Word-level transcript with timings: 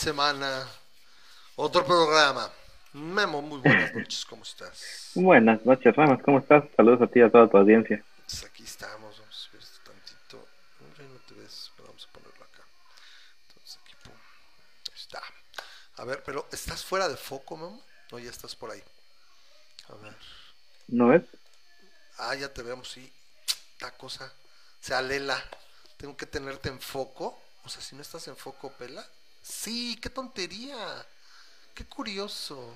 Semana, 0.00 0.66
otro 1.56 1.84
programa. 1.84 2.50
Memo, 2.94 3.42
muy 3.42 3.58
buenas 3.58 3.94
noches, 3.94 4.24
¿cómo 4.24 4.44
estás? 4.44 5.10
Buenas 5.14 5.66
noches, 5.66 5.94
Ramas, 5.94 6.22
¿cómo 6.24 6.38
estás? 6.38 6.64
Saludos 6.74 7.02
a 7.02 7.06
ti 7.06 7.18
y 7.18 7.22
a 7.22 7.30
toda 7.30 7.50
tu 7.50 7.58
audiencia. 7.58 8.02
Pues 8.24 8.42
aquí 8.44 8.62
estamos, 8.62 9.18
vamos 9.18 9.36
a 9.36 9.38
subir 9.38 9.60
esto 9.60 9.78
tantito. 9.84 10.48
No, 10.80 11.06
no 11.06 11.20
te 11.28 11.34
ves, 11.34 11.70
pero 11.76 11.88
vamos 11.88 12.08
a 12.08 12.12
ponerlo 12.14 12.44
acá. 12.46 12.62
Entonces 13.46 13.78
aquí, 13.84 13.94
pum. 14.02 14.14
Ahí 14.88 14.98
está. 14.98 15.22
A 15.96 16.04
ver, 16.06 16.22
pero 16.24 16.48
¿estás 16.50 16.82
fuera 16.82 17.06
de 17.06 17.18
foco, 17.18 17.58
Memo? 17.58 17.82
No, 18.10 18.18
ya 18.18 18.30
estás 18.30 18.56
por 18.56 18.70
ahí. 18.70 18.82
A 19.90 19.94
ver. 19.96 20.16
¿No 20.88 21.08
ves? 21.08 21.24
Ah, 22.16 22.34
ya 22.36 22.50
te 22.50 22.62
vemos, 22.62 22.90
sí. 22.90 23.12
La 23.80 23.90
cosa 23.90 24.32
se 24.80 24.94
alela. 24.94 25.44
Tengo 25.98 26.16
que 26.16 26.24
tenerte 26.24 26.70
en 26.70 26.80
foco. 26.80 27.38
O 27.64 27.68
sea, 27.68 27.82
si 27.82 27.94
no 27.94 28.00
estás 28.00 28.26
en 28.28 28.36
foco, 28.38 28.72
pela. 28.72 29.06
Sí, 29.42 29.98
qué 30.02 30.10
tontería. 30.10 31.06
Qué 31.74 31.86
curioso. 31.86 32.74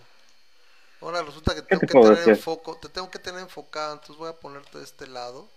Ahora 1.00 1.22
resulta 1.22 1.54
que 1.54 1.62
tengo 1.62 1.84
te 1.84 1.86
que 1.86 1.94
tener 1.96 2.24
en 2.24 2.34
decir? 2.34 2.36
foco. 2.36 2.76
Te 2.78 2.88
tengo 2.88 3.10
que 3.10 3.18
tener 3.20 3.40
enfocado. 3.40 3.94
Entonces 3.94 4.16
voy 4.16 4.30
a 4.30 4.40
ponerte 4.40 4.78
de 4.78 4.84
este 4.84 5.06
lado 5.06 5.48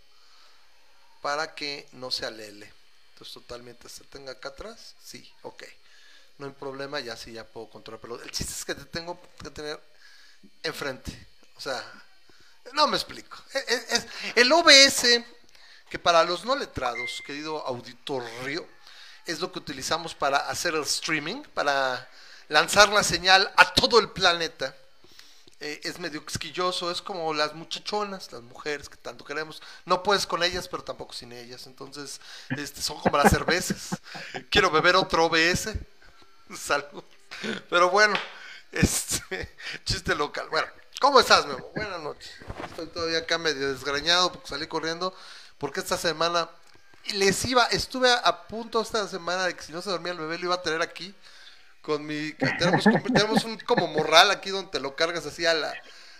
para 1.22 1.56
que 1.56 1.88
no 1.94 2.12
se 2.12 2.26
alele. 2.26 2.72
Entonces 3.14 3.34
totalmente 3.34 3.90
se 3.90 4.04
tenga 4.06 4.34
acá 4.34 4.50
atrás. 4.50 4.96
Sí, 5.04 5.30
ok. 5.44 5.64
No 6.38 6.48
hay 6.48 6.54
problema, 6.54 7.00
ya 7.00 7.18
sí, 7.18 7.34
ya 7.34 7.46
puedo 7.46 7.70
controlar. 7.70 8.02
Pero 8.02 8.22
el 8.22 8.32
chiste 8.32 8.54
es 8.54 8.66
que 8.66 8.76
te 8.76 8.86
tengo 8.86 9.20
que 9.44 9.50
tener 9.52 9.82
enfrente. 10.64 11.28
O 11.58 11.62
sea, 11.62 11.84
no 12.74 12.88
me 12.88 12.98
explico. 12.98 13.38
Es- 13.54 13.68
es- 13.70 13.94
es- 13.94 14.08
el 14.36 14.52
OBS, 14.52 15.26
que 15.90 16.00
para 16.00 16.24
los 16.24 16.46
no 16.46 16.56
letrados, 16.56 17.24
querido 17.26 17.66
auditorio, 17.66 18.68
es 19.28 19.40
lo 19.40 19.52
que 19.52 19.60
utilizamos 19.60 20.16
para 20.16 20.38
hacer 20.38 20.74
el 20.74 20.84
streaming, 20.84 21.44
para 21.54 22.10
lanzar 22.48 22.90
la 22.90 23.04
señal 23.04 23.52
a 23.56 23.74
todo 23.74 24.00
el 24.00 24.10
planeta. 24.10 24.76
Eh, 25.60 25.82
es 25.84 25.98
medio 25.98 26.22
exquilloso, 26.22 26.92
es 26.92 27.02
como 27.02 27.34
las 27.34 27.56
muchachonas, 27.56 28.32
las 28.32 28.44
mujeres 28.44 28.90
que 28.90 28.98
tanto 28.98 29.26
queremos. 29.26 29.62
No 29.86 30.04
puedes 30.04 30.28
con 30.28 30.44
ellas, 30.44 30.68
pero 30.68 30.84
tampoco 30.84 31.14
sin 31.14 31.32
ellas. 31.32 31.66
Entonces, 31.66 32.22
este, 32.50 32.82
son 32.82 33.00
como 33.00 33.18
las 33.18 33.32
cervezas. 33.32 33.90
Quiero 34.52 34.70
beber 34.70 34.96
otro 34.96 35.26
OBS. 35.26 35.70
Salud. 36.58 37.04
Pero 37.70 37.90
bueno, 37.90 38.18
este 38.72 39.56
chiste 39.86 40.16
local. 40.16 40.48
Bueno, 40.50 40.68
¿cómo 41.02 41.20
estás, 41.20 41.46
Memo? 41.48 41.72
Buenas 41.76 42.02
noches. 42.02 42.32
Estoy 42.70 42.88
todavía 42.88 43.20
acá 43.20 43.38
medio 43.38 43.74
desgreñado 43.74 44.32
porque 44.32 44.48
salí 44.48 44.68
corriendo. 44.68 45.14
Porque 45.58 45.80
esta 45.80 45.98
semana 45.98 46.50
les 47.14 47.44
iba, 47.46 47.66
estuve 47.68 48.12
a 48.12 48.48
punto 48.48 48.82
esta 48.82 49.08
semana 49.08 49.46
de 49.46 49.56
que 49.56 49.64
si 49.64 49.72
no 49.72 49.82
se 49.82 49.90
dormía 49.90 50.12
el 50.14 50.20
bebé 50.20 50.38
lo 50.38 50.46
iba 50.46 50.56
a 50.56 50.62
tener 50.62 50.82
aquí 50.82 51.14
con 51.82 52.06
mi 52.06 52.34
tenemos, 52.34 52.84
como- 52.84 53.04
tenemos 53.04 53.44
un 53.46 53.58
como 53.60 53.88
morral 53.88 54.32
aquí 54.32 54.50
donde 54.50 54.72
te 54.72 54.80
lo 54.80 54.96
cargas 54.96 55.26
así 55.26 55.46
a 55.46 55.54
la 55.54 55.74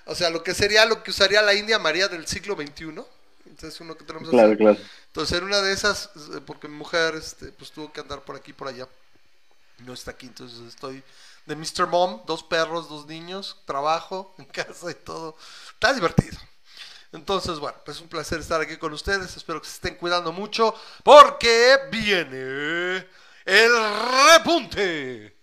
o 0.06 0.16
sea 0.16 0.30
lo 0.30 0.44
que 0.44 0.54
sería 0.54 0.86
lo 0.86 1.04
que 1.04 1.12
usaría 1.12 1.42
la 1.42 1.54
India 1.54 1.80
María 1.80 2.08
del 2.08 2.26
siglo 2.28 2.56
XXI 2.56 3.06
entonces 3.46 3.80
uno 3.82 3.98
que 3.98 4.04
tenemos 4.06 4.28
así. 4.30 4.38
Claro, 4.38 4.58
claro. 4.58 4.78
entonces 5.08 5.38
en 5.38 5.44
una 5.46 5.62
de 5.62 5.74
esas 5.74 6.10
eh, 6.36 6.42
porque 6.46 6.68
mi 6.68 6.76
mujer 6.78 7.16
este 7.16 7.48
pues 7.52 7.72
tuvo 7.72 7.92
que 7.92 8.02
andar 8.02 8.22
por 8.22 8.36
aquí 8.36 8.54
por 8.54 8.68
allá 8.70 8.88
no 9.80 9.94
está 9.94 10.12
aquí 10.12 10.28
entonces 10.28 10.60
estoy 10.68 11.04
de 11.46 11.56
Mr. 11.56 11.88
Mom 11.88 12.22
dos 12.26 12.44
perros 12.44 12.90
dos 12.90 13.06
niños 13.08 13.58
trabajo 13.66 14.34
en 14.38 14.46
casa 14.60 14.90
y 14.92 14.96
todo 14.96 15.36
está 15.74 15.94
divertido 15.94 16.38
entonces, 17.12 17.60
bueno, 17.60 17.78
pues 17.86 17.98
es 17.98 18.04
un 18.04 18.10
placer 18.10 18.40
estar 18.40 18.62
aquí 18.62 18.78
con 18.78 18.94
ustedes. 18.94 19.36
Espero 19.38 19.62
que 19.62 19.68
se 19.68 19.76
estén 19.76 19.96
cuidando 19.96 20.32
mucho 20.32 20.74
porque 21.04 21.78
viene 21.92 23.08
el 23.46 23.72
repunte 24.36 25.36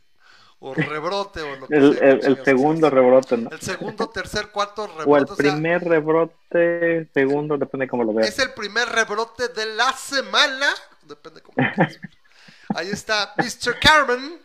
o 0.60 0.74
rebrote 0.74 1.42
o 1.42 1.56
lo 1.56 1.70
que 1.70 1.78
El, 1.78 1.92
sea. 1.92 2.04
el, 2.10 2.20
el 2.24 2.44
segundo 2.44 2.88
sea. 2.88 2.90
rebrote, 2.90 3.36
¿no? 3.38 3.50
El 3.50 3.60
segundo, 3.60 4.10
tercer, 4.10 4.50
cuarto 4.50 4.86
rebrote. 4.86 5.04
O 5.10 5.16
el 5.16 5.26
o 5.28 5.36
sea, 5.36 5.36
primer 5.36 5.84
rebrote, 5.84 7.10
segundo, 7.14 7.58
depende 7.58 7.88
cómo 7.88 8.04
lo 8.04 8.14
veas. 8.14 8.28
es 8.28 8.38
el 8.38 8.52
primer 8.54 8.88
rebrote 8.88 9.48
de 9.48 9.66
la 9.66 9.92
semana. 9.94 10.68
Depende 11.02 11.42
cómo 11.42 11.60
lo 11.62 11.72
ver. 11.76 12.00
Ahí 12.74 12.90
está 12.90 13.34
Mr. 13.38 13.78
Carmen, 13.80 14.40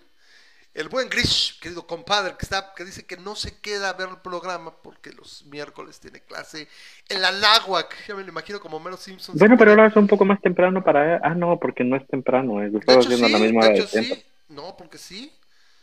el 0.80 0.90
buen 0.90 1.10
Grish, 1.10 1.60
querido 1.60 1.86
compadre, 1.86 2.36
que 2.38 2.46
está, 2.46 2.74
que 2.74 2.86
dice 2.86 3.06
que 3.06 3.18
no 3.18 3.36
se 3.36 3.60
queda 3.60 3.90
a 3.90 3.94
ver 3.94 4.10
el 4.10 4.18
programa 4.18 4.82
porque 4.82 5.12
los 5.12 5.44
miércoles 5.46 6.00
tiene 6.00 6.22
clase 6.22 6.68
en 7.10 7.22
la 7.22 7.32
Náhuac. 7.32 8.08
Ya 8.08 8.16
me 8.16 8.24
lo 8.24 8.30
imagino 8.30 8.60
como 8.60 8.80
Mero 8.80 8.98
Simpson. 8.98 9.36
Bueno, 9.38 9.58
pero 9.58 9.72
ahora 9.72 9.88
es 9.88 9.96
un 9.96 10.08
poco 10.08 10.26
más 10.26 10.42
temprano 10.42 10.84
para... 10.84 11.18
Ah, 11.24 11.36
no, 11.36 11.60
porque 11.60 11.84
no 11.84 11.96
es 11.96 12.08
temprano, 12.08 12.62
es 12.64 12.72
De 12.72 12.80
estamos 12.80 13.06
hecho, 13.06 13.10
haciendo 13.10 13.28
sí, 13.28 13.34
la 13.34 13.40
misma 13.40 13.66
de 13.66 13.74
hecho, 13.74 13.84
de 13.84 14.04
sí. 14.04 14.26
No, 14.50 14.76
porque 14.78 14.98
sí. 14.98 15.32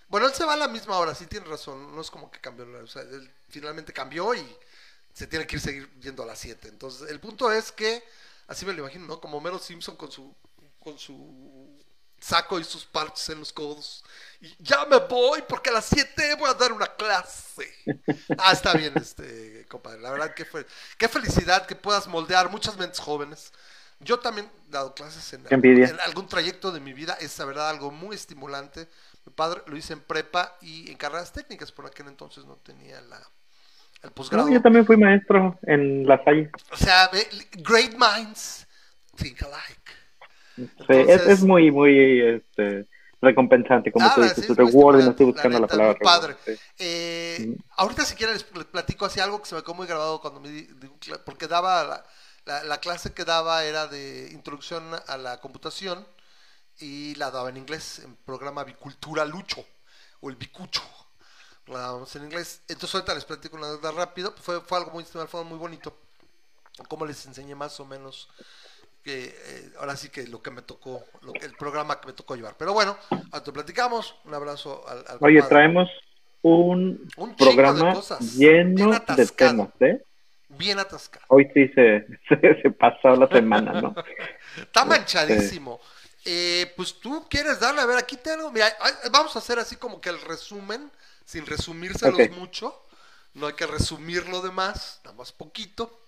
Bueno, 0.09 0.27
él 0.27 0.35
se 0.35 0.45
va 0.45 0.55
a 0.55 0.57
la 0.57 0.69
misma 0.69 0.99
hora, 0.99 1.15
sí 1.15 1.27
tiene 1.27 1.47
razón. 1.47 1.95
No 1.95 2.01
es 2.01 2.11
como 2.11 2.31
que 2.31 2.41
cambió. 2.41 2.65
la- 2.67 2.81
O 2.81 2.87
sea, 2.87 3.03
él 3.03 3.31
finalmente 3.49 3.93
cambió 3.93 4.35
y 4.35 4.47
se 5.13 5.27
tiene 5.27 5.47
que 5.47 5.57
ir 5.57 5.63
seguir 5.63 5.91
yendo 6.01 6.23
a 6.23 6.27
las 6.27 6.39
7. 6.39 6.69
Entonces, 6.69 7.11
el 7.11 7.21
punto 7.21 7.51
es 7.53 7.73
que, 7.73 8.03
así 8.49 8.67
me 8.67 8.73
lo 8.73 8.81
imagino, 8.81 9.07
¿no? 9.07 9.21
Como 9.21 9.41
Mero 9.41 9.59
Simpson 9.59 9.97
con 9.97 10.11
su, 10.11 10.35
con 10.81 10.99
su 10.99 11.69
saco 12.21 12.59
y 12.59 12.65
sus 12.65 12.85
parches 12.85 13.29
en 13.31 13.41
los 13.41 13.53
codos. 13.53 14.05
Ya 14.59 14.85
me 14.87 14.99
voy 14.99 15.43
porque 15.49 15.71
a 15.71 15.75
las 15.75 15.87
7 15.87 16.35
voy 16.39 16.51
a 16.51 16.55
dar 16.55 16.73
una 16.73 16.87
clase. 16.87 17.69
Ah, 18.39 18.53
está 18.53 18.75
bien, 18.75 18.93
este, 18.97 19.65
compadre. 19.69 20.01
La 20.01 20.11
verdad 20.11 20.35
que 20.35 20.45
fue, 20.45 20.67
qué 20.99 21.09
felicidad 21.09 21.67
que 21.67 21.75
puedas 21.75 22.07
moldear 22.07 22.51
muchas 22.51 22.77
mentes 22.77 23.01
jóvenes. 23.01 23.53
Yo 24.01 24.19
también 24.19 24.47
he 24.69 24.73
dado 24.73 24.95
clases 24.95 25.33
en, 25.33 25.47
algún 26.01 26.29
trayecto 26.29 26.71
de 26.71 26.81
mi 26.81 26.93
vida. 26.93 27.17
Es 27.21 27.39
la 27.39 27.47
verdad 27.47 27.71
algo 27.71 27.91
muy 27.91 28.15
estimulante. 28.15 28.89
Mi 29.25 29.33
padre 29.33 29.63
lo 29.67 29.77
hice 29.77 29.95
en 29.95 30.01
prepa 30.01 30.57
y 30.61 30.91
en 30.91 30.97
carreras 30.97 31.33
técnicas. 31.33 31.73
Por 31.73 31.87
aquel 31.87 32.09
entonces 32.09 32.45
no 32.45 32.57
tenía 32.57 33.01
la, 33.03 33.21
el 34.03 34.11
posgrado. 34.11 34.47
No, 34.47 34.53
yo 34.53 34.61
también 34.61 34.85
fui 34.85 34.97
maestro 34.97 35.59
en 35.63 36.07
la 36.07 36.23
Salle. 36.25 36.51
O 36.71 36.77
sea, 36.77 37.11
great 37.53 37.95
minds 37.95 38.67
think 39.17 39.43
alike. 39.43 39.93
Sí, 40.57 40.63
es, 40.89 40.89
Entonces- 40.89 41.29
es 41.29 41.43
muy, 41.43 41.71
muy 41.71 42.21
este, 42.21 42.87
recompensante, 43.21 43.93
como 43.93 44.11
Ah, 44.11 44.13
tú 44.13 44.23
sí, 44.29 44.29
dices, 44.29 44.47
es 44.47 44.47
tu 44.47 44.55
muy 44.55 44.55
reward, 44.55 45.01
y 45.01 45.05
no 45.05 45.11
estoy 45.13 45.27
buscando 45.27 45.59
la 45.61 45.69
palabra. 45.69 45.99
padre. 46.03 46.37
sí. 46.45 46.53
Eh, 46.79 47.39
Mm. 47.39 47.55
Ahorita 47.77 48.05
si 48.05 48.15
quieren 48.15 48.35
les, 48.37 48.45
platico 48.67 49.05
así 49.07 49.21
algo 49.21 49.41
que 49.41 49.47
se 49.49 49.55
me 49.55 49.63
quedó 49.63 49.75
muy 49.75 49.87
grabado 49.87 50.21
cuando 50.21 50.41
me 50.41 50.49
di, 50.51 50.69
porque 51.25 51.47
daba 51.47 51.85
la, 51.85 52.07
la- 52.47 52.65
la 52.65 52.81
clase 52.81 53.13
que 53.13 53.25
daba 53.25 53.65
era 53.65 53.87
de 53.87 54.31
introducción 54.33 54.83
a 55.07 55.17
la 55.19 55.41
computación 55.41 56.07
y 56.79 57.15
la 57.17 57.31
daba 57.31 57.51
en 57.51 57.59
inglés 57.59 58.01
en 58.01 58.17
programa 58.17 58.65
Bicultura 58.65 59.25
Lucho 59.27 59.65
o 60.21 60.31
el 60.31 60.37
Bicucho. 60.37 60.83
La 61.67 61.81
dábamos 61.81 62.15
en 62.17 62.25
inglés. 62.25 62.63
Entonces 62.69 62.95
ahorita 62.97 63.15
les 63.15 63.25
platico 63.25 63.57
una 63.57 63.73
vez 63.73 63.95
rápido. 63.95 64.35
Fue, 64.41 64.61
fue 64.61 64.79
algo 64.79 64.93
muy, 64.93 65.05
fue 65.05 65.45
muy 65.45 65.59
bonito. 65.59 65.97
Como 66.89 67.07
les 67.07 67.25
enseñé 67.27 67.55
más 67.55 67.81
o 67.81 67.87
menos 67.87 68.29
que 69.07 69.25
eh, 69.25 69.73
ahora 69.79 69.97
sí 69.97 70.09
que 70.09 70.27
lo 70.27 70.43
que 70.43 70.51
me 70.51 70.63
tocó, 70.63 71.01
lo 71.23 71.33
que- 71.33 71.47
el 71.47 71.55
programa 71.55 72.01
que 72.01 72.09
me 72.09 72.13
tocó 72.13 72.35
llevar. 72.35 72.57
Pero 72.59 72.73
bueno, 72.73 72.99
ahorita 73.31 73.53
platicamos. 73.53 74.17
Un 74.25 74.35
abrazo 74.35 74.83
al, 74.89 74.99
al 75.07 75.19
Oye, 75.21 75.39
compadre. 75.39 75.49
traemos 75.49 75.89
un, 76.43 77.09
Un 77.17 77.37
chingo 77.37 77.51
de 77.51 77.55
programa 77.55 77.95
cosas, 77.95 78.21
lleno 78.37 78.91
de 78.91 79.27
temas, 79.27 79.69
¿eh? 79.79 80.03
bien 80.49 80.79
atascado. 80.81 81.25
Hoy 81.29 81.49
sí 81.55 81.69
se, 81.69 82.05
se, 82.29 82.63
se 82.63 82.71
pasó 82.73 83.15
la 83.15 83.29
semana, 83.29 83.81
¿no? 83.81 83.95
Está 84.57 84.85
manchadísimo. 84.85 85.81
Eh, 86.25 86.73
pues 86.77 86.99
tú 86.99 87.25
quieres 87.31 87.61
darle, 87.61 87.83
a 87.83 87.87
ver, 87.87 87.99
aquí 87.99 88.17
tengo, 88.17 88.51
mira, 88.51 88.67
vamos 89.13 89.37
a 89.37 89.39
hacer 89.39 89.61
así 89.61 89.77
como 89.77 90.01
que 90.01 90.09
el 90.09 90.21
resumen, 90.21 90.91
sin 91.25 91.47
resumírselos 91.47 92.21
Ok. 92.23 92.31
mucho, 92.33 92.83
no 93.35 93.47
hay 93.47 93.53
que 93.53 93.67
resumir 93.69 94.29
lo 94.29 94.43
demás, 94.43 95.01
nada 95.05 95.17
más 95.17 95.31
poquito. 95.31 96.01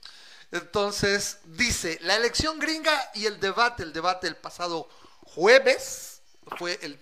Entonces, 0.50 1.38
dice, 1.44 1.98
la 2.02 2.16
elección 2.16 2.58
gringa 2.58 3.10
y 3.14 3.26
el 3.26 3.38
debate, 3.38 3.82
el 3.82 3.92
debate 3.92 4.26
del 4.26 4.36
pasado 4.36 4.88
jueves, 5.22 6.22
fue 6.58 6.78
el 6.82 6.98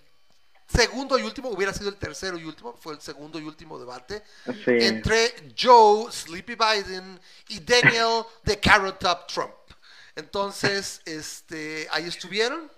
segundo 0.66 1.16
y 1.18 1.22
último, 1.22 1.48
hubiera 1.50 1.72
sido 1.72 1.88
el 1.88 1.96
tercero 1.96 2.36
y 2.38 2.44
último, 2.44 2.76
fue 2.76 2.94
el 2.94 3.00
segundo 3.00 3.38
y 3.38 3.44
último 3.44 3.78
debate 3.78 4.24
Sí. 4.64 4.72
entre 4.80 5.32
Joe 5.56 6.10
Sleepy 6.10 6.56
Biden 6.56 7.20
y 7.48 7.60
Daniel 7.60 8.24
de 8.42 8.58
Carrot 8.58 8.98
Top 8.98 9.26
Trump. 9.28 9.54
Entonces, 10.16 11.02
este, 11.04 11.86
ahí 11.92 12.06
estuvieron. 12.06 12.70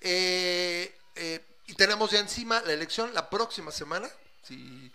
Eh, 0.00 0.96
eh, 1.16 1.44
y 1.66 1.74
tenemos 1.74 2.10
ya 2.10 2.20
encima 2.20 2.60
la 2.62 2.72
elección 2.72 3.12
la 3.14 3.28
próxima 3.30 3.72
semana, 3.72 4.08
si 4.46 4.92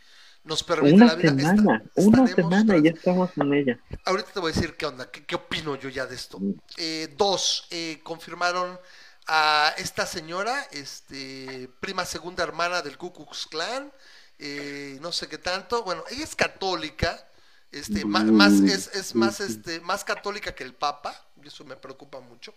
nos 0.49 0.63
permite 0.63 0.95
Una 0.95 1.05
la 1.05 1.15
vida. 1.15 1.31
semana, 1.37 1.83
una 1.95 2.25
estaremos 2.25 2.31
semana 2.33 2.77
y 2.77 2.83
ya 2.83 2.89
estamos 2.91 3.29
en 3.37 3.53
ella. 3.53 3.79
Ahorita 4.05 4.31
te 4.33 4.39
voy 4.39 4.51
a 4.51 4.55
decir 4.55 4.75
qué 4.75 4.85
onda, 4.87 5.09
qué, 5.11 5.25
qué 5.25 5.35
opino 5.35 5.75
yo 5.75 5.89
ya 5.89 6.05
de 6.07 6.15
esto. 6.15 6.39
Mm. 6.39 6.53
Eh, 6.77 7.13
dos, 7.17 7.67
eh, 7.69 7.99
confirmaron 8.03 8.79
a 9.27 9.73
esta 9.77 10.05
señora, 10.07 10.67
este, 10.71 11.69
prima 11.79 12.03
segunda 12.05 12.43
hermana 12.43 12.81
del 12.81 12.97
Ku 12.97 13.13
Klux 13.13 13.45
Klan, 13.45 13.93
eh, 14.39 14.97
no 15.01 15.11
sé 15.11 15.27
qué 15.27 15.37
tanto. 15.37 15.83
Bueno, 15.83 16.03
ella 16.09 16.23
es 16.23 16.35
católica, 16.35 17.27
este, 17.71 18.03
Mm, 18.05 18.31
más, 18.31 18.53
es, 18.61 18.87
es 18.95 19.13
más, 19.13 19.39
este, 19.41 19.79
más 19.81 20.03
católica 20.03 20.55
que 20.55 20.63
el 20.63 20.73
Papa, 20.73 21.13
y 21.43 21.47
eso 21.47 21.63
me 21.63 21.75
preocupa 21.75 22.19
mucho. 22.21 22.55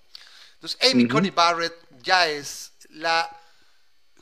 Entonces, 0.54 0.78
Amy 0.90 1.04
Ujú. 1.04 1.14
Coney 1.14 1.30
Barrett 1.30 1.74
ya 2.02 2.26
es 2.28 2.72
la 2.90 3.28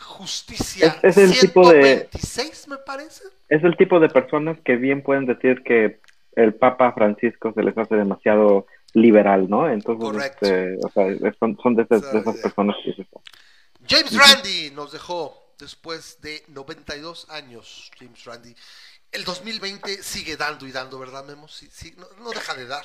Justicia 0.00 0.98
Es- 1.02 1.16
es 1.16 1.32
el 1.32 1.40
tipo 1.48 1.70
de- 1.72 1.82
126, 1.82 2.68
me 2.68 2.78
parece. 2.78 3.24
Es 3.48 3.62
el 3.64 3.76
tipo 3.76 4.00
de 4.00 4.08
personas 4.08 4.58
que 4.64 4.76
bien 4.76 5.02
pueden 5.02 5.26
decir 5.26 5.62
que 5.62 6.00
el 6.36 6.54
Papa 6.54 6.92
Francisco 6.92 7.52
se 7.54 7.62
les 7.62 7.76
hace 7.76 7.96
demasiado 7.96 8.66
liberal, 8.94 9.48
¿no? 9.48 9.68
Entonces, 9.68 10.04
Correcto. 10.04 10.46
este, 10.46 10.78
o 10.84 10.90
sea, 10.90 11.32
son, 11.38 11.58
son 11.62 11.74
de, 11.76 11.82
esas, 11.82 12.12
de 12.12 12.18
esas 12.20 12.36
personas 12.38 12.76
que 12.82 12.90
dices, 12.90 13.06
James 13.86 14.16
Randi 14.16 14.70
nos 14.70 14.92
dejó 14.92 15.54
después 15.58 16.20
de 16.20 16.42
92 16.48 17.28
años. 17.30 17.90
James 17.98 18.24
Randi. 18.24 18.54
El 19.12 19.24
2020 19.24 20.02
sigue 20.02 20.36
dando 20.36 20.66
y 20.66 20.72
dando, 20.72 20.98
¿verdad, 20.98 21.24
Memo? 21.24 21.48
Sí, 21.48 21.68
sí, 21.72 21.94
no, 21.96 22.06
no 22.22 22.30
deja 22.30 22.54
de 22.54 22.66
dar. 22.66 22.84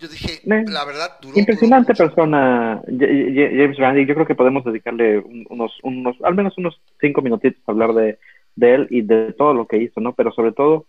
Yo 0.00 0.08
dije, 0.08 0.40
la 0.44 0.84
verdad, 0.84 1.18
duró. 1.20 1.38
Impresionante 1.38 1.92
duró 1.92 2.06
persona, 2.06 2.80
James 2.88 3.76
Randi. 3.76 4.06
Yo 4.06 4.14
creo 4.14 4.26
que 4.26 4.34
podemos 4.34 4.64
dedicarle 4.64 5.18
un- 5.18 5.46
unos, 5.50 5.78
unos, 5.82 6.16
al 6.22 6.34
menos 6.34 6.56
unos 6.58 6.80
cinco 7.00 7.20
minutitos 7.22 7.62
a 7.66 7.72
hablar 7.72 7.92
de, 7.92 8.18
de 8.56 8.74
él 8.74 8.86
y 8.90 9.02
de 9.02 9.32
todo 9.34 9.52
lo 9.54 9.66
que 9.66 9.76
hizo, 9.78 10.00
¿no? 10.00 10.12
Pero 10.14 10.32
sobre 10.32 10.52
todo, 10.52 10.86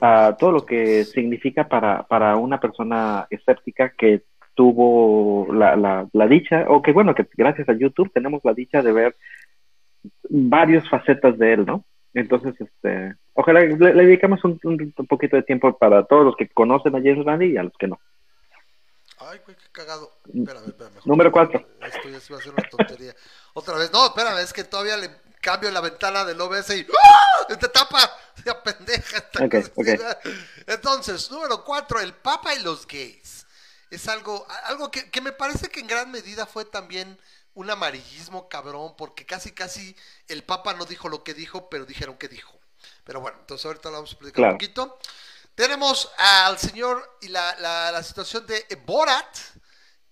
a 0.00 0.36
todo 0.38 0.52
lo 0.52 0.66
que 0.66 1.04
significa 1.04 1.68
para, 1.68 2.02
para 2.04 2.36
una 2.36 2.58
persona 2.60 3.26
escéptica 3.30 3.92
que 3.96 4.22
tuvo 4.54 5.52
la, 5.52 5.76
la, 5.76 6.08
la 6.12 6.26
dicha, 6.26 6.64
o 6.68 6.82
que 6.82 6.92
bueno, 6.92 7.14
que 7.14 7.26
gracias 7.36 7.68
a 7.68 7.72
YouTube 7.74 8.10
tenemos 8.12 8.44
la 8.44 8.54
dicha 8.54 8.82
de 8.82 8.92
ver 8.92 9.14
varias 10.28 10.88
facetas 10.88 11.38
de 11.38 11.52
él, 11.54 11.66
¿no? 11.66 11.84
Entonces, 12.14 12.54
este, 12.60 13.14
ojalá 13.34 13.60
le, 13.60 13.76
le 13.76 14.04
dedicamos 14.06 14.44
un, 14.44 14.58
un- 14.64 14.92
un 14.96 15.06
poquito 15.06 15.36
de 15.36 15.42
tiempo 15.42 15.76
para 15.76 16.04
todos 16.04 16.24
los 16.24 16.36
que 16.36 16.48
conocen 16.48 16.94
a 16.96 17.00
James 17.02 17.24
Randi 17.24 17.46
y 17.46 17.56
a 17.56 17.62
los 17.62 17.72
que 17.78 17.86
no. 17.86 17.98
Ay, 19.20 19.40
güey, 19.44 19.56
qué 19.56 19.68
cagado. 19.72 20.18
Espérame, 20.26 20.66
espérame. 20.68 20.94
mejor. 20.94 21.06
Número 21.08 21.32
cuatro. 21.32 21.66
Esto 21.80 22.08
ya 22.08 22.20
se 22.20 22.32
va 22.32 22.38
a 22.38 22.40
hacer 22.40 22.52
una 22.52 22.68
tontería. 22.68 23.14
Otra 23.54 23.76
vez. 23.76 23.90
No, 23.92 24.06
espérame, 24.06 24.38
es 24.38 24.52
que 24.52 24.64
todavía 24.64 24.96
le 24.96 25.10
cambio 25.40 25.70
la 25.70 25.80
ventana 25.80 26.24
del 26.24 26.40
OBS 26.40 26.70
y 26.70 26.86
¡Ah! 27.02 27.46
¡Te 27.58 27.68
tapa! 27.68 27.98
Ya 28.44 28.62
pendeja. 28.62 29.16
esta 29.18 29.44
Ok, 29.44 29.74
cosa. 29.74 30.20
ok. 30.24 30.32
Entonces, 30.68 31.28
número 31.30 31.64
cuatro, 31.64 31.98
el 32.00 32.14
Papa 32.14 32.54
y 32.54 32.62
los 32.62 32.86
gays. 32.86 33.46
Es 33.90 34.06
algo, 34.06 34.46
algo 34.64 34.90
que, 34.92 35.10
que 35.10 35.20
me 35.20 35.32
parece 35.32 35.68
que 35.68 35.80
en 35.80 35.88
gran 35.88 36.10
medida 36.12 36.46
fue 36.46 36.64
también 36.64 37.18
un 37.54 37.68
amarillismo 37.68 38.48
cabrón, 38.48 38.94
porque 38.96 39.26
casi 39.26 39.50
casi 39.52 39.96
el 40.28 40.44
Papa 40.44 40.74
no 40.74 40.84
dijo 40.84 41.08
lo 41.08 41.24
que 41.24 41.34
dijo, 41.34 41.68
pero 41.68 41.84
dijeron 41.84 42.16
que 42.16 42.28
dijo. 42.28 42.56
Pero 43.02 43.20
bueno, 43.20 43.38
entonces 43.40 43.66
ahorita 43.66 43.88
lo 43.88 43.96
vamos 43.96 44.12
a 44.12 44.18
platicar 44.18 44.36
Claro. 44.36 44.52
un 44.52 44.58
poquito. 44.58 44.98
Tenemos 45.58 46.08
al 46.16 46.56
señor 46.56 47.18
y 47.20 47.26
la, 47.26 47.56
la, 47.58 47.90
la 47.90 48.02
situación 48.04 48.46
de 48.46 48.64
Borat 48.86 49.36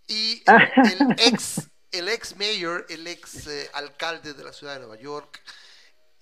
y 0.09 0.43
el, 0.45 0.91
el 0.91 1.15
ex 1.19 1.69
el 1.93 2.09
ex 2.09 2.37
mayor, 2.37 2.85
el 2.89 3.07
ex 3.07 3.47
eh, 3.47 3.71
alcalde 3.75 4.35
de 4.35 4.43
la 4.43 4.53
ciudad 4.53 4.73
de 4.75 4.81
Nueva 4.81 4.97
York, 4.97 5.41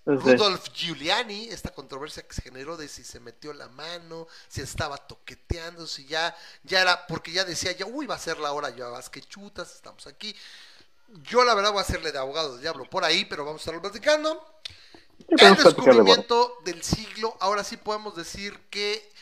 Rudolf 0.05 0.69
Giuliani, 0.75 1.49
esta 1.49 1.71
controversia 1.71 2.23
que 2.23 2.35
se 2.35 2.43
generó 2.43 2.76
de 2.76 2.87
si 2.87 3.03
se 3.03 3.19
metió 3.19 3.55
la 3.55 3.69
mano, 3.69 4.26
si 4.47 4.61
estaba 4.61 4.99
toqueteando, 4.99 5.87
si 5.87 6.05
ya, 6.05 6.37
ya 6.62 6.82
era, 6.82 7.06
porque 7.06 7.32
ya 7.32 7.47
decía, 7.47 7.73
ya, 7.73 7.87
uy, 7.87 8.05
va 8.05 8.17
a 8.17 8.19
ser 8.19 8.38
la 8.38 8.53
hora, 8.53 8.76
ya 8.76 8.88
vas 8.88 9.09
que 9.09 9.23
chutas, 9.23 9.75
estamos 9.75 10.06
aquí. 10.06 10.37
Yo 11.23 11.44
la 11.44 11.55
verdad 11.55 11.73
voy 11.73 11.79
a 11.79 11.82
hacerle 11.82 12.12
de 12.12 12.19
abogado 12.19 12.53
del 12.53 12.61
diablo 12.61 12.85
por 12.91 13.05
ahí, 13.05 13.25
pero 13.25 13.47
vamos 13.47 13.61
a 13.61 13.62
estarlo 13.62 13.81
platicando. 13.81 14.61
El 15.29 15.56
descubrimiento 15.56 16.59
del 16.64 16.83
siglo, 16.83 17.37
ahora 17.40 17.64
sí 17.64 17.76
podemos 17.76 18.14
decir 18.16 18.59
que 18.71 19.12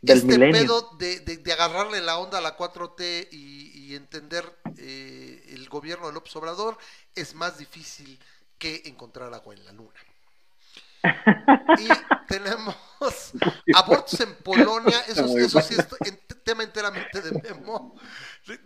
Del 0.00 0.18
este 0.18 0.26
milenio. 0.26 0.52
pedo 0.52 0.90
de, 0.98 1.20
de- 1.20 1.36
de 1.38 1.52
agarrarle 1.52 2.00
la 2.00 2.18
onda 2.18 2.38
a 2.38 2.40
la 2.40 2.56
4T 2.56 3.28
y, 3.30 3.70
y 3.92 3.94
entender 3.96 4.44
eh, 4.76 5.44
el 5.50 5.68
gobierno 5.68 6.06
de 6.08 6.12
López 6.12 6.34
Obrador 6.36 6.78
es 7.14 7.34
más 7.34 7.58
difícil 7.58 8.18
que 8.58 8.82
encontrar 8.86 9.32
agua 9.34 9.54
en 9.54 9.64
la 9.64 9.72
luna. 9.72 10.00
Y 11.78 11.88
tenemos 12.28 12.74
abortos 13.74 14.18
en 14.20 14.34
Polonia, 14.36 14.98
eso, 15.08 15.26
eso 15.38 15.60
sí 15.60 15.74
es 15.74 15.86
tema 16.44 16.62
enteramente 16.62 17.20
de 17.20 17.32
Memo. 17.42 17.94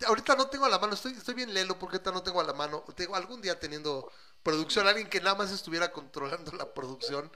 Ahorita 0.06 0.36
no 0.36 0.48
tengo 0.48 0.66
a 0.66 0.68
la 0.68 0.78
mano, 0.78 0.94
estoy, 0.94 1.12
estoy 1.12 1.34
bien 1.34 1.52
lelo 1.52 1.78
porque 1.78 1.96
ahorita 1.96 2.12
no 2.12 2.22
tengo 2.22 2.40
a 2.40 2.44
la 2.44 2.52
mano. 2.52 2.84
Tengo 2.94 3.16
algún 3.16 3.40
día 3.42 3.58
teniendo 3.58 4.10
producción, 4.42 4.86
alguien 4.88 5.08
que 5.08 5.20
nada 5.20 5.34
más 5.36 5.50
estuviera 5.50 5.92
controlando 5.92 6.52
la 6.52 6.72
producción. 6.72 7.30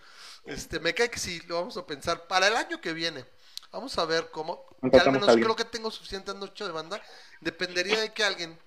Este, 0.45 0.81
me 0.81 0.95
cae 0.95 1.11
que 1.11 1.19
sí, 1.19 1.41
lo 1.47 1.57
vamos 1.57 1.77
a 1.77 1.87
pensar 1.87 2.27
para 2.27 2.49
el 2.49 2.57
año 2.57 2.81
que 2.81 2.93
viene. 2.93 3.25
Vamos 3.73 3.97
a 3.99 4.05
ver 4.05 4.31
cómo. 4.31 4.67
que 4.91 4.99
al 5.01 5.07
menos 5.13 5.29
creo 5.45 5.57
que 5.57 5.65
tengo 5.65 5.91
suficiente 5.91 6.31
ancho 6.31 6.67
de 6.67 6.73
banda. 6.73 7.01
Dependería 7.41 8.01
de 8.01 8.13
que 8.13 8.23
alguien 8.25 8.59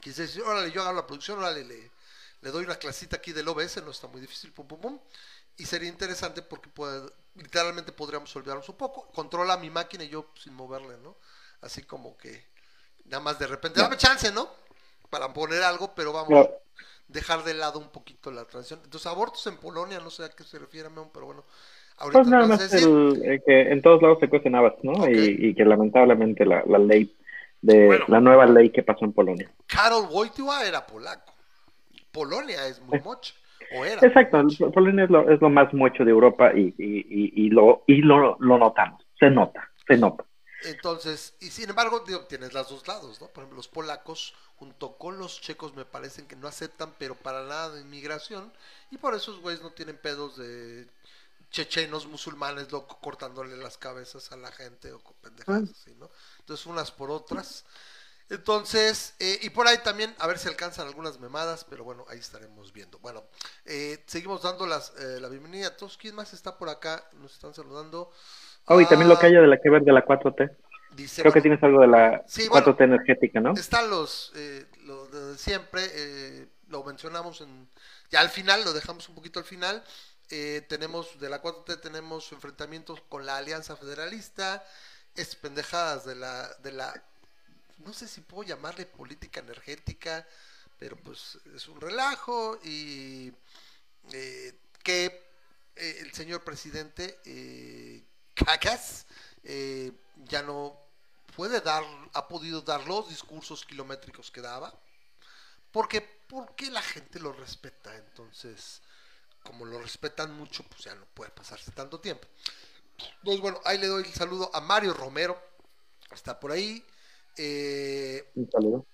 quise 0.00 0.22
decir, 0.22 0.42
órale, 0.42 0.70
yo 0.72 0.82
hago 0.82 0.92
la 0.92 1.06
producción, 1.06 1.38
órale, 1.38 1.64
le, 1.64 1.90
le 2.40 2.50
doy 2.50 2.64
una 2.64 2.76
clasita 2.76 3.16
aquí 3.16 3.32
del 3.32 3.48
OBS, 3.48 3.82
no 3.84 3.90
está 3.90 4.06
muy 4.08 4.20
difícil, 4.20 4.52
pum, 4.52 4.66
pum, 4.66 4.80
pum. 4.80 5.00
Y 5.56 5.66
sería 5.66 5.88
interesante 5.88 6.42
porque 6.42 6.68
puede- 6.68 7.10
literalmente 7.36 7.92
podríamos 7.92 8.34
olvidarnos 8.36 8.68
un 8.68 8.76
poco. 8.76 9.08
Controla 9.12 9.56
mi 9.56 9.70
máquina 9.70 10.04
y 10.04 10.08
yo 10.08 10.30
sin 10.42 10.54
moverle, 10.54 10.96
¿no? 10.98 11.16
Así 11.60 11.82
como 11.84 12.16
que 12.16 12.46
nada 13.04 13.22
más 13.22 13.38
de 13.38 13.46
repente, 13.46 13.80
dame 13.80 13.96
chance, 13.96 14.30
¿no? 14.32 14.50
Para 15.10 15.32
poner 15.32 15.62
algo, 15.62 15.94
pero 15.94 16.12
vamos. 16.12 16.28
Dejar 17.08 17.44
de 17.44 17.54
lado 17.54 17.78
un 17.78 17.88
poquito 17.90 18.30
la 18.30 18.44
transición. 18.44 18.80
Entonces, 18.84 19.06
abortos 19.06 19.46
en 19.46 19.56
Polonia, 19.56 20.00
no 20.00 20.10
sé 20.10 20.24
a 20.24 20.28
qué 20.30 20.44
se 20.44 20.58
refiere, 20.58 20.88
pero 21.12 21.26
bueno. 21.26 21.44
Ahorita 21.98 22.18
Pues 22.18 22.28
nada 22.28 22.46
más 22.48 22.74
el, 22.74 23.22
eh, 23.24 23.40
que 23.46 23.70
en 23.70 23.80
todos 23.80 24.02
lados 24.02 24.18
se 24.18 24.28
cuecen 24.28 24.56
habas, 24.56 24.74
¿no? 24.82 25.08
Y, 25.08 25.36
y 25.50 25.54
que 25.54 25.64
lamentablemente 25.64 26.44
la, 26.44 26.64
la 26.66 26.78
ley 26.78 27.14
de 27.62 27.86
Bueno. 27.86 28.04
la 28.08 28.20
nueva 28.20 28.46
ley 28.46 28.70
que 28.70 28.82
pasó 28.82 29.04
en 29.04 29.12
Polonia. 29.12 29.48
Karol 29.66 30.08
Wojtyła 30.10 30.64
era 30.66 30.84
polaco. 30.84 31.32
Polonia 32.10 32.66
es 32.66 32.80
muy 32.82 33.00
mocha. 33.00 33.34
O 33.76 33.84
era. 33.84 34.06
Exacto, 34.06 34.42
mocha. 34.42 34.66
Polonia 34.70 35.04
es 35.04 35.10
lo, 35.10 35.30
es 35.30 35.40
lo 35.40 35.50
más 35.50 35.72
mucho 35.72 36.04
de 36.04 36.10
Europa 36.10 36.52
y, 36.52 36.74
y, 36.78 36.98
y, 37.08 37.46
y 37.46 37.50
lo 37.50 37.84
y 37.86 38.02
lo, 38.02 38.36
lo 38.40 38.58
notamos, 38.58 39.00
se 39.18 39.30
nota, 39.30 39.70
se 39.86 39.96
nota. 39.96 40.24
Entonces, 40.64 41.34
y 41.40 41.50
sin 41.50 41.70
embargo, 41.70 42.04
digo, 42.06 42.20
tienes 42.26 42.52
los 42.52 42.68
dos 42.68 42.88
lados, 42.88 43.20
¿no? 43.20 43.28
Por 43.28 43.42
ejemplo, 43.42 43.56
los 43.56 43.68
polacos, 43.68 44.34
junto 44.56 44.96
con 44.96 45.18
los 45.18 45.40
checos, 45.40 45.74
me 45.74 45.84
parecen 45.84 46.26
que 46.26 46.36
no 46.36 46.48
aceptan, 46.48 46.94
pero 46.98 47.14
para 47.16 47.42
nada 47.44 47.70
de 47.70 47.82
inmigración, 47.82 48.52
y 48.90 48.98
por 48.98 49.14
eso 49.14 49.38
güeyes 49.40 49.62
no 49.62 49.72
tienen 49.72 49.98
pedos 49.98 50.36
de 50.36 50.88
chechenos 51.50 52.06
musulmanes 52.06 52.72
loco 52.72 52.98
cortándole 53.00 53.56
las 53.56 53.78
cabezas 53.78 54.32
a 54.32 54.36
la 54.36 54.50
gente 54.50 54.92
o 54.92 55.00
con 55.00 55.14
pendejadas 55.16 55.70
así, 55.70 55.94
¿no? 55.94 56.10
Entonces, 56.40 56.66
unas 56.66 56.90
por 56.90 57.10
otras. 57.10 57.64
Entonces, 58.30 59.14
eh, 59.18 59.38
y 59.42 59.50
por 59.50 59.68
ahí 59.68 59.78
también, 59.82 60.14
a 60.18 60.26
ver 60.26 60.38
si 60.38 60.48
alcanzan 60.48 60.86
algunas 60.86 61.20
memadas, 61.20 61.64
pero 61.68 61.84
bueno, 61.84 62.06
ahí 62.08 62.18
estaremos 62.18 62.72
viendo. 62.72 62.98
Bueno, 62.98 63.22
eh, 63.66 64.02
seguimos 64.06 64.42
dando 64.42 64.66
las, 64.66 64.92
eh, 64.98 65.20
la 65.20 65.28
bienvenida 65.28 65.68
a 65.68 65.76
todos. 65.76 65.98
¿Quién 65.98 66.14
más 66.14 66.32
está 66.32 66.56
por 66.56 66.70
acá? 66.70 67.06
Nos 67.14 67.34
están 67.34 67.54
saludando. 67.54 68.10
Oh, 68.66 68.80
y 68.80 68.86
también 68.86 69.08
lo 69.08 69.18
que 69.18 69.26
Ah, 69.26 69.28
haya 69.28 69.40
de 69.40 69.46
la 69.48 69.60
que 69.60 69.70
ver 69.70 69.82
de 69.82 69.92
la 69.92 70.04
4T. 70.04 70.50
Dice, 70.90 71.22
Creo 71.22 71.32
que 71.32 71.40
tienes 71.40 71.62
algo 71.62 71.80
de 71.80 71.88
la 71.88 72.22
Sí, 72.26 72.48
4T 72.48 72.76
bueno. 72.78 72.94
energética, 72.94 73.40
¿no? 73.40 73.52
están 73.54 73.90
los, 73.90 74.32
eh, 74.36 74.64
de 75.12 75.38
siempre, 75.38 75.82
eh, 75.92 76.46
lo 76.68 76.84
mencionamos 76.84 77.40
en, 77.40 77.68
ya 78.10 78.20
al 78.20 78.30
final, 78.30 78.64
lo 78.64 78.72
dejamos 78.72 79.08
un 79.08 79.14
poquito 79.16 79.38
al 79.40 79.44
final. 79.44 79.82
Eh, 80.30 80.64
tenemos, 80.68 81.18
de 81.20 81.28
la 81.28 81.42
4T 81.42 81.80
tenemos 81.80 82.32
enfrentamientos 82.32 83.00
con 83.08 83.26
la 83.26 83.36
Alianza 83.36 83.76
Federalista, 83.76 84.64
es 85.16 85.34
pendejadas 85.36 86.04
de 86.06 86.14
la, 86.14 86.48
de 86.62 86.72
la, 86.72 87.02
no 87.84 87.92
sé 87.92 88.08
si 88.08 88.20
puedo 88.22 88.44
llamarle 88.44 88.86
política 88.86 89.40
energética, 89.40 90.26
pero 90.78 90.96
pues 90.96 91.38
es 91.54 91.68
un 91.68 91.80
relajo 91.80 92.58
y 92.64 93.32
eh, 94.12 94.54
que 94.82 95.06
eh, 95.76 95.98
el 96.00 96.12
señor 96.12 96.42
presidente 96.42 97.18
eh, 97.26 98.02
Cacas 98.34 99.06
eh, 99.44 99.92
ya 100.24 100.42
no 100.42 100.76
puede 101.36 101.60
dar, 101.60 101.84
ha 102.12 102.28
podido 102.28 102.62
dar 102.62 102.86
los 102.86 103.08
discursos 103.08 103.64
kilométricos 103.64 104.30
que 104.30 104.40
daba, 104.40 104.72
porque 105.70 106.00
porque 106.28 106.70
la 106.70 106.82
gente 106.82 107.20
lo 107.20 107.32
respeta, 107.32 107.94
entonces 107.96 108.82
como 109.42 109.66
lo 109.66 109.78
respetan 109.80 110.32
mucho, 110.36 110.64
pues 110.64 110.84
ya 110.84 110.94
no 110.94 111.04
puede 111.14 111.30
pasarse 111.30 111.70
tanto 111.72 112.00
tiempo. 112.00 112.26
Entonces 113.18 113.40
bueno, 113.40 113.60
ahí 113.64 113.78
le 113.78 113.88
doy 113.88 114.04
el 114.04 114.12
saludo 114.12 114.50
a 114.54 114.60
Mario 114.60 114.94
Romero, 114.94 115.40
está 116.10 116.40
por 116.40 116.50
ahí. 116.52 116.84
Eh, 117.36 118.30
Un 118.34 118.50
saludo. 118.50 118.86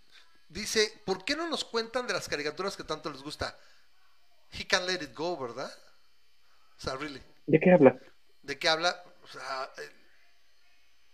Dice, 0.49 1.01
¿por 1.07 1.25
qué 1.25 1.37
no 1.37 1.49
nos 1.49 1.65
cuentan 1.65 2.07
de 2.09 2.15
las 2.15 2.29
caricaturas 2.29 2.77
que 2.77 2.83
tanto 2.83 3.11
les 3.11 3.23
gusta? 3.23 3.57
He 4.53 4.67
can 4.67 4.85
let 4.87 5.03
it 5.03 5.15
go, 5.15 5.37
¿verdad? 5.39 5.73
O 6.77 6.81
sea, 6.81 6.97
really. 6.97 7.23
¿De 7.47 7.61
qué 7.61 7.71
hablas? 7.71 7.95
¿De 8.43 8.59
qué 8.59 8.69
habla? 8.69 9.01
O 9.23 9.29
sea, 9.29 9.71
eh, 9.79 9.91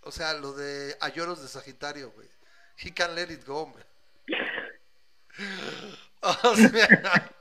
o 0.03 0.11
sea, 0.11 0.35
lo 0.35 0.53
de 0.53 0.97
Ayoros 1.01 1.43
de 1.43 1.49
Sagitario, 1.49 2.11
güey. 2.13 2.29
He 2.79 2.93
can 2.93 3.15
let 3.15 3.33
it 3.33 3.45
go, 3.47 3.73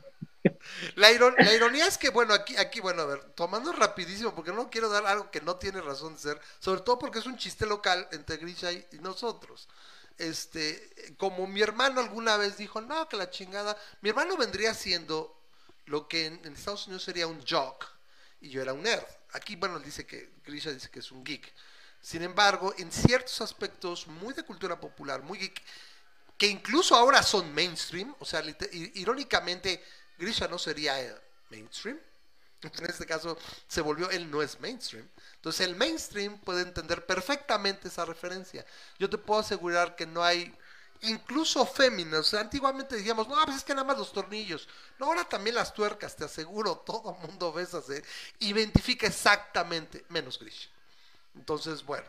la, 0.95 1.11
iron- 1.11 1.35
la 1.37 1.53
ironía 1.53 1.87
es 1.87 1.97
que, 1.97 2.09
bueno, 2.09 2.33
aquí, 2.33 2.55
aquí, 2.57 2.79
bueno, 2.79 3.03
a 3.03 3.05
ver, 3.05 3.23
tomando 3.35 3.71
rapidísimo, 3.71 4.33
porque 4.35 4.51
no 4.51 4.69
quiero 4.69 4.89
dar 4.89 5.05
algo 5.05 5.31
que 5.31 5.41
no 5.41 5.57
tiene 5.57 5.81
razón 5.81 6.13
de 6.15 6.19
ser, 6.19 6.41
sobre 6.59 6.81
todo 6.81 6.99
porque 6.99 7.19
es 7.19 7.25
un 7.25 7.37
chiste 7.37 7.65
local 7.65 8.07
entre 8.11 8.37
Grisha 8.37 8.71
y, 8.71 8.85
nosotros. 9.01 9.67
Este, 10.17 11.15
como 11.17 11.45
mi 11.47 11.61
hermano 11.61 11.99
alguna 11.99 12.37
vez 12.37 12.57
dijo, 12.57 12.81
no, 12.81 13.07
que 13.09 13.17
la 13.17 13.29
chingada, 13.29 13.77
mi 14.01 14.09
hermano 14.09 14.37
vendría 14.37 14.73
siendo 14.73 15.37
lo 15.85 16.07
que 16.07 16.27
en, 16.27 16.45
Estados 16.45 16.87
Unidos 16.87 17.03
sería 17.03 17.27
un 17.27 17.45
jock 17.45 17.85
y 18.39 18.49
yo 18.49 18.61
era 18.61 18.73
un 18.73 18.83
nerd. 18.83 19.05
Aquí, 19.35 19.55
bueno, 19.57 19.79
dice 19.79 20.05
que 20.05 20.31
Grisha 20.45 20.71
dice 20.71 20.89
que 20.89 20.99
es 20.99 21.11
un 21.11 21.23
geek. 21.23 21.53
Sin 22.01 22.21
embargo, 22.21 22.73
en 22.77 22.91
ciertos 22.91 23.41
aspectos 23.41 24.07
muy 24.07 24.33
de 24.33 24.43
cultura 24.43 24.79
popular, 24.79 25.21
muy 25.23 25.37
geek, 25.37 25.61
que 26.37 26.47
incluso 26.47 26.95
ahora 26.95 27.21
son 27.21 27.53
mainstream, 27.53 28.15
o 28.19 28.25
sea, 28.25 28.41
irónicamente, 28.71 29.83
Grisha 30.17 30.47
no 30.47 30.57
sería 30.57 30.95
mainstream. 31.49 31.99
En 32.79 32.85
este 32.85 33.05
caso 33.05 33.37
se 33.67 33.81
volvió, 33.81 34.09
él 34.09 34.31
no 34.31 34.41
es 34.41 34.59
mainstream. 34.59 35.07
Entonces 35.35 35.67
el 35.67 35.75
mainstream 35.75 36.39
puede 36.39 36.61
entender 36.61 37.05
perfectamente 37.05 37.89
esa 37.89 38.05
referencia. 38.05 38.65
Yo 38.97 39.09
te 39.09 39.17
puedo 39.17 39.41
asegurar 39.41 39.95
que 39.95 40.07
no 40.07 40.23
hay, 40.23 40.55
incluso 41.05 41.65
féminas, 41.65 42.21
o 42.21 42.23
sea, 42.23 42.41
antiguamente 42.41 42.95
decíamos, 42.95 43.27
no, 43.27 43.35
pues 43.45 43.57
es 43.57 43.63
que 43.63 43.73
nada 43.73 43.85
más 43.87 43.97
los 43.97 44.11
tornillos. 44.13 44.67
No, 44.99 45.07
ahora 45.07 45.23
también 45.25 45.55
las 45.55 45.73
tuercas, 45.73 46.15
te 46.15 46.25
aseguro, 46.25 46.77
todo 46.85 47.13
mundo 47.13 47.53
ves 47.53 47.73
hacer, 47.73 48.03
identifica 48.39 49.07
exactamente, 49.07 50.05
menos 50.09 50.39
Grisha. 50.39 50.69
Entonces, 51.35 51.83
bueno, 51.85 52.07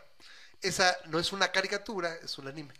esa 0.61 0.97
no 1.05 1.19
es 1.19 1.33
una 1.33 1.51
caricatura, 1.51 2.15
es 2.15 2.37
un 2.37 2.47
anime. 2.47 2.73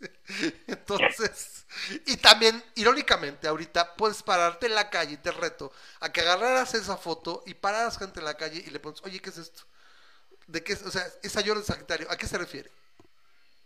Entonces, 0.66 1.66
y 2.06 2.16
también, 2.16 2.62
irónicamente, 2.74 3.48
ahorita 3.48 3.94
puedes 3.96 4.22
pararte 4.22 4.66
en 4.66 4.74
la 4.74 4.90
calle 4.90 5.14
y 5.14 5.16
te 5.16 5.30
reto 5.32 5.72
a 6.00 6.10
que 6.12 6.20
agarraras 6.20 6.74
esa 6.74 6.96
foto 6.96 7.42
y 7.46 7.54
pararas 7.54 7.98
gente 7.98 8.20
en 8.20 8.26
la 8.26 8.36
calle 8.36 8.62
y 8.66 8.70
le 8.70 8.80
pones, 8.80 9.00
oye, 9.04 9.20
¿qué 9.20 9.30
es 9.30 9.38
esto? 9.38 9.62
¿De 10.46 10.62
qué 10.64 10.74
es? 10.74 10.82
O 10.82 10.90
sea, 10.90 11.06
esa 11.22 11.40
yo 11.42 11.54
de 11.54 11.64
Sagitario, 11.64 12.10
¿a 12.10 12.16
qué 12.16 12.26
se 12.26 12.38
refiere? 12.38 12.70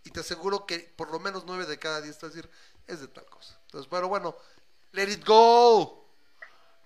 Y 0.07 0.11
te 0.11 0.21
aseguro 0.21 0.67
que 0.67 0.79
por 0.95 1.11
lo 1.11 1.19
menos 1.19 1.45
nueve 1.47 1.67
de 1.67 1.79
cada 1.79 2.01
diez 2.01 2.17
te 2.17 2.29
decir, 2.29 2.49
es 2.87 3.01
de 3.01 3.09
tal 3.09 3.27
cosa. 3.27 3.59
Entonces, 3.67 3.89
pero 3.91 4.09
bueno, 4.09 4.37
let 4.93 5.11
it 5.11 5.27
go. 5.27 6.07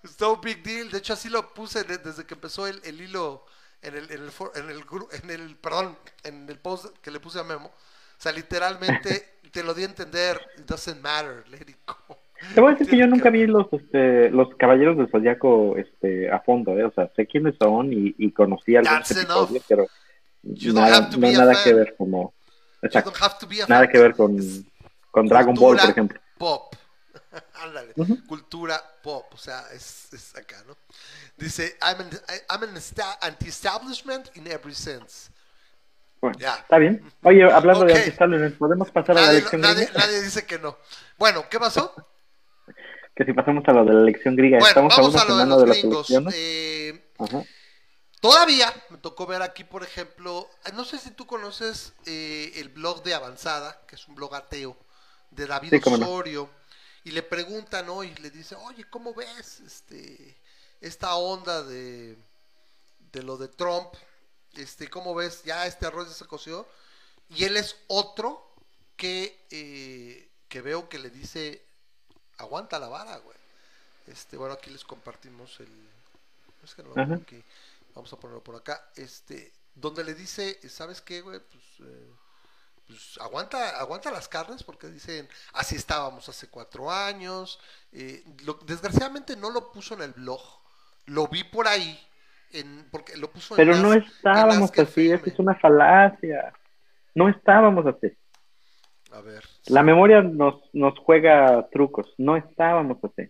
It's 0.03 0.19
no 0.19 0.39
big 0.39 0.63
deal. 0.63 0.91
De 0.91 0.99
hecho, 0.99 1.13
así 1.13 1.29
lo 1.29 1.53
puse 1.53 1.85
desde 1.85 2.25
que 2.25 2.33
empezó 2.33 2.67
el, 2.67 2.81
el 2.83 2.99
hilo 2.99 3.45
en 3.83 3.95
el, 3.95 4.11
en 4.11 4.23
el, 4.23 4.31
en 4.55 4.71
el, 4.71 4.85
en 5.23 5.31
el, 5.31 5.57
perdón, 5.57 5.99
en 6.25 6.49
el 6.49 6.59
post 6.59 6.97
que 7.03 7.11
le 7.11 7.21
puse 7.21 7.39
a 7.39 7.45
Memo. 7.45 7.67
O 7.67 8.23
sea, 8.23 8.33
literalmente 8.33 9.41
te 9.53 9.63
lo 9.63 9.75
di 9.75 9.83
a 9.83 9.87
entender. 9.87 10.41
It 10.57 10.65
doesn't 10.65 11.03
matter, 11.03 11.45
let 11.51 11.67
it 11.69 11.77
go. 11.87 12.19
Te 12.55 12.61
voy 12.63 12.71
a 12.71 12.73
decir 12.73 12.89
que 12.89 12.97
yo 12.97 13.07
nunca 13.07 13.29
vi 13.29 13.47
los 13.47 13.71
este, 13.71 14.31
los 14.31 14.55
caballeros 14.55 14.97
del 14.97 15.11
zodiaco 15.11 15.77
este, 15.77 16.31
a 16.31 16.41
fondo, 16.41 16.73
¿eh? 16.79 16.85
o 16.85 16.91
sea, 16.93 17.11
sé 17.15 17.27
quiénes 17.27 17.55
son 17.61 17.93
y, 17.93 18.15
y 18.17 18.33
conocí 18.33 18.77
a 18.77 18.81
los 18.81 19.11
episodios, 19.11 19.63
pero 19.69 19.87
nada, 20.43 21.11
no 21.11 21.31
nada 21.33 21.53
que 21.63 21.75
ver 21.75 21.95
como 21.99 22.33
exacto, 22.83 23.13
nada 23.69 23.89
que 23.89 23.99
ver 23.99 24.15
con, 24.15 24.39
con 25.11 25.27
Dragon 25.27 25.55
Ball, 25.55 25.79
por 25.79 25.91
ejemplo. 25.91 26.21
Pop. 26.39 26.75
Ándale, 27.63 27.93
cultura 28.27 28.81
pop, 29.03 29.27
o 29.33 29.37
sea, 29.37 29.63
es, 29.73 30.13
es 30.13 30.37
acá, 30.37 30.57
¿no? 30.67 30.77
Dice, 31.37 31.77
I'm 31.81 32.01
an, 32.01 32.11
I'm 32.51 32.63
an 32.63 32.83
anti-establishment 33.23 34.37
in 34.37 34.47
every 34.49 34.75
sense. 34.75 35.31
Bueno, 36.21 36.37
está 36.39 36.79
bien. 36.79 37.03
Oye, 37.23 37.45
hablando 37.45 37.85
de 37.85 37.95
anti-establishment, 37.95 38.59
¿podemos 38.59 38.91
pasar 38.91 39.17
a 39.19 39.23
la 39.23 39.31
elección 39.31 39.61
nadie, 39.61 39.87
griega? 39.87 40.01
Nadie 40.01 40.23
dice 40.23 40.45
que 40.45 40.59
no. 40.59 40.77
Bueno, 41.19 41.45
¿qué 41.49 41.59
pasó? 41.59 41.95
que 43.21 43.27
si 43.27 43.33
pasamos 43.35 43.63
a 43.67 43.73
lo 43.73 43.85
de 43.85 43.93
la 43.93 44.01
elección 44.01 44.35
griega. 44.35 44.59
Bueno, 44.59 44.69
Estamos 44.69 44.97
vamos 44.97 45.17
a, 45.17 45.23
a 45.23 45.47
lo 45.47 45.61
de 45.61 45.67
los 45.67 45.77
gringos. 45.77 46.11
Eh, 46.33 47.13
todavía 48.21 48.73
me 48.91 48.99
tocó 48.99 49.27
ver 49.27 49.43
aquí, 49.43 49.65
por 49.65 49.83
ejemplo, 49.83 50.49
no 50.75 50.85
sé 50.85 50.99
si 50.99 51.11
tú 51.11 51.27
conoces 51.27 51.93
eh, 52.07 52.53
el 52.57 52.69
blog 52.69 53.03
de 53.03 53.15
Avanzada, 53.15 53.81
que 53.87 53.97
es 53.97 54.07
un 54.09 54.15
blog 54.15 54.35
ateo, 54.35 54.77
de 55.31 55.47
David 55.47 55.75
Osorio, 55.85 56.51
y 57.05 57.13
le 57.13 57.23
preguntan 57.23 57.89
hoy, 57.89 58.15
le 58.17 58.31
dice, 58.31 58.55
oye, 58.57 58.85
¿cómo 58.91 59.15
ves 59.15 59.61
este 59.61 60.37
esta 60.81 61.15
onda 61.15 61.63
de, 61.63 62.17
de 63.13 63.23
lo 63.23 63.37
de 63.37 63.49
Trump, 63.49 63.93
este, 64.55 64.89
¿cómo 64.89 65.15
ves? 65.15 65.43
Ya 65.45 65.67
este 65.67 65.87
arroz 65.87 66.09
ya 66.09 66.15
se 66.15 66.25
coció. 66.25 66.67
Y 67.29 67.45
él 67.45 67.57
es 67.57 67.77
otro 67.87 68.55
que, 68.97 69.47
eh, 69.51 70.29
que 70.49 70.61
veo 70.61 70.89
que 70.89 70.99
le 70.99 71.11
dice, 71.11 71.65
aguanta 72.39 72.79
la 72.79 72.89
vara, 72.89 73.17
güey. 73.19 73.39
Este, 74.07 74.37
bueno, 74.37 74.55
aquí 74.55 74.71
les 74.71 74.85
compartimos 74.85 75.61
el... 75.61 75.69
Es 76.65 76.75
que 76.75 76.83
no 76.83 77.15
aquí. 77.15 77.43
Vamos 77.95 78.13
a 78.13 78.19
ponerlo 78.19 78.43
por 78.43 78.57
acá. 78.57 78.91
Este, 78.97 79.53
donde 79.75 80.05
le 80.05 80.15
dice, 80.15 80.59
¿sabes 80.69 81.01
qué, 81.01 81.21
güey? 81.21 81.41
Pues, 81.41 81.89
eh, 81.89 82.11
pues 82.87 83.19
aguanta, 83.21 83.79
aguanta 83.79 84.11
las 84.11 84.29
carnes 84.29 84.63
porque 84.63 84.89
dicen, 84.89 85.29
así 85.53 85.77
estábamos 85.77 86.29
hace 86.29 86.49
cuatro 86.49 86.91
años. 86.91 87.61
Eh, 87.93 88.25
desgraciadamente 88.67 89.37
no 89.37 89.51
lo 89.51 89.73
puso 89.73 89.95
en 89.95 90.03
el 90.03 90.13
blog 90.13 90.61
lo 91.11 91.29
vi 91.29 91.45
por 91.45 91.67
ahí, 91.67 91.99
en, 92.53 92.87
porque 92.91 93.17
lo 93.17 93.31
puso 93.31 93.57
Pero 93.57 93.77
no 93.77 93.93
estábamos 93.93 94.71
así, 94.79 95.11
es 95.11 95.39
una 95.39 95.55
falacia. 95.57 96.53
No 97.15 97.29
estábamos 97.29 97.85
así. 97.87 98.17
A 99.11 99.21
ver. 99.21 99.45
La 99.67 99.83
memoria 99.83 100.23
nos, 100.23 100.63
nos 100.73 100.97
juega 101.01 101.69
trucos, 101.71 102.15
no 102.17 102.37
estábamos 102.37 102.99
así. 103.03 103.29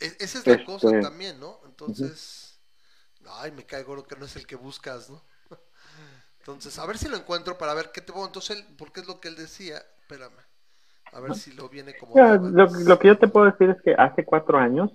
E, 0.00 0.06
esa 0.20 0.38
es 0.38 0.46
la 0.46 0.64
cosa 0.64 0.86
este, 0.88 1.00
también, 1.00 1.40
¿no? 1.40 1.58
Entonces, 1.66 2.37
ay, 3.30 3.52
me 3.52 3.64
cae 3.64 3.82
gordo 3.82 4.06
que 4.06 4.16
no 4.16 4.24
es 4.24 4.36
el 4.36 4.46
que 4.46 4.56
buscas, 4.56 5.10
¿no? 5.10 5.22
Entonces, 6.40 6.78
a 6.78 6.86
ver 6.86 6.98
si 6.98 7.08
lo 7.08 7.16
encuentro 7.16 7.58
para 7.58 7.74
ver 7.74 7.90
qué 7.92 8.00
te 8.00 8.12
pongo. 8.12 8.26
Entonces, 8.26 8.64
porque 8.76 9.00
es 9.00 9.08
lo 9.08 9.20
que 9.20 9.28
él 9.28 9.36
decía. 9.36 9.76
Espérame. 10.00 10.40
A 11.12 11.20
ver 11.20 11.34
si 11.34 11.52
lo 11.52 11.68
viene 11.68 11.96
como. 11.96 12.14
lo, 12.14 12.66
lo, 12.66 12.98
que 12.98 13.08
yo 13.08 13.18
te 13.18 13.28
puedo 13.28 13.46
decir 13.46 13.70
es 13.70 13.80
que 13.82 13.94
hace 13.94 14.24
cuatro 14.24 14.58
años 14.58 14.90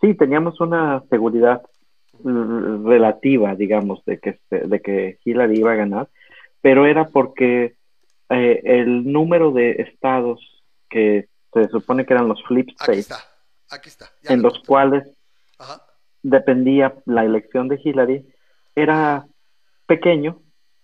sí, 0.00 0.14
teníamos 0.14 0.60
una 0.60 1.02
seguridad 1.10 1.62
relativa, 2.22 3.54
digamos, 3.54 4.04
de 4.04 4.18
que, 4.18 4.30
este, 4.30 4.66
de 4.66 4.80
que 4.80 5.18
Hillary 5.24 5.58
iba 5.58 5.72
a 5.72 5.76
ganar, 5.76 6.08
pero 6.62 6.86
era 6.86 7.08
porque 7.08 7.76
eh, 8.30 8.60
el 8.64 9.10
número 9.12 9.52
de 9.52 9.72
estados 9.72 10.40
que 10.88 11.28
se 11.52 11.68
supone 11.68 12.06
que 12.06 12.14
eran 12.14 12.28
los 12.28 12.42
flip 12.44 12.70
states, 12.80 13.12
aquí 13.70 13.88
está, 13.88 14.10
en 14.24 14.40
los 14.40 14.60
cuales 14.60 15.06
dependía 16.26 16.94
la 17.04 17.24
elección 17.24 17.68
de 17.68 17.80
Hillary, 17.82 18.26
era 18.74 19.26
pequeño 19.86 20.40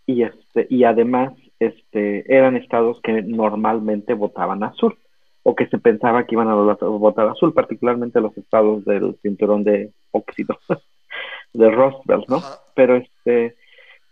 y 0.06 0.22
este 0.22 0.66
y 0.70 0.84
además 0.84 1.32
este 1.58 2.32
eran 2.32 2.56
estados 2.56 3.00
que 3.02 3.22
normalmente 3.22 4.14
votaban 4.14 4.62
azul 4.62 4.96
o 5.42 5.56
que 5.56 5.66
se 5.66 5.78
pensaba 5.78 6.25
que 6.25 6.37
iban 6.37 6.49
a 6.49 6.54
votar 6.54 7.28
azul, 7.28 7.52
particularmente 7.52 8.20
los 8.20 8.37
estados 8.38 8.84
del 8.84 9.16
cinturón 9.22 9.64
de 9.64 9.90
óxido 10.12 10.56
de 11.52 11.70
Roosevelt, 11.70 12.28
¿no? 12.28 12.40
Pero 12.76 12.96
este, 12.96 13.56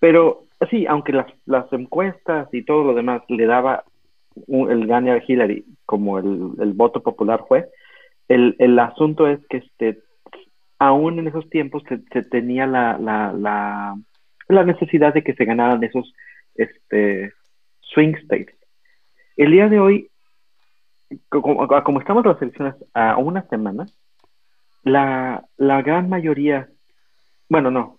pero 0.01 0.43
sí, 0.71 0.87
aunque 0.87 1.13
las, 1.13 1.33
las 1.47 1.73
encuestas 1.73 2.49
y 2.53 2.65
todo 2.65 2.83
lo 2.83 2.95
demás 2.95 3.23
le 3.29 3.47
daba 3.47 3.85
el 4.49 4.87
gane 4.89 5.13
a 5.13 5.23
Hillary 5.25 5.65
como 5.87 6.19
el, 6.19 6.51
el 6.61 6.73
voto 6.73 7.01
popular 7.01 7.45
fue, 7.47 7.69
el, 8.27 8.57
el, 8.59 8.79
asunto 8.81 9.29
es 9.29 9.39
que 9.49 9.59
este, 9.59 10.01
aún 10.81 11.19
en 11.19 11.29
esos 11.29 11.49
tiempos 11.51 11.85
se, 11.89 12.01
se 12.13 12.23
tenía 12.23 12.67
la, 12.67 12.99
la, 12.99 13.95
la, 14.49 14.65
necesidad 14.65 15.15
de 15.15 15.23
que 15.23 15.35
se 15.35 15.45
ganaran 15.45 15.85
esos 15.85 16.13
este, 16.57 17.33
swing 17.81 18.15
states. 18.15 18.57
El 19.37 19.53
día 19.53 19.69
de 19.69 19.79
hoy 19.79 20.11
como, 21.29 21.99
estamos 21.99 22.25
las 22.25 22.41
elecciones 22.41 22.75
a 22.95 23.17
una 23.19 23.43
semana, 23.49 23.87
la, 24.83 25.45
la 25.57 25.83
gran 25.83 26.09
mayoría, 26.09 26.69
bueno, 27.49 27.71
no, 27.71 27.99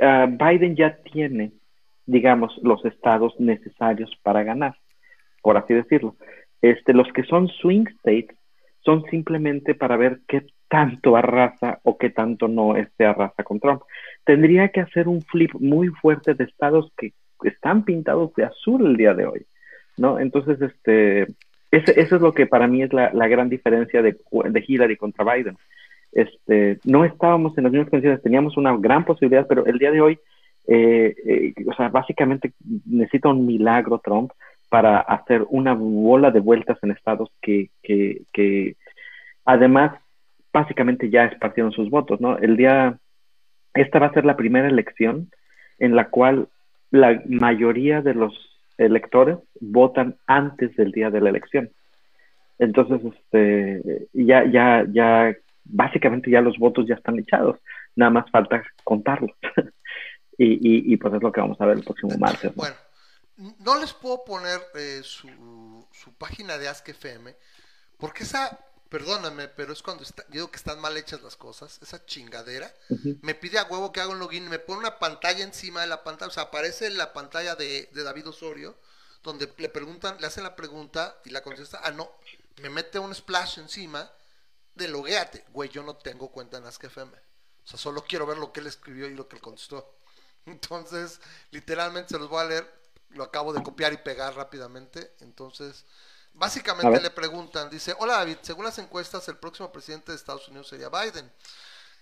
ah, 0.00 0.26
Biden 0.28 0.76
ya 0.76 0.96
tiene, 0.96 1.52
digamos, 2.04 2.56
los 2.62 2.84
estados 2.84 3.34
necesarios 3.40 4.10
para 4.22 4.42
ganar, 4.44 4.76
por 5.42 5.56
así 5.56 5.74
decirlo. 5.74 6.16
Este, 6.62 6.92
los 6.92 7.10
que 7.12 7.24
son 7.24 7.48
swing 7.48 7.86
states 7.98 8.36
son 8.84 9.04
simplemente 9.10 9.74
para 9.74 9.96
ver 9.96 10.20
qué 10.28 10.46
tanto 10.68 11.16
arrasa 11.16 11.80
o 11.84 11.96
qué 11.96 12.10
tanto 12.10 12.48
no 12.48 12.76
este 12.76 13.06
arrasa 13.06 13.44
con 13.44 13.60
Trump. 13.60 13.82
Tendría 14.24 14.68
que 14.68 14.80
hacer 14.80 15.08
un 15.08 15.22
flip 15.22 15.52
muy 15.54 15.88
fuerte 15.88 16.34
de 16.34 16.44
estados 16.44 16.92
que 16.96 17.12
están 17.44 17.84
pintados 17.84 18.34
de 18.34 18.44
azul 18.44 18.86
el 18.86 18.96
día 18.96 19.14
de 19.14 19.26
hoy, 19.26 19.46
¿no? 19.96 20.18
Entonces, 20.18 20.60
este, 20.60 21.26
eso 21.70 22.16
es 22.16 22.22
lo 22.22 22.32
que 22.32 22.46
para 22.46 22.66
mí 22.66 22.82
es 22.82 22.92
la, 22.92 23.10
gran 23.28 23.48
diferencia 23.48 24.02
de, 24.02 24.16
de, 24.50 24.64
Hillary 24.66 24.96
contra 24.96 25.24
Biden. 25.34 25.56
Este, 26.12 26.78
no 26.84 27.04
estábamos 27.04 27.56
en 27.58 27.64
las 27.64 27.72
mismas 27.72 27.90
condiciones, 27.90 28.22
teníamos 28.22 28.56
una 28.56 28.76
gran 28.76 29.04
posibilidad, 29.04 29.46
pero 29.46 29.66
el 29.66 29.78
día 29.78 29.90
de 29.90 30.00
hoy, 30.00 30.18
eh, 30.66 31.14
eh, 31.26 31.54
o 31.66 31.74
sea, 31.74 31.88
básicamente 31.88 32.52
necesita 32.86 33.28
un 33.28 33.46
milagro 33.46 34.00
Trump 34.02 34.32
para 34.68 34.98
hacer 34.98 35.44
una 35.50 35.74
bola 35.74 36.30
de 36.30 36.40
vueltas 36.40 36.78
en 36.82 36.90
estados 36.90 37.30
que, 37.40 37.70
que, 37.82 38.22
que 38.32 38.76
además 39.44 39.92
básicamente 40.56 41.10
ya 41.10 41.26
esparcieron 41.26 41.70
sus 41.70 41.90
votos, 41.90 42.18
¿no? 42.18 42.38
El 42.38 42.56
día, 42.56 42.98
esta 43.74 43.98
va 43.98 44.06
a 44.06 44.14
ser 44.14 44.24
la 44.24 44.38
primera 44.38 44.66
elección 44.66 45.30
en 45.78 45.94
la 45.94 46.08
cual 46.08 46.48
la 46.90 47.22
mayoría 47.26 48.00
de 48.00 48.14
los 48.14 48.32
electores 48.78 49.36
votan 49.60 50.16
antes 50.26 50.74
del 50.76 50.92
día 50.92 51.10
de 51.10 51.20
la 51.20 51.28
elección. 51.28 51.70
Entonces, 52.58 53.02
este, 53.12 54.08
ya, 54.14 54.50
ya, 54.50 54.86
ya, 54.90 55.36
básicamente 55.64 56.30
ya 56.30 56.40
los 56.40 56.56
votos 56.56 56.86
ya 56.88 56.94
están 56.94 57.18
echados. 57.18 57.58
Nada 57.94 58.10
más 58.10 58.30
falta 58.30 58.62
contarlos. 58.82 59.36
y, 60.38 60.90
y, 60.90 60.96
pues 60.96 61.12
es 61.12 61.22
lo 61.22 61.32
que 61.32 61.42
vamos 61.42 61.60
a 61.60 61.66
ver 61.66 61.76
el 61.76 61.84
próximo 61.84 62.16
martes. 62.18 62.54
Bueno, 62.54 62.76
no 63.62 63.78
les 63.78 63.92
puedo 63.92 64.24
poner 64.24 64.58
eh, 64.74 65.00
su, 65.02 65.28
su 65.92 66.16
página 66.16 66.56
de 66.56 66.68
Ask 66.68 66.88
FM, 66.88 67.34
porque 67.98 68.22
esa 68.22 68.58
perdóname, 68.88 69.48
pero 69.48 69.72
es 69.72 69.82
cuando 69.82 70.02
está, 70.02 70.24
digo 70.28 70.50
que 70.50 70.56
están 70.56 70.80
mal 70.80 70.96
hechas 70.96 71.22
las 71.22 71.36
cosas, 71.36 71.78
esa 71.82 72.04
chingadera, 72.06 72.72
me 73.22 73.34
pide 73.34 73.58
a 73.58 73.64
huevo 73.64 73.92
que 73.92 74.00
haga 74.00 74.10
un 74.10 74.18
login, 74.18 74.48
me 74.48 74.58
pone 74.58 74.80
una 74.80 74.98
pantalla 74.98 75.42
encima 75.42 75.80
de 75.80 75.88
la 75.88 76.04
pantalla, 76.04 76.28
o 76.28 76.32
sea, 76.32 76.44
aparece 76.44 76.90
la 76.90 77.12
pantalla 77.12 77.56
de, 77.56 77.88
David 77.92 78.28
Osorio, 78.28 78.76
donde 79.22 79.52
le 79.56 79.68
preguntan, 79.68 80.16
le 80.20 80.26
hacen 80.26 80.44
la 80.44 80.54
pregunta 80.54 81.18
y 81.24 81.30
la 81.30 81.42
contesta, 81.42 81.80
ah, 81.82 81.90
no, 81.90 82.10
me 82.62 82.70
mete 82.70 82.98
un 82.98 83.14
splash 83.14 83.58
encima 83.58 84.10
de 84.74 84.88
logueate, 84.88 85.44
güey, 85.52 85.68
yo 85.68 85.82
no 85.82 85.96
tengo 85.96 86.30
cuenta 86.30 86.58
en 86.58 86.66
AskFM, 86.66 87.12
o 87.12 87.66
sea, 87.66 87.78
solo 87.78 88.04
quiero 88.04 88.26
ver 88.26 88.38
lo 88.38 88.52
que 88.52 88.60
él 88.60 88.66
escribió 88.68 89.08
y 89.08 89.14
lo 89.14 89.28
que 89.28 89.36
él 89.36 89.42
contestó. 89.42 89.94
Entonces, 90.46 91.20
literalmente 91.50 92.10
se 92.10 92.18
los 92.20 92.28
voy 92.28 92.40
a 92.40 92.44
leer, 92.44 92.72
lo 93.10 93.24
acabo 93.24 93.52
de 93.52 93.62
copiar 93.62 93.92
y 93.92 93.96
pegar 93.96 94.34
rápidamente, 94.34 95.14
entonces 95.20 95.84
Básicamente 96.36 97.00
le 97.00 97.10
preguntan, 97.10 97.70
dice, 97.70 97.94
hola 97.98 98.18
David, 98.18 98.36
según 98.42 98.66
las 98.66 98.78
encuestas, 98.78 99.26
el 99.28 99.38
próximo 99.38 99.72
presidente 99.72 100.12
de 100.12 100.16
Estados 100.16 100.46
Unidos 100.48 100.68
sería 100.68 100.90
Biden, 100.90 101.32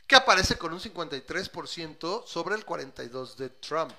que 0.08 0.16
aparece 0.16 0.58
con 0.58 0.72
un 0.72 0.80
53% 0.80 2.26
sobre 2.26 2.56
el 2.56 2.66
42% 2.66 3.36
de 3.36 3.50
Trump. 3.50 3.94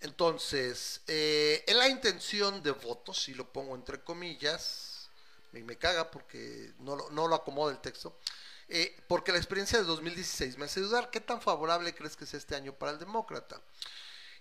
Entonces, 0.00 1.02
eh, 1.06 1.62
en 1.66 1.76
la 1.76 1.88
intención 1.88 2.62
de 2.62 2.70
votos, 2.70 3.22
si 3.22 3.34
lo 3.34 3.52
pongo 3.52 3.74
entre 3.74 4.02
comillas, 4.02 5.10
me, 5.52 5.62
me 5.62 5.76
caga 5.76 6.10
porque 6.10 6.72
no, 6.78 6.96
no 7.10 7.28
lo 7.28 7.34
acomoda 7.34 7.70
el 7.70 7.80
texto, 7.80 8.18
eh, 8.66 8.96
porque 9.08 9.32
la 9.32 9.38
experiencia 9.38 9.78
de 9.78 9.84
2016 9.84 10.56
me 10.56 10.64
hace 10.64 10.80
dudar, 10.80 11.10
¿qué 11.10 11.20
tan 11.20 11.42
favorable 11.42 11.94
crees 11.94 12.16
que 12.16 12.24
sea 12.24 12.38
este 12.38 12.56
año 12.56 12.72
para 12.72 12.92
el 12.92 12.98
demócrata? 12.98 13.60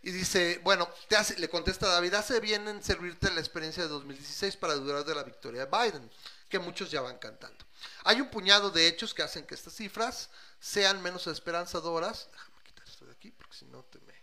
Y 0.03 0.11
dice, 0.11 0.59
bueno, 0.63 0.89
te 1.07 1.15
hace, 1.15 1.37
le 1.39 1.47
contesta 1.47 1.87
David, 1.87 2.15
hace 2.15 2.39
bien 2.39 2.67
en 2.67 2.81
servirte 2.81 3.29
la 3.31 3.39
experiencia 3.39 3.83
de 3.83 3.89
2016 3.89 4.57
para 4.57 4.73
dudar 4.73 5.05
de 5.05 5.13
la 5.13 5.23
victoria 5.23 5.65
de 5.65 5.71
Biden, 5.71 6.09
que 6.49 6.57
muchos 6.57 6.89
ya 6.89 7.01
van 7.01 7.19
cantando. 7.19 7.65
Hay 8.03 8.19
un 8.19 8.29
puñado 8.29 8.71
de 8.71 8.87
hechos 8.87 9.13
que 9.13 9.21
hacen 9.21 9.45
que 9.45 9.53
estas 9.53 9.73
cifras 9.73 10.31
sean 10.59 11.03
menos 11.03 11.27
esperanzadoras. 11.27 12.29
Déjame 12.31 12.63
quitar 12.63 12.87
esto 12.87 13.05
de 13.05 13.11
aquí, 13.11 13.31
porque 13.31 13.55
si 13.55 13.65
no 13.65 13.83
te 13.83 13.99
me, 13.99 14.13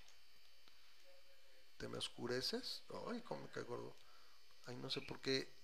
te 1.76 1.88
me 1.88 1.98
oscureces. 1.98 2.82
Ay, 3.08 3.22
cómo 3.22 3.42
me 3.42 3.48
cae 3.48 3.62
gordo. 3.62 3.94
Ay, 4.66 4.76
no 4.76 4.90
sé 4.90 5.00
por 5.02 5.20
qué. 5.20 5.56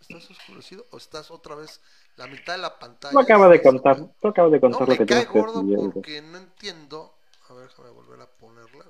¿Estás 0.00 0.30
oscurecido 0.30 0.86
o 0.90 0.96
estás 0.96 1.30
otra 1.30 1.54
vez 1.54 1.80
la 2.16 2.26
mitad 2.26 2.54
de 2.54 2.58
la 2.58 2.78
pantalla? 2.78 3.12
Tú 3.12 3.20
acaba 3.20 3.48
de 3.48 3.62
contar, 3.62 3.98
tú 4.20 4.28
acabas 4.28 4.52
de 4.52 4.60
contar 4.60 4.88
lo 4.88 4.96
que 4.96 5.06
cae 5.06 5.24
gordo 5.26 5.64
porque 5.92 6.22
no 6.22 6.38
entiendo. 6.38 7.16
A 7.52 7.54
ver, 7.54 7.68
déjame 7.68 7.90
volver 7.90 8.18
a 8.22 8.26
ponerla. 8.26 8.86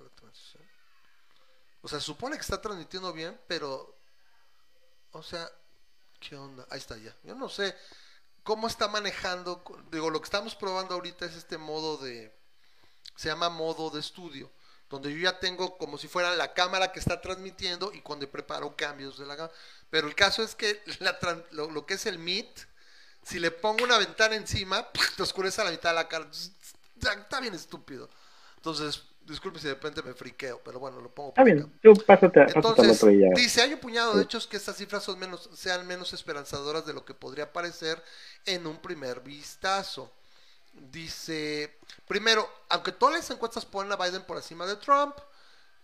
O 1.82 1.88
sea, 1.88 1.98
supone 1.98 2.36
que 2.36 2.42
está 2.42 2.60
transmitiendo 2.60 3.12
bien, 3.12 3.38
pero. 3.48 3.98
O 5.10 5.22
sea, 5.22 5.50
¿qué 6.20 6.36
onda? 6.36 6.64
Ahí 6.70 6.78
está 6.78 6.96
ya. 6.96 7.14
Yo 7.24 7.34
no 7.34 7.48
sé 7.48 7.76
cómo 8.44 8.68
está 8.68 8.86
manejando. 8.86 9.64
Digo, 9.90 10.10
lo 10.10 10.20
que 10.20 10.26
estamos 10.26 10.54
probando 10.54 10.94
ahorita 10.94 11.26
es 11.26 11.34
este 11.34 11.58
modo 11.58 11.96
de. 11.96 12.32
Se 13.16 13.28
llama 13.28 13.48
modo 13.48 13.90
de 13.90 13.98
estudio. 13.98 14.50
Donde 14.88 15.10
yo 15.12 15.18
ya 15.18 15.40
tengo 15.40 15.76
como 15.76 15.98
si 15.98 16.06
fuera 16.06 16.36
la 16.36 16.54
cámara 16.54 16.92
que 16.92 17.00
está 17.00 17.20
transmitiendo 17.20 17.92
y 17.92 18.00
cuando 18.00 18.30
preparo 18.30 18.76
cambios 18.76 19.18
de 19.18 19.26
la 19.26 19.36
cámara. 19.36 19.54
Pero 19.90 20.06
el 20.06 20.14
caso 20.14 20.44
es 20.44 20.54
que 20.54 20.80
lo, 21.50 21.84
que 21.84 21.94
es 21.94 22.06
el 22.06 22.18
Meet, 22.20 22.68
si 23.24 23.40
le 23.40 23.50
pongo 23.50 23.82
una 23.82 23.98
ventana 23.98 24.36
encima, 24.36 24.88
te 25.16 25.22
oscurece 25.24 25.62
a 25.62 25.64
la 25.64 25.72
mitad 25.72 25.90
de 25.90 25.96
la 25.96 26.08
cara. 26.08 26.30
Está 26.30 27.40
bien 27.40 27.54
estúpido. 27.54 28.08
Entonces, 28.62 29.02
Disculpe 29.24 29.60
si 29.60 29.68
de 29.68 29.74
repente 29.74 30.02
me 30.02 30.14
friqueo, 30.14 30.60
pero 30.64 30.80
bueno, 30.80 31.00
lo 31.00 31.08
pongo. 31.08 31.28
Está 31.28 31.44
bien, 31.44 31.72
tú 31.80 31.94
pásate, 32.04 32.40
Entonces, 32.54 33.00
dice, 33.36 33.62
hay 33.62 33.72
un 33.72 33.78
puñado 33.78 34.16
de 34.16 34.24
hechos 34.24 34.48
que 34.48 34.56
estas 34.56 34.76
cifras 34.76 35.04
son 35.04 35.18
menos, 35.18 35.48
sean 35.54 35.86
menos 35.86 36.12
esperanzadoras 36.12 36.84
de 36.86 36.92
lo 36.92 37.04
que 37.04 37.14
podría 37.14 37.52
parecer 37.52 38.02
en 38.46 38.66
un 38.66 38.78
primer 38.78 39.20
vistazo. 39.20 40.12
Dice, 40.90 41.78
primero, 42.08 42.48
aunque 42.68 42.90
todas 42.90 43.14
las 43.14 43.30
encuestas 43.30 43.64
ponen 43.64 43.92
a 43.92 43.96
Biden 43.96 44.22
por 44.22 44.38
encima 44.38 44.66
de 44.66 44.74
Trump, 44.76 45.14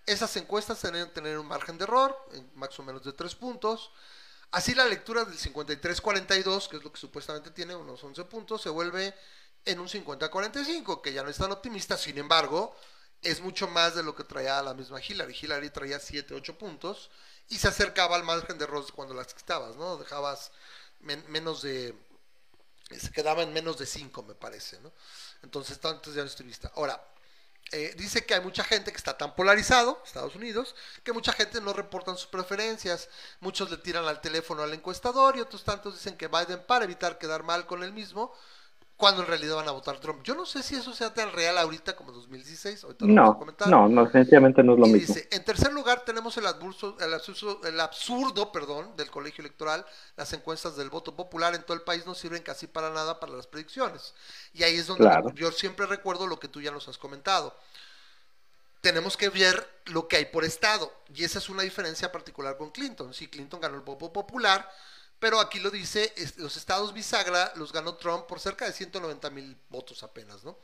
esas 0.04 0.36
encuestas 0.36 0.80
tienen 0.80 1.12
tener 1.12 1.38
un 1.38 1.46
margen 1.46 1.78
de 1.78 1.84
error, 1.84 2.16
más 2.56 2.76
o 2.80 2.82
menos 2.82 3.04
de 3.04 3.12
tres 3.12 3.36
puntos. 3.36 3.92
Así 4.50 4.74
la 4.74 4.86
lectura 4.86 5.24
del 5.24 5.38
53-42, 5.38 6.68
que 6.68 6.78
es 6.78 6.82
lo 6.82 6.90
que 6.90 6.98
supuestamente 6.98 7.50
tiene, 7.50 7.76
unos 7.76 8.02
11 8.02 8.24
puntos, 8.24 8.62
se 8.62 8.70
vuelve 8.70 9.14
en 9.64 9.80
un 9.80 9.88
50-45, 9.88 11.00
que 11.00 11.12
ya 11.12 11.22
no 11.22 11.30
es 11.30 11.36
tan 11.36 11.52
optimista, 11.52 11.96
sin 11.96 12.18
embargo, 12.18 12.74
es 13.22 13.40
mucho 13.40 13.68
más 13.68 13.94
de 13.94 14.02
lo 14.02 14.14
que 14.14 14.24
traía 14.24 14.62
la 14.62 14.74
misma 14.74 15.00
Hillary. 15.00 15.36
Hillary 15.40 15.70
traía 15.70 15.98
7, 15.98 16.34
8 16.34 16.58
puntos 16.58 17.10
y 17.48 17.58
se 17.58 17.68
acercaba 17.68 18.16
al 18.16 18.24
margen 18.24 18.58
de 18.58 18.64
error 18.64 18.84
cuando 18.92 19.14
las 19.14 19.34
quitabas, 19.34 19.76
¿no? 19.76 19.96
Dejabas 19.96 20.52
menos 21.00 21.62
de... 21.62 21.94
Se 22.90 23.10
quedaba 23.10 23.42
en 23.42 23.52
menos 23.52 23.78
de 23.78 23.86
5, 23.86 24.22
me 24.22 24.34
parece, 24.34 24.80
¿no? 24.80 24.92
Entonces, 25.42 25.78
antes 25.84 26.14
ya 26.14 26.22
no 26.22 26.28
estoy 26.28 26.46
vista. 26.46 26.72
Ahora, 26.74 27.02
eh, 27.70 27.94
dice 27.98 28.24
que 28.24 28.34
hay 28.34 28.40
mucha 28.40 28.64
gente 28.64 28.90
que 28.90 28.96
está 28.96 29.18
tan 29.18 29.34
polarizado, 29.34 30.00
Estados 30.04 30.34
Unidos, 30.34 30.74
que 31.04 31.12
mucha 31.12 31.32
gente 31.34 31.60
no 31.60 31.74
reportan 31.74 32.16
sus 32.16 32.28
preferencias. 32.28 33.08
Muchos 33.40 33.70
le 33.70 33.76
tiran 33.76 34.06
al 34.06 34.22
teléfono 34.22 34.62
al 34.62 34.72
encuestador 34.72 35.36
y 35.36 35.40
otros 35.40 35.64
tantos 35.64 35.94
dicen 35.94 36.16
que 36.16 36.28
Biden, 36.28 36.64
para 36.66 36.84
evitar 36.84 37.18
quedar 37.18 37.42
mal 37.42 37.66
con 37.66 37.82
él 37.82 37.92
mismo, 37.92 38.34
cuando 38.98 39.22
en 39.22 39.28
realidad 39.28 39.54
van 39.54 39.68
a 39.68 39.70
votar 39.70 40.00
Trump. 40.00 40.24
Yo 40.24 40.34
no 40.34 40.44
sé 40.44 40.60
si 40.60 40.74
eso 40.74 40.92
sea 40.92 41.14
tan 41.14 41.30
real 41.32 41.56
ahorita 41.56 41.94
como 41.94 42.10
2016. 42.10 42.84
no, 43.02 43.38
no, 43.68 43.88
no, 43.88 44.04
definitivamente 44.04 44.60
no 44.64 44.72
es 44.72 44.78
lo 44.80 44.86
mismo. 44.86 45.14
Dice, 45.14 45.28
en 45.30 45.44
tercer 45.44 45.72
lugar 45.72 46.00
tenemos 46.04 46.36
el, 46.36 46.46
absurdo, 46.48 46.96
el, 47.64 47.80
absurdo, 47.80 48.50
perdón, 48.50 48.96
del 48.96 49.08
colegio 49.08 49.42
electoral. 49.42 49.86
Las 50.16 50.32
encuestas 50.32 50.74
del 50.76 50.90
voto 50.90 51.14
popular 51.14 51.54
en 51.54 51.62
todo 51.62 51.76
el 51.76 51.82
país 51.82 52.06
no 52.06 52.14
sirven 52.16 52.42
casi 52.42 52.66
para 52.66 52.90
nada 52.90 53.20
para 53.20 53.34
las 53.34 53.46
predicciones. 53.46 54.14
Y 54.52 54.64
ahí 54.64 54.74
es 54.74 54.88
donde 54.88 55.08
yo 55.36 55.52
siempre 55.52 55.86
recuerdo 55.86 56.26
lo 56.26 56.40
que 56.40 56.48
tú 56.48 56.60
ya 56.60 56.72
nos 56.72 56.88
has 56.88 56.98
comentado. 56.98 57.54
Tenemos 58.80 59.16
que 59.16 59.28
ver 59.28 59.64
lo 59.86 60.08
que 60.08 60.16
hay 60.16 60.24
por 60.24 60.44
estado. 60.44 60.92
Y 61.14 61.22
esa 61.22 61.38
es 61.38 61.48
una 61.48 61.62
diferencia 61.62 62.10
particular 62.10 62.56
con 62.56 62.70
Clinton. 62.70 63.14
Si 63.14 63.28
Clinton 63.28 63.60
ganó 63.60 63.76
el 63.76 63.82
voto 63.82 64.12
popular, 64.12 64.68
pero 65.18 65.40
aquí 65.40 65.58
lo 65.58 65.70
dice, 65.70 66.12
los 66.36 66.56
estados 66.56 66.92
bisagra 66.92 67.52
los 67.56 67.72
ganó 67.72 67.94
Trump 67.96 68.26
por 68.26 68.40
cerca 68.40 68.64
de 68.64 68.72
190 68.72 69.30
mil 69.30 69.56
votos 69.68 70.02
apenas, 70.02 70.44
¿no? 70.44 70.58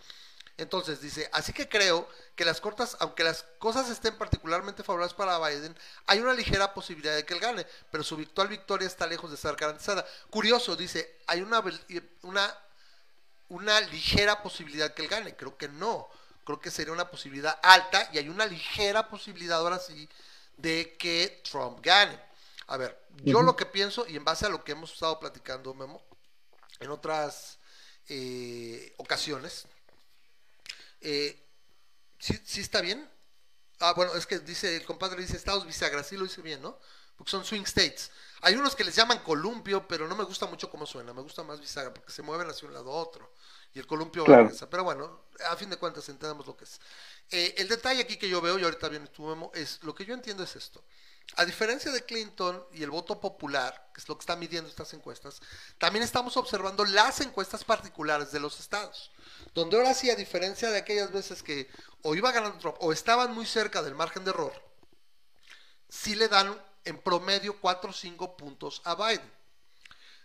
Entonces 0.57 1.01
dice, 1.01 1.29
así 1.33 1.53
que 1.53 1.69
creo 1.69 2.09
que 2.37 2.45
las 2.45 2.61
cortas, 2.61 2.97
aunque 3.01 3.25
las 3.25 3.45
cosas 3.59 3.91
estén 3.91 4.17
particularmente 4.17 4.85
favorables 4.85 5.15
para 5.15 5.39
Biden, 5.41 5.77
hay 6.07 6.21
una 6.21 6.33
ligera 6.33 6.73
posibilidad 6.73 7.17
de 7.17 7.27
que 7.27 7.35
él 7.35 7.41
gane, 7.41 7.67
pero 7.91 8.05
su 8.05 8.17
virtual 8.17 8.47
victoria 8.47 8.87
está 8.87 9.07
lejos 9.07 9.33
de 9.33 9.37
ser 9.37 9.57
garantizada. 9.57 10.07
Curioso, 10.31 10.77
dice, 10.77 11.19
hay 11.27 11.41
una, 11.41 11.61
una, 12.23 12.59
una 13.49 13.81
ligera 13.81 14.43
posibilidad 14.45 14.95
que 14.95 15.03
él 15.03 15.09
gane. 15.09 15.35
Creo 15.35 15.57
que 15.57 15.69
no. 15.69 16.09
Creo 16.45 16.61
que 16.61 16.71
sería 16.71 16.93
una 16.93 17.11
posibilidad 17.11 17.59
alta 17.61 18.09
y 18.13 18.19
hay 18.19 18.29
una 18.29 18.47
ligera 18.47 19.09
posibilidad 19.09 19.59
ahora 19.59 19.81
sí 19.81 20.09
de 20.57 20.97
que 20.97 21.43
Trump 21.51 21.81
gane. 21.83 22.17
A 22.67 22.77
ver, 22.77 22.99
yo 23.23 23.43
lo 23.43 23.57
que 23.57 23.67
pienso, 23.67 24.07
y 24.07 24.17
en 24.17 24.25
base 24.25 24.47
a 24.47 24.49
lo 24.49 24.65
que 24.65 24.73
hemos 24.73 24.93
estado 24.93 25.21
platicando, 25.21 25.75
Memo, 25.75 26.03
en 26.81 26.91
otras 26.91 27.59
eh, 28.09 28.95
ocasiones, 28.97 29.67
eh, 31.01 31.47
¿sí, 32.19 32.61
está 32.61 32.81
bien? 32.81 33.09
Ah, 33.81 33.93
bueno, 33.95 34.15
es 34.15 34.27
que 34.27 34.39
dice, 34.39 34.77
el 34.77 34.85
compadre 34.85 35.21
dice 35.21 35.37
estados 35.37 35.67
bisagra, 35.67 36.03
sí 36.03 36.17
lo 36.17 36.25
dice 36.25 36.41
bien, 36.41 36.63
¿no? 36.63 36.79
Porque 37.17 37.31
son 37.31 37.45
swing 37.45 37.65
states. 37.65 38.11
Hay 38.41 38.55
unos 38.55 38.75
que 38.75 38.85
les 38.85 38.97
llaman 38.97 39.19
columpio, 39.21 39.87
pero 39.87 40.09
no 40.09 40.17
me 40.17 40.25
gusta 40.25 40.47
mucho 40.47 40.71
cómo 40.71 40.87
suena, 40.87 41.13
me 41.13 41.23
gusta 41.23 41.43
más 41.43 41.61
bisagra, 41.61 41.93
porque 41.93 42.13
se 42.13 42.23
mueven 42.23 42.49
hacia 42.49 42.67
un 42.67 42.75
lado 42.75 42.91
a 42.91 42.95
otro. 42.95 43.33
Y 43.75 43.79
el 43.79 43.87
columpio 43.87 44.25
regresa. 44.25 44.71
Pero 44.71 44.85
bueno, 44.85 45.25
a 45.49 45.57
fin 45.57 45.69
de 45.69 45.77
cuentas 45.77 46.09
entendemos 46.09 46.47
lo 46.47 46.57
que 46.57 46.65
es. 46.65 46.81
Eh, 47.31 47.55
el 47.59 47.69
detalle 47.69 48.03
aquí 48.03 48.17
que 48.17 48.29
yo 48.29 48.41
veo, 48.41 48.59
y 48.59 48.65
ahorita 48.65 48.89
viene 48.89 49.09
tu 49.09 49.23
memo, 49.27 49.51
es 49.55 49.83
lo 49.83 49.95
que 49.95 50.05
yo 50.05 50.15
entiendo 50.15 50.43
es 50.43 50.57
esto. 50.57 50.83
A 51.37 51.45
diferencia 51.45 51.91
de 51.91 52.05
Clinton 52.05 52.65
y 52.73 52.83
el 52.83 52.91
voto 52.91 53.21
popular, 53.21 53.91
que 53.93 54.01
es 54.01 54.09
lo 54.09 54.17
que 54.17 54.21
están 54.21 54.39
midiendo 54.39 54.71
estas 54.71 54.93
encuestas, 54.95 55.41
también 55.79 56.05
estamos 56.05 56.37
observando 56.37 56.85
las 56.85 57.21
encuestas 57.21 57.65
particulares 57.65 58.31
de 58.31 58.41
los 58.41 58.61
estados, 58.61 59.11
donde 59.53 59.77
ahora 59.77 59.95
sí, 59.95 60.11
a 60.11 60.17
diferencia 60.17 60.71
de 60.71 60.79
aquellas 60.79 61.11
veces 61.11 61.43
que 61.43 61.69
o 62.03 62.15
iba 62.15 62.31
ganando 62.31 62.59
Trump 62.59 62.77
o 62.81 62.93
estaban 62.93 63.35
muy 63.35 63.47
cerca 63.47 63.83
del 63.83 63.95
margen 63.95 64.25
de 64.25 64.31
error, 64.31 64.53
sí 65.89 66.15
le 66.15 66.29
dan 66.29 66.57
en 66.85 67.01
promedio 67.01 67.59
4 67.61 67.91
o 67.91 67.93
5 67.93 68.37
puntos 68.37 68.81
a 68.85 68.95
Biden. 68.95 69.33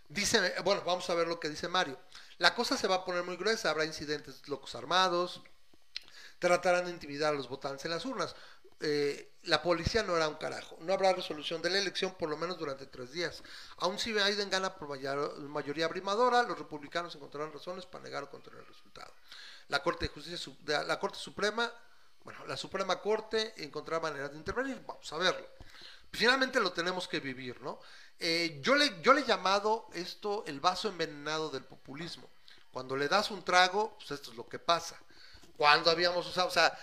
Dice, 0.08 0.54
bueno, 0.64 0.82
vamos 0.84 1.08
a 1.08 1.14
ver 1.14 1.26
lo 1.26 1.40
que 1.40 1.48
dice 1.48 1.68
Mario. 1.68 1.98
La 2.38 2.54
cosa 2.54 2.76
se 2.76 2.88
va 2.88 2.96
a 2.96 3.04
poner 3.04 3.22
muy 3.22 3.36
gruesa, 3.36 3.70
habrá 3.70 3.84
incidentes 3.84 4.46
locos 4.48 4.74
armados, 4.74 5.40
tratarán 6.38 6.86
de 6.86 6.90
intimidar 6.90 7.32
a 7.32 7.36
los 7.36 7.48
votantes 7.48 7.84
en 7.84 7.92
las 7.92 8.04
urnas. 8.04 8.34
Eh, 8.80 9.30
la 9.44 9.62
policía 9.62 10.02
no 10.02 10.16
era 10.16 10.28
un 10.28 10.34
carajo. 10.36 10.76
No 10.80 10.92
habrá 10.92 11.12
resolución 11.12 11.62
de 11.62 11.70
la 11.70 11.78
elección 11.78 12.14
por 12.14 12.28
lo 12.28 12.36
menos 12.36 12.58
durante 12.58 12.86
tres 12.86 13.12
días. 13.12 13.42
Aun 13.78 13.98
si 13.98 14.12
Biden 14.12 14.50
gana 14.50 14.74
por 14.74 14.88
mayoría 14.88 15.86
abrumadora, 15.86 16.42
los 16.42 16.58
republicanos 16.58 17.14
encontrarán 17.14 17.52
razones 17.52 17.86
para 17.86 18.04
negar 18.04 18.24
o 18.24 18.30
contra 18.30 18.58
el 18.58 18.66
resultado. 18.66 19.12
La 19.68 19.82
Corte 19.82 20.06
de 20.06 20.12
Justicia, 20.12 20.52
la 20.84 20.98
Corte 20.98 21.18
Suprema, 21.18 21.72
bueno, 22.24 22.44
la 22.46 22.56
Suprema 22.56 23.00
Corte 23.00 23.54
encontrará 23.64 24.00
maneras 24.00 24.32
de 24.32 24.38
intervenir. 24.38 24.82
Vamos 24.86 25.10
a 25.12 25.16
verlo. 25.16 25.46
Finalmente 26.12 26.60
lo 26.60 26.72
tenemos 26.72 27.06
que 27.06 27.20
vivir, 27.20 27.60
¿no? 27.60 27.80
Eh, 28.18 28.60
yo, 28.62 28.74
le, 28.74 29.00
yo 29.00 29.12
le 29.14 29.22
he 29.22 29.24
llamado 29.24 29.88
esto 29.94 30.44
el 30.46 30.60
vaso 30.60 30.88
envenenado 30.88 31.50
del 31.50 31.64
populismo. 31.64 32.28
Cuando 32.72 32.96
le 32.96 33.08
das 33.08 33.30
un 33.30 33.44
trago, 33.44 33.96
pues 33.96 34.10
esto 34.10 34.30
es 34.30 34.36
lo 34.36 34.46
que 34.48 34.58
pasa. 34.58 35.00
Cuando 35.56 35.90
habíamos 35.90 36.26
usado, 36.26 36.48
o 36.48 36.50
sea, 36.50 36.76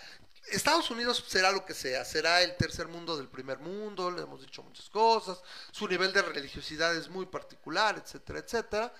Estados 0.51 0.89
Unidos 0.91 1.23
será 1.27 1.51
lo 1.51 1.65
que 1.65 1.73
sea, 1.73 2.05
será 2.05 2.41
el 2.41 2.55
tercer 2.55 2.87
mundo 2.87 3.17
del 3.17 3.27
primer 3.27 3.59
mundo, 3.59 4.11
le 4.11 4.21
hemos 4.21 4.41
dicho 4.41 4.63
muchas 4.63 4.89
cosas, 4.89 5.41
su 5.71 5.87
nivel 5.87 6.13
de 6.13 6.21
religiosidad 6.21 6.95
es 6.95 7.09
muy 7.09 7.25
particular, 7.25 7.97
etcétera, 7.97 8.39
etcétera. 8.39 8.93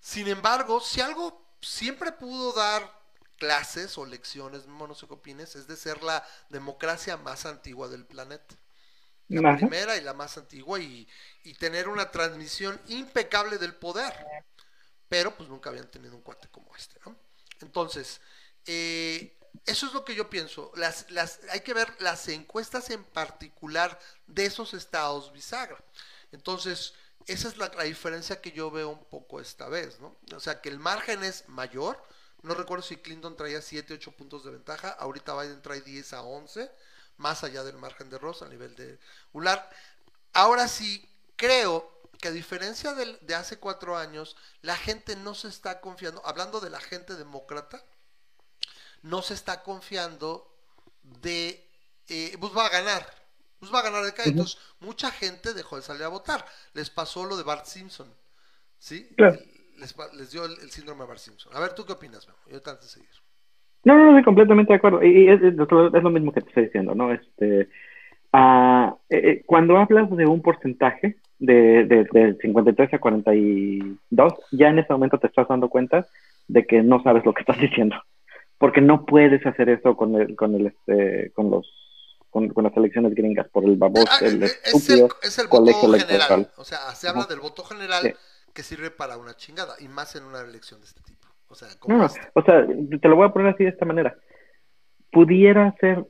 Sin 0.00 0.28
embargo, 0.28 0.80
si 0.80 1.00
algo 1.00 1.56
siempre 1.60 2.12
pudo 2.12 2.52
dar 2.52 3.00
clases 3.38 3.96
o 3.98 4.06
lecciones, 4.06 4.66
no 4.66 4.94
sé 4.94 5.06
qué 5.06 5.14
opines, 5.14 5.56
es 5.56 5.66
de 5.66 5.76
ser 5.76 6.02
la 6.02 6.26
democracia 6.48 7.16
más 7.16 7.46
antigua 7.46 7.88
del 7.88 8.04
planeta. 8.04 8.54
La 9.28 9.56
primera 9.56 9.96
y 9.96 10.02
la 10.02 10.12
más 10.12 10.36
antigua 10.36 10.78
y, 10.78 11.08
y 11.44 11.54
tener 11.54 11.88
una 11.88 12.10
transmisión 12.10 12.80
impecable 12.88 13.58
del 13.58 13.74
poder. 13.74 14.12
Pero 15.08 15.34
pues 15.36 15.48
nunca 15.48 15.70
habían 15.70 15.90
tenido 15.90 16.14
un 16.14 16.22
cuate 16.22 16.48
como 16.48 16.74
este, 16.76 16.98
¿no? 17.06 17.16
Entonces, 17.60 18.20
eh, 18.66 19.38
eso 19.66 19.86
es 19.86 19.92
lo 19.92 20.04
que 20.04 20.14
yo 20.14 20.28
pienso. 20.28 20.72
Las, 20.74 21.10
las, 21.10 21.40
hay 21.50 21.60
que 21.60 21.74
ver 21.74 21.94
las 22.00 22.26
encuestas 22.28 22.90
en 22.90 23.04
particular 23.04 23.98
de 24.26 24.46
esos 24.46 24.74
estados 24.74 25.32
bisagra. 25.32 25.82
Entonces, 26.32 26.94
esa 27.26 27.48
es 27.48 27.56
la, 27.56 27.68
diferencia 27.68 28.40
que 28.40 28.52
yo 28.52 28.70
veo 28.70 28.88
un 28.88 29.04
poco 29.04 29.40
esta 29.40 29.68
vez, 29.68 30.00
¿no? 30.00 30.16
O 30.34 30.40
sea, 30.40 30.60
que 30.60 30.68
el 30.68 30.78
margen 30.78 31.22
es 31.22 31.48
mayor. 31.48 32.02
No 32.42 32.54
recuerdo 32.54 32.82
si 32.82 32.96
Clinton 32.96 33.36
traía 33.36 33.62
7, 33.62 33.94
8 33.94 34.12
puntos 34.12 34.44
de 34.44 34.50
ventaja. 34.50 34.90
Ahorita 34.90 35.40
Biden 35.40 35.62
trae 35.62 35.80
10 35.80 36.12
a 36.14 36.22
11, 36.22 36.70
más 37.18 37.44
allá 37.44 37.62
del 37.62 37.76
margen 37.76 38.10
de 38.10 38.18
Rosa 38.18 38.46
a 38.46 38.48
nivel 38.48 38.74
de 38.74 38.98
ULAR. 39.32 39.70
Ahora 40.32 40.66
sí, 40.66 41.08
creo 41.36 41.92
que 42.20 42.28
a 42.28 42.32
diferencia 42.32 42.94
de, 42.94 43.16
de 43.20 43.34
hace 43.34 43.58
cuatro 43.58 43.96
años, 43.96 44.36
la 44.62 44.76
gente 44.76 45.14
no 45.16 45.34
se 45.34 45.48
está 45.48 45.80
confiando, 45.80 46.24
hablando 46.24 46.60
de 46.60 46.70
la 46.70 46.80
gente 46.80 47.14
demócrata, 47.14 47.84
no 49.02 49.22
se 49.22 49.34
está 49.34 49.62
confiando 49.62 50.46
de, 51.22 51.60
eh, 52.08 52.36
pues 52.40 52.52
va 52.56 52.66
a 52.66 52.70
ganar, 52.70 53.02
pues 53.58 53.72
va 53.72 53.80
a 53.80 53.82
ganar 53.82 54.02
de 54.02 54.10
acá. 54.10 54.22
Entonces, 54.26 54.58
mucha 54.80 55.10
gente 55.10 55.54
dejó 55.54 55.76
de 55.76 55.82
salir 55.82 56.04
a 56.04 56.08
votar. 56.08 56.44
Les 56.74 56.90
pasó 56.90 57.24
lo 57.24 57.36
de 57.36 57.44
Bart 57.44 57.66
Simpson, 57.66 58.08
¿sí? 58.78 59.08
Les, 59.16 60.30
dio 60.30 60.44
el, 60.44 60.70
síndrome 60.70 61.02
de 61.02 61.08
Bart 61.08 61.20
Simpson. 61.20 61.54
A 61.54 61.60
ver, 61.60 61.74
¿tú 61.74 61.84
qué 61.84 61.92
opinas, 61.92 62.26
Yo 62.50 62.56
antes 62.56 62.82
de 62.82 62.88
seguir. 62.88 63.10
No, 63.84 63.96
no, 63.96 64.04
no, 64.04 64.10
estoy 64.10 64.24
completamente 64.24 64.72
de 64.72 64.76
acuerdo. 64.76 65.02
Y 65.02 65.28
es, 65.28 65.40
lo 65.40 66.10
mismo 66.10 66.32
que 66.32 66.40
te 66.40 66.48
estoy 66.48 66.64
diciendo, 66.64 66.94
¿no? 66.94 67.12
Este, 67.12 67.68
uh, 68.32 68.96
eh, 69.10 69.42
cuando 69.44 69.76
hablas 69.76 70.08
de 70.16 70.24
un 70.24 70.40
porcentaje 70.40 71.16
de, 71.40 71.84
de, 71.84 72.04
de 72.12 72.36
53 72.40 72.94
a 72.94 72.98
42, 73.00 74.34
ya 74.52 74.68
en 74.68 74.78
ese 74.78 74.92
momento 74.92 75.18
te 75.18 75.26
estás 75.26 75.48
dando 75.48 75.68
cuenta 75.68 76.06
de 76.46 76.64
que 76.64 76.82
no 76.82 77.02
sabes 77.02 77.24
lo 77.24 77.34
que 77.34 77.40
estás 77.40 77.58
diciendo 77.60 77.96
porque 78.62 78.80
no 78.80 79.04
puedes 79.04 79.44
hacer 79.44 79.68
eso 79.70 79.96
con 79.96 80.14
el, 80.14 80.36
con 80.36 80.54
el 80.54 80.68
este, 80.68 81.32
con 81.34 81.50
los 81.50 81.66
con, 82.30 82.48
las 82.62 82.76
elecciones 82.76 83.12
gringas 83.12 83.48
por 83.48 83.64
el 83.64 83.74
baboso, 83.74 84.06
ah, 84.08 84.18
el 84.20 84.40
es 84.44 84.88
el, 84.88 85.08
es 85.20 85.36
el 85.40 85.48
voto 85.48 85.92
general, 85.98 86.48
o 86.56 86.62
sea, 86.62 86.78
se 86.94 87.08
habla 87.08 87.24
del 87.24 87.40
voto 87.40 87.64
general 87.64 88.16
que 88.54 88.62
sirve 88.62 88.92
para 88.92 89.16
una 89.16 89.34
chingada 89.34 89.74
y 89.80 89.88
más 89.88 90.14
en 90.14 90.22
una 90.22 90.42
elección 90.42 90.78
de 90.78 90.86
este 90.86 91.00
tipo. 91.02 91.26
O 91.48 91.56
sea, 91.56 91.70
no, 91.88 92.04
o 92.04 92.42
sea, 92.44 92.64
te 93.00 93.08
lo 93.08 93.16
voy 93.16 93.26
a 93.26 93.32
poner 93.32 93.52
así 93.52 93.64
de 93.64 93.70
esta 93.70 93.84
manera. 93.84 94.16
Pudiera 95.10 95.74
ser 95.80 96.06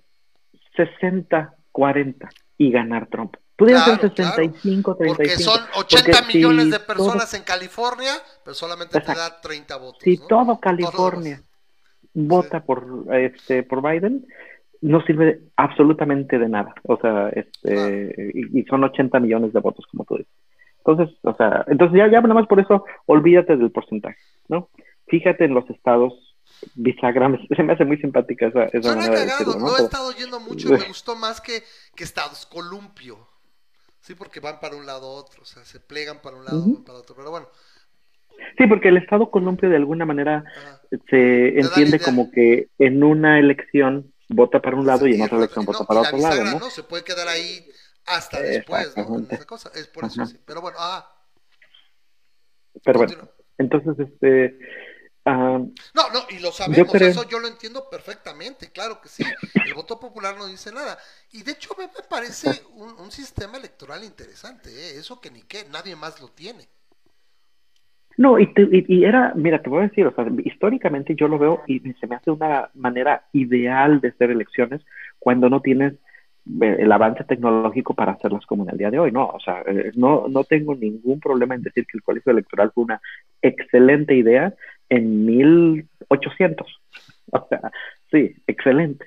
60-40 0.76 2.28
y 2.58 2.70
ganar 2.70 3.06
Trump. 3.06 3.34
Pudiera 3.56 3.82
ser 3.86 4.14
65, 4.14 4.96
35. 4.96 5.16
Porque 5.16 5.36
son 5.38 5.58
80 5.74 6.22
millones 6.26 6.70
de 6.70 6.80
personas 6.80 7.32
en 7.32 7.44
California, 7.44 8.12
pero 8.44 8.54
solamente 8.54 9.00
te 9.00 9.14
da 9.14 9.40
30 9.40 9.76
votos. 9.78 10.02
Si 10.02 10.18
todo 10.18 10.60
California 10.60 11.42
vota 12.14 12.64
por 12.64 13.06
este 13.12 13.62
por 13.62 13.82
Biden 13.82 14.26
no 14.82 15.00
sirve 15.02 15.40
absolutamente 15.56 16.38
de 16.38 16.48
nada. 16.48 16.74
O 16.82 16.98
sea, 16.98 17.28
este, 17.30 18.32
y, 18.34 18.62
son 18.64 18.84
80 18.84 19.20
millones 19.20 19.52
de 19.52 19.60
votos, 19.60 19.86
como 19.90 20.04
tú 20.04 20.16
dices. 20.16 20.32
Entonces, 20.78 21.16
o 21.22 21.34
sea, 21.36 21.64
entonces 21.68 21.96
ya, 21.96 22.10
ya 22.10 22.20
nada 22.20 22.34
más 22.34 22.48
por 22.48 22.58
eso, 22.58 22.84
olvídate 23.06 23.56
del 23.56 23.70
porcentaje, 23.70 24.18
¿no? 24.48 24.68
Fíjate 25.06 25.44
en 25.44 25.54
los 25.54 25.68
estados 25.70 26.36
bisagra, 26.74 27.30
se 27.56 27.62
me 27.62 27.72
hace 27.72 27.84
muy 27.84 27.98
simpática 27.98 28.48
esa, 28.48 28.64
esa 28.64 28.96
manera 28.96 29.20
de 29.20 29.26
decirlo, 29.26 29.54
¿no? 29.54 29.78
he 29.78 29.82
estado 29.82 30.12
yendo 30.12 30.40
mucho 30.40 30.68
y 30.68 30.72
me 30.72 30.88
gustó 30.88 31.14
más 31.14 31.40
que, 31.40 31.62
que 31.94 32.04
estados 32.04 32.46
columpio. 32.46 33.28
Sí, 34.00 34.16
porque 34.16 34.40
van 34.40 34.58
para 34.58 34.74
un 34.74 34.84
lado 34.84 35.08
otro, 35.08 35.42
o 35.42 35.44
sea, 35.44 35.64
se 35.64 35.78
plegan 35.78 36.20
para 36.20 36.36
un 36.36 36.44
lado 36.44 36.58
uh 36.58 36.84
para 36.84 36.98
otro, 36.98 37.14
pero 37.14 37.30
bueno, 37.30 37.46
Sí, 38.58 38.66
porque 38.66 38.88
el 38.88 38.98
Estado 38.98 39.30
columpio 39.30 39.68
de 39.68 39.76
alguna 39.76 40.04
manera 40.04 40.44
se 41.08 41.58
entiende 41.58 41.98
como 41.98 42.30
que 42.30 42.68
en 42.78 43.02
una 43.02 43.38
elección 43.38 44.12
vota 44.28 44.60
para 44.60 44.76
un 44.76 44.86
lado 44.86 45.06
y 45.06 45.14
en 45.14 45.22
otra 45.22 45.38
elección 45.38 45.64
vota 45.64 45.84
para 45.84 46.00
otro 46.00 46.18
lado, 46.18 46.44
¿no? 46.44 46.70
Se 46.70 46.82
puede 46.82 47.04
quedar 47.04 47.28
ahí 47.28 47.66
hasta 48.06 48.40
después, 48.40 48.96
¿no? 48.96 49.26
esa 49.30 49.46
cosa. 49.46 49.70
Es 49.74 49.88
por 49.88 50.04
eso 50.04 50.26
sí. 50.26 50.38
Pero 50.44 50.60
bueno, 50.60 50.76
ah. 50.80 51.08
Pero 52.84 52.98
bueno, 52.98 53.28
entonces, 53.58 53.94
este... 53.98 54.58
no, 55.24 55.70
no, 55.94 56.26
y 56.30 56.38
lo 56.40 56.50
sabemos, 56.50 56.94
eso 56.94 57.28
yo 57.28 57.38
lo 57.38 57.46
entiendo 57.46 57.88
perfectamente, 57.88 58.72
claro 58.72 59.00
que 59.00 59.08
sí. 59.08 59.24
El 59.66 59.74
voto 59.74 60.00
popular 60.00 60.36
no 60.36 60.46
dice 60.46 60.72
nada. 60.72 60.98
Y 61.32 61.42
de 61.42 61.52
hecho 61.52 61.74
me, 61.78 61.88
parece 62.08 62.62
un, 62.74 62.98
un, 62.98 63.12
sistema 63.12 63.58
electoral 63.58 64.02
interesante, 64.04 64.70
¿eh? 64.70 64.98
eso 64.98 65.20
que 65.20 65.30
ni 65.30 65.42
qué, 65.42 65.66
nadie 65.70 65.94
más 65.94 66.20
lo 66.20 66.28
tiene. 66.28 66.68
No, 68.16 68.38
y, 68.38 68.52
y, 68.56 69.04
era, 69.04 69.32
mira, 69.34 69.62
te 69.62 69.70
voy 69.70 69.80
a 69.80 69.88
decir, 69.88 70.06
o 70.06 70.14
sea, 70.14 70.26
históricamente 70.44 71.14
yo 71.14 71.28
lo 71.28 71.38
veo 71.38 71.62
y 71.66 71.80
se 71.80 72.06
me 72.06 72.16
hace 72.16 72.30
una 72.30 72.70
manera 72.74 73.24
ideal 73.32 74.00
de 74.00 74.08
hacer 74.08 74.30
elecciones 74.30 74.82
cuando 75.18 75.48
no 75.48 75.60
tienes 75.60 75.94
eh, 76.60 76.76
el 76.80 76.90
avance 76.90 77.24
tecnológico 77.24 77.94
para 77.94 78.12
hacerlas 78.12 78.44
como 78.46 78.64
en 78.64 78.70
el 78.70 78.78
día 78.78 78.90
de 78.90 78.98
hoy, 78.98 79.12
¿no? 79.12 79.26
O 79.26 79.40
sea, 79.40 79.62
eh, 79.66 79.92
no, 79.94 80.26
no 80.28 80.44
tengo 80.44 80.74
ningún 80.74 81.20
problema 81.20 81.54
en 81.54 81.62
decir 81.62 81.86
que 81.86 81.96
el 81.96 82.02
colegio 82.02 82.32
electoral 82.32 82.72
fue 82.74 82.84
una 82.84 83.00
excelente 83.40 84.14
idea 84.14 84.52
en 84.88 85.24
1800. 85.26 86.66
O 87.34 87.46
sea, 87.48 87.70
sí, 88.10 88.34
excelente. 88.46 89.06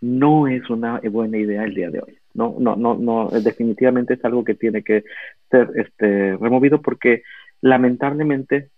No 0.00 0.46
es 0.46 0.70
una 0.70 1.00
buena 1.00 1.36
idea 1.36 1.64
el 1.64 1.74
día 1.74 1.90
de 1.90 1.98
hoy. 1.98 2.16
No, 2.34 2.54
no, 2.60 2.76
no, 2.76 2.94
no, 2.94 3.28
definitivamente 3.30 4.14
es 4.14 4.24
algo 4.24 4.44
que 4.44 4.54
tiene 4.54 4.84
que 4.84 5.02
ser 5.50 5.70
este, 5.74 6.36
removido 6.36 6.80
porque 6.80 7.22
lamentablemente, 7.60 8.70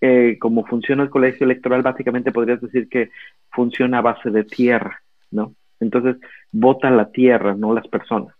eh, 0.00 0.36
como 0.38 0.66
funciona 0.66 1.02
el 1.02 1.10
colegio 1.10 1.44
electoral, 1.44 1.82
básicamente 1.82 2.32
podrías 2.32 2.60
decir 2.60 2.88
que 2.88 3.10
funciona 3.50 3.98
a 3.98 4.02
base 4.02 4.30
de 4.30 4.44
tierra, 4.44 5.02
¿no? 5.30 5.54
Entonces, 5.80 6.16
vota 6.52 6.90
la 6.90 7.10
tierra, 7.10 7.54
no 7.54 7.74
las 7.74 7.88
personas. 7.88 8.34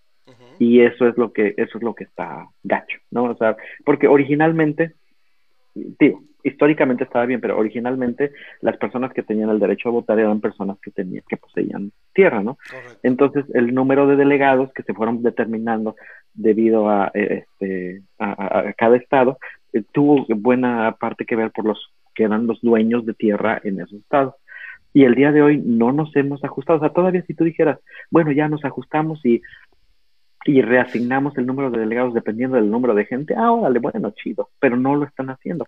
Y 0.59 0.81
eso 0.81 1.07
es 1.07 1.19
lo 1.19 1.33
que, 1.33 1.53
eso 1.59 1.77
es 1.77 1.85
lo 1.85 1.95
que 1.95 2.05
está 2.05 2.49
gacho, 2.63 2.99
¿no? 3.11 3.25
O 3.25 3.37
sea, 3.37 3.57
porque 3.85 4.09
originalmente, 4.09 4.95
digo, 5.75 6.23
históricamente 6.47 7.05
estaba 7.05 7.27
bien, 7.27 7.41
pero 7.41 7.59
originalmente 7.59 8.33
las 8.61 8.77
personas 8.77 9.13
que 9.13 9.23
tenían 9.23 9.51
el 9.51 9.59
derecho 9.59 9.89
a 9.89 9.93
votar 9.93 10.19
eran 10.19 10.41
personas 10.41 10.79
que 10.81 10.91
tenían, 10.91 11.25
que 11.29 11.37
poseían 11.37 11.93
tierra, 12.15 12.43
¿no? 12.43 12.59
Entonces, 13.03 13.45
el 13.55 13.75
número 13.75 14.07
de 14.07 14.17
delegados 14.17 14.73
que 14.73 14.83
se 14.83 14.95
fueron 14.95 15.23
determinando 15.23 15.97
debido 16.35 16.89
a, 16.89 17.11
eh, 17.15 17.45
este, 17.45 18.03
a, 18.19 18.73
cada 18.77 18.97
estado, 18.97 19.39
eh, 19.73 19.83
tuvo 19.93 20.25
buena 20.29 20.97
parte 21.01 21.25
que 21.25 21.37
ver 21.37 21.51
por 21.51 21.65
los 21.65 21.93
que 22.15 22.25
eran 22.25 22.47
los 22.47 22.61
dueños 22.63 23.05
de 23.05 23.15
tierra 23.15 23.61
en 23.65 23.81
esos 23.81 24.01
estados. 24.01 24.35
Y 24.95 25.05
el 25.05 25.15
día 25.15 25.33
de 25.33 25.43
hoy 25.43 25.59
no 25.59 25.93
nos 25.93 26.15
hemos 26.17 26.43
ajustado. 26.45 26.79
O 26.79 26.81
sea, 26.81 26.91
todavía 26.91 27.23
si 27.27 27.35
tú 27.35 27.45
dijeras, 27.45 27.79
bueno, 28.11 28.33
ya 28.33 28.49
nos 28.49 28.65
ajustamos 28.65 29.21
y, 29.27 29.43
y 30.47 30.63
reasignamos 30.63 31.37
el 31.37 31.47
número 31.47 31.71
de 31.71 31.81
delegados 31.81 32.15
dependiendo 32.15 32.57
del 32.57 32.71
número 32.71 32.95
de 32.95 33.05
gente, 33.05 33.35
ah, 33.37 33.53
órale, 33.53 33.79
bueno, 33.79 34.13
chido, 34.13 34.49
pero 34.61 34.77
no 34.77 34.95
lo 34.95 35.05
están 35.05 35.29
haciendo. 35.29 35.67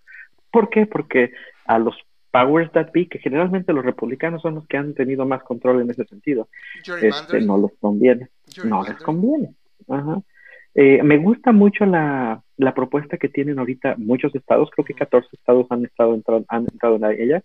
¿Por 0.50 0.70
qué? 0.70 0.86
Porque 0.86 1.32
a 1.66 1.78
los 1.78 1.96
powers 2.30 2.70
that 2.72 2.90
be, 2.92 3.08
que 3.08 3.18
generalmente 3.18 3.72
los 3.72 3.84
republicanos 3.84 4.42
son 4.42 4.56
los 4.56 4.66
que 4.66 4.76
han 4.76 4.94
tenido 4.94 5.24
más 5.24 5.42
control 5.42 5.80
en 5.80 5.90
ese 5.90 6.04
sentido, 6.04 6.48
este, 7.00 7.40
no 7.40 7.58
les 7.58 7.72
conviene. 7.80 8.28
No 8.64 8.82
les 8.82 8.96
conviene. 8.96 9.54
Ajá. 9.88 10.22
Eh, 10.74 11.02
me 11.02 11.16
gusta 11.16 11.52
mucho 11.52 11.86
la, 11.86 12.42
la, 12.56 12.74
propuesta 12.74 13.16
que 13.16 13.28
tienen 13.28 13.58
ahorita 13.58 13.96
muchos 13.96 14.34
estados, 14.34 14.70
creo 14.70 14.84
que 14.84 14.94
14 14.94 15.28
estados 15.32 15.66
han 15.70 15.84
estado 15.84 16.14
entrado, 16.14 16.44
han 16.48 16.66
entrado 16.70 16.96
en 16.96 17.04
ella, 17.20 17.42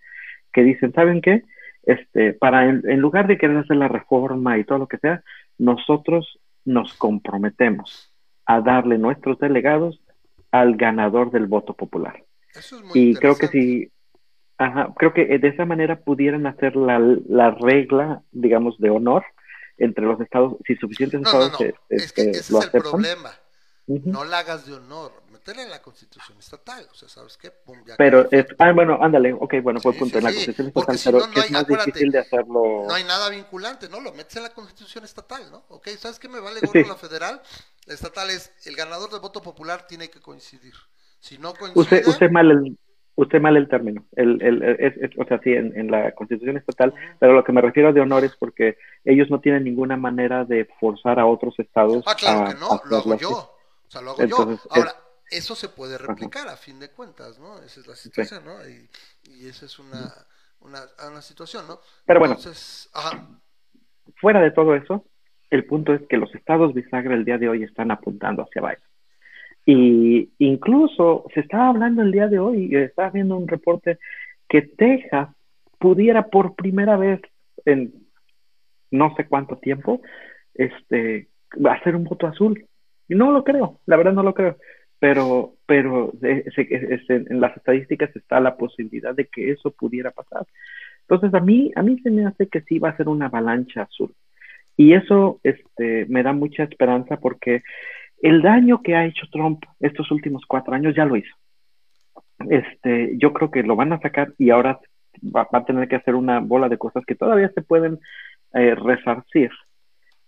que 0.52 0.62
dicen, 0.62 0.94
¿saben 0.94 1.22
qué? 1.22 1.44
este, 1.84 2.34
para 2.34 2.70
en, 2.70 3.00
lugar 3.00 3.28
de 3.28 3.38
querer 3.38 3.58
hacer 3.58 3.78
la 3.78 3.88
reforma 3.88 4.58
y 4.58 4.64
todo 4.64 4.80
lo 4.80 4.88
que 4.88 4.98
sea, 4.98 5.24
nosotros 5.58 6.40
nos 6.66 6.94
comprometemos 6.94 8.14
a 8.46 8.62
darle 8.62 8.98
nuestros 8.98 9.38
delegados 9.40 10.02
al 10.52 10.76
ganador 10.76 11.32
del 11.32 11.48
voto 11.48 11.74
popular. 11.74 12.24
Y 12.94 13.16
creo 13.16 13.36
que 13.36 13.48
si, 13.48 13.92
ajá, 14.58 14.94
creo 14.96 15.14
que 15.14 15.26
de 15.38 15.48
esa 15.48 15.66
manera 15.66 16.00
pudieran 16.00 16.46
hacer 16.48 16.76
la, 16.76 17.00
la 17.28 17.52
regla, 17.52 18.24
digamos, 18.32 18.78
de 18.80 18.90
honor 18.90 19.24
entre 19.78 20.06
los 20.06 20.20
estados, 20.22 20.56
si 20.66 20.76
suficientes 20.76 21.22
estados 21.22 21.52
no, 21.54 21.66
no. 21.66 21.74
es 21.90 22.14
que 22.14 22.30
ese 22.30 22.40
es 22.40 22.74
el 22.74 22.82
problema. 22.82 23.34
No 23.86 24.24
la 24.24 24.40
hagas 24.40 24.66
de 24.66 24.76
honor, 24.76 25.12
meterla 25.30 25.64
en 25.64 25.70
la 25.70 25.82
constitución 25.82 26.38
estatal, 26.40 26.88
o 26.90 26.96
sea, 26.96 27.10
¿sabes 27.10 27.36
qué? 27.36 27.52
pero, 27.98 28.32
es, 28.32 28.46
ah, 28.58 28.72
bueno, 28.72 28.98
ándale, 29.02 29.34
ok, 29.34 29.56
bueno, 29.62 29.82
pues 29.82 29.98
punto, 29.98 30.20
en 30.20 30.24
la 30.24 30.32
constitución 30.32 30.68
estatal, 30.68 31.00
pero 31.04 31.28
no, 31.28 31.42
es 31.42 31.52
más 31.52 31.68
difícil 31.68 32.10
de 32.10 32.20
hacerlo. 32.20 32.86
No 32.88 32.94
hay 32.94 33.04
nada 33.04 33.28
vinculante, 33.28 33.90
¿no? 33.90 34.00
Lo 34.00 34.14
metes 34.14 34.38
en 34.38 34.44
la 34.44 34.54
constitución 34.54 35.04
estatal, 35.04 35.52
¿no? 35.52 35.66
Ok, 35.68 35.90
¿sabes 36.00 36.18
qué 36.18 36.30
me 36.30 36.40
vale 36.40 36.62
gorro 36.62 36.88
la 36.88 36.96
federal? 36.96 37.42
La 37.86 37.94
estatal 37.94 38.30
es, 38.30 38.54
el 38.66 38.78
ganador 38.78 39.12
del 39.12 39.20
voto 39.20 39.42
popular 39.42 39.86
tiene 39.86 40.10
que 40.10 40.22
coincidir. 40.22 40.76
Si 41.24 41.38
no 41.38 41.54
coincide... 41.54 41.80
Usted, 41.80 42.06
usted 42.06 42.30
mal 42.32 42.52
el, 42.52 42.78
usted 43.16 43.40
mal 43.40 43.56
el 43.56 43.70
término, 43.70 44.06
el, 44.12 44.42
el, 44.42 44.62
es, 44.62 44.94
o 45.18 45.24
sea, 45.24 45.40
sí, 45.42 45.54
en, 45.54 45.72
en, 45.80 45.90
la 45.90 46.12
constitución 46.12 46.58
estatal, 46.58 46.94
pero 47.18 47.32
lo 47.32 47.46
que 47.46 47.54
me 47.54 47.62
refiero 47.62 47.88
a 47.88 47.94
de 47.94 48.02
honor 48.02 48.26
es 48.26 48.36
porque 48.36 48.78
ellos 49.06 49.30
no 49.30 49.40
tienen 49.40 49.64
ninguna 49.64 49.96
manera 49.96 50.44
de 50.44 50.66
forzar 50.82 51.22
a 51.22 51.26
otros 51.26 51.58
estados. 51.60 52.04
Ah, 52.06 52.16
claro 52.16 52.50
que 52.50 52.60
no, 52.60 52.82
lo 52.90 52.98
hago 52.98 53.16
yo, 53.16 53.30
o 53.32 53.58
sea, 53.88 54.02
lo 54.02 54.12
hago 54.12 54.26
yo. 54.26 54.60
Ahora, 54.72 54.96
eso 55.32 55.56
se 55.56 55.70
puede 55.70 55.98
replicar 55.98 56.50
a 56.50 56.58
fin 56.58 56.78
de 56.82 56.90
cuentas, 56.90 57.40
¿no? 57.40 57.58
Esa 57.60 57.80
es 57.80 57.88
la 57.88 57.96
situación, 57.96 58.44
¿no? 58.44 58.58
Y, 58.68 58.90
y, 59.24 59.48
esa 59.48 59.66
es 59.66 59.80
una, 59.80 60.14
una, 60.60 60.82
una, 61.10 61.22
situación, 61.22 61.66
¿no? 61.70 61.80
Pero 62.06 62.20
bueno, 62.20 62.36
Entonces, 62.36 62.90
ajá. 62.94 63.30
fuera 64.18 64.42
de 64.42 64.52
todo 64.52 64.76
eso, 64.76 65.06
el 65.50 65.66
punto 65.68 65.94
es 65.94 66.02
que 66.10 66.18
los 66.18 66.36
estados 66.36 66.74
bisagra 66.74 67.16
el 67.16 67.24
día 67.24 67.38
de 67.38 67.48
hoy 67.48 67.64
están 67.64 67.92
apuntando 67.92 68.44
hacia 68.44 68.62
Biden. 68.62 68.93
Y 69.66 70.30
incluso 70.40 71.26
se 71.34 71.40
estaba 71.42 71.70
hablando 71.70 72.02
el 72.02 72.12
día 72.12 72.28
de 72.28 72.40
hoy, 72.40 72.76
estaba 72.76 73.12
viendo 73.12 73.38
un 73.38 73.48
reporte 73.48 73.98
que 74.50 74.62
Texas 74.62 75.30
pudiera 75.80 76.28
por 76.28 76.56
primera 76.56 76.98
vez 76.98 77.22
en 77.66 77.94
no 78.92 79.14
sé 79.16 79.26
cuánto 79.26 79.58
tiempo 79.58 80.02
este 80.54 81.28
hacer 81.70 81.96
un 81.96 82.04
voto 82.04 82.28
azul. 82.28 82.66
Y 83.08 83.16
no 83.16 83.32
lo 83.32 83.44
creo, 83.44 83.80
la 83.86 83.98
verdad 83.98 84.14
no 84.14 84.24
lo 84.24 84.34
creo. 84.34 84.58
Pero, 85.00 85.56
pero 85.66 86.14
en 86.22 87.42
las 87.42 87.58
estadísticas 87.58 88.16
está 88.16 88.40
la 88.40 88.56
posibilidad 88.56 89.14
de 89.14 89.26
que 89.26 89.52
eso 89.52 89.72
pudiera 89.72 90.12
pasar. 90.12 90.46
Entonces 91.02 91.34
a 91.34 91.44
mí, 91.44 91.72
a 91.76 91.82
mí 91.82 92.00
se 92.00 92.10
me 92.10 92.26
hace 92.26 92.48
que 92.48 92.62
sí 92.62 92.80
va 92.80 92.90
a 92.90 92.98
ser 92.98 93.10
una 93.10 93.26
avalancha 93.26 93.84
azul. 93.84 94.14
Y 94.78 94.94
eso 94.94 95.40
este, 95.44 96.06
me 96.08 96.24
da 96.24 96.34
mucha 96.34 96.64
esperanza 96.64 97.18
porque 97.18 97.64
el 98.24 98.42
daño 98.42 98.82
que 98.82 98.96
ha 98.96 99.06
hecho 99.06 99.28
Trump 99.32 99.64
estos 99.82 100.10
últimos 100.10 100.44
cuatro 100.48 100.74
años 100.74 100.96
ya 100.96 101.04
lo 101.04 101.18
hizo. 101.18 101.36
Este, 102.50 103.18
yo 103.18 103.34
creo 103.34 103.52
que 103.52 103.64
lo 103.64 103.76
van 103.76 103.92
a 103.92 104.00
sacar 104.00 104.34
y 104.38 104.50
ahora 104.50 104.80
va, 105.24 105.48
a 105.52 105.66
tener 105.66 105.90
que 105.90 105.98
hacer 105.98 106.16
una 106.16 106.40
bola 106.40 106.70
de 106.70 106.78
cosas 106.78 107.04
que 107.06 107.16
todavía 107.16 107.52
se 107.54 107.62
pueden 107.62 108.00
eh, 108.54 108.76
resarcir, 108.76 109.52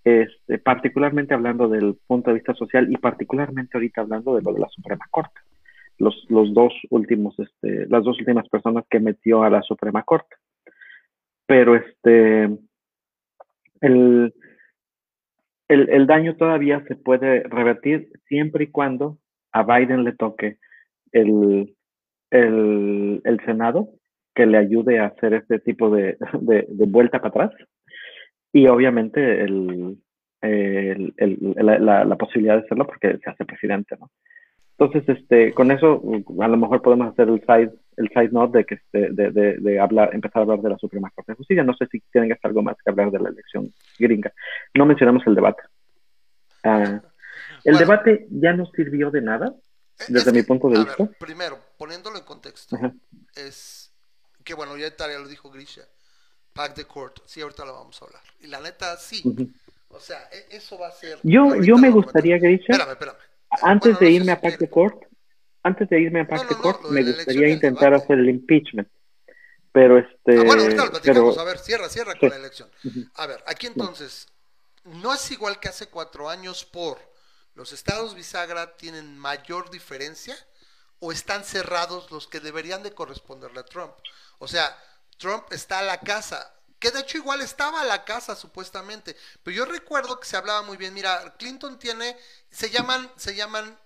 este, 0.04 0.60
particularmente 0.60 1.34
hablando 1.34 1.70
del 1.70 1.98
punto 2.06 2.32
de 2.32 2.36
vista 2.36 2.54
social 2.54 2.92
y 2.92 2.98
particularmente 2.98 3.78
ahorita 3.78 4.02
hablando 4.02 4.36
de 4.36 4.42
lo 4.42 4.52
de 4.52 4.60
la 4.60 4.70
Suprema 4.70 5.06
Corte. 5.10 5.40
Los, 5.98 6.26
los 6.28 6.54
dos 6.54 6.74
últimos, 6.90 7.40
este, 7.40 7.88
las 7.88 8.04
dos 8.04 8.20
últimas 8.20 8.50
personas 8.50 8.84
que 8.90 9.00
metió 9.00 9.44
a 9.44 9.50
la 9.50 9.62
Suprema 9.62 10.04
Corte. 10.04 10.36
Pero 11.46 11.78
este, 11.78 12.50
el, 13.80 14.34
el, 15.68 16.08
daño 16.08 16.36
todavía 16.36 16.84
se 16.88 16.96
puede 16.96 17.44
revertir 17.44 18.10
siempre 18.28 18.66
y 18.66 18.72
cuando 18.72 19.18
a 19.52 19.64
Biden 19.64 20.04
le 20.04 20.14
toque 20.14 20.58
el, 21.12 21.76
el, 22.32 23.42
Senado 23.46 23.90
que 24.34 24.46
le 24.46 24.58
ayude 24.58 25.00
a 25.00 25.08
hacer 25.08 25.34
este 25.34 25.60
tipo 25.60 25.90
de, 25.90 26.18
de, 26.42 26.86
vuelta 26.88 27.20
para 27.20 27.46
atrás 27.46 27.68
y 28.54 28.68
obviamente 28.68 29.42
el, 29.42 29.98
la, 30.42 32.06
la, 32.06 32.16
posibilidad 32.18 32.58
de 32.58 32.66
hacerlo 32.66 32.86
porque 32.86 33.18
se 33.24 33.30
hace 33.30 33.46
presidente, 33.46 33.96
¿no? 34.00 34.12
Entonces, 34.78 35.18
este, 35.18 35.54
con 35.54 35.72
eso, 35.72 36.04
a 36.42 36.48
lo 36.48 36.58
mejor 36.58 36.82
podemos 36.82 37.08
hacer 37.08 37.30
el 37.30 37.40
side, 37.42 37.72
el 37.98 38.10
side 38.10 38.30
note 38.32 38.60
de 38.60 38.66
que 38.66 38.76
este, 38.76 39.10
de, 39.12 39.32
de, 39.32 39.58
de, 39.58 39.80
hablar, 39.80 40.14
empezar 40.14 40.40
a 40.40 40.44
hablar 40.44 40.62
de 40.62 40.70
la 40.70 40.78
Suprema 40.78 41.12
Corte 41.14 41.32
de 41.32 41.38
Justicia. 41.38 41.64
No 41.64 41.76
sé 41.76 41.88
si 41.92 42.00
tienen 42.12 42.30
que 42.30 42.34
hacer 42.34 42.50
algo 42.50 42.64
más 42.64 42.76
que 42.84 42.90
hablar 42.90 43.12
de 43.12 43.20
la 43.20 43.30
elección 43.30 43.74
gringa. 43.98 44.34
No 44.74 44.86
mencionamos 44.86 45.24
el 45.28 45.36
debate. 45.36 45.64
Ah, 46.64 47.02
el 47.64 47.78
debate 47.78 48.28
ya 48.30 48.54
no 48.54 48.66
sirvió 48.68 49.12
de 49.12 49.22
nada, 49.22 49.54
desde 50.08 50.32
mi 50.32 50.44
punto 50.44 50.70
de 50.70 50.80
vista. 50.80 51.10
primero, 51.20 51.60
poniéndolo 51.78 52.18
en 52.18 52.24
contexto, 52.24 52.78
es 53.36 53.92
que 54.44 54.54
bueno, 54.54 54.78
ya 54.78 54.88
Italia 54.88 55.20
lo 55.20 55.28
dijo 55.28 55.50
Grisha, 55.50 55.84
pack 56.54 56.76
the 56.76 56.86
court, 56.86 57.20
sí, 57.26 57.42
ahorita 57.42 57.66
lo 57.66 57.74
vamos 57.74 58.02
a 58.02 58.06
hablar. 58.06 58.22
Y 58.40 58.48
la 58.48 58.60
neta, 58.62 58.98
sí. 58.98 59.24
O 59.90 60.00
sea, 60.00 60.18
e, 60.32 60.56
eso 60.56 60.78
va 60.78 60.88
a 60.88 60.92
ser. 60.92 61.20
Yo, 61.24 61.56
yo 61.62 61.78
me 61.78 61.90
gustaría, 61.90 62.38
Grisha. 62.38 62.74
Espérame, 62.74 62.92
espérame 62.92 63.18
antes 63.62 64.00
de 64.00 64.12
irme 64.12 64.32
a 64.32 64.40
Pacte 64.40 64.70
Court, 64.70 65.04
antes 65.66 65.90
de 65.90 66.00
irme 66.00 66.22
a 66.22 66.28
Pacte 66.28 66.56
Court, 66.56 66.84
me 66.92 67.02
gustaría 67.02 67.50
intentar 67.50 67.92
hacer 67.96 68.20
el 68.20 68.30
impeachment. 68.30 68.88
Pero 69.72 69.98
este. 69.98 70.38
Ah, 70.38 70.44
bueno, 70.46 70.62
ahorita 70.62 70.86
lo 70.86 70.92
platicamos. 70.92 71.38
A 71.40 71.44
ver, 71.44 71.58
cierra, 71.58 71.90
cierra 71.90 72.14
con 72.16 72.30
la 72.30 72.36
elección. 72.36 72.70
A 73.16 73.26
ver, 73.26 73.44
aquí 73.48 73.66
entonces, 73.66 74.28
no 74.84 75.12
es 75.12 75.32
igual 75.32 75.60
que 75.60 75.68
hace 75.68 75.88
cuatro 75.88 76.30
años 76.30 76.64
por 76.66 77.00
los 77.56 77.74
estados 77.74 78.14
bisagra 78.14 78.78
tienen 78.78 79.18
mayor 79.18 79.72
diferencia 79.72 80.38
o 81.00 81.12
están 81.12 81.44
cerrados 81.44 82.12
los 82.12 82.28
que 82.28 82.40
deberían 82.40 82.84
de 82.84 82.94
corresponderle 82.94 83.62
a 83.62 83.66
Trump. 83.66 83.94
O 84.38 84.48
sea, 84.48 84.78
Trump 85.18 85.46
está 85.52 85.80
a 85.80 85.84
la 85.84 86.00
casa, 86.00 86.54
que 86.78 86.92
de 86.92 87.00
hecho 87.00 87.18
igual 87.18 87.42
estaba 87.42 87.82
a 87.82 87.86
la 87.86 88.06
casa 88.06 88.36
supuestamente, 88.36 89.16
pero 89.42 89.58
yo 89.58 89.66
recuerdo 89.66 90.20
que 90.20 90.28
se 90.28 90.38
hablaba 90.38 90.62
muy 90.62 90.78
bien, 90.78 90.94
mira, 90.94 91.36
Clinton 91.40 91.80
tiene, 91.80 92.16
se 92.52 92.70
llaman, 92.70 93.10
se 93.16 93.36
llaman 93.36 93.78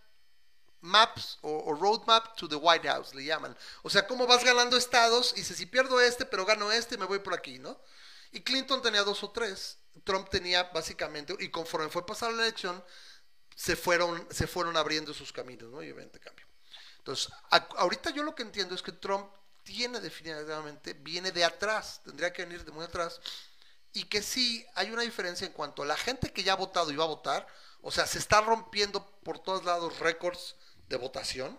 maps 0.82 1.38
o, 1.42 1.74
roadmap 1.74 2.36
to 2.36 2.48
the 2.48 2.56
White 2.56 2.88
House, 2.88 3.14
le 3.14 3.24
llaman. 3.24 3.56
O 3.84 3.90
sea, 3.90 4.08
cómo 4.08 4.26
vas 4.28 4.44
ganando 4.44 4.78
estados 4.78 5.34
y 5.38 5.44
si 5.44 5.66
pierdo 5.66 6.00
este, 6.00 6.26
pero 6.26 6.46
gano 6.46 6.72
este, 6.72 6.98
me 6.98 7.06
voy 7.06 7.20
por 7.20 7.34
aquí, 7.34 7.60
¿no? 7.60 7.80
Y 8.32 8.42
Clinton 8.42 8.82
tenía 8.82 9.04
dos 9.04 9.24
o 9.24 9.32
tres, 9.32 9.78
Trump 10.04 10.30
tenía 10.30 10.64
básicamente, 10.64 11.36
y 11.40 11.50
conforme 11.50 11.90
fue 11.90 12.06
pasada 12.06 12.32
la 12.32 12.44
elección, 12.44 12.84
se 13.56 13.76
fueron, 13.76 14.26
se 14.32 14.48
fueron 14.48 14.78
abriendo 14.78 15.14
sus 15.14 15.34
caminos, 15.34 15.70
¿no? 15.70 15.82
Y 15.84 15.92
obviamente 15.92 16.20
cambio. 16.20 16.46
Entonces, 17.00 17.32
ahorita 17.50 18.12
yo 18.12 18.24
lo 18.24 18.36
que 18.36 18.44
entiendo 18.44 18.76
es 18.76 18.82
que 18.82 18.92
Trump 18.92 19.30
tiene 19.64 20.00
definitivamente, 20.00 20.94
viene 20.94 21.32
de 21.32 21.44
atrás, 21.44 22.02
tendría 22.04 22.32
que 22.32 22.46
venir 22.46 22.64
de 22.64 22.72
muy 22.72 22.86
atrás, 22.86 23.20
y 23.94 24.04
que 24.06 24.22
sí 24.22 24.66
hay 24.76 24.92
una 24.92 25.02
diferencia 25.02 25.48
en 25.48 25.54
cuanto 25.54 25.84
a 25.84 25.86
la 25.86 25.98
gente 25.98 26.32
que 26.32 26.44
ya 26.44 26.54
ha 26.54 26.56
votado 26.56 26.92
y 26.92 26.96
va 26.96 27.06
a 27.06 27.08
votar, 27.08 27.48
o 27.82 27.92
sea, 27.92 28.06
se 28.06 28.20
está 28.20 28.42
rompiendo 28.42 29.06
por 29.24 29.40
todos 29.40 29.64
lados 29.64 30.00
récords 30.00 30.56
de 30.90 30.98
votación. 30.98 31.58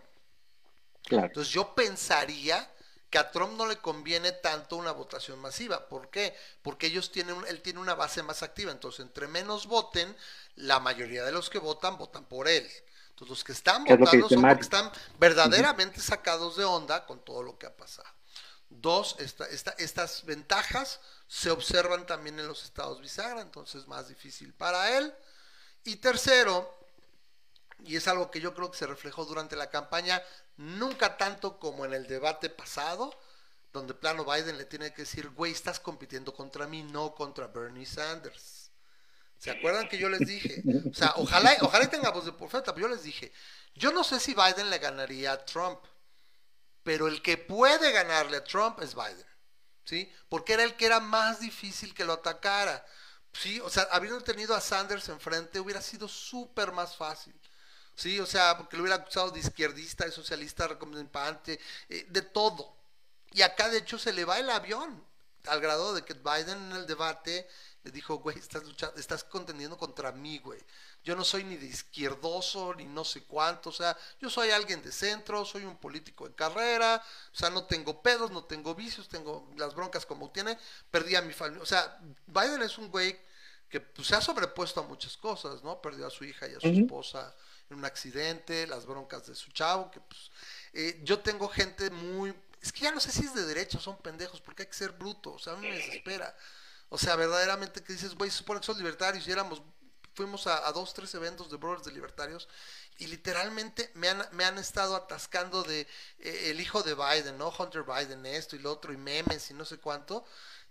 Entonces 1.09 1.53
yo 1.53 1.75
pensaría 1.75 2.71
que 3.09 3.19
a 3.19 3.31
Trump 3.31 3.57
no 3.57 3.67
le 3.67 3.79
conviene 3.79 4.33
tanto 4.33 4.77
una 4.77 4.93
votación 4.93 5.39
masiva. 5.39 5.89
¿Por 5.89 6.11
qué? 6.11 6.37
Porque 6.63 6.89
ellos 6.89 7.11
tienen, 7.11 7.37
él 7.49 7.63
tiene 7.63 7.81
una 7.81 7.95
base 7.95 8.23
más 8.23 8.43
activa. 8.43 8.71
Entonces, 8.71 9.01
entre 9.01 9.27
menos 9.27 9.67
voten, 9.67 10.15
la 10.57 10.79
mayoría 10.79 11.25
de 11.25 11.33
los 11.33 11.51
que 11.51 11.59
votan, 11.59 11.97
votan 11.97 12.25
por 12.27 12.47
él 12.47 12.71
los 13.29 13.45
que 13.45 13.53
están 13.53 13.85
votando 13.85 14.29
son 14.29 14.43
los 14.43 14.57
que 14.57 14.63
están 14.63 14.91
verdaderamente 15.19 16.01
sacados 16.01 16.57
de 16.57 16.65
onda 16.65 17.07
con 17.07 17.25
todo 17.25 17.43
lo 17.43 17.59
que 17.59 17.67
ha 17.67 17.77
pasado. 17.77 18.09
Dos, 18.69 19.17
esta, 19.19 19.45
estas 19.79 20.25
ventajas 20.25 21.01
se 21.27 21.51
observan 21.51 22.07
también 22.07 22.39
en 22.39 22.47
los 22.47 22.65
estados 22.65 23.01
bisagra, 23.01 23.41
entonces 23.41 23.87
más 23.87 24.09
difícil 24.09 24.55
para 24.55 24.97
él. 24.97 25.13
Y 25.85 25.97
tercero, 25.97 26.80
y 27.85 27.97
es 27.97 28.09
algo 28.09 28.31
que 28.31 28.41
yo 28.41 28.55
creo 28.55 28.71
que 28.71 28.79
se 28.79 28.87
reflejó 28.87 29.25
durante 29.25 29.57
la 29.57 29.71
campaña, 29.71 30.23
nunca 30.57 31.17
tanto 31.17 31.59
como 31.59 31.85
en 31.85 31.93
el 31.93 32.07
debate 32.07 32.51
pasado, 32.51 33.19
donde 33.73 33.95
plano 33.95 34.25
Biden 34.25 34.59
le 34.59 34.65
tiene 34.65 34.93
que 34.93 35.03
decir, 35.03 35.31
güey, 35.31 35.53
estás 35.53 35.81
compitiendo 35.81 36.35
contra 36.35 36.67
mí, 36.67 36.83
no 36.83 37.15
contra 37.15 37.47
Bernie 37.47 37.87
Sanders. 37.87 38.71
¿Se 39.39 39.51
acuerdan 39.51 39.89
que 39.89 39.97
yo 39.97 40.09
les 40.09 40.21
dije? 40.21 40.63
O 40.91 40.95
sea, 40.95 41.15
ojalá, 41.17 41.57
ojalá 41.63 41.89
tenga 41.89 42.11
voz 42.11 42.27
de 42.27 42.33
profeta, 42.33 42.75
pero 42.75 42.89
yo 42.89 42.95
les 42.95 43.03
dije, 43.03 43.33
yo 43.75 43.91
no 43.91 44.05
sé 44.05 44.21
si 44.21 44.35
Biden 44.35 44.69
le 44.69 44.79
ganaría 44.79 45.33
a 45.33 45.45
Trump, 45.45 45.81
pero 46.83 47.09
el 47.09 47.23
que 47.23 47.39
puede 47.39 47.91
ganarle 47.93 48.37
a 48.37 48.45
Trump 48.45 48.81
es 48.83 48.95
Biden, 48.95 49.27
¿sí? 49.85 50.13
Porque 50.29 50.53
era 50.53 50.65
el 50.65 50.77
que 50.77 50.87
era 50.87 51.01
más 51.01 51.41
difícil 51.41 51.95
que 51.95 52.05
lo 52.05 52.15
atacara, 52.15 52.85
¿sí? 53.33 53.61
O 53.61 53.71
sea, 53.71 53.85
habiendo 53.93 54.21
tenido 54.21 54.55
a 54.55 54.61
Sanders 54.61 55.09
enfrente 55.09 55.59
hubiera 55.61 55.81
sido 55.81 56.07
súper 56.07 56.73
más 56.73 56.97
fácil. 56.97 57.35
Sí, 57.95 58.19
o 58.19 58.27
sea, 58.27 58.57
porque 58.57 58.77
lo 58.77 58.83
hubiera 58.83 58.97
acusado 58.97 59.31
de 59.31 59.41
izquierdista, 59.41 60.05
de 60.05 60.13
socialista, 60.13 60.69
recomendante, 60.69 61.61
eh, 61.89 62.07
de 62.09 62.23
todo. 62.23 62.75
Y 63.33 63.43
acá 63.43 63.69
de 63.69 63.79
hecho 63.79 63.99
se 63.99 64.13
le 64.13 64.25
va 64.25 64.39
el 64.39 64.51
avión 64.51 65.05
al 65.47 65.61
grado 65.61 65.95
de 65.95 66.05
que 66.05 66.15
Biden 66.15 66.71
en 66.71 66.73
el 66.73 66.87
debate 66.87 67.49
le 67.83 67.91
dijo, 67.91 68.19
güey, 68.19 68.39
estás 68.39 68.63
luchando, 68.65 68.99
estás 69.01 69.25
contendiendo 69.25 69.79
contra 69.79 70.13
mí, 70.13 70.39
güey. 70.39 70.61
Yo 71.03 71.17
no 71.17 71.25
soy 71.25 71.45
ni 71.45 71.57
de 71.57 71.67
izquierdoso, 71.67 72.75
ni 72.75 72.85
no 72.85 73.05
sé 73.05 73.25
cuánto, 73.25 73.71
o 73.71 73.73
sea, 73.73 73.97
yo 74.21 74.29
soy 74.29 74.51
alguien 74.51 74.83
de 74.83 74.93
centro, 74.93 75.47
soy 75.47 75.65
un 75.65 75.79
político 75.79 76.29
de 76.29 76.35
carrera, 76.35 77.03
o 77.33 77.37
sea, 77.37 77.49
no 77.49 77.65
tengo 77.65 78.03
pedos, 78.03 78.31
no 78.31 78.45
tengo 78.45 78.75
vicios, 78.75 79.09
tengo 79.09 79.51
las 79.57 79.75
broncas 79.75 80.05
como 80.05 80.31
tiene, 80.31 80.59
perdí 80.91 81.17
a 81.17 81.23
mi 81.23 81.33
familia, 81.33 81.63
o 81.63 81.67
sea, 81.67 81.99
Biden 82.27 82.61
es 82.61 82.77
un 82.77 82.91
güey 82.91 83.19
que 83.71 83.81
pues, 83.81 84.09
se 84.09 84.15
ha 84.15 84.21
sobrepuesto 84.21 84.81
a 84.81 84.83
muchas 84.83 85.17
cosas, 85.17 85.63
¿no? 85.63 85.81
Perdió 85.81 86.07
a 86.07 86.11
su 86.11 86.25
hija 86.25 86.47
y 86.49 86.55
a 86.57 86.61
su 86.61 86.69
esposa 86.69 87.35
en 87.71 87.79
un 87.79 87.85
accidente, 87.85 88.67
las 88.67 88.87
broncas 88.87 89.27
de 89.27 89.35
su 89.35 89.51
chavo, 89.53 89.91
que 89.91 90.01
pues 90.01 90.31
eh, 90.73 91.01
yo 91.03 91.21
tengo 91.21 91.49
gente 91.49 91.91
muy, 91.91 92.35
es 92.61 92.73
que 92.73 92.81
ya 92.81 92.93
no 92.93 93.01
sé 93.01 93.13
si 93.13 93.25
es 93.25 93.35
de 93.35 93.45
derecha 93.45 93.79
o 93.79 93.81
son 93.81 93.97
pendejos, 93.99 94.41
porque 94.41 94.63
hay 94.63 94.69
que 94.69 94.75
ser 94.75 94.93
bruto, 94.93 95.33
o 95.33 95.39
sea, 95.39 95.55
a 95.55 95.57
mí 95.57 95.69
me 95.69 95.77
desespera. 95.77 96.37
O 96.89 96.99
sea, 96.99 97.15
verdaderamente 97.15 97.83
que 97.83 97.93
dices, 97.93 98.15
güey, 98.15 98.31
se 98.31 98.39
supone 98.39 98.61
que 98.61 98.67
son 98.67 98.77
libertarios 98.77 99.27
y 99.27 99.31
éramos, 99.31 99.63
fuimos 100.15 100.47
a, 100.49 100.71
dos, 100.73 100.93
tres 100.93 101.15
eventos 101.15 101.49
de 101.49 101.57
Brothers 101.57 101.85
de 101.85 101.93
Libertarios 101.93 102.49
y 102.99 103.07
literalmente 103.07 103.91
me 103.95 104.09
han, 104.09 104.27
me 104.33 104.45
han 104.45 104.59
estado 104.59 104.97
atascando 104.97 105.63
de 105.63 105.87
eh, 106.19 106.51
el 106.51 106.61
hijo 106.61 106.83
de 106.83 106.95
Biden, 106.95 107.39
¿no? 107.39 107.53
Hunter 107.57 107.85
Biden, 107.85 108.27
esto 108.27 108.57
y 108.57 108.59
lo 108.59 108.73
otro, 108.73 108.93
y 108.93 108.97
memes 108.97 109.51
y 109.51 109.55
no 109.55 109.65
sé 109.65 109.79
cuánto. 109.79 110.25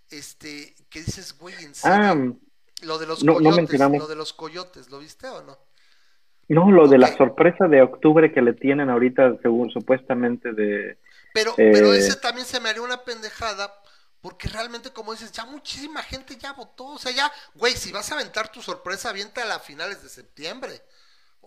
Este, 0.10 0.76
que 0.90 1.04
dices, 1.04 1.38
güey, 1.38 1.56
en 1.64 1.74
serio. 1.74 1.98
Ah, 1.98 2.16
lo 2.82 2.98
de 2.98 3.06
los 3.06 3.24
coyotes, 3.24 3.80
lo 3.80 4.08
de 4.08 4.16
los 4.16 4.34
coyotes, 4.34 4.90
¿lo 4.90 5.00
viste 5.00 5.28
o 5.28 5.42
no? 5.44 5.69
No, 6.50 6.72
lo 6.72 6.88
de 6.88 6.98
la 6.98 7.16
sorpresa 7.16 7.68
de 7.68 7.82
octubre 7.82 8.34
que 8.34 8.42
le 8.42 8.54
tienen 8.54 8.90
ahorita, 8.90 9.38
según 9.42 9.70
supuestamente 9.70 10.52
de. 10.52 10.98
Pero, 11.34 11.54
pero 11.56 11.94
eh, 11.94 12.00
ese 12.00 12.16
también 12.18 12.46
se 12.46 12.60
me 12.60 12.70
haría 12.70 12.82
una 12.82 13.04
pendejada 13.04 13.72
porque 14.22 14.50
realmente, 14.50 14.92
como 14.92 15.14
dices, 15.14 15.32
ya 15.32 15.46
muchísima 15.46 16.02
gente 16.04 16.36
ya 16.36 16.54
votó. 16.54 16.88
O 16.88 16.98
sea, 16.98 17.12
ya, 17.12 17.32
güey, 17.56 17.74
si 17.74 17.92
vas 17.92 18.12
a 18.12 18.16
aventar 18.16 18.52
tu 18.52 18.62
sorpresa, 18.62 19.10
avienta 19.10 19.54
a 19.54 19.60
finales 19.60 20.04
de 20.04 20.10
septiembre 20.10 20.82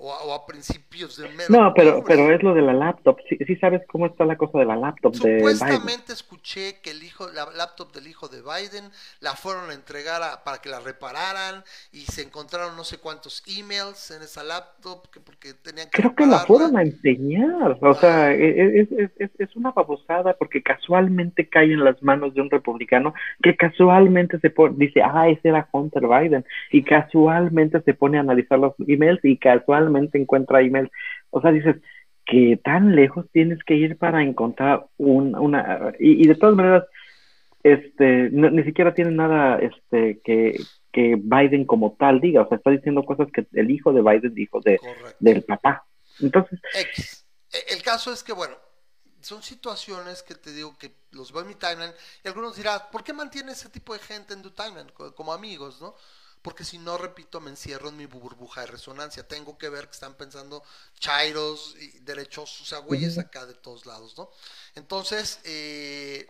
o 0.02 0.34
a, 0.34 0.44
principios 0.46 1.16
de 1.16 1.28
mes. 1.28 1.48
No, 1.48 1.72
pero, 1.74 2.02
pero 2.04 2.32
es 2.34 2.42
lo 2.42 2.54
de 2.54 2.62
la 2.62 2.72
laptop. 2.72 3.18
Sí, 3.28 3.38
sí 3.46 3.56
sabes 3.56 3.82
cómo 3.86 4.06
está 4.06 4.24
la 4.24 4.36
cosa 4.36 4.58
de 4.58 4.64
la 4.64 4.76
laptop. 4.76 5.14
Supuestamente 5.14 6.12
escuché 6.12 6.80
que 6.82 6.90
el 6.90 7.02
hijo, 7.04 7.28
la 7.28 7.46
laptop 7.56 7.92
del 7.92 8.08
hijo 8.08 8.28
de 8.28 8.42
Biden 8.42 8.90
la 9.20 9.34
fueron 9.34 9.70
a 9.70 9.74
entregar 9.74 10.20
para 10.44 10.58
que 10.58 10.68
la 10.68 10.80
repararan 10.80 11.62
y 11.92 12.00
se 12.00 12.22
encontraron 12.22 12.76
no 12.76 12.82
sé 12.82 12.98
cuántos 12.98 13.42
emails 13.46 14.10
en 14.10 14.22
esa 14.22 14.42
laptop 14.42 15.08
que 15.10 15.20
porque 15.20 15.54
tenían 15.54 15.88
que. 15.88 16.02
Creo 16.02 16.14
que 16.16 16.26
la 16.26 16.40
fueron 16.40 16.76
a 16.76 16.82
enseñar. 16.82 17.78
O 17.80 17.94
sea, 17.94 18.32
e, 18.32 18.44
e, 18.44 18.80
es, 18.80 18.92
es, 18.92 19.10
es, 19.18 19.30
es, 19.38 19.56
una 19.56 19.70
babosada 19.70 20.34
porque 20.34 20.62
casualmente 20.62 21.48
cae 21.48 21.72
en 21.72 21.84
las 21.84 22.02
manos 22.02 22.34
de 22.34 22.40
un 22.40 22.50
republicano 22.50 23.14
que 23.40 23.56
casualmente 23.56 24.40
se 24.40 24.50
pone, 24.50 24.74
dice, 24.78 25.00
ah, 25.02 25.28
ese 25.28 25.48
era 25.48 25.68
Hunter 25.70 26.08
Biden. 26.08 26.44
Y 26.72 26.82
casualmente 26.82 27.80
se 27.82 27.94
pone 27.94 28.18
a 28.18 28.22
analizar 28.22 28.58
los 28.58 28.74
emails 28.88 29.20
y 29.22 29.36
casualmente 29.36 29.91
encuentra 30.14 30.62
email. 30.62 30.90
O 31.31 31.40
sea, 31.40 31.50
dices, 31.50 31.76
que 32.24 32.61
tan 32.62 32.94
lejos 32.94 33.26
tienes 33.33 33.62
que 33.64 33.74
ir 33.74 33.98
para 33.98 34.22
encontrar 34.22 34.87
un, 34.96 35.35
una... 35.37 35.92
Y, 35.98 36.26
de 36.26 36.35
todas 36.35 36.55
maneras, 36.55 36.85
este, 37.62 38.31
ni 38.31 38.62
siquiera 38.64 38.94
tiene 38.94 39.11
nada 39.11 39.59
este, 39.59 40.20
que, 40.24 40.61
que 40.92 41.16
Biden 41.16 41.64
como 41.64 41.96
tal 41.98 42.20
diga. 42.20 42.42
O 42.42 42.48
sea, 42.48 42.59
está 42.59 42.70
diciendo 42.70 43.05
cosas 43.05 43.28
que 43.33 43.46
el 43.52 43.70
hijo 43.70 43.92
de 43.92 44.02
Biden 44.02 44.35
dijo 44.35 44.61
de, 44.61 44.78
del 45.18 45.42
papá. 45.42 45.85
Entonces... 46.20 46.61
E, 46.74 47.74
el 47.74 47.83
caso 47.83 48.12
es 48.12 48.22
que, 48.22 48.33
bueno, 48.33 48.57
son 49.20 49.42
situaciones 49.42 50.22
que 50.22 50.35
te 50.35 50.52
digo 50.52 50.76
que 50.78 50.92
los 51.12 51.33
veo 51.33 51.42
en 51.42 51.48
mi 51.48 51.55
timeline 51.55 51.92
y 52.24 52.28
algunos 52.28 52.57
dirán, 52.57 52.81
¿por 52.90 53.05
qué 53.05 53.12
mantiene 53.12 53.52
ese 53.52 53.68
tipo 53.68 53.92
de 53.92 54.00
gente 54.00 54.35
en 54.35 54.42
tu 54.42 54.50
timeline 54.50 54.90
como 55.14 55.33
amigos, 55.33 55.81
no? 55.81 55.94
Porque 56.42 56.64
si 56.64 56.78
no, 56.78 56.98
repito, 56.98 57.40
me 57.40 57.50
encierro 57.50 57.88
en 57.88 57.96
mi 57.96 58.07
burbuja 58.07 58.62
de 58.62 58.66
resonancia. 58.66 59.26
Tengo 59.26 59.57
que 59.57 59.68
ver 59.68 59.87
que 59.87 59.92
están 59.92 60.14
pensando 60.14 60.62
chairos 60.98 61.76
y 61.78 62.00
derechos, 62.00 62.61
o 62.61 62.64
sea, 62.64 62.78
güeyes 62.78 63.16
acá 63.18 63.46
de 63.46 63.55
todos 63.55 63.87
lados, 63.87 64.16
¿no? 64.18 64.28
Entonces, 64.74 65.38
eh, 65.44 66.28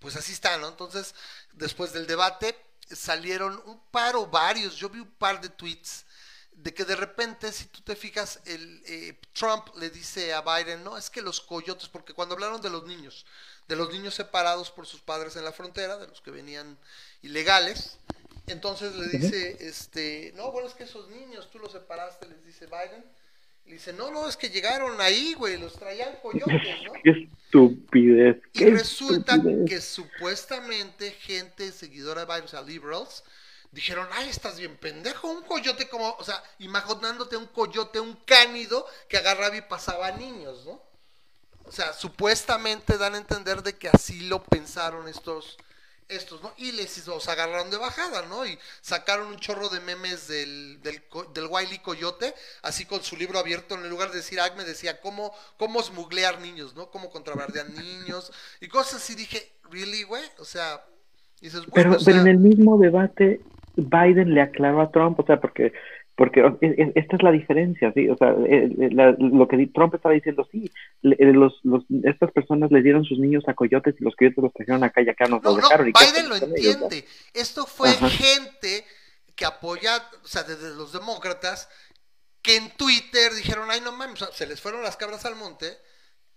pues 0.00 0.16
así 0.16 0.32
está, 0.32 0.58
¿no? 0.58 0.68
Entonces, 0.68 1.14
después 1.52 1.92
del 1.92 2.06
debate, 2.06 2.56
salieron 2.90 3.62
un 3.66 3.80
par 3.90 4.16
o 4.16 4.26
varios, 4.26 4.74
yo 4.74 4.88
vi 4.88 4.98
un 4.98 5.12
par 5.12 5.40
de 5.40 5.48
tweets 5.48 6.04
de 6.52 6.74
que 6.74 6.84
de 6.84 6.96
repente, 6.96 7.50
si 7.52 7.64
tú 7.66 7.80
te 7.80 7.96
fijas, 7.96 8.40
el 8.44 8.82
eh, 8.86 9.18
Trump 9.32 9.68
le 9.76 9.90
dice 9.90 10.32
a 10.34 10.42
Biden, 10.42 10.84
no, 10.84 10.96
es 10.96 11.10
que 11.10 11.22
los 11.22 11.40
coyotes, 11.40 11.88
porque 11.88 12.14
cuando 12.14 12.34
hablaron 12.34 12.60
de 12.60 12.70
los 12.70 12.84
niños, 12.84 13.26
de 13.68 13.76
los 13.76 13.90
niños 13.90 14.14
separados 14.14 14.70
por 14.70 14.86
sus 14.86 15.00
padres 15.00 15.34
en 15.36 15.44
la 15.44 15.52
frontera, 15.52 15.96
de 15.96 16.08
los 16.08 16.20
que 16.20 16.30
venían 16.30 16.78
ilegales, 17.22 17.98
entonces 18.46 18.94
le 18.96 19.06
dice, 19.08 19.56
este, 19.60 20.32
no, 20.34 20.50
bueno, 20.50 20.68
es 20.68 20.74
que 20.74 20.84
esos 20.84 21.08
niños 21.08 21.50
tú 21.50 21.58
los 21.58 21.72
separaste, 21.72 22.26
les 22.28 22.44
dice 22.44 22.66
Biden. 22.66 23.04
Le 23.64 23.74
dice, 23.74 23.92
no, 23.92 24.10
no, 24.10 24.28
es 24.28 24.36
que 24.36 24.50
llegaron 24.50 25.00
ahí, 25.00 25.34
güey, 25.34 25.56
los 25.56 25.74
traían 25.74 26.16
coyotes, 26.20 26.82
¿no? 26.84 26.92
Qué 27.04 27.10
estupidez. 27.10 28.42
y 28.54 28.64
resulta 28.66 29.40
que 29.66 29.80
supuestamente 29.80 31.12
gente 31.12 31.70
seguidora 31.70 32.22
de 32.22 32.26
Biden, 32.26 32.44
o 32.44 32.48
sea, 32.48 32.62
liberals, 32.62 33.22
dijeron, 33.70 34.08
ay, 34.12 34.28
estás 34.28 34.58
bien 34.58 34.76
pendejo, 34.76 35.28
un 35.28 35.42
coyote 35.42 35.88
como, 35.88 36.10
o 36.18 36.24
sea, 36.24 36.42
imaginándote 36.58 37.36
un 37.36 37.46
coyote, 37.46 38.00
un 38.00 38.14
cánido 38.26 38.86
que 39.08 39.16
agarraba 39.16 39.56
y 39.56 39.62
pasaba 39.62 40.08
a 40.08 40.16
niños, 40.16 40.66
¿no? 40.66 40.82
O 41.64 41.70
sea, 41.70 41.92
supuestamente 41.92 42.98
dan 42.98 43.14
a 43.14 43.18
entender 43.18 43.62
de 43.62 43.76
que 43.78 43.88
así 43.88 44.20
lo 44.26 44.42
pensaron 44.42 45.06
estos 45.06 45.56
estos, 46.08 46.42
¿no? 46.42 46.52
Y 46.56 46.72
les 46.72 47.06
los 47.06 47.28
agarraron 47.28 47.70
de 47.70 47.76
bajada, 47.76 48.26
¿no? 48.26 48.46
Y 48.46 48.58
sacaron 48.80 49.28
un 49.28 49.38
chorro 49.38 49.68
de 49.68 49.80
memes 49.80 50.28
del, 50.28 50.80
del, 50.82 51.02
del 51.34 51.46
Wiley 51.48 51.78
Coyote, 51.78 52.34
así 52.62 52.84
con 52.84 53.02
su 53.02 53.16
libro 53.16 53.38
abierto, 53.38 53.74
en 53.74 53.88
lugar 53.88 54.10
de 54.10 54.16
decir 54.16 54.40
Acme, 54.40 54.64
decía 54.64 55.00
cómo, 55.00 55.32
cómo 55.58 55.82
smuglear 55.82 56.40
niños, 56.40 56.74
¿no? 56.74 56.90
Cómo 56.90 57.10
contrabandear 57.10 57.70
niños 57.70 58.32
y 58.60 58.68
cosas 58.68 58.96
así. 58.96 59.14
Dije, 59.14 59.52
¿really, 59.70 60.02
güey? 60.02 60.24
O 60.38 60.44
sea, 60.44 60.84
dices, 61.40 61.62
pero, 61.74 61.96
pero 62.04 62.20
en 62.20 62.28
el 62.28 62.38
mismo 62.38 62.78
debate, 62.78 63.40
Biden 63.76 64.34
le 64.34 64.42
aclaró 64.42 64.80
a 64.82 64.90
Trump, 64.90 65.18
o 65.20 65.26
sea, 65.26 65.40
porque 65.40 65.72
porque 66.16 66.42
esta 66.94 67.16
es 67.16 67.22
la 67.22 67.32
diferencia, 67.32 67.92
¿sí? 67.94 68.08
O 68.08 68.16
sea, 68.16 68.30
eh, 68.46 68.70
eh, 68.78 68.90
lo 69.18 69.48
que 69.48 69.66
Trump 69.68 69.94
estaba 69.94 70.14
diciendo, 70.14 70.46
sí, 70.50 70.70
eh, 71.02 71.32
los, 71.32 71.58
los, 71.62 71.84
estas 72.04 72.30
personas 72.32 72.70
le 72.70 72.82
dieron 72.82 73.04
sus 73.04 73.18
niños 73.18 73.44
a 73.48 73.54
coyotes 73.54 73.94
y 73.98 74.04
los 74.04 74.14
coyotes 74.14 74.42
los 74.42 74.52
trajeron 74.52 74.84
acá 74.84 75.00
y 75.02 75.08
acá 75.08 75.26
nos 75.26 75.42
no, 75.42 75.54
dejaron. 75.54 75.90
No, 75.90 76.00
Biden 76.00 76.28
lo 76.28 76.36
entiende. 76.36 77.04
Esto 77.32 77.66
fue 77.66 77.90
gente 77.92 78.84
que 79.34 79.46
apoya, 79.46 80.02
o 80.22 80.26
sea, 80.26 80.42
desde 80.42 80.74
los 80.74 80.92
demócratas, 80.92 81.68
que 82.42 82.56
en 82.56 82.70
Twitter 82.76 83.32
dijeron, 83.34 83.70
ay, 83.70 83.80
no 83.80 83.92
mames, 83.92 84.18
se 84.32 84.46
les 84.46 84.60
fueron 84.60 84.82
las 84.82 84.96
cabras 84.96 85.24
al 85.24 85.36
monte 85.36 85.66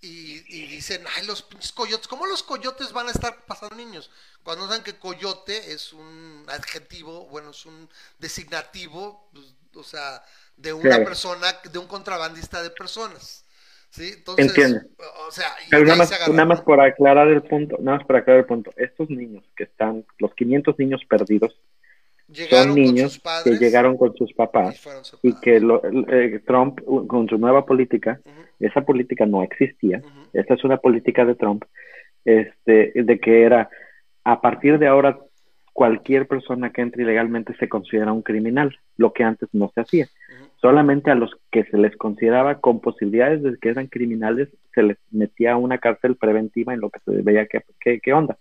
y, 0.02 0.68
dicen, 0.68 1.04
ay, 1.16 1.26
los 1.26 1.42
pinches 1.42 1.72
coyotes, 1.72 2.08
¿cómo 2.08 2.26
los 2.26 2.44
coyotes 2.44 2.94
van 2.94 3.08
a 3.08 3.12
estar 3.12 3.46
pasando 3.46 3.76
niños? 3.76 4.12
Cuando 4.44 4.68
saben 4.68 4.84
que 4.84 5.00
coyote 5.00 5.74
es 5.74 5.94
un 5.94 6.46
adjetivo, 6.48 7.28
bueno, 7.28 7.52
es 7.52 7.66
un 7.66 7.90
designativo, 8.20 9.30
pues, 9.34 9.46
o 9.76 9.84
sea, 9.84 10.24
de 10.56 10.74
una 10.74 10.98
persona, 10.98 11.48
de 11.72 11.80
un 11.80 11.88
contrabandista 11.88 12.62
de 12.64 12.70
personas. 12.70 13.46
¿Sí? 13.90 14.12
Entonces, 14.18 14.48
Entiendo. 14.48 14.82
O 15.28 15.32
sea, 15.32 15.48
nada 15.72 15.96
más, 15.96 16.30
nada 16.30 16.46
más 16.46 16.62
por 16.62 16.82
aclarar 16.82 17.30
el 17.30 17.42
punto, 17.44 17.78
nada 17.80 17.98
más 17.98 18.06
por 18.06 18.18
aclarar 18.18 18.42
el 18.42 18.46
punto, 18.46 18.72
estos 18.76 19.10
niños 19.10 19.44
que 19.56 19.64
están, 19.64 20.06
los 20.18 20.34
500 20.34 20.78
niños 20.80 21.02
perdidos, 21.08 21.58
son 22.50 22.76
niños 22.76 23.22
que 23.44 23.52
llegaron 23.52 23.98
con 23.98 24.16
sus 24.16 24.34
papás 24.34 24.82
y, 25.22 25.34
que 25.40 25.58
eh, 25.58 26.42
Trump 26.46 26.82
con 27.08 27.30
su 27.30 27.38
nueva 27.38 27.66
política, 27.66 28.20
esa 28.60 28.82
política 28.82 29.26
no 29.26 29.44
existía, 29.44 30.02
esta 30.34 30.56
es 30.56 30.64
una 30.64 30.78
política 30.78 31.24
de 31.24 31.36
Trump, 31.36 31.64
este, 32.26 32.92
de 32.96 33.20
que 33.20 33.44
era 33.44 33.70
a 34.24 34.42
partir 34.42 34.80
de 34.80 34.88
ahora 34.88 35.20
cualquier 35.76 36.26
persona 36.26 36.70
que 36.70 36.82
entre 36.82 37.04
ilegalmente 37.04 37.54
se 37.58 37.68
considera 37.68 38.14
un 38.14 38.22
criminal, 38.22 38.80
lo 38.96 39.12
que 39.12 39.26
antes 39.26 39.50
no 39.52 39.70
se 39.76 39.82
hacía. 39.82 40.08
Solamente 40.62 41.12
a 41.12 41.16
los 41.16 41.32
que 41.52 41.66
se 41.66 41.78
les 41.78 41.94
consideraba 41.98 42.62
con 42.62 42.80
posibilidades 42.80 43.44
de 43.44 43.58
que 43.58 43.72
eran 43.72 43.88
criminales 43.88 44.48
se 44.74 44.84
les 44.84 44.98
metía 45.12 45.58
una 45.58 45.78
cárcel 45.80 46.16
preventiva 46.16 46.74
en 46.74 46.80
lo 46.80 46.90
que 46.90 47.02
se 47.02 47.22
veía 47.22 47.46
que, 47.48 48.00
qué 48.00 48.14
onda. 48.14 48.38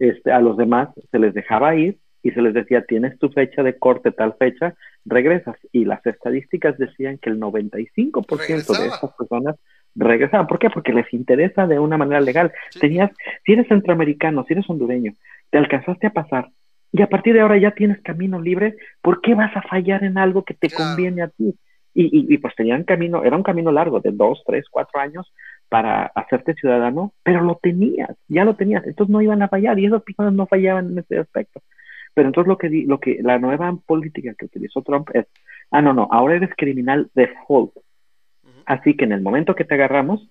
este, 0.00 0.32
a 0.32 0.40
los 0.40 0.56
demás 0.56 0.88
se 1.12 1.20
les 1.20 1.34
dejaba 1.34 1.76
ir 1.76 1.98
y 2.24 2.32
se 2.32 2.42
les 2.42 2.52
decía, 2.52 2.84
tienes 2.84 3.16
tu 3.20 3.28
fecha 3.28 3.62
de 3.62 3.78
corte 3.78 4.10
tal 4.10 4.34
fecha, 4.34 4.74
regresas. 5.04 5.56
Y 5.70 5.84
las 5.84 6.04
estadísticas 6.04 6.76
decían 6.78 7.18
que 7.18 7.30
el 7.30 7.38
95% 7.38 8.76
de 8.76 8.86
estas 8.88 9.14
personas 9.14 9.54
regresaban. 9.94 10.48
¿Por 10.48 10.58
qué? 10.58 10.68
Porque 10.68 10.92
les 10.92 11.12
interesa 11.14 11.68
de 11.68 11.78
una 11.78 11.96
manera 11.96 12.20
legal. 12.20 12.52
Tenías, 12.80 13.12
si 13.44 13.52
eres 13.52 13.68
centroamericano, 13.68 14.44
si 14.44 14.54
eres 14.54 14.68
hondureño, 14.68 15.12
te 15.50 15.58
alcanzaste 15.58 16.08
a 16.08 16.12
pasar 16.12 16.50
y 16.92 17.02
a 17.02 17.08
partir 17.08 17.34
de 17.34 17.40
ahora 17.40 17.58
ya 17.58 17.72
tienes 17.72 18.00
camino 18.00 18.40
libre, 18.40 18.76
¿por 19.02 19.20
qué 19.20 19.34
vas 19.34 19.54
a 19.56 19.62
fallar 19.62 20.02
en 20.04 20.16
algo 20.16 20.44
que 20.44 20.54
te 20.54 20.70
conviene 20.70 21.22
a 21.22 21.28
ti? 21.28 21.54
Y, 21.92 22.34
y, 22.34 22.38
pues 22.38 22.54
tenían 22.54 22.84
camino, 22.84 23.24
era 23.24 23.36
un 23.36 23.42
camino 23.42 23.72
largo 23.72 24.00
de 24.00 24.10
dos, 24.12 24.42
tres, 24.46 24.66
cuatro 24.70 25.00
años 25.00 25.32
para 25.70 26.04
hacerte 26.14 26.52
ciudadano, 26.52 27.14
pero 27.22 27.42
lo 27.42 27.56
tenías, 27.56 28.10
ya 28.28 28.44
lo 28.44 28.54
tenías, 28.54 28.86
entonces 28.86 29.10
no 29.10 29.22
iban 29.22 29.40
a 29.40 29.48
fallar 29.48 29.78
y 29.78 29.86
esas 29.86 30.02
personas 30.02 30.34
no 30.34 30.46
fallaban 30.46 30.90
en 30.90 30.98
ese 30.98 31.18
aspecto. 31.18 31.62
Pero 32.12 32.28
entonces 32.28 32.48
lo 32.48 32.58
que, 32.58 32.68
lo 32.86 33.00
que 33.00 33.18
la 33.22 33.38
nueva 33.38 33.74
política 33.86 34.34
que 34.38 34.44
utilizó 34.44 34.82
Trump 34.82 35.08
es, 35.14 35.26
ah, 35.70 35.80
no, 35.80 35.94
no, 35.94 36.08
ahora 36.10 36.36
eres 36.36 36.50
criminal 36.56 37.10
default. 37.14 37.72
Así 38.66 38.94
que 38.94 39.04
en 39.04 39.12
el 39.12 39.22
momento 39.22 39.54
que 39.54 39.64
te 39.64 39.74
agarramos, 39.74 40.30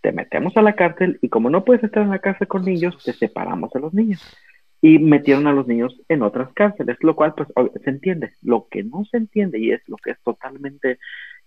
te 0.00 0.12
metemos 0.12 0.56
a 0.56 0.62
la 0.62 0.74
cárcel 0.74 1.18
y 1.22 1.28
como 1.28 1.50
no 1.50 1.64
puedes 1.64 1.82
estar 1.82 2.02
en 2.02 2.10
la 2.10 2.20
cárcel 2.20 2.46
con 2.46 2.64
niños, 2.64 2.96
te 3.04 3.12
separamos 3.12 3.70
de 3.72 3.80
los 3.80 3.92
niños. 3.92 4.36
Y 4.82 4.98
metieron 4.98 5.46
a 5.46 5.52
los 5.52 5.66
niños 5.66 5.94
en 6.08 6.22
otras 6.22 6.52
cárceles, 6.54 6.96
lo 7.00 7.14
cual 7.14 7.34
pues 7.36 7.48
se 7.84 7.90
entiende. 7.90 8.32
Lo 8.42 8.66
que 8.70 8.82
no 8.82 9.04
se 9.10 9.18
entiende 9.18 9.58
y 9.58 9.72
es 9.72 9.86
lo 9.88 9.96
que 9.96 10.12
es 10.12 10.20
totalmente, 10.22 10.98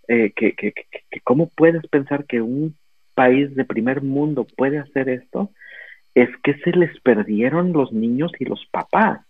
eh, 0.07 0.31
que, 0.35 0.53
que, 0.53 0.71
que, 0.71 1.19
cómo 1.23 1.49
puedes 1.49 1.85
pensar 1.87 2.25
que 2.25 2.41
un 2.41 2.75
país 3.15 3.55
de 3.55 3.65
primer 3.65 4.01
mundo 4.01 4.45
puede 4.55 4.77
hacer 4.77 5.09
esto, 5.09 5.51
es 6.13 6.29
que 6.43 6.55
se 6.59 6.71
les 6.71 6.99
perdieron 7.01 7.73
los 7.73 7.91
niños 7.91 8.31
y 8.39 8.45
los 8.45 8.65
papás. 8.71 9.21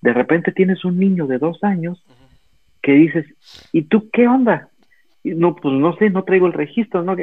De 0.00 0.14
repente 0.14 0.52
tienes 0.52 0.84
un 0.84 0.98
niño 0.98 1.26
de 1.26 1.38
dos 1.38 1.62
años 1.62 2.02
que 2.80 2.92
dices, 2.92 3.26
¿y 3.72 3.82
tú 3.82 4.08
qué 4.10 4.26
onda? 4.26 4.70
no, 5.24 5.54
pues 5.54 5.74
no 5.74 5.94
sé, 5.96 6.10
no 6.10 6.24
traigo 6.24 6.46
el 6.46 6.52
registro, 6.52 7.02
¿no? 7.02 7.14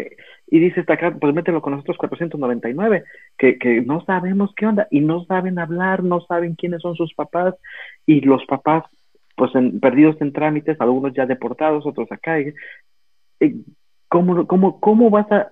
y 0.48 0.60
dice 0.60 0.82
está 0.82 0.94
acá, 0.94 1.16
pues 1.20 1.34
mételo 1.34 1.62
con 1.62 1.74
nosotros 1.74 1.98
499, 1.98 3.04
que, 3.38 3.58
que 3.58 3.82
no 3.82 4.04
sabemos 4.06 4.54
qué 4.56 4.66
onda, 4.66 4.88
y 4.92 5.02
no 5.02 5.24
saben 5.26 5.60
hablar, 5.60 6.04
no 6.04 6.22
saben 6.22 6.56
quiénes 6.56 6.82
son 6.82 6.96
sus 6.96 7.14
papás, 7.14 7.56
y 8.06 8.22
los 8.22 8.46
papás, 8.46 8.84
pues 9.36 9.54
en, 9.56 9.80
perdidos 9.80 10.20
en 10.22 10.34
trámites, 10.34 10.80
algunos 10.80 11.14
ya 11.14 11.26
deportados, 11.26 11.86
otros 11.86 12.12
acá. 12.12 12.40
Y, 12.40 12.54
¿cómo, 14.08 14.48
cómo, 14.48 14.80
¿Cómo 14.80 15.10
vas 15.10 15.32
a 15.32 15.50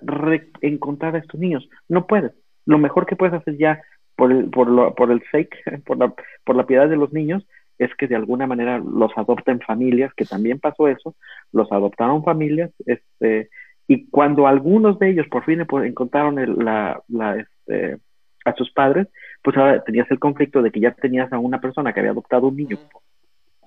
encontrar 0.60 1.14
a 1.14 1.18
estos 1.18 1.38
niños? 1.38 1.68
No 1.88 2.06
puedes. 2.06 2.32
Lo 2.64 2.78
mejor 2.78 3.06
que 3.06 3.16
puedes 3.16 3.34
hacer 3.34 3.56
ya 3.56 3.80
por 4.16 4.32
el, 4.32 4.50
por, 4.50 4.68
lo, 4.68 4.94
por 4.94 5.10
el 5.10 5.22
sake, 5.30 5.56
por 5.86 5.98
la, 5.98 6.12
por 6.44 6.56
la 6.56 6.66
piedad 6.66 6.88
de 6.88 6.96
los 6.96 7.12
niños, 7.12 7.46
es 7.78 7.94
que 7.96 8.08
de 8.08 8.16
alguna 8.16 8.46
manera 8.46 8.78
los 8.78 9.12
adopten 9.16 9.60
familias, 9.60 10.12
que 10.14 10.24
también 10.24 10.58
pasó 10.58 10.88
eso, 10.88 11.14
los 11.52 11.70
adoptaron 11.70 12.24
familias, 12.24 12.70
este, 12.86 13.50
y 13.88 14.06
cuando 14.08 14.46
algunos 14.46 14.98
de 14.98 15.10
ellos 15.10 15.26
por 15.28 15.44
fin 15.44 15.60
encontraron 15.60 16.64
la, 16.64 17.02
la, 17.08 17.36
este, 17.36 17.98
a 18.44 18.54
sus 18.54 18.70
padres, 18.72 19.08
pues 19.42 19.56
ahora 19.56 19.82
tenías 19.84 20.10
el 20.10 20.18
conflicto 20.18 20.62
de 20.62 20.70
que 20.70 20.80
ya 20.80 20.92
tenías 20.92 21.32
a 21.32 21.38
una 21.38 21.60
persona 21.60 21.92
que 21.92 22.00
había 22.00 22.12
adoptado 22.12 22.48
un 22.48 22.56
niño 22.56 22.78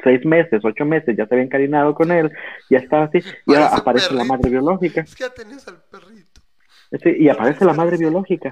seis 0.02 0.26
meses, 0.26 0.62
ocho 0.64 0.86
meses, 0.86 1.18
ya 1.18 1.28
se 1.28 1.36
había 1.36 1.44
encariñado 1.44 1.94
con 1.94 2.10
él, 2.12 2.32
ya 2.70 2.78
estaba 2.78 3.06
así, 3.06 3.20
y 3.46 3.54
ahora 3.54 3.76
aparece 3.76 4.14
la 4.14 4.24
madre 4.24 4.50
biológica. 4.50 5.02
Es 5.02 5.14
que 5.14 5.24
ya 5.24 5.34
tenías 5.34 5.68
al 5.68 5.82
perrito 5.92 6.40
y 6.92 7.30
aparece 7.30 7.66
la 7.66 7.74
madre 7.74 7.98
biológica. 7.98 8.50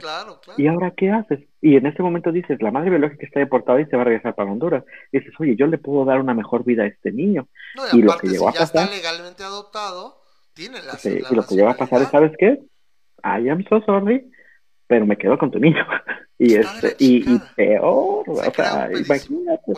¿Y 0.58 0.68
ahora 0.68 0.92
qué 0.92 1.10
haces? 1.10 1.40
Y 1.60 1.76
en 1.76 1.88
este 1.88 2.04
momento 2.04 2.32
dices, 2.32 2.62
la 2.62 2.72
madre 2.72 2.92
biológica 2.92 3.26
está 3.26 3.40
deportada 3.40 3.82
y 3.82 3.86
se 3.86 3.96
va 3.96 4.04
a 4.04 4.06
regresar 4.06 4.36
para 4.36 4.52
Honduras. 4.52 4.84
Y 5.12 5.20
dices, 5.20 5.34
oye, 5.40 5.56
yo 5.56 5.66
le 5.66 5.80
puedo 5.80 6.06
dar 6.06 6.20
una 6.20 6.36
mejor 6.36 6.64
vida 6.64 6.84
a 6.84 6.88
este 6.88 7.12
niño. 7.12 7.48
y, 7.94 8.02
lo 8.02 8.16
que 8.18 8.28
llegó 8.28 8.50
a 8.50 8.52
pasar, 8.52 8.84
está 8.84 8.96
legalmente 8.96 9.44
adoptado, 9.44 10.22
tiene 10.58 10.82
la, 10.82 10.98
sí, 10.98 11.20
Y 11.30 11.36
lo 11.36 11.46
que 11.46 11.56
llegó 11.56 11.70
a 11.70 11.78
pasar 11.78 12.02
es, 12.02 12.10
¿sabes 12.10 12.32
qué? 12.38 12.60
I 13.24 13.48
am 13.50 13.64
so 13.70 13.80
sorry, 13.86 14.32
pero 14.88 15.06
me 15.06 15.18
quedo 15.18 15.38
con 15.38 15.52
tu 15.52 15.60
niño. 15.60 15.86
y 16.40 16.56
este, 16.56 16.96
y, 16.98 17.38
peor, 17.56 18.28
o 18.28 18.52
sea, 18.54 18.90
imagínate. 18.92 19.72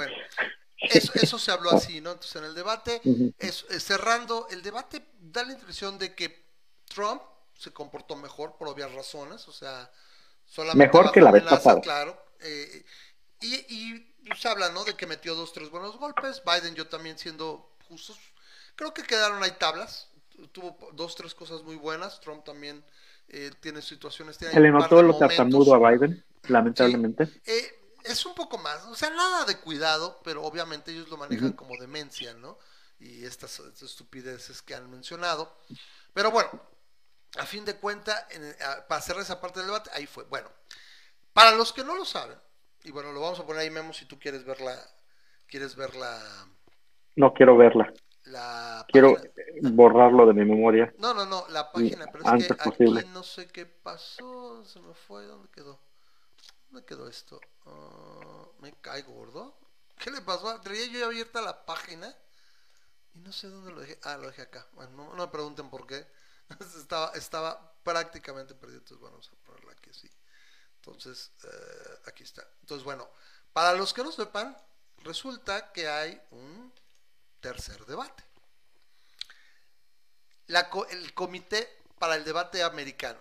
eso, 0.81 1.11
eso, 1.15 1.37
se 1.37 1.51
habló 1.51 1.71
así, 1.75 1.99
¿no? 1.99 2.11
Entonces 2.11 2.37
en 2.37 2.45
el 2.45 2.55
debate, 2.55 3.01
es, 3.37 3.65
cerrando, 3.79 4.47
el 4.51 4.61
debate 4.61 5.01
da 5.19 5.43
la 5.43 5.53
impresión 5.53 5.97
de 5.99 6.15
que 6.15 6.45
Trump 6.87 7.21
se 7.53 7.71
comportó 7.71 8.15
mejor 8.15 8.55
por 8.57 8.69
obvias 8.69 8.93
razones, 8.93 9.45
o 9.49 9.51
sea, 9.51 9.91
solamente 10.45 10.87
mejor 10.87 11.11
que 11.11 11.19
la 11.19 11.31
vez 11.31 11.43
pasada. 11.43 11.81
Claro, 11.81 12.17
eh, 12.39 12.85
y, 13.41 13.55
y 13.67 14.09
se 14.37 14.47
habla, 14.47 14.69
¿no? 14.69 14.85
De 14.85 14.95
que 14.95 15.07
metió 15.07 15.35
dos, 15.35 15.51
tres 15.51 15.69
buenos 15.69 15.97
golpes. 15.97 16.41
Biden, 16.45 16.75
yo 16.75 16.87
también 16.87 17.17
siendo 17.17 17.75
justos, 17.87 18.17
creo 18.75 18.93
que 18.93 19.03
quedaron 19.03 19.43
ahí 19.43 19.51
tablas. 19.59 20.09
Tuvo 20.51 20.77
dos, 20.93 21.15
tres 21.15 21.33
cosas 21.35 21.63
muy 21.63 21.75
buenas. 21.75 22.19
Trump 22.21 22.43
también 22.43 22.83
eh, 23.27 23.51
tiene 23.59 23.81
situaciones. 23.81 24.37
Tiene 24.37 24.53
se 24.53 24.59
le 24.59 24.71
notó 24.71 25.01
lo 25.01 25.17
tartamudo 25.17 25.73
a 25.73 25.91
Biden, 25.91 26.23
lamentablemente. 26.47 27.29
Eh, 27.45 27.79
es 28.03 28.25
un 28.25 28.33
poco 28.33 28.57
más, 28.57 28.85
o 28.85 28.95
sea, 28.95 29.09
nada 29.09 29.45
de 29.45 29.57
cuidado, 29.57 30.19
pero 30.23 30.43
obviamente 30.43 30.91
ellos 30.91 31.09
lo 31.09 31.17
manejan 31.17 31.51
como 31.51 31.75
demencia, 31.77 32.33
¿no? 32.33 32.57
Y 32.99 33.25
estas 33.25 33.59
estupideces 33.59 34.61
que 34.61 34.73
han 34.73 34.89
mencionado. 34.89 35.55
Pero 36.13 36.31
bueno, 36.31 36.49
a 37.37 37.45
fin 37.45 37.65
de 37.65 37.75
cuentas, 37.75 38.25
para 38.87 39.01
cerrar 39.01 39.21
esa 39.21 39.39
parte 39.39 39.59
del 39.59 39.67
debate, 39.67 39.89
ahí 39.93 40.07
fue. 40.07 40.23
Bueno, 40.25 40.49
para 41.33 41.51
los 41.51 41.71
que 41.71 41.83
no 41.83 41.95
lo 41.95 42.05
saben, 42.05 42.37
y 42.83 42.91
bueno, 42.91 43.11
lo 43.11 43.21
vamos 43.21 43.39
a 43.39 43.45
poner 43.45 43.61
ahí, 43.61 43.69
Memo, 43.69 43.93
si 43.93 44.05
tú 44.05 44.17
quieres 44.17 44.45
verla, 44.45 44.75
quieres 45.47 45.75
verla. 45.75 46.19
No 47.15 47.33
quiero 47.33 47.57
verla. 47.57 47.93
La 48.25 48.85
quiero 48.91 49.17
borrarlo 49.61 50.25
de 50.27 50.33
mi 50.33 50.45
memoria. 50.45 50.93
No, 50.97 51.13
no, 51.13 51.25
no, 51.25 51.47
la 51.49 51.71
página, 51.71 52.05
pero 52.11 52.23
es 52.35 52.47
que 52.47 52.53
aquí 52.53 53.07
no 53.13 53.23
sé 53.23 53.47
qué 53.47 53.65
pasó, 53.65 54.63
se 54.65 54.79
me 54.79 54.93
fue, 54.93 55.25
¿dónde 55.25 55.49
quedó? 55.49 55.79
¿Dónde 56.69 56.85
quedó 56.85 57.07
esto? 57.07 57.39
Ah, 57.65 58.45
me 58.59 58.73
caigo, 58.73 59.13
gordo. 59.13 59.57
¿Qué 59.97 60.11
le 60.11 60.21
pasó? 60.21 60.59
Traía 60.61 60.87
yo 60.87 61.05
abierta 61.05 61.41
la 61.41 61.65
página 61.65 62.15
y 63.15 63.19
no 63.19 63.31
sé 63.31 63.47
dónde 63.49 63.71
lo 63.71 63.81
dejé. 63.81 63.99
Ah, 64.03 64.17
lo 64.17 64.27
dejé 64.27 64.43
acá. 64.43 64.67
Bueno, 64.73 64.91
no, 64.91 65.15
no 65.15 65.25
me 65.25 65.31
pregunten 65.31 65.69
por 65.69 65.87
qué. 65.87 66.05
estaba, 66.77 67.11
estaba 67.15 67.73
prácticamente 67.83 68.53
perdido. 68.53 68.79
Entonces, 68.79 68.99
bueno, 68.99 69.17
vamos 69.17 69.31
a 69.31 69.45
ponerla 69.45 69.71
aquí 69.71 69.89
así. 69.89 70.09
Entonces, 70.75 71.31
eh, 71.43 71.99
aquí 72.07 72.23
está. 72.23 72.47
Entonces, 72.61 72.83
bueno, 72.85 73.09
para 73.51 73.73
los 73.73 73.93
que 73.93 74.03
no 74.03 74.11
sepan, 74.11 74.55
resulta 74.99 75.71
que 75.71 75.87
hay 75.87 76.21
un 76.31 76.73
tercer 77.39 77.85
debate. 77.85 78.23
El 80.47 81.13
comité 81.13 81.83
para 81.99 82.15
el 82.15 82.23
debate 82.23 82.63
americano. 82.63 83.19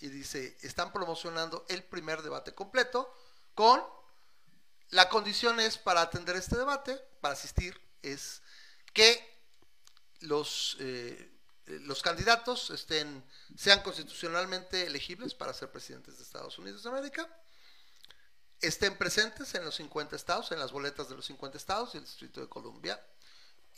Y 0.00 0.08
dice, 0.08 0.56
están 0.62 0.92
promocionando 0.92 1.66
el 1.68 1.82
primer 1.84 2.22
debate 2.22 2.54
completo 2.54 3.12
con 3.54 3.82
la 4.90 5.08
condición 5.08 5.60
es 5.60 5.76
para 5.76 6.00
atender 6.00 6.36
este 6.36 6.56
debate, 6.56 6.96
para 7.20 7.34
asistir, 7.34 7.78
es 8.00 8.40
que 8.94 9.38
los 10.20 10.76
eh, 10.80 11.38
los 11.68 12.02
candidatos 12.02 12.70
estén, 12.70 13.24
sean 13.56 13.82
constitucionalmente 13.82 14.86
elegibles 14.86 15.34
para 15.34 15.52
ser 15.52 15.70
presidentes 15.70 16.16
de 16.16 16.24
Estados 16.24 16.58
Unidos 16.58 16.82
de 16.82 16.88
América, 16.88 17.28
estén 18.60 18.96
presentes 18.96 19.54
en 19.54 19.64
los 19.64 19.76
50 19.76 20.16
estados, 20.16 20.50
en 20.52 20.58
las 20.58 20.72
boletas 20.72 21.08
de 21.08 21.16
los 21.16 21.26
50 21.26 21.58
estados 21.58 21.94
y 21.94 21.98
el 21.98 22.04
Distrito 22.04 22.40
de 22.40 22.48
Columbia. 22.48 23.00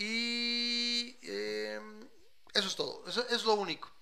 Y 0.03 1.19
em, 1.21 2.09
eso 2.55 2.69
es 2.69 2.75
todo, 2.75 3.05
eso 3.07 3.23
es 3.29 3.45
lo 3.45 3.53
único. 3.53 3.93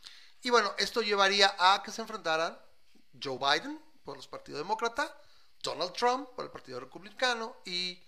Y 0.43 0.51
bueno, 0.51 0.73
esto 0.79 1.03
llevaría 1.03 1.57
a 1.59 1.83
que 1.83 1.91
se 1.91 2.01
enfrentaran 2.01 2.57
Joe 3.21 3.37
Biden 3.37 3.83
por 4.05 4.17
los 4.17 4.29
partidos 4.29 4.61
demócrata, 4.61 5.13
Donald 5.61 5.93
Trump 5.95 6.29
por 6.37 6.45
el 6.45 6.53
Partido 6.53 6.79
Republicano 6.79 7.57
y 7.65 8.01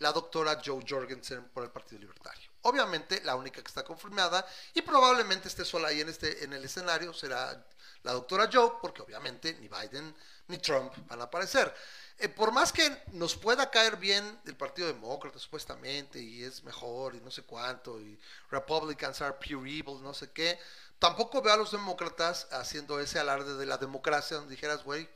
la 0.00 0.10
doctora 0.10 0.60
Joe 0.64 0.84
Jorgensen 0.88 1.48
por 1.50 1.62
el 1.62 1.70
Partido 1.70 2.00
Libertario. 2.00 2.50
Obviamente, 2.62 3.22
la 3.22 3.36
única 3.36 3.62
que 3.62 3.68
está 3.68 3.84
confirmada 3.84 4.44
y 4.74 4.82
probablemente 4.82 5.46
esté 5.46 5.64
sola 5.64 5.86
ahí 5.86 6.00
en, 6.00 6.08
este, 6.08 6.42
en 6.42 6.52
el 6.52 6.64
escenario 6.64 7.14
será 7.14 7.64
la 8.02 8.12
doctora 8.12 8.50
Joe, 8.52 8.72
porque 8.82 9.02
obviamente 9.02 9.54
ni 9.60 9.68
Biden 9.68 10.12
ni 10.48 10.58
Trump 10.58 10.92
van 11.06 11.20
a 11.20 11.24
aparecer. 11.24 11.72
Eh, 12.18 12.28
por 12.28 12.50
más 12.50 12.72
que 12.72 12.90
nos 13.12 13.36
pueda 13.36 13.70
caer 13.70 13.96
bien 13.96 14.40
el 14.46 14.56
Partido 14.56 14.88
Demócrata, 14.88 15.38
supuestamente, 15.38 16.18
y 16.18 16.42
es 16.42 16.64
mejor, 16.64 17.14
y 17.14 17.20
no 17.20 17.30
sé 17.30 17.42
cuánto, 17.42 18.00
y 18.00 18.18
Republicans 18.50 19.20
are 19.20 19.34
pure 19.34 19.70
evil, 19.70 20.02
no 20.02 20.14
sé 20.14 20.30
qué, 20.30 20.58
tampoco 20.98 21.42
veo 21.42 21.52
a 21.52 21.58
los 21.58 21.72
demócratas 21.72 22.48
haciendo 22.52 23.00
ese 23.00 23.18
alarde 23.18 23.56
de 23.56 23.66
la 23.66 23.76
democracia, 23.76 24.38
donde 24.38 24.54
dijeras, 24.54 24.82
güey, 24.82 25.08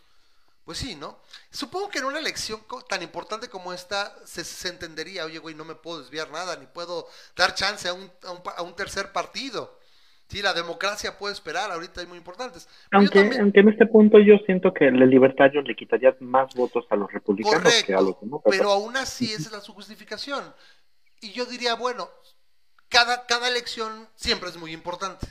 pues 0.64 0.78
sí, 0.78 0.94
¿no? 0.94 1.18
Supongo 1.50 1.88
que 1.88 1.98
en 1.98 2.04
una 2.04 2.18
elección 2.18 2.64
tan 2.88 3.02
importante 3.02 3.48
como 3.48 3.72
esta 3.72 4.14
se, 4.26 4.68
entendería, 4.68 5.24
oye, 5.24 5.38
güey, 5.38 5.54
no 5.54 5.64
me 5.64 5.74
puedo 5.74 6.00
desviar 6.00 6.30
nada, 6.30 6.54
ni 6.56 6.66
puedo 6.66 7.08
dar 7.34 7.54
chance 7.54 7.88
a 7.88 7.94
un, 7.94 8.12
a 8.56 8.62
un, 8.62 8.76
tercer 8.76 9.10
partido. 9.10 9.79
Sí, 10.30 10.42
la 10.42 10.54
democracia 10.54 11.18
puede 11.18 11.34
esperar, 11.34 11.72
ahorita 11.72 12.00
hay 12.00 12.06
muy 12.06 12.18
importantes. 12.18 12.68
Aunque, 12.92 13.18
aunque 13.40 13.60
en 13.60 13.68
este 13.68 13.86
punto 13.86 14.20
yo 14.20 14.36
siento 14.46 14.72
que 14.72 14.86
el 14.86 15.10
libertario 15.10 15.60
le 15.60 15.74
quitaría 15.74 16.14
más 16.20 16.54
votos 16.54 16.86
a 16.88 16.94
los 16.94 17.12
republicanos 17.12 17.82
que 17.84 17.94
a 17.94 18.00
los 18.00 18.20
demócratas. 18.20 18.56
Pero 18.56 18.70
aún 18.70 18.96
así 18.96 19.32
esa 19.32 19.48
es 19.48 19.52
la 19.52 19.60
su 19.60 19.74
justificación. 19.74 20.44
Y 21.20 21.32
yo 21.32 21.46
diría, 21.46 21.74
bueno, 21.74 22.08
cada, 22.88 23.26
cada 23.26 23.48
elección 23.48 24.08
siempre 24.14 24.50
es 24.50 24.56
muy 24.56 24.72
importante. 24.72 25.26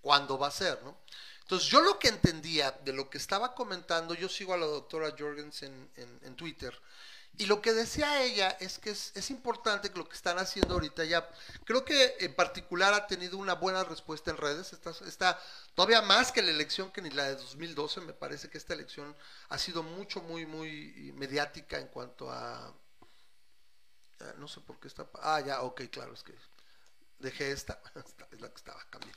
¿Cuándo 0.00 0.36
va 0.36 0.48
a 0.48 0.50
ser, 0.50 0.80
no? 0.82 0.96
Entonces, 1.44 1.68
yo 1.68 1.82
lo 1.82 1.98
que 1.98 2.08
entendía 2.08 2.72
de 2.84 2.94
lo 2.94 3.10
que 3.10 3.18
estaba 3.18 3.54
comentando, 3.54 4.14
yo 4.14 4.28
sigo 4.28 4.54
a 4.54 4.56
la 4.56 4.66
doctora 4.66 5.14
Jorgensen 5.16 5.90
en, 5.94 6.34
Twitter, 6.36 6.74
Y 7.36 7.46
lo 7.46 7.60
que 7.60 7.72
decía 7.72 8.22
ella 8.22 8.50
es 8.60 8.78
que 8.78 8.90
es, 8.90 9.10
es, 9.16 9.30
importante 9.30 9.90
que 9.90 9.98
lo 9.98 10.08
que 10.08 10.14
están 10.14 10.38
haciendo 10.38 10.74
ahorita 10.74 11.04
ya, 11.04 11.28
creo 11.64 11.84
que 11.84 12.16
en 12.20 12.32
particular 12.34 12.94
ha 12.94 13.08
tenido 13.08 13.38
una 13.38 13.54
buena 13.54 13.82
respuesta 13.82 14.30
en 14.30 14.36
redes, 14.36 14.72
está, 14.72 14.90
está 15.04 15.40
todavía 15.74 16.00
más 16.00 16.30
que 16.30 16.42
la 16.42 16.50
elección 16.50 16.92
que 16.92 17.02
ni 17.02 17.10
la 17.10 17.24
de 17.24 17.34
2012, 17.34 18.02
me 18.02 18.12
parece 18.12 18.48
que 18.48 18.58
esta 18.58 18.74
elección 18.74 19.16
ha 19.48 19.58
sido 19.58 19.82
mucho, 19.82 20.22
muy, 20.22 20.46
muy 20.46 21.12
mediática 21.16 21.78
en 21.78 21.88
cuanto 21.88 22.30
a... 22.30 22.72
No 24.38 24.46
sé 24.46 24.60
por 24.60 24.78
qué 24.78 24.86
está... 24.86 25.08
Ah, 25.14 25.40
ya, 25.40 25.62
ok, 25.62 25.82
claro, 25.90 26.14
es 26.14 26.22
que 26.22 26.34
dejé 27.18 27.50
esta, 27.52 27.82
es 28.30 28.40
la 28.40 28.48
que 28.48 28.56
estaba, 28.56 28.80
cambié. 28.90 29.12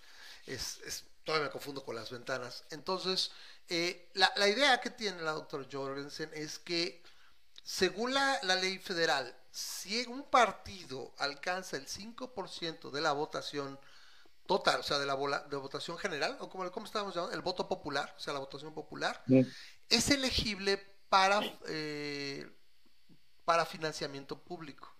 Es, 0.47 0.79
es, 0.85 1.03
todavía 1.23 1.47
me 1.47 1.51
confundo 1.51 1.85
con 1.85 1.95
las 1.95 2.09
ventanas. 2.09 2.63
Entonces, 2.71 3.31
eh, 3.69 4.09
la, 4.15 4.33
la 4.37 4.47
idea 4.47 4.81
que 4.81 4.89
tiene 4.89 5.21
la 5.21 5.33
doctora 5.33 5.67
Jorgensen 5.71 6.31
es 6.33 6.57
que 6.57 7.03
según 7.67 8.13
la, 8.13 8.39
ley 8.61 8.79
federal, 8.79 9.35
si 9.51 10.01
un 10.07 10.23
partido 10.23 11.13
alcanza 11.17 11.75
el 11.75 11.85
5% 11.85 12.91
de 12.91 13.01
la 13.01 13.11
votación 13.11 13.77
total, 14.45 14.79
o 14.79 14.83
sea, 14.83 14.99
de 14.99 15.05
la 15.05 15.17
de 15.49 15.57
votación 15.57 15.97
general, 15.97 16.37
o 16.39 16.49
como, 16.49 16.71
¿cómo 16.71 16.85
estábamos 16.85 17.13
llamando? 17.13 17.35
El 17.35 17.41
voto 17.41 17.67
popular, 17.67 18.15
o 18.15 18.19
sea, 18.21 18.31
la 18.31 18.39
votación 18.39 18.73
popular, 18.73 19.21
es 19.89 20.09
elegible 20.09 20.77
para, 21.09 21.41
eh, 21.67 22.49
para 23.43 23.65
financiamiento 23.65 24.41
público. 24.41 24.95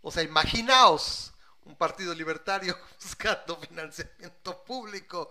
O 0.00 0.10
sea, 0.10 0.22
imaginaos 0.22 1.34
un 1.66 1.76
partido 1.76 2.14
libertario 2.14 2.74
buscando 3.02 3.58
financiamiento 3.58 4.64
público. 4.64 5.30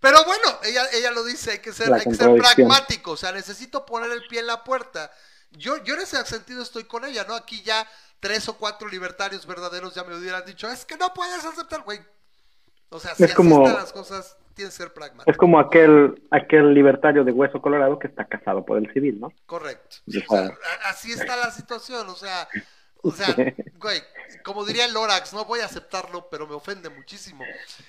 Pero 0.00 0.24
bueno, 0.24 0.58
ella, 0.64 0.88
ella 0.92 1.12
lo 1.12 1.22
dice, 1.22 1.52
hay 1.52 1.58
que 1.60 1.72
ser, 1.72 1.94
hay 1.94 2.02
que 2.02 2.16
ser 2.16 2.34
pragmático, 2.36 3.12
o 3.12 3.16
sea, 3.16 3.30
necesito 3.30 3.86
poner 3.86 4.10
el 4.10 4.26
pie 4.26 4.40
en 4.40 4.48
la 4.48 4.64
puerta 4.64 5.12
yo, 5.52 5.82
yo 5.84 5.94
en 5.94 6.00
ese 6.00 6.24
sentido 6.24 6.62
estoy 6.62 6.84
con 6.84 7.04
ella, 7.04 7.24
¿no? 7.26 7.34
Aquí 7.34 7.62
ya 7.62 7.86
tres 8.20 8.48
o 8.48 8.56
cuatro 8.56 8.88
libertarios 8.88 9.46
verdaderos 9.46 9.94
ya 9.94 10.04
me 10.04 10.14
hubieran 10.14 10.44
dicho, 10.44 10.68
es 10.68 10.84
que 10.84 10.96
no 10.96 11.12
puedes 11.14 11.44
aceptar, 11.44 11.82
güey. 11.82 12.00
O 12.90 12.98
sea, 12.98 13.14
si 13.14 13.24
es 13.24 13.34
como, 13.34 13.66
las 13.66 13.92
cosas, 13.92 14.36
tienes 14.54 14.74
que 14.74 14.82
ser 14.82 14.92
pragmático. 14.92 15.30
Es 15.30 15.36
como 15.36 15.60
aquel, 15.60 16.22
aquel 16.30 16.74
libertario 16.74 17.24
de 17.24 17.32
hueso 17.32 17.62
colorado 17.62 17.98
que 17.98 18.08
está 18.08 18.26
casado 18.26 18.64
por 18.64 18.78
el 18.78 18.92
civil, 18.92 19.20
¿no? 19.20 19.32
Correcto. 19.46 19.98
o 20.28 20.34
sea, 20.34 20.50
así 20.84 21.12
está 21.12 21.36
la 21.36 21.50
situación, 21.52 22.08
o 22.08 22.16
sea, 22.16 22.48
o 23.02 23.12
sea, 23.12 23.34
güey, 23.78 24.02
como 24.44 24.64
diría 24.64 24.86
el 24.86 24.92
Lorax, 24.92 25.32
no 25.32 25.44
voy 25.44 25.60
a 25.60 25.66
aceptarlo, 25.66 26.28
pero 26.30 26.46
me 26.46 26.54
ofende 26.54 26.90
muchísimo. 26.90 27.44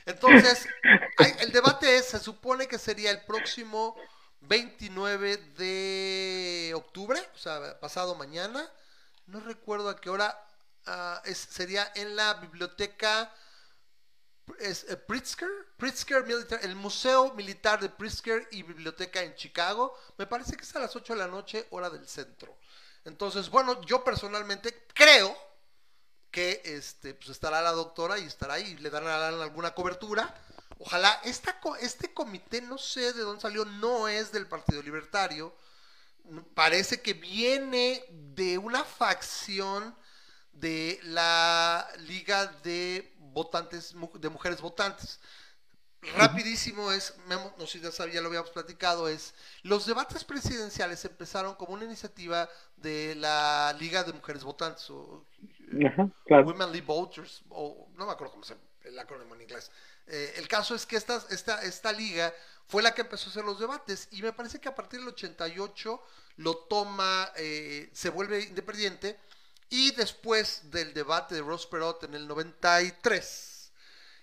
Entonces, 0.05 0.67
el 1.41 1.51
debate 1.51 1.97
es, 1.97 2.05
se 2.05 2.19
supone 2.19 2.67
que 2.67 2.77
sería 2.77 3.11
el 3.11 3.21
próximo 3.25 3.95
29 4.41 5.37
de 5.57 6.73
octubre, 6.75 7.19
o 7.33 7.37
sea, 7.37 7.79
pasado 7.79 8.15
mañana. 8.15 8.69
No 9.27 9.39
recuerdo 9.39 9.89
a 9.89 9.99
qué 9.99 10.09
hora 10.09 10.37
uh, 10.87 11.27
es, 11.27 11.37
sería 11.37 11.91
en 11.95 12.15
la 12.15 12.33
biblioteca 12.35 13.31
es, 14.59 14.85
eh, 14.89 14.97
Pritzker, 14.97 15.49
Pritzker 15.77 16.25
Militar, 16.25 16.59
el 16.63 16.75
Museo 16.75 17.33
Militar 17.33 17.79
de 17.79 17.89
Pritzker 17.89 18.47
y 18.51 18.63
Biblioteca 18.63 19.21
en 19.21 19.35
Chicago. 19.35 19.97
Me 20.17 20.27
parece 20.27 20.55
que 20.55 20.63
es 20.63 20.75
a 20.75 20.79
las 20.79 20.95
8 20.95 21.13
de 21.13 21.19
la 21.19 21.27
noche, 21.27 21.67
hora 21.71 21.89
del 21.89 22.07
centro. 22.07 22.57
Entonces, 23.05 23.49
bueno, 23.49 23.81
yo 23.83 24.03
personalmente 24.03 24.85
creo 24.93 25.35
que 26.29 26.61
este, 26.63 27.13
pues 27.13 27.29
estará 27.29 27.61
la 27.61 27.71
doctora 27.71 28.17
y 28.19 28.25
estará 28.25 28.55
ahí, 28.55 28.77
le 28.77 28.89
darán 28.89 29.41
alguna 29.41 29.73
cobertura 29.73 30.33
Ojalá, 30.83 31.21
esta, 31.23 31.59
este 31.79 32.11
comité, 32.11 32.59
no 32.59 32.79
sé 32.79 33.13
de 33.13 33.21
dónde 33.21 33.39
salió, 33.39 33.65
no 33.65 34.07
es 34.07 34.31
del 34.31 34.47
Partido 34.47 34.81
Libertario. 34.81 35.55
Parece 36.55 37.01
que 37.01 37.13
viene 37.13 38.03
de 38.09 38.57
una 38.57 38.83
facción 38.83 39.95
de 40.53 40.99
la 41.03 41.87
Liga 41.99 42.47
de 42.63 43.13
Votantes, 43.19 43.93
de 44.19 44.29
Mujeres 44.29 44.59
Votantes. 44.59 45.19
Rapidísimo 46.17 46.91
es, 46.91 47.13
no 47.27 47.67
sé 47.67 47.73
si 47.73 47.79
ya 47.79 47.91
sabía, 47.91 48.19
lo 48.19 48.29
habíamos 48.29 48.49
platicado, 48.49 49.07
es 49.07 49.35
los 49.61 49.85
debates 49.85 50.23
presidenciales 50.23 51.05
empezaron 51.05 51.53
como 51.53 51.73
una 51.73 51.85
iniciativa 51.85 52.49
de 52.77 53.13
la 53.13 53.75
Liga 53.79 54.03
de 54.03 54.13
Mujeres 54.13 54.43
Votantes, 54.43 54.89
o 54.89 55.27
Women 56.27 56.83
Voters, 56.87 57.43
o 57.49 57.87
no 57.93 58.07
me 58.07 58.13
acuerdo 58.13 58.31
cómo 58.31 58.43
se 58.43 58.55
el 58.83 58.97
acrónimo 58.97 59.35
en 59.35 59.41
inglés. 59.41 59.71
Eh, 60.13 60.33
el 60.35 60.49
caso 60.49 60.75
es 60.75 60.85
que 60.85 60.97
esta, 60.97 61.25
esta, 61.29 61.63
esta 61.63 61.93
liga 61.93 62.33
fue 62.67 62.83
la 62.83 62.93
que 62.93 62.99
empezó 62.99 63.27
a 63.27 63.31
hacer 63.31 63.45
los 63.45 63.61
debates 63.61 64.09
y 64.11 64.21
me 64.21 64.33
parece 64.33 64.59
que 64.59 64.67
a 64.67 64.75
partir 64.75 64.99
del 64.99 65.07
88 65.07 66.03
lo 66.35 66.57
toma, 66.57 67.31
eh, 67.37 67.89
se 67.93 68.09
vuelve 68.09 68.41
independiente 68.41 69.17
y 69.69 69.91
después 69.91 70.69
del 70.69 70.93
debate 70.93 71.35
de 71.35 71.41
Ross 71.41 71.65
Perot 71.65 72.03
en 72.03 72.13
el 72.15 72.27
93 72.27 73.71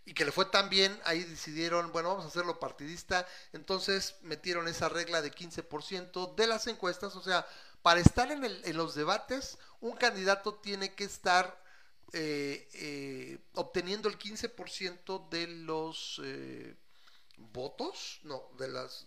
y 0.05 0.13
que 0.13 0.27
le 0.27 0.33
fue 0.33 0.45
tan 0.45 0.69
bien, 0.69 1.01
ahí 1.05 1.25
decidieron, 1.25 1.91
bueno, 1.91 2.11
vamos 2.11 2.27
a 2.27 2.29
hacerlo 2.29 2.61
partidista, 2.61 3.27
entonces 3.55 4.17
metieron 4.21 4.69
esa 4.69 4.91
regla 4.91 5.23
de 5.23 5.33
15% 5.33 6.35
de 6.35 6.47
las 6.47 6.67
encuestas, 6.67 7.17
o 7.17 7.23
sea, 7.23 7.47
para 7.81 8.01
estar 8.01 8.31
en, 8.31 8.45
el, 8.45 8.61
en 8.67 8.77
los 8.77 8.95
debates, 8.95 9.57
un 9.81 9.97
candidato 9.97 10.55
tiene 10.57 10.95
que 10.95 11.05
estar 11.05 11.59
eh, 12.13 12.69
eh, 12.73 13.39
obteniendo 13.55 14.09
el 14.09 14.19
15% 14.19 15.29
de 15.29 15.47
los 15.47 16.21
eh, 16.25 16.75
votos, 17.37 18.21
no, 18.25 18.49
de 18.59 18.69
las, 18.69 19.07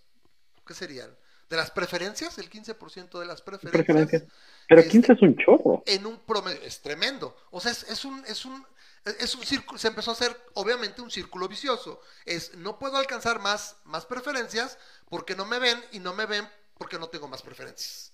¿qué 0.66 0.74
serían? 0.74 1.10
De 1.50 1.58
las 1.58 1.72
preferencias, 1.72 2.38
el 2.38 2.50
15% 2.50 3.20
de 3.20 3.26
las 3.26 3.42
preferencias. 3.42 4.24
Pero 4.68 4.88
15 4.88 5.14
es 5.14 5.22
un 5.22 5.36
chorro. 5.36 5.84
En 5.86 6.06
un 6.06 6.20
promedio, 6.20 6.62
es 6.62 6.82
tremendo. 6.82 7.36
O 7.50 7.60
sea, 7.60 7.72
es, 7.72 8.06
un, 8.06 8.24
es 8.26 8.46
un, 8.46 8.66
es 9.04 9.36
un 9.36 9.44
círculo, 9.44 9.80
se 9.80 9.88
empezó 9.88 10.12
a 10.12 10.14
hacer 10.14 10.38
obviamente 10.54 11.02
un 11.02 11.12
círculo 11.12 11.48
vicioso. 11.48 12.02
Es, 12.24 12.56
no 12.56 12.78
puedo 12.78 12.98
alcanzar 12.98 13.40
más, 13.40 13.78
más 13.84 14.06
preferencias 14.06 14.78
porque 15.10 15.36
no 15.36 15.46
me 15.46 15.60
ven 15.60 15.84
y 15.92 16.00
no 16.00 16.14
me 16.14 16.26
ven 16.26 16.48
porque 16.78 17.00
no 17.00 17.10
tengo 17.10 17.28
más 17.28 17.42
preferencias. 17.42 18.14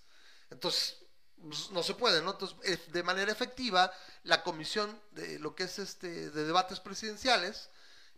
Entonces, 0.50 0.98
pues, 1.42 1.72
no 1.72 1.84
se 1.84 1.94
puede, 1.94 2.22
¿no? 2.22 2.32
Entonces, 2.32 2.92
de 2.92 3.04
manera 3.04 3.32
efectiva, 3.32 3.92
la 4.24 4.44
comisión 4.44 5.00
de 5.12 5.40
lo 5.40 5.56
que 5.56 5.64
es 5.64 5.80
este 5.80 6.30
de 6.32 6.46
debates 6.46 6.80
presidenciales, 6.80 7.70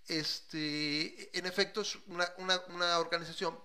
este, 0.08 1.38
en 1.38 1.46
efecto 1.46 1.82
es 1.82 1.98
una, 2.08 2.32
una, 2.38 2.60
una 2.70 3.00
organización 3.00 3.58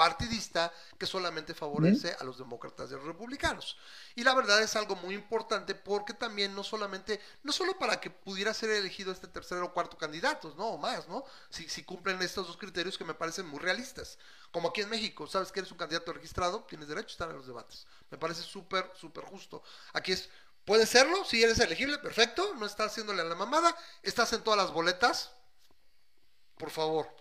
partidista 0.00 0.72
que 0.96 1.04
solamente 1.04 1.52
favorece 1.52 2.16
a 2.18 2.24
los 2.24 2.38
demócratas 2.38 2.90
y 2.90 2.94
a 2.94 2.96
los 2.96 3.04
republicanos. 3.04 3.76
Y 4.14 4.24
la 4.24 4.34
verdad 4.34 4.62
es 4.62 4.74
algo 4.74 4.96
muy 4.96 5.14
importante 5.14 5.74
porque 5.74 6.14
también 6.14 6.54
no 6.54 6.64
solamente, 6.64 7.20
no 7.42 7.52
solo 7.52 7.78
para 7.78 8.00
que 8.00 8.08
pudiera 8.08 8.54
ser 8.54 8.70
elegido 8.70 9.12
este 9.12 9.28
tercer 9.28 9.58
o 9.58 9.74
cuarto 9.74 9.98
candidato, 9.98 10.54
no, 10.56 10.68
o 10.68 10.78
más, 10.78 11.06
¿no? 11.06 11.22
Si, 11.50 11.68
si 11.68 11.84
cumplen 11.84 12.22
estos 12.22 12.46
dos 12.46 12.56
criterios 12.56 12.96
que 12.96 13.04
me 13.04 13.12
parecen 13.12 13.46
muy 13.46 13.58
realistas. 13.58 14.16
Como 14.50 14.70
aquí 14.70 14.80
en 14.80 14.88
México, 14.88 15.26
sabes 15.26 15.52
que 15.52 15.60
eres 15.60 15.70
un 15.70 15.76
candidato 15.76 16.14
registrado, 16.14 16.64
tienes 16.66 16.88
derecho 16.88 17.08
a 17.08 17.12
estar 17.12 17.28
en 17.28 17.36
los 17.36 17.46
debates. 17.46 17.86
Me 18.10 18.16
parece 18.16 18.40
súper, 18.40 18.90
súper 18.98 19.24
justo. 19.26 19.62
Aquí 19.92 20.12
es, 20.12 20.30
puede 20.64 20.86
serlo, 20.86 21.26
si 21.26 21.42
eres 21.42 21.58
elegible, 21.58 21.98
perfecto, 21.98 22.54
no 22.54 22.64
estás 22.64 22.92
haciéndole 22.92 23.20
a 23.20 23.26
la 23.26 23.34
mamada, 23.34 23.76
estás 24.02 24.32
en 24.32 24.42
todas 24.42 24.56
las 24.56 24.72
boletas, 24.72 25.30
por 26.56 26.70
favor, 26.70 27.19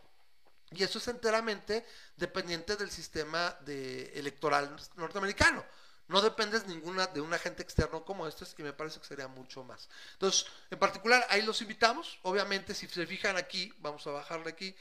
y 0.71 0.83
eso 0.83 0.99
es 0.99 1.07
enteramente 1.07 1.85
dependiente 2.15 2.75
del 2.75 2.91
sistema 2.91 3.57
de 3.61 4.11
electoral 4.13 4.75
norteamericano. 4.95 5.65
No 6.07 6.21
dependes 6.21 6.65
ninguna 6.65 7.05
de 7.07 7.21
un 7.21 7.33
agente 7.33 7.61
externo 7.61 8.03
como 8.03 8.27
este 8.27 8.43
y 8.57 8.63
me 8.63 8.73
parece 8.73 8.99
que 8.99 9.05
sería 9.05 9.27
mucho 9.27 9.63
más. 9.63 9.89
Entonces, 10.13 10.47
en 10.71 10.79
particular, 10.79 11.25
ahí 11.29 11.43
los 11.43 11.61
invitamos. 11.61 12.19
Obviamente, 12.23 12.73
si 12.73 12.87
se 12.87 13.05
fijan 13.05 13.37
aquí, 13.37 13.71
vamos 13.77 14.05
a 14.07 14.11
bajarle 14.11 14.49
aquí. 14.49 14.75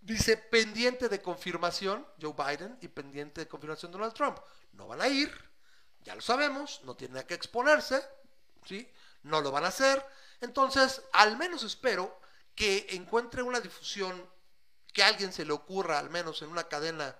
Dice 0.00 0.36
pendiente 0.36 1.08
de 1.08 1.20
confirmación 1.20 2.06
Joe 2.20 2.32
Biden 2.32 2.78
y 2.80 2.86
pendiente 2.86 3.40
de 3.40 3.48
confirmación 3.48 3.90
Donald 3.90 4.14
Trump. 4.14 4.38
No 4.72 4.86
van 4.86 5.00
a 5.00 5.08
ir, 5.08 5.32
ya 6.02 6.14
lo 6.14 6.20
sabemos, 6.20 6.80
no 6.84 6.94
tienen 6.96 7.18
a 7.18 7.26
qué 7.26 7.34
exponerse, 7.34 8.00
¿sí? 8.64 8.88
No 9.24 9.40
lo 9.40 9.50
van 9.50 9.64
a 9.64 9.68
hacer. 9.68 10.04
Entonces, 10.40 11.02
al 11.12 11.36
menos 11.36 11.64
espero 11.64 12.20
que 12.54 12.86
encuentre 12.90 13.42
una 13.42 13.60
difusión 13.60 14.35
que 14.96 15.02
a 15.02 15.08
alguien 15.08 15.30
se 15.30 15.44
le 15.44 15.52
ocurra, 15.52 15.98
al 15.98 16.08
menos 16.08 16.40
en 16.40 16.48
una 16.48 16.68
cadena 16.68 17.14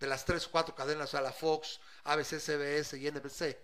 de 0.00 0.06
las 0.08 0.24
tres 0.24 0.46
o 0.46 0.50
cuatro 0.50 0.74
cadenas, 0.74 1.14
a 1.14 1.20
la 1.20 1.32
Fox, 1.32 1.78
ABC, 2.02 2.40
CBS 2.40 2.98
y 2.98 3.08
NBC, 3.08 3.56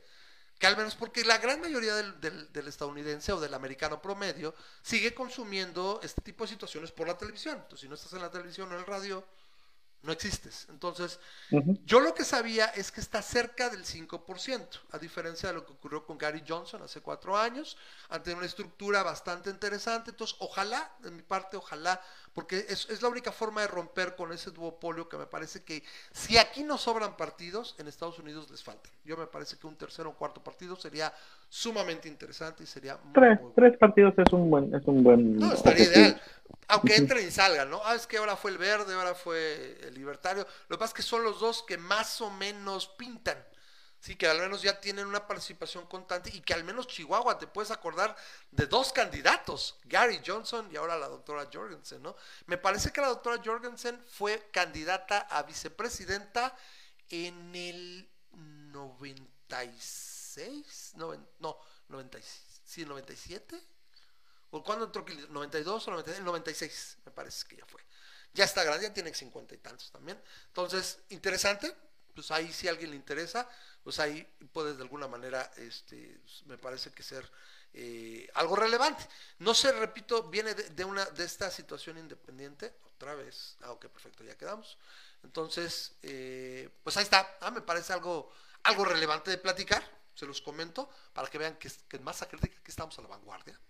que 0.57 0.67
al 0.69 0.77
menos 0.77 0.95
porque 0.95 1.25
la 1.25 1.39
gran 1.39 1.61
mayoría 1.61 1.97
del, 1.97 2.53
del, 2.53 2.69
estadounidense 2.69 3.33
o 3.33 3.41
del 3.41 3.53
americano 3.55 4.01
promedio 4.01 4.55
sigue 4.83 5.15
consumiendo 5.15 5.99
este 6.05 6.23
tipo 6.23 6.45
de 6.45 6.51
situaciones 6.51 6.93
por 6.93 7.09
la 7.09 7.19
televisión. 7.19 7.57
Entonces, 7.57 7.81
si 7.81 7.89
no 7.89 7.97
estás 7.97 8.13
en 8.13 8.21
la 8.21 8.31
televisión 8.31 8.71
o 8.71 8.75
en 8.75 8.79
el 8.79 8.87
radio, 8.87 9.25
no 10.03 10.13
existes. 10.13 10.67
Entonces, 10.71 11.19
yo 11.85 12.01
lo 12.01 12.15
que 12.15 12.25
sabía 12.25 12.67
es 12.67 12.93
que 12.93 13.01
está 13.01 13.23
cerca 13.23 13.69
del 13.71 13.85
5%, 13.85 14.69
a 14.93 14.99
diferencia 14.99 15.49
de 15.49 15.55
lo 15.55 15.67
que 15.67 15.73
ocurrió 15.73 16.05
con 16.07 16.17
Gary 16.17 16.45
Johnson 16.47 16.83
hace 16.83 17.01
cuatro 17.01 17.37
años, 17.37 17.77
ante 18.09 18.33
una 18.33 18.47
estructura 18.47 19.03
bastante 19.03 19.51
interesante. 19.51 20.11
Entonces, 20.11 20.37
ojalá, 20.41 20.95
de 21.01 21.11
mi 21.11 21.23
parte, 21.23 21.57
ojalá 21.57 22.01
porque 22.35 22.67
es, 22.69 22.87
es, 22.91 23.01
la 23.01 23.09
única 23.09 23.33
forma 23.33 23.63
de 23.63 23.67
romper 23.67 24.15
con 24.15 24.31
ese 24.31 24.51
duopolio 24.51 25.09
que 25.09 25.17
me 25.17 25.27
parece 25.27 25.65
que 25.65 25.83
si 26.13 26.37
aquí 26.37 26.63
no 26.63 26.77
sobran 26.77 27.17
partidos, 27.17 27.75
en 27.79 27.89
Estados 27.89 28.19
Unidos 28.19 28.51
les 28.51 28.63
faltan. 28.63 28.93
Yo 29.05 29.17
me 29.17 29.27
parece 29.27 29.57
que 29.57 29.67
un 29.67 29.77
tercero 29.77 30.11
o 30.11 30.15
cuarto 30.15 30.45
partido 30.45 30.77
sería 30.77 31.15
sumamente 31.57 32.09
interesante 32.09 32.65
y 32.65 32.67
sería 32.67 32.99
muy, 33.03 33.13
tres, 33.15 33.39
tres 33.55 33.79
partidos 33.79 34.13
es 34.19 34.33
un 34.33 34.51
buen 34.51 34.75
es 34.75 34.85
un 34.87 35.03
buen 35.03 35.37
no 35.37 35.53
estaría 35.53 35.85
ideal 35.85 36.21
aunque 36.69 36.97
entren 36.97 37.27
y 37.27 37.31
salgan 37.31 37.71
no 37.71 37.81
ah 37.85 37.95
es 37.95 38.07
que 38.07 38.19
ahora 38.19 38.37
fue 38.37 38.51
el 38.51 38.59
verde 38.59 38.95
ahora 38.95 39.15
fue 39.15 39.79
el 39.83 39.95
libertario. 39.95 40.47
Lo 40.69 40.77
que 40.77 40.81
pasa 40.81 40.91
es 40.91 40.95
que 40.95 41.03
son 41.03 41.25
los 41.25 41.41
dos 41.41 41.65
que 41.67 41.79
más 41.79 42.21
o 42.21 42.31
menos 42.31 42.89
pintan. 42.89 43.37
Sí, 43.99 44.15
que 44.15 44.29
al 44.29 44.39
menos 44.39 44.63
ya 44.63 44.79
tienen 44.79 45.07
una 45.07 45.27
participación 45.27 45.87
constante 45.87 46.31
y 46.33 46.41
que 46.41 46.55
al 46.55 46.63
menos 46.63 46.87
Chihuahua 46.87 47.39
te 47.39 47.47
puedes 47.47 47.71
acordar 47.71 48.15
de 48.53 48.67
dos 48.67 48.93
candidatos, 48.93 49.81
Gary 49.85 50.21
Johnson 50.25 50.69
y 50.71 50.77
ahora 50.77 50.99
la 50.99 51.09
doctora 51.09 51.49
Jorgensen, 51.51 52.03
¿no? 52.03 52.15
Me 52.45 52.59
parece 52.59 52.93
que 52.93 53.01
la 53.01 53.09
doctora 53.09 53.43
Jorgensen 53.43 53.99
fue 54.07 54.49
candidata 54.53 55.21
a 55.31 55.43
vicepresidenta 55.43 56.55
en 57.09 57.55
el 57.55 58.09
96, 58.33 60.16
no, 60.97 61.15
no 61.41 61.59
96, 61.89 62.61
sí, 62.65 62.85
97. 62.85 63.61
¿O 64.51 64.63
cuándo 64.63 64.87
entró? 64.87 65.05
¿92 65.05 65.89
o 65.89 65.91
96? 65.91 66.25
96, 66.25 66.99
me 67.05 67.13
parece 67.13 67.47
que 67.47 67.57
ya 67.57 67.67
fue. 67.67 67.83
Ya 68.33 68.45
está 68.45 68.65
grande, 68.65 68.87
ya 68.87 68.95
tiene 68.95 69.13
cincuenta 69.15 69.55
y 69.55 69.59
tantos 69.59 69.91
también. 69.91 70.21
Entonces, 70.49 70.99
interesante, 71.09 71.75
pues 72.15 72.31
ahí 72.31 72.53
si 72.53 72.69
a 72.69 72.71
alguien 72.71 72.91
le 72.91 72.97
interesa, 72.97 73.49
pues 73.83 73.99
ahí 73.99 74.27
puedes 74.53 74.77
de 74.77 74.83
alguna 74.83 75.09
manera, 75.09 75.51
este, 75.57 76.21
me 76.47 76.59
parece 76.59 76.91
que 76.91 77.03
ser 77.03 77.31
eh, 77.73 78.29
algo 78.35 78.57
relevante. 78.57 79.07
No 79.39 79.55
sé, 79.55 79.73
repito, 79.73 80.25
viene 80.25 80.55
de, 80.55 80.85
una 80.85 81.05
de 81.05 81.25
esta 81.25 81.51
situación 81.51 81.99
independiente, 81.99 82.75
otra 82.95 83.15
vez, 83.15 83.57
ah, 83.63 83.73
ok, 83.73 83.87
perfecto, 83.89 84.25
ya 84.25 84.37
quedamos. 84.37 84.79
Entonces, 85.23 85.93
eh, 86.03 86.71
pues 86.83 86.97
ahí 86.97 87.05
está, 87.05 87.37
ah, 87.41 87.51
me 87.51 87.61
parece 87.61 87.93
algo, 87.93 88.33
algo 88.63 88.85
relevante 88.85 89.31
de 89.31 89.39
platicar, 89.39 89.83
se 90.17 90.27
los 90.27 90.41
comento, 90.41 90.91
para 91.13 91.29
que 91.29 91.39
vean 91.39 91.57
que, 91.57 91.71
que 91.89 91.97
en 91.99 92.03
masa 92.03 92.27
crítica 92.27 92.61
que 92.65 92.71
estamos 92.73 92.99
a 92.99 93.03
la 93.03 93.09
vanguardia. 93.09 93.61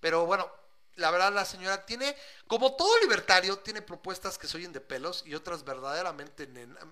Pero 0.00 0.26
bueno, 0.26 0.50
la 0.96 1.10
verdad 1.10 1.32
la 1.32 1.44
señora 1.44 1.86
tiene, 1.86 2.14
como 2.46 2.74
todo 2.76 3.00
libertario, 3.00 3.58
tiene 3.60 3.80
propuestas 3.80 4.36
que 4.36 4.46
se 4.46 4.56
oyen 4.58 4.72
de 4.72 4.80
pelos 4.80 5.22
y 5.24 5.34
otras 5.34 5.64
verdaderamente, 5.64 6.48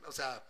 o 0.07 0.13
sea, 0.13 0.43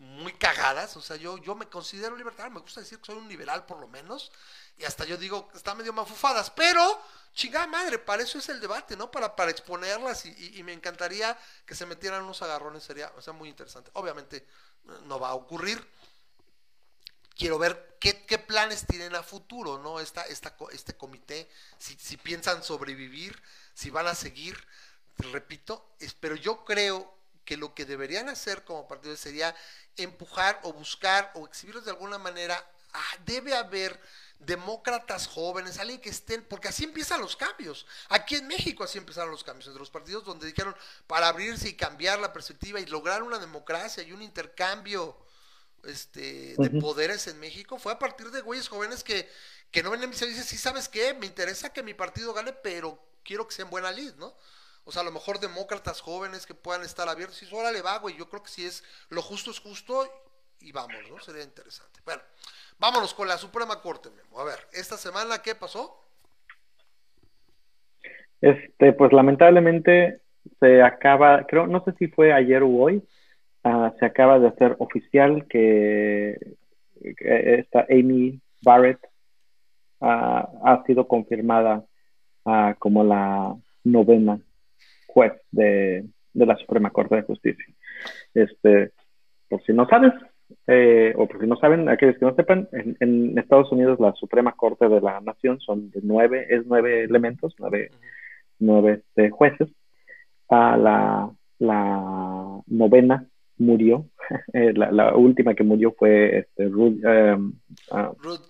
muy 0.00 0.32
cagadas. 0.32 0.96
O 0.96 1.00
sea, 1.00 1.16
yo, 1.16 1.38
yo 1.38 1.54
me 1.54 1.68
considero 1.68 2.16
libertario, 2.16 2.50
me 2.50 2.60
gusta 2.60 2.80
decir 2.80 2.98
que 2.98 3.06
soy 3.06 3.16
un 3.16 3.28
liberal 3.28 3.66
por 3.66 3.78
lo 3.78 3.88
menos. 3.88 4.32
Y 4.78 4.84
hasta 4.84 5.04
yo 5.04 5.16
digo, 5.16 5.50
está 5.54 5.74
medio 5.74 5.92
mafufadas. 5.92 6.50
Pero, 6.50 7.00
chingada 7.34 7.66
madre, 7.66 7.98
para 7.98 8.22
eso 8.22 8.38
es 8.38 8.48
el 8.48 8.60
debate, 8.60 8.96
¿no? 8.96 9.10
Para, 9.10 9.36
para 9.36 9.50
exponerlas 9.50 10.24
y, 10.24 10.62
me 10.62 10.72
encantaría 10.72 11.38
que 11.66 11.74
se 11.74 11.86
metieran 11.86 12.22
unos 12.22 12.42
agarrones, 12.42 12.82
sería, 12.82 13.12
o 13.16 13.22
sea, 13.22 13.32
muy 13.32 13.48
interesante. 13.48 13.90
Obviamente 13.94 14.46
no 15.04 15.20
va 15.20 15.30
a 15.30 15.34
ocurrir. 15.34 15.86
Quiero 17.40 17.58
ver 17.58 17.96
qué, 17.98 18.26
qué 18.26 18.36
planes 18.36 18.84
tienen 18.86 19.14
a 19.14 19.22
futuro, 19.22 19.78
¿no? 19.78 19.98
Esta, 19.98 20.20
esta, 20.24 20.54
este 20.72 20.94
comité, 20.94 21.48
si, 21.78 21.94
si 21.94 22.18
piensan 22.18 22.62
sobrevivir, 22.62 23.34
si 23.72 23.88
van 23.88 24.06
a 24.06 24.14
seguir. 24.14 24.62
Repito, 25.16 25.88
pero 26.20 26.36
yo 26.36 26.66
creo 26.66 27.10
que 27.46 27.56
lo 27.56 27.74
que 27.74 27.86
deberían 27.86 28.28
hacer 28.28 28.62
como 28.64 28.86
partido 28.86 29.16
sería 29.16 29.56
empujar 29.96 30.60
o 30.64 30.74
buscar 30.74 31.32
o 31.34 31.46
exhibirlos 31.46 31.86
de 31.86 31.92
alguna 31.92 32.18
manera. 32.18 32.62
Ah, 32.92 33.16
debe 33.24 33.56
haber 33.56 33.98
demócratas 34.38 35.26
jóvenes, 35.26 35.78
alguien 35.78 36.02
que 36.02 36.10
estén, 36.10 36.44
porque 36.44 36.68
así 36.68 36.84
empiezan 36.84 37.22
los 37.22 37.36
cambios. 37.36 37.86
Aquí 38.10 38.34
en 38.34 38.48
México 38.48 38.84
así 38.84 38.98
empezaron 38.98 39.30
los 39.30 39.44
cambios, 39.44 39.66
entre 39.66 39.80
los 39.80 39.90
partidos 39.90 40.26
donde 40.26 40.46
dijeron 40.46 40.76
para 41.06 41.28
abrirse 41.28 41.70
y 41.70 41.74
cambiar 41.74 42.18
la 42.18 42.34
perspectiva 42.34 42.80
y 42.80 42.84
lograr 42.84 43.22
una 43.22 43.38
democracia 43.38 44.02
y 44.02 44.12
un 44.12 44.20
intercambio 44.20 45.16
este, 45.84 46.54
de 46.56 46.80
poderes 46.80 47.26
en 47.26 47.38
México, 47.40 47.78
fue 47.78 47.92
a 47.92 47.98
partir 47.98 48.30
de 48.30 48.40
güeyes 48.42 48.68
jóvenes 48.68 49.04
que, 49.04 49.28
que 49.70 49.82
no 49.82 49.90
ven 49.90 50.02
en 50.02 50.10
y 50.10 50.12
dicen, 50.12 50.44
sí, 50.44 50.56
¿sabes 50.56 50.88
qué? 50.88 51.14
Me 51.14 51.26
interesa 51.26 51.72
que 51.72 51.82
mi 51.82 51.94
partido 51.94 52.32
gane, 52.32 52.52
pero 52.52 52.98
quiero 53.24 53.46
que 53.46 53.54
sea 53.54 53.64
en 53.64 53.70
buena 53.70 53.90
lid, 53.90 54.14
¿no? 54.16 54.34
O 54.84 54.92
sea, 54.92 55.02
a 55.02 55.04
lo 55.04 55.12
mejor 55.12 55.38
demócratas 55.38 56.00
jóvenes 56.00 56.46
que 56.46 56.54
puedan 56.54 56.82
estar 56.82 57.08
abiertos. 57.08 57.42
Y 57.42 57.46
eso, 57.46 57.56
órale, 57.56 57.82
va, 57.82 57.98
güey. 57.98 58.16
Yo 58.16 58.28
creo 58.28 58.42
que 58.42 58.48
si 58.48 58.64
es 58.64 58.82
lo 59.10 59.22
justo 59.22 59.50
es 59.50 59.60
justo 59.60 60.08
y 60.60 60.72
vamos, 60.72 60.96
¿no? 61.08 61.20
Sería 61.20 61.42
interesante. 61.42 62.00
Bueno, 62.04 62.22
vámonos 62.78 63.14
con 63.14 63.28
la 63.28 63.38
Suprema 63.38 63.80
Corte, 63.80 64.10
Memo. 64.10 64.40
A 64.40 64.44
ver, 64.44 64.58
esta 64.72 64.96
semana, 64.96 65.42
¿qué 65.42 65.54
pasó? 65.54 66.04
Este, 68.40 68.92
pues 68.94 69.12
lamentablemente 69.12 70.22
se 70.58 70.82
acaba, 70.82 71.46
creo, 71.46 71.66
no 71.66 71.84
sé 71.84 71.92
si 71.98 72.08
fue 72.08 72.32
ayer 72.32 72.62
o 72.62 72.68
hoy, 72.68 73.06
uh, 73.64 73.90
se 73.98 74.06
acaba 74.06 74.38
de 74.38 74.48
hacer 74.48 74.76
oficial 74.78 75.46
que, 75.48 76.36
esta 77.02 77.86
Amy 77.88 78.40
Barrett 78.62 79.00
uh, 80.00 80.06
ha 80.06 80.82
sido 80.86 81.08
confirmada 81.08 81.82
uh, 82.44 82.74
como 82.78 83.02
la 83.04 83.56
novena 83.84 84.38
juez 85.06 85.32
de, 85.50 86.04
la 86.34 86.56
Suprema 86.56 86.90
Corte 86.90 87.16
de 87.16 87.22
Justicia. 87.22 87.74
Este, 88.34 88.92
por 89.48 89.62
si 89.64 89.72
no 89.72 89.88
sabes, 89.88 90.12
eh, 90.66 91.14
o 91.16 91.26
por 91.26 91.40
si 91.40 91.46
no 91.46 91.56
saben, 91.56 91.88
aquellos 91.88 92.18
que 92.18 92.26
no 92.26 92.34
sepan, 92.34 92.68
en, 92.72 93.38
Estados 93.38 93.72
Unidos 93.72 93.98
la 93.98 94.12
Suprema 94.12 94.52
Corte 94.52 94.88
de 94.88 95.00
la 95.00 95.20
Nación 95.20 95.58
son 95.60 95.90
de 95.90 96.00
nueve, 96.02 96.46
es 96.50 96.66
nueve 96.66 97.04
elementos, 97.04 97.54
nueve, 97.58 97.90
nueve 98.58 99.02
este, 99.04 99.30
jueces. 99.30 99.68
a 100.48 100.76
la, 100.76 101.30
la 101.58 102.60
novena 102.66 103.26
murió, 103.60 104.06
eh, 104.52 104.72
la, 104.74 105.14
última 105.14 105.54
que 105.54 105.64
murió 105.64 105.94
fue 105.96 106.38
este, 106.38 106.68
Ruth, 106.68 106.98
um, 107.04 107.52
uh, 107.92 108.14
Ruth, 108.22 108.40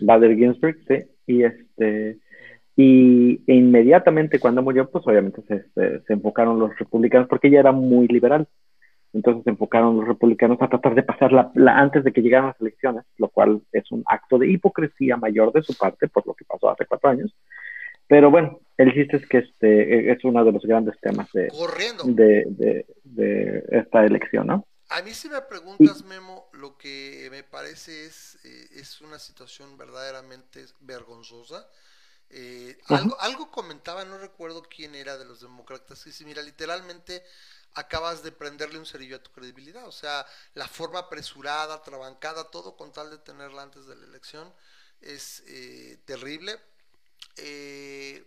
Bader 0.00 0.36
Ginsburg, 0.36 0.76
sí, 0.86 1.04
y 1.26 1.42
este 1.44 2.18
y 2.78 3.40
inmediatamente 3.46 4.38
cuando 4.38 4.62
murió, 4.62 4.90
pues 4.90 5.02
obviamente 5.06 5.42
se, 5.48 5.64
se, 6.02 6.12
enfocaron 6.12 6.58
los 6.58 6.78
republicanos, 6.78 7.26
porque 7.26 7.48
ella 7.48 7.60
era 7.60 7.72
muy 7.72 8.06
liberal. 8.06 8.46
Entonces 9.14 9.44
se 9.44 9.50
enfocaron 9.50 9.96
los 9.96 10.06
republicanos 10.06 10.60
a 10.60 10.68
tratar 10.68 10.94
de 10.94 11.02
pasar 11.02 11.32
la, 11.32 11.50
antes 11.78 12.04
de 12.04 12.12
que 12.12 12.20
llegaran 12.20 12.48
las 12.48 12.60
elecciones, 12.60 13.04
lo 13.16 13.28
cual 13.28 13.62
es 13.72 13.90
un 13.90 14.04
acto 14.06 14.36
de 14.38 14.50
hipocresía 14.50 15.16
mayor 15.16 15.52
de 15.54 15.62
su 15.62 15.74
parte 15.74 16.06
por 16.06 16.26
lo 16.26 16.34
que 16.34 16.44
pasó 16.44 16.68
hace 16.68 16.84
cuatro 16.84 17.08
años. 17.08 17.34
Pero 18.08 18.30
bueno, 18.30 18.60
el 18.76 18.92
chiste 18.92 19.16
es 19.16 19.28
que 19.28 19.38
este 19.38 20.12
es 20.12 20.24
uno 20.24 20.44
de 20.44 20.52
los 20.52 20.62
grandes 20.62 20.98
temas 21.00 21.30
de, 21.32 21.48
de, 22.04 22.86
de, 23.04 23.64
esta 23.70 24.04
elección, 24.04 24.46
¿no? 24.46 24.66
A 24.88 25.02
mí 25.02 25.12
si 25.12 25.28
me 25.28 25.40
preguntas, 25.42 26.04
Memo, 26.04 26.48
lo 26.52 26.78
que 26.78 27.28
me 27.32 27.42
parece 27.42 28.06
es, 28.06 28.38
eh, 28.44 28.78
es 28.80 29.00
una 29.00 29.18
situación 29.18 29.76
verdaderamente 29.76 30.64
vergonzosa 30.80 31.66
eh, 32.30 32.78
algo, 32.88 33.20
algo 33.20 33.50
comentaba, 33.50 34.04
no 34.04 34.18
recuerdo 34.18 34.62
quién 34.62 34.94
era 34.94 35.16
de 35.16 35.24
los 35.24 35.40
demócratas, 35.40 36.02
que 36.02 36.12
si 36.12 36.24
mira, 36.24 36.42
literalmente 36.42 37.22
acabas 37.74 38.22
de 38.22 38.32
prenderle 38.32 38.78
un 38.78 38.86
cerillo 38.86 39.16
a 39.16 39.22
tu 39.22 39.30
credibilidad, 39.30 39.86
o 39.86 39.92
sea, 39.92 40.26
la 40.54 40.66
forma 40.66 41.00
apresurada, 41.00 41.82
trabancada, 41.82 42.50
todo 42.50 42.76
con 42.76 42.92
tal 42.92 43.10
de 43.10 43.18
tenerla 43.18 43.62
antes 43.62 43.86
de 43.86 43.96
la 43.96 44.06
elección, 44.06 44.52
es 45.00 45.44
eh, 45.46 45.98
terrible. 46.04 46.58
Eh, 47.36 48.24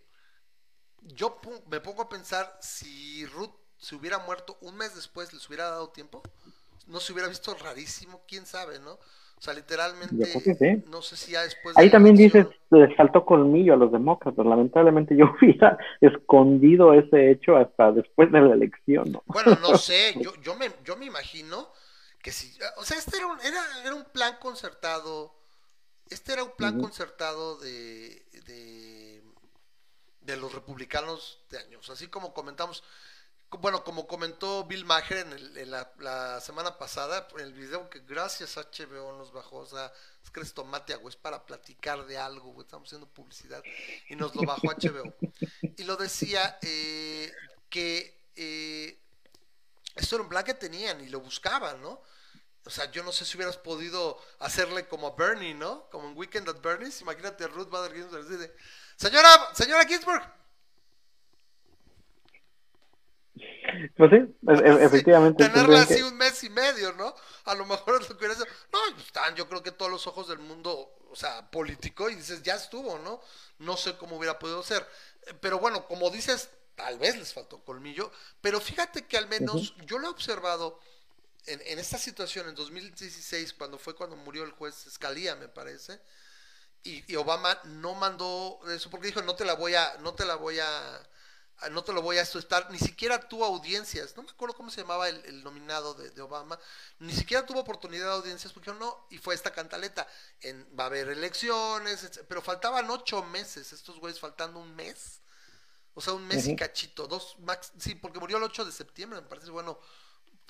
yo 1.02 1.40
me 1.70 1.80
pongo 1.80 2.04
a 2.04 2.10
pensar, 2.10 2.58
si 2.62 3.26
Ruth 3.28 3.54
se 3.78 3.96
hubiera 3.96 4.20
muerto 4.20 4.58
un 4.62 4.76
mes 4.76 4.96
después, 4.96 5.34
¿les 5.34 5.48
hubiera 5.48 5.70
dado 5.70 5.90
tiempo? 5.90 6.22
¿No 6.88 7.00
se 7.00 7.14
hubiera 7.14 7.30
visto 7.30 7.56
rarísimo? 7.56 8.22
¿Quién 8.28 8.46
sabe, 8.46 8.80
no? 8.80 8.94
O 9.40 9.42
sea, 9.42 9.54
literalmente, 9.54 10.84
no 10.88 11.02
sé 11.02 11.16
si 11.16 11.32
ya 11.32 11.44
después... 11.44 11.78
Ahí 11.78 11.90
también 11.90 12.14
dices, 12.14 12.46
les 12.72 12.94
faltó 12.98 13.26
colmillo 13.26 13.74
a 13.74 13.78
los 13.78 13.90
demócratas. 13.90 14.46
Lamentablemente 14.46 15.16
yo 15.16 15.34
hubiera 15.42 15.78
escondido 16.02 16.94
ese 16.94 17.32
hecho 17.32 17.56
hasta 17.56 17.94
después 17.94 18.30
de 18.34 18.42
la 18.42 18.54
elección. 18.54 19.14
¿no? 19.14 19.24
Bueno, 19.28 19.58
no 19.62 19.78
sé, 19.78 20.14
yo, 20.20 20.34
yo, 20.42 20.56
me, 20.58 20.70
yo 20.84 20.98
me 20.98 21.06
imagino 21.06 21.70
que 22.22 22.32
si... 22.32 22.52
O 22.78 22.84
sea, 22.84 22.98
este 22.98 23.16
era 23.16 23.28
un, 23.28 23.40
era, 23.40 23.62
era 23.86 23.96
un 23.96 24.04
plan 24.12 24.36
concertado, 24.42 25.34
este 26.10 26.34
era 26.34 26.44
un 26.44 26.56
plan 26.56 26.80
concertado 26.80 27.58
de, 27.58 28.26
de, 28.46 29.24
de 30.22 30.38
los 30.38 30.54
republicanos 30.54 31.40
de 31.50 31.60
años. 31.60 31.90
Así 31.90 32.08
como 32.08 32.34
comentamos, 32.34 32.84
bueno, 33.52 33.84
como 33.84 34.08
comentó 34.08 34.64
Bill 34.66 34.86
Maher 34.86 35.28
en, 35.56 35.72
la, 35.72 36.42
semana 36.42 36.78
pasada, 36.78 37.28
en 37.36 37.42
el 37.42 37.54
video 37.54 37.90
que 37.90 38.00
gracias 38.02 38.58
a 38.58 38.62
HBO 38.62 39.18
nos 39.18 39.32
bajó, 39.32 39.58
o 39.58 39.66
sea, 39.66 39.92
es 40.24 40.30
que 40.30 40.44
tomate 40.46 40.94
agua, 40.94 41.10
es 41.10 41.16
para 41.16 41.46
platicar 41.46 42.06
de 42.06 42.18
algo, 42.18 42.62
estamos 42.62 42.88
haciendo 42.88 43.08
publicidad, 43.08 43.64
y 44.08 44.16
nos 44.16 44.36
lo 44.36 44.44
bajó 44.44 44.68
HBO. 44.68 45.14
Y 45.78 45.84
lo 45.84 45.96
decía 45.96 46.60
eh, 46.62 47.32
que 47.70 48.30
eh, 48.36 49.00
esto 49.96 50.16
era 50.16 50.24
un 50.24 50.30
plan 50.30 50.44
que 50.44 50.54
tenían 50.54 51.02
y 51.02 51.10
lo 51.10 51.20
buscaban, 51.20 51.82
¿no? 51.82 52.02
O 52.66 52.70
sea, 52.70 52.92
yo 52.92 53.04
no 53.04 53.12
sé 53.12 53.26
si 53.26 53.38
hubieras 53.38 53.58
podido 53.58 54.22
hacerle 54.40 54.88
como 54.88 55.08
a 55.08 55.16
Bernie, 55.16 55.54
¿no? 55.54 55.90
Como 55.90 56.10
en 56.10 56.18
Weekend 56.18 56.50
at 56.50 56.62
Bernie's, 56.62 57.02
imagínate 57.02 57.46
a 57.46 57.48
Ruth 57.48 57.70
Bader 57.70 57.96
Ginsburg, 57.96 58.52
Señora, 58.96 59.30
señora 59.54 59.86
Ginsburg. 59.86 60.22
Pues 63.96 64.12
sí, 64.12 64.18
e-, 64.18 64.54
e-, 64.54 64.84
efectivamente. 64.84 65.44
tenerla 65.44 65.82
así 65.82 66.02
un 66.02 66.18
mes 66.18 66.44
y 66.44 66.50
medio, 66.50 66.94
¿no? 66.94 67.14
A 67.46 67.56
lo 67.56 67.66
mejor 67.66 68.02
es 68.02 68.10
lo 68.10 68.18
que 68.18 68.28
No, 68.28 68.36
pues, 68.36 69.06
están, 69.06 69.36
yo 69.36 69.48
creo 69.48 69.64
que 69.64 69.72
todos 69.72 69.92
los 69.92 70.06
ojos 70.08 70.28
del 70.28 70.40
mundo, 70.40 70.92
o 71.10 71.16
sea, 71.16 71.50
político, 71.50 72.10
y 72.10 72.16
dices, 72.16 72.44
ya 72.44 72.56
estuvo, 72.56 73.00
¿no? 73.00 73.22
No 73.60 73.78
sé 73.78 73.98
cómo 73.98 74.18
hubiera 74.18 74.38
podido 74.38 74.62
ser. 74.64 74.86
Pero 75.40 75.60
bueno, 75.60 75.86
como 75.86 76.10
dices, 76.10 76.50
tal 76.76 76.98
vez 77.00 77.18
les 77.18 77.34
faltó 77.34 77.64
colmillo, 77.64 78.12
pero 78.42 78.60
fíjate 78.60 79.06
que 79.06 79.18
al 79.18 79.28
menos 79.28 79.76
yo 79.86 80.00
lo 80.00 80.08
he 80.08 80.12
observado 80.12 80.80
en, 81.46 81.62
en, 81.66 81.80
esta 81.80 81.98
situación 81.98 82.50
en 82.50 82.56
2016, 82.56 83.54
cuando 83.54 83.78
fue 83.78 83.96
cuando 83.96 84.16
murió 84.16 84.44
el 84.44 84.52
juez 84.52 84.88
Escalía, 84.88 85.36
me 85.36 85.48
parece, 85.48 86.00
y, 86.84 87.16
Obama 87.16 87.60
no 87.66 87.94
mandó 87.96 88.60
eso 88.70 88.90
porque 88.90 89.08
dijo, 89.08 89.22
no 89.22 89.36
te 89.36 89.46
la 89.46 89.54
voy 89.54 89.76
a, 89.76 89.98
no 90.00 90.14
te 90.14 90.26
la 90.26 90.36
voy 90.36 90.60
a, 90.60 91.10
no 91.72 91.84
te 91.84 91.92
lo 91.92 92.02
voy 92.02 92.18
a 92.18 92.22
estar, 92.22 92.72
ni 92.72 92.80
siquiera 92.80 93.20
tuvo 93.28 93.46
audiencias, 93.46 94.16
no 94.16 94.24
me 94.24 94.30
acuerdo 94.30 94.56
cómo 94.56 94.72
se 94.72 94.82
llamaba 94.82 95.10
el, 95.10 95.44
nominado 95.44 95.94
de, 95.94 96.22
Obama, 96.22 96.58
ni 97.00 97.12
siquiera 97.12 97.46
tuvo 97.46 97.60
oportunidad 97.60 98.06
de 98.06 98.14
audiencias 98.14 98.54
porque 98.54 98.72
no, 98.72 99.08
y 99.10 99.18
fue 99.18 99.36
esta 99.36 99.52
cantaleta, 99.52 100.08
en, 100.40 100.66
va 100.78 100.86
a 100.86 100.88
haber 100.88 101.10
elecciones, 101.10 102.22
pero 102.30 102.42
faltaban 102.42 102.90
ocho 102.90 103.24
meses, 103.24 103.74
estos 103.74 104.00
güeyes 104.00 104.20
faltando 104.20 104.60
un 104.60 104.74
mes, 104.74 105.20
o 105.96 106.02
sea, 106.02 106.14
un 106.14 106.26
mes 106.28 106.48
y 106.48 106.56
cachito, 106.56 107.08
dos, 107.08 107.36
max, 107.40 107.74
sí, 107.78 107.96
porque 107.96 108.20
murió 108.20 108.38
el 108.38 108.44
8 108.44 108.64
de 108.64 108.72
septiembre, 108.72 109.20
me 109.20 109.28
parece, 109.28 109.50
bueno, 109.50 109.80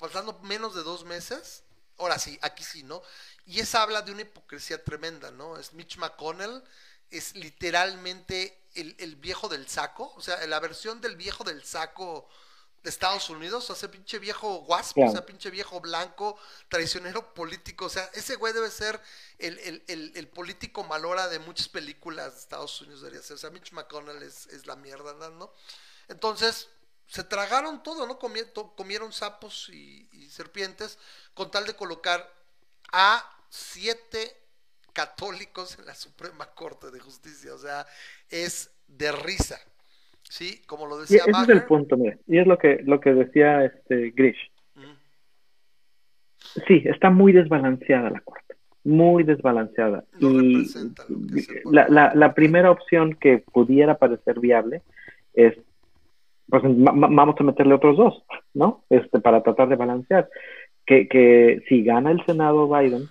faltando 0.00 0.38
menos 0.40 0.74
de 0.74 0.82
dos 0.82 1.04
meses, 1.04 1.62
ahora 1.98 2.18
sí, 2.18 2.38
aquí 2.40 2.64
sí, 2.64 2.82
¿no? 2.82 3.02
Y 3.44 3.60
esa 3.60 3.82
habla 3.82 4.00
de 4.00 4.12
una 4.12 4.22
hipocresía 4.22 4.82
tremenda, 4.82 5.30
¿no? 5.30 5.58
Es 5.58 5.74
Mitch 5.74 5.98
McConnell, 5.98 6.64
es 7.10 7.34
literalmente 7.36 8.64
el, 8.74 9.16
viejo 9.16 9.48
del 9.48 9.68
saco, 9.68 10.14
o 10.16 10.22
sea, 10.22 10.44
la 10.46 10.58
versión 10.58 11.02
del 11.02 11.16
viejo 11.16 11.44
del 11.44 11.62
saco 11.64 12.28
de 12.82 12.88
Estados 12.88 13.28
Unidos, 13.28 13.68
o 13.68 13.74
sea, 13.74 13.90
pinche 13.90 14.18
viejo 14.18 14.60
guaspo, 14.62 15.04
o 15.04 15.12
sea, 15.12 15.26
pinche 15.26 15.50
viejo 15.50 15.80
blanco, 15.80 16.38
traicionero 16.70 17.34
político, 17.34 17.84
o 17.84 17.90
sea, 17.90 18.08
ese 18.14 18.36
güey 18.36 18.54
debe 18.54 18.70
ser 18.70 18.98
el, 19.38 19.58
el, 19.86 20.12
el, 20.14 20.28
político 20.28 20.82
malora 20.84 21.28
de 21.28 21.40
muchas 21.40 21.68
películas 21.68 22.32
de 22.32 22.40
Estados 22.40 22.80
Unidos, 22.80 23.02
debería 23.02 23.22
ser, 23.22 23.34
o 23.34 23.38
sea, 23.38 23.50
Mitch 23.50 23.72
McConnell 23.72 24.22
es, 24.22 24.46
es 24.46 24.66
la 24.66 24.76
mierda, 24.76 25.28
¿no? 25.28 25.52
Entonces, 26.08 26.68
se 27.10 27.24
tragaron 27.24 27.82
todo, 27.82 28.06
¿no? 28.06 28.18
Comieron, 28.18 29.12
sapos 29.12 29.68
y, 29.70 30.06
serpientes 30.28 30.96
con 31.34 31.50
tal 31.50 31.66
de 31.66 31.74
colocar 31.74 32.24
a 32.92 33.24
siete 33.48 34.18
católicos 34.92 35.76
en 35.80 35.86
la 35.86 35.94
Suprema 35.96 36.46
Corte 36.54 36.92
de 36.92 37.00
Justicia. 37.00 37.52
O 37.52 37.58
sea, 37.58 37.84
es 38.30 38.72
de 38.86 39.10
risa. 39.10 39.58
Sí, 40.22 40.62
como 40.68 40.86
lo 40.86 41.00
decía. 41.00 41.22
Y 41.26 41.30
ese 41.30 41.42
es 41.42 41.48
el 41.48 41.64
punto, 41.64 41.96
mira. 41.96 42.16
Y 42.28 42.38
es 42.38 42.46
lo 42.46 42.58
que, 42.58 42.80
lo 42.84 43.00
que 43.00 43.12
decía 43.12 43.64
este 43.64 44.12
Grish. 44.12 44.52
Sí, 46.68 46.82
está 46.84 47.10
muy 47.10 47.32
desbalanceada 47.32 48.10
la 48.10 48.20
Corte. 48.20 48.54
Muy 48.84 49.24
desbalanceada. 49.24 50.04
y 50.20 50.64
la, 51.64 51.88
la, 51.88 52.14
la 52.14 52.34
primera 52.34 52.70
opción 52.70 53.14
que 53.14 53.38
pudiera 53.38 53.98
parecer 53.98 54.38
viable 54.38 54.82
es 55.34 55.56
pues 56.50 56.62
vamos 56.66 57.36
a 57.38 57.44
meterle 57.44 57.74
otros 57.74 57.96
dos, 57.96 58.22
¿no? 58.54 58.84
Este, 58.90 59.20
para 59.20 59.42
tratar 59.42 59.68
de 59.68 59.76
balancear. 59.76 60.28
Que, 60.86 61.08
que 61.08 61.62
si 61.68 61.84
gana 61.84 62.10
el 62.10 62.24
Senado 62.26 62.68
Biden, 62.68 63.08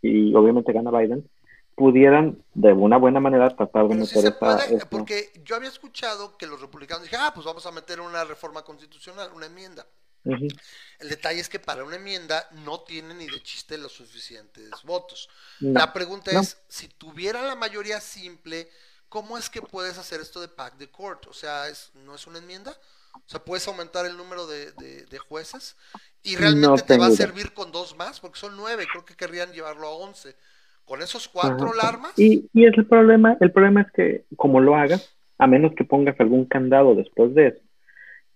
y 0.00 0.34
obviamente 0.34 0.72
gana 0.72 0.96
Biden, 0.96 1.28
pudieran 1.74 2.42
de 2.54 2.72
una 2.72 2.96
buena 2.96 3.20
manera 3.20 3.54
tratar 3.54 3.86
de 3.88 3.96
meter 3.96 4.24
esa, 4.24 4.88
Porque 4.88 5.30
yo 5.44 5.56
había 5.56 5.68
escuchado 5.68 6.36
que 6.38 6.46
los 6.46 6.60
republicanos 6.60 7.04
dijeron, 7.04 7.26
ah, 7.28 7.32
pues 7.34 7.44
vamos 7.44 7.66
a 7.66 7.72
meter 7.72 8.00
una 8.00 8.24
reforma 8.24 8.62
constitucional, 8.62 9.30
una 9.34 9.46
enmienda. 9.46 9.86
El 10.24 11.08
detalle 11.08 11.40
es 11.40 11.48
que 11.48 11.60
para 11.60 11.84
una 11.84 11.96
enmienda 11.96 12.48
no 12.64 12.80
tiene 12.80 13.14
ni 13.14 13.26
de 13.26 13.40
chiste 13.42 13.78
los 13.78 13.92
suficientes 13.92 14.70
votos. 14.82 15.28
la 15.60 15.92
pregunta 15.92 16.32
es, 16.32 16.60
si 16.66 16.88
tuviera 16.88 17.42
la 17.42 17.54
mayoría 17.54 18.00
simple, 18.00 18.68
¿cómo 19.08 19.38
es 19.38 19.50
que 19.50 19.62
puedes 19.62 19.98
hacer 19.98 20.20
esto 20.20 20.40
de 20.40 20.48
pack 20.48 20.76
de 20.76 20.88
court? 20.88 21.26
O 21.28 21.32
sea, 21.32 21.68
es, 21.68 21.90
¿no 21.94 22.14
es 22.14 22.26
una 22.26 22.38
enmienda? 22.38 22.72
O 23.14 23.28
sea, 23.28 23.40
puedes 23.40 23.66
aumentar 23.66 24.06
el 24.06 24.16
número 24.16 24.46
de, 24.46 24.72
de, 24.72 25.18
jueces 25.18 25.76
y 26.22 26.36
realmente 26.36 26.82
te 26.82 26.98
va 26.98 27.06
a 27.06 27.10
servir 27.10 27.52
con 27.54 27.72
dos 27.72 27.96
más, 27.96 28.20
porque 28.20 28.38
son 28.38 28.56
nueve, 28.56 28.86
creo 28.90 29.04
que 29.04 29.14
querrían 29.14 29.52
llevarlo 29.52 29.88
a 29.88 29.94
once. 29.96 30.36
Con 30.84 31.02
esos 31.02 31.26
cuatro 31.26 31.72
alarmas. 31.72 32.12
Y, 32.16 32.48
y 32.52 32.66
es 32.66 32.78
el 32.78 32.86
problema, 32.86 33.36
el 33.40 33.50
problema 33.50 33.80
es 33.80 33.88
que 33.92 34.24
como 34.36 34.60
lo 34.60 34.76
hagas, 34.76 35.16
a 35.38 35.46
menos 35.46 35.72
que 35.76 35.84
pongas 35.84 36.18
algún 36.20 36.44
candado 36.44 36.94
después 36.94 37.34
de 37.34 37.48
eso, 37.48 37.60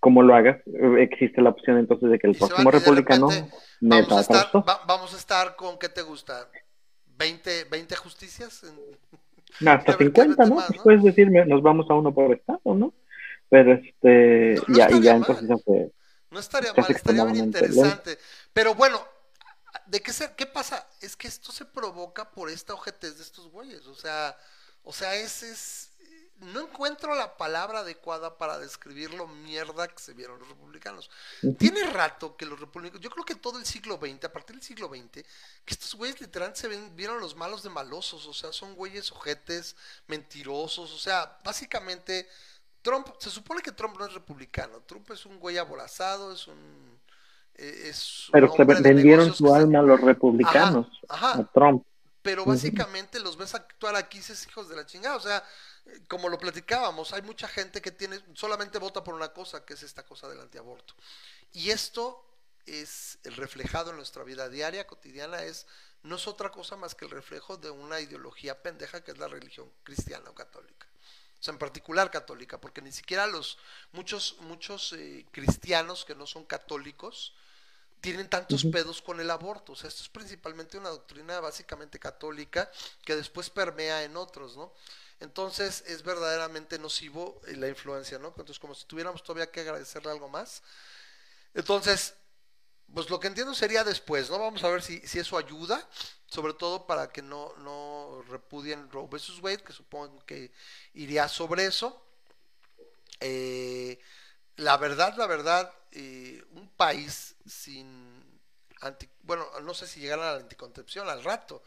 como 0.00 0.22
lo 0.22 0.34
hagas, 0.34 0.60
existe 0.98 1.42
la 1.42 1.50
opción 1.50 1.76
entonces 1.76 2.10
de 2.10 2.18
que 2.18 2.26
el 2.26 2.36
próximo 2.36 2.70
republicano 2.70 3.28
vamos 3.80 4.12
a, 4.12 4.20
estar, 4.20 4.50
vamos 4.86 5.14
a 5.14 5.16
estar 5.16 5.56
con, 5.56 5.78
¿qué 5.78 5.90
te 5.90 6.02
gusta? 6.02 6.48
¿20, 7.18 7.68
20 7.70 7.96
justicias? 7.96 8.64
Hasta 9.66 9.96
50, 9.96 10.46
¿no? 10.46 10.58
Puedes 10.82 11.02
decirme, 11.02 11.44
nos 11.46 11.62
vamos 11.62 11.86
a 11.90 11.94
uno 11.94 12.12
por 12.12 12.32
estado, 12.32 12.60
¿no? 12.64 12.94
Pero 13.48 13.74
este, 13.74 14.56
ya, 14.68 14.90
y 14.90 15.00
ya 15.00 15.16
entonces. 15.16 15.48
No 16.30 16.38
estaría 16.38 16.72
mal, 16.72 16.86
estaría 16.88 17.24
bien 17.24 17.44
interesante. 17.46 18.16
Pero 18.52 18.74
bueno, 18.74 19.00
¿de 19.86 20.00
qué, 20.00 20.12
se, 20.12 20.32
qué 20.36 20.46
pasa? 20.46 20.86
Es 21.00 21.16
que 21.16 21.26
esto 21.26 21.50
se 21.50 21.64
provoca 21.64 22.30
por 22.30 22.48
esta 22.48 22.74
ojetez 22.74 23.16
de 23.16 23.24
estos 23.24 23.50
güeyes. 23.50 23.86
O 23.86 23.94
sea, 23.94 24.36
o 24.84 24.92
sea, 24.92 25.14
ese 25.16 25.50
es 25.50 25.89
no 26.40 26.60
encuentro 26.60 27.14
la 27.14 27.36
palabra 27.36 27.80
adecuada 27.80 28.38
para 28.38 28.58
describir 28.58 29.12
lo 29.12 29.26
mierda 29.26 29.88
que 29.88 29.98
se 29.98 30.14
vieron 30.14 30.38
los 30.38 30.48
republicanos. 30.48 31.10
Tiene 31.58 31.84
rato 31.84 32.36
que 32.36 32.46
los 32.46 32.58
republicanos, 32.58 33.02
yo 33.02 33.10
creo 33.10 33.24
que 33.24 33.34
todo 33.34 33.58
el 33.58 33.66
siglo 33.66 33.98
XX, 33.98 34.24
a 34.24 34.32
partir 34.32 34.56
del 34.56 34.64
siglo 34.64 34.88
XX, 34.88 35.22
que 35.64 35.74
estos 35.74 35.94
güeyes 35.94 36.20
literalmente 36.20 36.60
se 36.60 36.68
ven, 36.68 36.96
vieron 36.96 37.20
los 37.20 37.36
malos 37.36 37.62
de 37.62 37.70
malosos, 37.70 38.26
o 38.26 38.32
sea, 38.32 38.52
son 38.52 38.74
güeyes 38.74 39.12
ojetes, 39.12 39.76
mentirosos, 40.06 40.92
o 40.92 40.98
sea, 40.98 41.38
básicamente 41.44 42.26
Trump, 42.82 43.08
se 43.18 43.30
supone 43.30 43.60
que 43.60 43.72
Trump 43.72 43.98
no 43.98 44.06
es 44.06 44.14
republicano, 44.14 44.80
Trump 44.86 45.10
es 45.10 45.26
un 45.26 45.38
güey 45.38 45.58
aborazado, 45.58 46.32
es 46.32 46.46
un... 46.46 46.98
E, 47.54 47.88
es 47.90 48.28
Pero 48.32 48.50
se 48.54 48.64
vendieron 48.64 49.34
su 49.34 49.54
alma 49.54 49.80
a 49.80 49.82
los 49.82 50.00
republicanos, 50.00 50.86
a 51.08 51.44
Trump. 51.52 51.84
Pero 52.22 52.44
básicamente 52.44 53.18
los 53.18 53.36
ves 53.36 53.54
actuar 53.54 53.96
aquí, 53.96 54.18
esos 54.18 54.46
hijos 54.46 54.68
de 54.68 54.76
la 54.76 54.84
chingada, 54.84 55.16
o 55.16 55.20
sea, 55.20 55.42
como 56.08 56.28
lo 56.28 56.38
platicábamos, 56.38 57.12
hay 57.12 57.22
mucha 57.22 57.48
gente 57.48 57.80
que 57.80 57.90
tiene 57.90 58.20
solamente 58.34 58.78
vota 58.78 59.02
por 59.02 59.14
una 59.14 59.32
cosa, 59.32 59.64
que 59.64 59.74
es 59.74 59.82
esta 59.82 60.04
cosa 60.04 60.28
del 60.28 60.40
antiaborto. 60.40 60.94
Y 61.52 61.70
esto 61.70 62.24
es 62.66 63.18
el 63.24 63.36
reflejado 63.36 63.90
en 63.90 63.96
nuestra 63.96 64.24
vida 64.24 64.48
diaria, 64.48 64.86
cotidiana, 64.86 65.42
es 65.42 65.66
no 66.02 66.16
es 66.16 66.26
otra 66.26 66.50
cosa 66.50 66.76
más 66.76 66.94
que 66.94 67.04
el 67.04 67.10
reflejo 67.10 67.56
de 67.56 67.70
una 67.70 68.00
ideología 68.00 68.62
pendeja 68.62 69.02
que 69.02 69.10
es 69.10 69.18
la 69.18 69.28
religión 69.28 69.70
cristiana 69.82 70.30
o 70.30 70.34
católica. 70.34 70.86
O 71.38 71.42
sea, 71.42 71.52
en 71.52 71.58
particular 71.58 72.10
católica, 72.10 72.60
porque 72.60 72.82
ni 72.82 72.92
siquiera 72.92 73.26
los 73.26 73.58
muchos 73.92 74.36
muchos 74.40 74.92
eh, 74.92 75.26
cristianos 75.30 76.04
que 76.04 76.14
no 76.14 76.26
son 76.26 76.44
católicos 76.44 77.34
tienen 78.00 78.30
tantos 78.30 78.64
pedos 78.64 79.02
con 79.02 79.20
el 79.20 79.30
aborto. 79.30 79.72
O 79.72 79.76
sea, 79.76 79.88
esto 79.88 80.02
es 80.02 80.08
principalmente 80.08 80.78
una 80.78 80.88
doctrina 80.88 81.38
básicamente 81.40 81.98
católica 81.98 82.70
que 83.04 83.14
después 83.14 83.50
permea 83.50 84.04
en 84.04 84.16
otros, 84.16 84.56
¿no? 84.56 84.72
Entonces 85.20 85.84
es 85.86 86.02
verdaderamente 86.02 86.78
nocivo 86.78 87.40
eh, 87.46 87.56
la 87.56 87.68
influencia, 87.68 88.18
¿no? 88.18 88.28
Entonces 88.28 88.58
como 88.58 88.74
si 88.74 88.86
tuviéramos 88.86 89.22
todavía 89.22 89.50
que 89.50 89.60
agradecerle 89.60 90.10
algo 90.10 90.28
más. 90.28 90.62
Entonces, 91.54 92.14
pues 92.92 93.08
lo 93.10 93.20
que 93.20 93.28
entiendo 93.28 93.54
sería 93.54 93.84
después, 93.84 94.30
¿no? 94.30 94.38
Vamos 94.38 94.64
a 94.64 94.68
ver 94.68 94.82
si, 94.82 94.98
si 95.06 95.18
eso 95.18 95.36
ayuda, 95.36 95.86
sobre 96.26 96.54
todo 96.54 96.86
para 96.86 97.10
que 97.10 97.22
no, 97.22 97.54
no 97.58 98.22
repudien 98.28 98.90
Roe 98.90 99.08
vs. 99.08 99.40
Wade, 99.40 99.62
que 99.62 99.72
supongo 99.72 100.24
que 100.24 100.52
iría 100.94 101.28
sobre 101.28 101.66
eso. 101.66 102.02
Eh, 103.20 103.98
la 104.56 104.76
verdad, 104.76 105.14
la 105.16 105.26
verdad, 105.26 105.72
eh, 105.92 106.42
un 106.52 106.68
país 106.70 107.36
sin 107.46 108.40
anti, 108.80 109.08
bueno, 109.22 109.46
no 109.62 109.74
sé 109.74 109.86
si 109.86 110.00
llegará 110.00 110.30
a 110.30 110.34
la 110.34 110.40
anticoncepción 110.40 111.08
al 111.08 111.22
rato, 111.22 111.62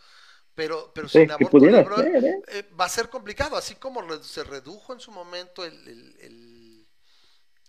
pero, 0.55 0.91
pero 0.93 1.07
sin 1.07 1.31
aborto 1.31 1.65
¿eh? 1.65 2.41
Eh, 2.47 2.63
va 2.79 2.85
a 2.85 2.89
ser 2.89 3.09
complicado, 3.09 3.55
así 3.55 3.75
como 3.75 4.01
se 4.21 4.43
redujo 4.43 4.93
en 4.93 4.99
su 4.99 5.11
momento 5.11 5.65
el, 5.65 5.73
el, 5.87 6.85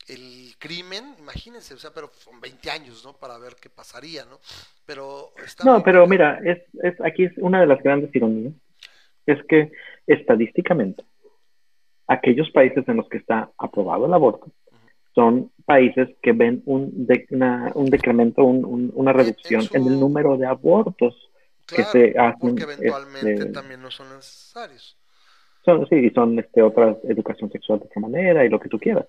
el, 0.08 0.54
crimen, 0.58 1.14
imagínense, 1.18 1.74
o 1.74 1.78
sea, 1.78 1.90
pero 1.94 2.10
son 2.12 2.40
20 2.40 2.70
años, 2.70 3.04
¿no? 3.04 3.14
Para 3.14 3.38
ver 3.38 3.56
qué 3.60 3.70
pasaría, 3.70 4.24
¿no? 4.26 4.38
Pero 4.86 5.32
No, 5.64 5.82
pero 5.82 6.06
mira, 6.06 6.40
es, 6.44 6.58
es, 6.82 7.00
aquí 7.00 7.24
es 7.24 7.32
una 7.38 7.60
de 7.60 7.66
las 7.66 7.82
grandes 7.82 8.14
ironías, 8.14 8.52
es 9.26 9.38
que 9.48 9.72
estadísticamente, 10.06 11.04
aquellos 12.06 12.50
países 12.50 12.86
en 12.86 12.98
los 12.98 13.08
que 13.08 13.18
está 13.18 13.50
aprobado 13.58 14.06
el 14.06 14.14
aborto, 14.14 14.52
son 15.14 15.52
países 15.64 16.08
que 16.22 16.32
ven 16.32 16.62
un, 16.66 17.06
un 17.74 17.86
decremento, 17.86 18.44
un, 18.44 18.92
una 18.94 19.12
reducción 19.12 19.62
en 19.72 19.86
el 19.86 20.00
número 20.00 20.36
de 20.36 20.46
abortos 20.46 21.30
que 21.66 21.84
se 21.84 22.18
hacen. 22.18 22.38
Porque 22.40 22.62
eventualmente 22.64 23.32
este, 23.32 23.46
también 23.46 23.82
no 23.82 23.90
son 23.90 24.08
necesarios. 24.14 24.98
Son, 25.64 25.86
sí, 25.88 26.10
son 26.10 26.38
este, 26.38 26.62
otra 26.62 26.96
educación 27.04 27.50
sexual 27.50 27.80
de 27.80 27.86
otra 27.86 28.02
manera 28.02 28.44
y 28.44 28.48
lo 28.48 28.60
que 28.60 28.68
tú 28.68 28.78
quieras. 28.78 29.06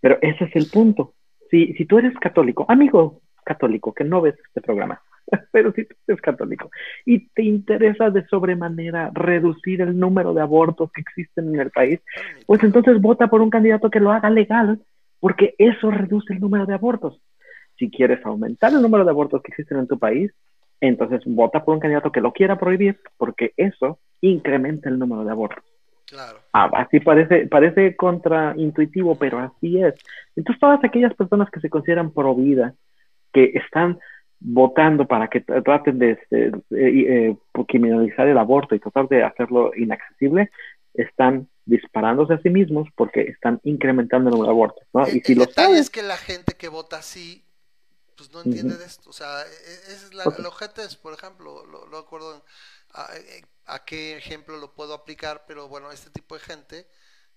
Pero 0.00 0.18
ese 0.20 0.44
es 0.44 0.56
el 0.56 0.66
punto. 0.66 1.14
Si, 1.50 1.74
si 1.74 1.84
tú 1.86 1.98
eres 1.98 2.14
católico, 2.18 2.66
amigo 2.68 3.20
católico, 3.44 3.92
que 3.92 4.04
no 4.04 4.20
ves 4.20 4.34
este 4.46 4.60
programa, 4.60 5.00
pero 5.52 5.72
si 5.72 5.84
tú 5.84 5.94
eres 6.08 6.20
católico 6.20 6.70
y 7.04 7.28
te 7.28 7.42
interesa 7.42 8.10
de 8.10 8.26
sobremanera 8.26 9.10
reducir 9.14 9.80
el 9.80 9.98
número 9.98 10.34
de 10.34 10.42
abortos 10.42 10.90
que 10.92 11.00
existen 11.00 11.54
en 11.54 11.60
el 11.60 11.70
país, 11.70 12.00
pues 12.46 12.62
entonces 12.62 13.00
vota 13.00 13.28
por 13.28 13.40
un 13.40 13.50
candidato 13.50 13.90
que 13.90 14.00
lo 14.00 14.12
haga 14.12 14.30
legal, 14.30 14.80
porque 15.20 15.54
eso 15.58 15.90
reduce 15.90 16.32
el 16.32 16.40
número 16.40 16.66
de 16.66 16.74
abortos. 16.74 17.20
Si 17.78 17.90
quieres 17.90 18.24
aumentar 18.24 18.72
el 18.72 18.82
número 18.82 19.04
de 19.04 19.10
abortos 19.10 19.42
que 19.42 19.50
existen 19.50 19.78
en 19.78 19.86
tu 19.86 19.98
país, 19.98 20.32
entonces 20.82 21.22
vota 21.24 21.64
por 21.64 21.74
un 21.74 21.80
candidato 21.80 22.10
que 22.10 22.20
lo 22.20 22.32
quiera 22.32 22.58
prohibir, 22.58 22.98
porque 23.16 23.52
eso 23.56 24.00
incrementa 24.20 24.88
el 24.88 24.98
número 24.98 25.24
de 25.24 25.30
abortos. 25.30 25.64
Claro. 26.06 26.40
Ah, 26.52 26.68
así 26.74 27.00
parece, 27.00 27.46
parece 27.46 27.96
contraintuitivo, 27.96 29.14
pero 29.14 29.38
así 29.38 29.80
es. 29.80 29.94
Entonces 30.36 30.60
todas 30.60 30.82
aquellas 30.84 31.14
personas 31.14 31.48
que 31.50 31.60
se 31.60 31.70
consideran 31.70 32.10
pro 32.10 32.34
vida, 32.34 32.74
que 33.32 33.52
están 33.54 33.98
votando 34.40 35.06
para 35.06 35.28
que 35.28 35.40
traten 35.40 36.00
de, 36.00 36.10
este, 36.10 36.50
eh, 36.70 37.36
criminalizar 37.68 38.26
el 38.26 38.36
aborto 38.36 38.74
y 38.74 38.80
tratar 38.80 39.08
de 39.08 39.22
hacerlo 39.22 39.70
inaccesible, 39.76 40.50
están 40.94 41.48
disparándose 41.64 42.34
a 42.34 42.40
sí 42.42 42.50
mismos 42.50 42.88
porque 42.96 43.22
están 43.22 43.60
incrementando 43.62 44.28
el 44.28 44.32
número 44.32 44.48
de 44.48 44.56
abortos, 44.56 44.84
¿no? 44.92 45.06
El, 45.06 45.18
y 45.18 45.20
si 45.20 45.32
el 45.32 45.38
lo 45.38 45.46
detalle 45.46 45.68
sabes, 45.68 45.80
es 45.82 45.90
que 45.90 46.02
la 46.02 46.16
gente 46.16 46.54
que 46.58 46.68
vota 46.68 46.98
así, 46.98 47.44
pues 48.28 48.32
no 48.32 48.42
entiende 48.42 48.76
de 48.76 48.84
esto. 48.84 49.10
O 49.10 49.12
sea, 49.12 49.42
e- 49.42 49.46
ese 49.92 50.06
es 50.06 50.14
la, 50.14 50.24
Ok. 50.24 50.38
el 50.38 50.46
objeto 50.46 50.82
es, 50.82 50.96
por 50.96 51.12
ejemplo, 51.14 51.64
lo, 51.66 51.86
lo 51.86 51.98
acuerdo 51.98 52.34
en- 52.36 52.42
a, 52.94 53.08
eh, 53.16 53.44
a 53.66 53.84
qué 53.84 54.16
ejemplo 54.16 54.56
lo 54.58 54.72
puedo 54.74 54.94
aplicar, 54.94 55.44
pero 55.46 55.68
bueno, 55.68 55.90
este 55.90 56.10
tipo 56.10 56.34
de 56.34 56.40
gente 56.40 56.88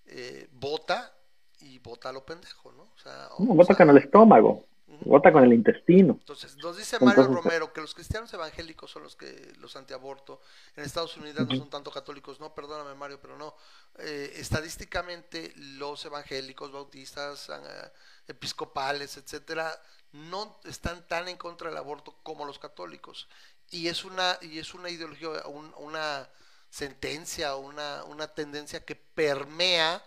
eh, 0.06 0.48
vota 0.52 1.12
y 1.60 1.78
vota 1.80 2.10
a 2.10 2.12
lo 2.12 2.24
pendejo, 2.24 2.70
¿no? 2.72 2.82
O 2.82 2.98
sea, 3.02 3.28
o- 3.36 3.44
no, 3.44 3.52
o 3.52 3.54
vota 3.56 3.74
sea, 3.74 3.76
con 3.86 3.90
el 3.96 4.02
estómago, 4.02 4.64
vota 5.04 5.32
con 5.32 5.42
el 5.42 5.52
intestino. 5.52 6.12
Entonces, 6.20 6.56
nos 6.58 6.76
dice 6.76 6.98
Mario 7.00 7.22
Entonces, 7.22 7.44
Romero 7.44 7.72
que 7.72 7.80
los 7.80 7.92
cristianos 7.94 8.32
evangélicos 8.32 8.90
son 8.90 9.02
los 9.02 9.16
que 9.16 9.52
los 9.58 9.74
antiaborto. 9.74 10.40
En 10.76 10.84
Estados 10.84 11.16
Unidos 11.16 11.48
no 11.48 11.56
son 11.56 11.70
tanto 11.70 11.90
católicos, 11.90 12.38
no, 12.38 12.54
perdóname 12.54 12.94
Mario, 12.94 13.18
pero 13.20 13.36
no. 13.36 13.56
Eh, 13.98 14.34
estadísticamente 14.36 15.52
los 15.56 16.04
evangélicos, 16.04 16.70
bautistas, 16.70 17.50
ah, 17.50 17.90
episcopales, 18.28 19.16
etcétera, 19.16 19.80
no 20.12 20.56
están 20.64 21.06
tan 21.08 21.28
en 21.28 21.36
contra 21.36 21.68
del 21.68 21.78
aborto 21.78 22.14
como 22.22 22.44
los 22.44 22.58
católicos. 22.58 23.28
Y 23.70 23.88
es 23.88 24.04
una 24.04 24.36
y 24.42 24.58
es 24.58 24.74
una 24.74 24.88
ideología, 24.90 25.28
un- 25.46 25.72
una 25.78 26.28
sentencia, 26.70 27.56
una 27.56 28.04
una 28.04 28.28
tendencia 28.28 28.84
que 28.84 28.94
permea 28.96 30.02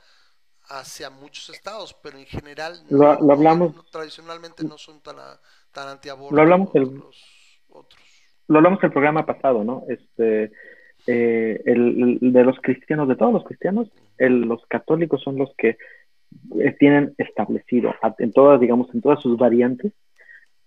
hacia 0.69 1.09
muchos 1.09 1.49
estados, 1.49 1.93
pero 2.01 2.17
en 2.17 2.25
general 2.25 2.79
Lo- 2.89 3.15
no- 3.15 3.27
lo 3.27 3.33
hablamos- 3.33 3.75
no- 3.75 3.83
tradicionalmente 3.85 4.63
no 4.63 4.77
son 4.77 5.01
tan, 5.01 5.19
a- 5.19 5.39
tan 5.71 5.87
antiaborto 5.87 6.35
Lo 6.35 6.41
hablamos 6.41 6.69
el- 6.75 6.83
los 6.95 7.61
otros. 7.69 8.01
Lo 8.47 8.57
hablamos 8.57 8.79
en 8.79 8.85
el 8.87 8.91
programa 8.93 9.25
pasado, 9.25 9.63
¿no? 9.63 9.83
Este, 9.89 10.51
eh, 11.07 11.61
el, 11.65 12.19
el 12.21 12.33
de 12.33 12.43
los 12.43 12.57
cristianos, 12.61 13.07
de 13.07 13.15
todos 13.15 13.33
los 13.33 13.43
cristianos, 13.45 13.87
el- 14.17 14.41
los 14.41 14.63
católicos 14.67 15.21
son 15.23 15.37
los 15.37 15.49
que 15.57 15.77
tienen 16.79 17.13
establecido 17.17 17.93
en 18.19 18.31
todas, 18.31 18.59
digamos, 18.59 18.93
en 18.93 19.01
todas 19.01 19.21
sus 19.21 19.37
variantes 19.37 19.93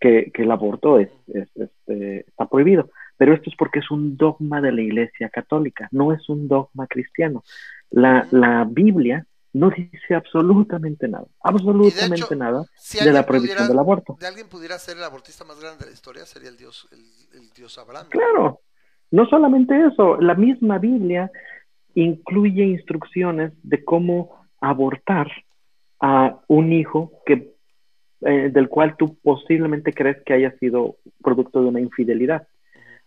que, 0.01 0.31
que 0.33 0.43
el 0.43 0.51
aborto 0.51 0.99
es, 0.99 1.11
es- 1.29 1.49
este, 1.57 2.21
está 2.21 2.47
prohibido. 2.47 2.91
Pero 3.17 3.35
esto 3.35 3.51
es 3.51 3.57
porque 3.57 3.79
es 3.79 3.91
un 3.91 4.17
dogma 4.17 4.61
de 4.61 4.73
la 4.73 4.81
Iglesia 4.83 5.29
Católica, 5.29 5.89
no 5.93 6.13
es 6.13 6.29
un 6.29 6.49
dogma 6.49 6.87
cristiano. 6.89 7.45
La, 7.91 8.27
Biblia 8.69 9.25
no 9.53 9.71
dice 9.71 10.15
absolutamente 10.15 11.07
nada, 11.09 11.27
absolutamente 11.43 12.17
hecho, 12.25 12.35
nada 12.35 12.65
Si 12.75 12.99
de 13.05 13.13
la 13.13 13.25
prohibición 13.27 13.59
pudiera, 13.59 13.69
del 13.69 13.79
aborto. 13.79 14.17
de 14.19 14.27
alguien 14.27 14.49
pudiera 14.49 14.79
ser 14.79 14.97
el 14.97 15.05
abortista 15.05 15.45
más 15.45 15.61
grande 15.61 15.81
de 15.85 15.91
la 15.91 15.93
historia, 15.93 16.25
sería 16.25 16.49
el 16.49 16.57
dios, 16.57 16.89
el, 16.91 17.39
el 17.39 17.51
dios 17.51 17.77
Abraham. 17.79 18.07
Claro, 18.09 18.61
no 19.11 19.27
solamente 19.27 19.79
eso, 19.87 20.17
la 20.21 20.35
misma 20.35 20.79
Biblia 20.79 21.31
incluye 21.95 22.65
instrucciones 22.65 23.53
de 23.63 23.85
cómo 23.85 24.47
abortar 24.61 25.31
a 26.03 26.39
un 26.49 26.73
hijo 26.73 27.13
que 27.25 27.53
eh, 28.25 28.51
del 28.53 28.69
cual 28.69 28.97
tú 28.97 29.17
posiblemente 29.23 29.93
crees 29.93 30.23
que 30.25 30.35
haya 30.35 30.53
sido 30.59 30.97
producto 31.25 31.63
de 31.63 31.69
una 31.69 31.81
infidelidad. 31.81 32.47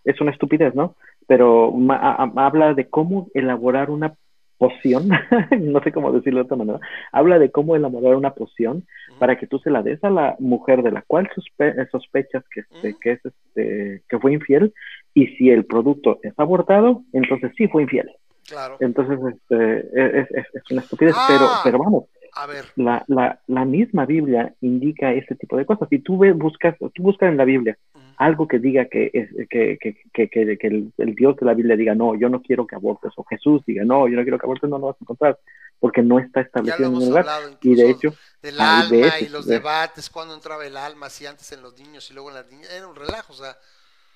Es 0.03 0.19
una 0.19 0.31
estupidez, 0.31 0.73
¿no? 0.75 0.95
Pero 1.27 1.71
ma- 1.71 1.95
a- 1.97 2.23
a- 2.23 2.45
habla 2.45 2.73
de 2.73 2.89
cómo 2.89 3.27
elaborar 3.33 3.89
una 3.91 4.15
poción, 4.57 5.09
no 5.59 5.81
sé 5.83 5.91
cómo 5.91 6.11
decirlo 6.11 6.39
de 6.39 6.45
otra 6.45 6.57
manera, 6.57 6.79
habla 7.11 7.39
de 7.39 7.51
cómo 7.51 7.75
elaborar 7.75 8.15
una 8.15 8.33
poción 8.33 8.85
para 9.19 9.37
que 9.37 9.47
tú 9.47 9.59
se 9.59 9.69
la 9.69 9.81
des 9.83 10.01
a 10.03 10.09
la 10.09 10.35
mujer 10.39 10.81
de 10.83 10.91
la 10.91 11.01
cual 11.05 11.29
sospe- 11.35 11.89
sospechas 11.91 12.43
que, 12.49 12.61
este, 12.61 12.95
que, 13.01 13.11
es, 13.13 13.25
este, 13.25 14.03
que 14.09 14.19
fue 14.19 14.33
infiel 14.33 14.73
y 15.13 15.27
si 15.35 15.49
el 15.49 15.65
producto 15.65 16.19
es 16.23 16.33
abortado, 16.37 17.03
entonces 17.13 17.51
sí 17.57 17.67
fue 17.67 17.83
infiel. 17.83 18.09
Claro. 18.47 18.77
Entonces 18.79 19.17
este, 19.33 20.19
es, 20.21 20.31
es- 20.31 20.55
es 20.55 20.71
una 20.71 20.81
estupidez, 20.81 21.15
Ah. 21.17 21.25
pero, 21.27 21.47
pero 21.63 21.79
vamos, 21.83 22.03
A 22.35 22.45
ver, 22.45 22.65
la, 22.75 23.03
la, 23.07 23.39
la 23.47 23.65
misma 23.65 24.05
Biblia 24.05 24.53
indica 24.61 25.13
ese 25.13 25.35
tipo 25.35 25.57
de 25.57 25.65
cosas. 25.65 25.87
Si 25.89 25.99
tú 25.99 26.17
ves, 26.17 26.35
buscas, 26.37 26.75
tú 26.93 27.03
buscas 27.03 27.29
en 27.29 27.37
la 27.37 27.45
Biblia 27.45 27.77
ujú. 27.95 28.15
algo 28.17 28.47
que 28.47 28.59
diga 28.59 28.85
que, 28.85 29.09
es, 29.13 29.29
que, 29.49 29.77
que, 29.79 29.97
que, 30.13 30.29
que, 30.57 30.67
el, 30.67 30.93
el 30.97 31.15
Dios 31.15 31.35
de 31.35 31.45
la 31.45 31.53
Biblia 31.53 31.75
diga, 31.75 31.95
no, 31.95 32.15
yo 32.15 32.29
no 32.29 32.41
quiero 32.41 32.65
que 32.65 32.75
abortes, 32.75 33.11
o 33.17 33.25
Jesús 33.25 33.61
diga, 33.65 33.83
no, 33.83 34.07
yo 34.07 34.15
no 34.15 34.23
quiero 34.23 34.37
que 34.39 34.45
abortes, 34.45 34.69
no 34.69 34.77
lo 34.79 34.87
vas 34.87 34.95
a 34.95 35.03
encontrar, 35.03 35.37
porque 35.79 36.01
no 36.01 36.19
está 36.19 36.39
establecido 36.41 36.87
en 36.87 36.93
ningún 36.93 37.09
lugar. 37.09 37.25
Y 37.61 37.75
de 37.75 37.89
hecho, 37.89 38.17
del 38.41 38.61
alma 38.61 38.93
de 38.95 39.07
hecho, 39.07 39.25
y 39.25 39.29
los 39.29 39.47
de- 39.47 39.59
debates, 39.59 40.09
cuando 40.09 40.33
entraba 40.33 40.65
el 40.65 40.77
alma, 40.77 41.09
si 41.09 41.25
antes 41.25 41.51
en 41.51 41.61
los 41.61 41.73
niños 41.77 42.09
y 42.09 42.13
luego 42.13 42.29
en 42.29 42.35
las 42.35 42.45
niñas, 42.47 42.69
era 42.71 42.87
un 42.87 42.95
relajo, 42.95 43.33
o 43.33 43.35
sea, 43.35 43.57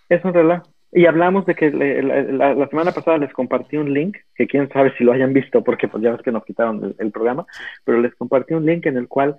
Es 0.09 0.23
un 0.25 0.33
relajo. 0.33 0.67
Y 0.91 1.05
hablamos 1.05 1.45
de 1.45 1.53
que 1.55 1.69
le- 1.69 2.01
la, 2.01 2.67
semana 2.67 2.91
pasada 2.91 3.17
les 3.19 3.31
compartí 3.33 3.77
un 3.77 3.93
link, 3.93 4.17
que 4.35 4.47
quién 4.47 4.69
sabe 4.69 4.91
si 4.97 5.03
lo 5.03 5.11
hayan 5.11 5.33
visto, 5.33 5.63
porque 5.63 5.87
pues 5.87 6.01
ya 6.03 6.11
ves 6.11 6.21
que 6.21 6.31
nos 6.31 6.43
quitaron 6.45 6.83
el, 6.83 6.95
el 6.97 7.11
programa, 7.11 7.45
pero 7.83 8.01
les 8.01 8.15
compartí 8.15 8.53
un 8.55 8.65
link 8.65 8.85
en 8.87 8.97
el 8.97 9.07
cual 9.07 9.37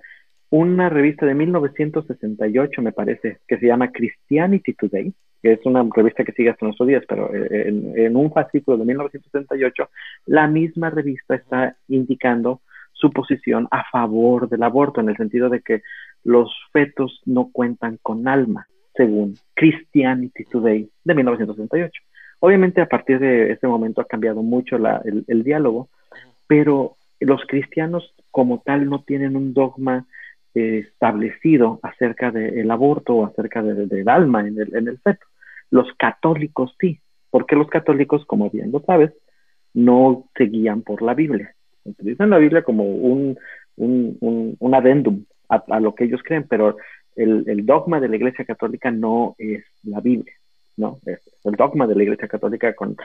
una 0.49 0.89
revista 0.89 1.25
de 1.25 1.33
1968, 1.33 2.81
me 2.81 2.91
parece, 2.91 3.39
que 3.47 3.57
se 3.57 3.67
llama 3.67 3.91
Christianity 3.91 4.73
Today, 4.73 5.13
que 5.41 5.53
es 5.53 5.65
una 5.65 5.85
revista 5.93 6.23
que 6.23 6.33
sigue 6.33 6.49
hasta 6.49 6.65
nuestros 6.65 6.87
días, 6.87 7.03
pero 7.07 7.33
eh, 7.33 7.67
en, 7.67 7.97
en 7.97 8.15
un 8.15 8.31
fascículo 8.31 8.77
de 8.77 8.85
1968, 8.85 9.89
la 10.27 10.47
misma 10.47 10.89
revista 10.89 11.35
está 11.35 11.75
indicando 11.87 12.61
su 12.93 13.11
posición 13.11 13.67
a 13.71 13.83
favor 13.91 14.47
del 14.49 14.63
aborto, 14.63 15.01
en 15.01 15.09
el 15.09 15.17
sentido 15.17 15.49
de 15.49 15.61
que 15.61 15.81
los 16.23 16.53
fetos 16.71 17.21
no 17.25 17.49
cuentan 17.51 17.97
con 18.01 18.27
alma, 18.27 18.67
según 18.95 19.35
Christianity 19.55 20.45
Today 20.45 20.89
de 21.03 21.13
1968. 21.15 22.01
Obviamente 22.39 22.81
a 22.81 22.87
partir 22.87 23.19
de 23.19 23.51
ese 23.51 23.67
momento 23.67 24.01
ha 24.01 24.05
cambiado 24.07 24.41
mucho 24.41 24.77
la, 24.77 25.01
el, 25.05 25.23
el 25.27 25.43
diálogo, 25.43 25.89
pero 26.47 26.95
los 27.19 27.41
cristianos 27.47 28.13
como 28.31 28.61
tal 28.65 28.89
no 28.89 29.03
tienen 29.03 29.35
un 29.35 29.53
dogma 29.53 30.05
eh, 30.55 30.85
establecido 30.87 31.79
acerca 31.83 32.31
del 32.31 32.69
aborto 32.71 33.15
o 33.15 33.25
acerca 33.25 33.61
de- 33.61 33.85
del 33.85 34.09
alma 34.09 34.41
en 34.47 34.59
el, 34.59 34.75
en 34.75 34.87
el 34.87 34.97
feto. 34.99 35.25
Los 35.69 35.87
católicos 35.97 36.75
sí, 36.79 36.99
porque 37.29 37.55
los 37.55 37.69
católicos, 37.69 38.25
como 38.25 38.49
bien 38.49 38.71
lo 38.71 38.79
sabes, 38.81 39.11
no 39.73 40.25
se 40.35 40.45
guían 40.45 40.81
por 40.81 41.01
la 41.01 41.13
Biblia. 41.13 41.53
Utilizan 41.85 42.29
la 42.31 42.37
Biblia 42.39 42.63
como 42.63 42.83
un, 42.83 43.37
un 43.77 44.75
adendum 44.75 45.23
a, 45.49 45.63
a 45.69 45.79
lo 45.79 45.95
que 45.95 46.03
ellos 46.05 46.21
creen, 46.23 46.45
pero 46.49 46.75
el, 47.15 47.43
el 47.47 47.65
dogma 47.65 47.99
de 47.99 48.09
la 48.09 48.15
Iglesia 48.15 48.45
Católica 48.45 48.91
no 48.91 49.35
es 49.37 49.63
la 49.83 49.99
Biblia, 49.99 50.33
¿no? 50.77 50.99
Es 51.05 51.19
el 51.43 51.55
dogma 51.55 51.87
de 51.87 51.95
la 51.95 52.03
Iglesia 52.03 52.27
Católica 52.27 52.75
con 52.75 52.95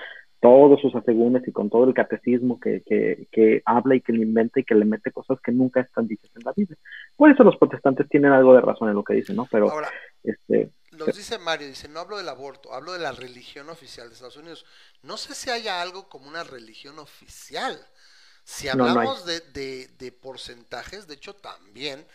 todos 0.41 0.81
sus 0.81 0.95
asegúnes 0.95 1.47
y 1.49 1.53
con 1.53 1.71
todo 1.71 1.85
el 1.85 1.95
catecismo 1.95 2.61
que, 2.61 2.83
que, 2.87 3.27
que 3.33 3.63
habla 3.65 3.97
y 3.97 4.01
que 4.01 4.13
le 4.13 4.23
inventa 4.23 4.61
y 4.61 4.65
que 4.65 4.75
le 4.75 4.85
mete 4.85 5.11
cosas 5.11 5.39
que 5.41 5.53
nunca 5.53 5.81
están 5.81 6.07
dichas 6.07 6.31
en 6.37 6.43
la 6.45 6.53
Biblia. 6.55 6.77
Por 7.17 7.31
eso 7.31 7.43
los 7.43 7.57
protestantes 7.57 8.09
tienen 8.09 8.33
algo 8.33 8.55
de 8.55 8.61
razón 8.61 8.89
en 8.89 8.95
lo 8.95 9.03
que 9.03 9.15
dicen, 9.15 9.37
¿no? 9.37 9.49
Pero, 9.51 9.71
ahora, 9.71 9.89
este, 10.23 10.71
nos 10.97 11.15
dice 11.15 11.39
Mario, 11.39 11.69
dice, 11.69 11.89
no 11.89 12.01
hablo 12.01 12.17
del 12.17 12.29
aborto, 12.29 12.73
hablo 12.73 12.93
de 12.93 12.99
la 12.99 13.13
religión 13.13 13.69
oficial 13.69 14.09
de 14.09 14.15
Estados 14.15 14.37
Unidos. 14.37 14.65
No 15.03 15.17
sé 15.17 15.35
si 15.35 15.51
haya 15.51 15.83
algo 15.83 16.09
como 16.09 16.29
una 16.29 16.45
religión 16.45 16.99
oficial. 16.99 17.79
Si 18.49 18.69
No, 18.69 18.75
no 18.77 18.85
hablamos 18.91 19.25
de, 19.27 19.41
de, 19.41 19.89
de 19.99 20.13
porcentajes, 20.13 21.09
de 21.09 21.15
hecho 21.15 21.35
también 21.35 22.07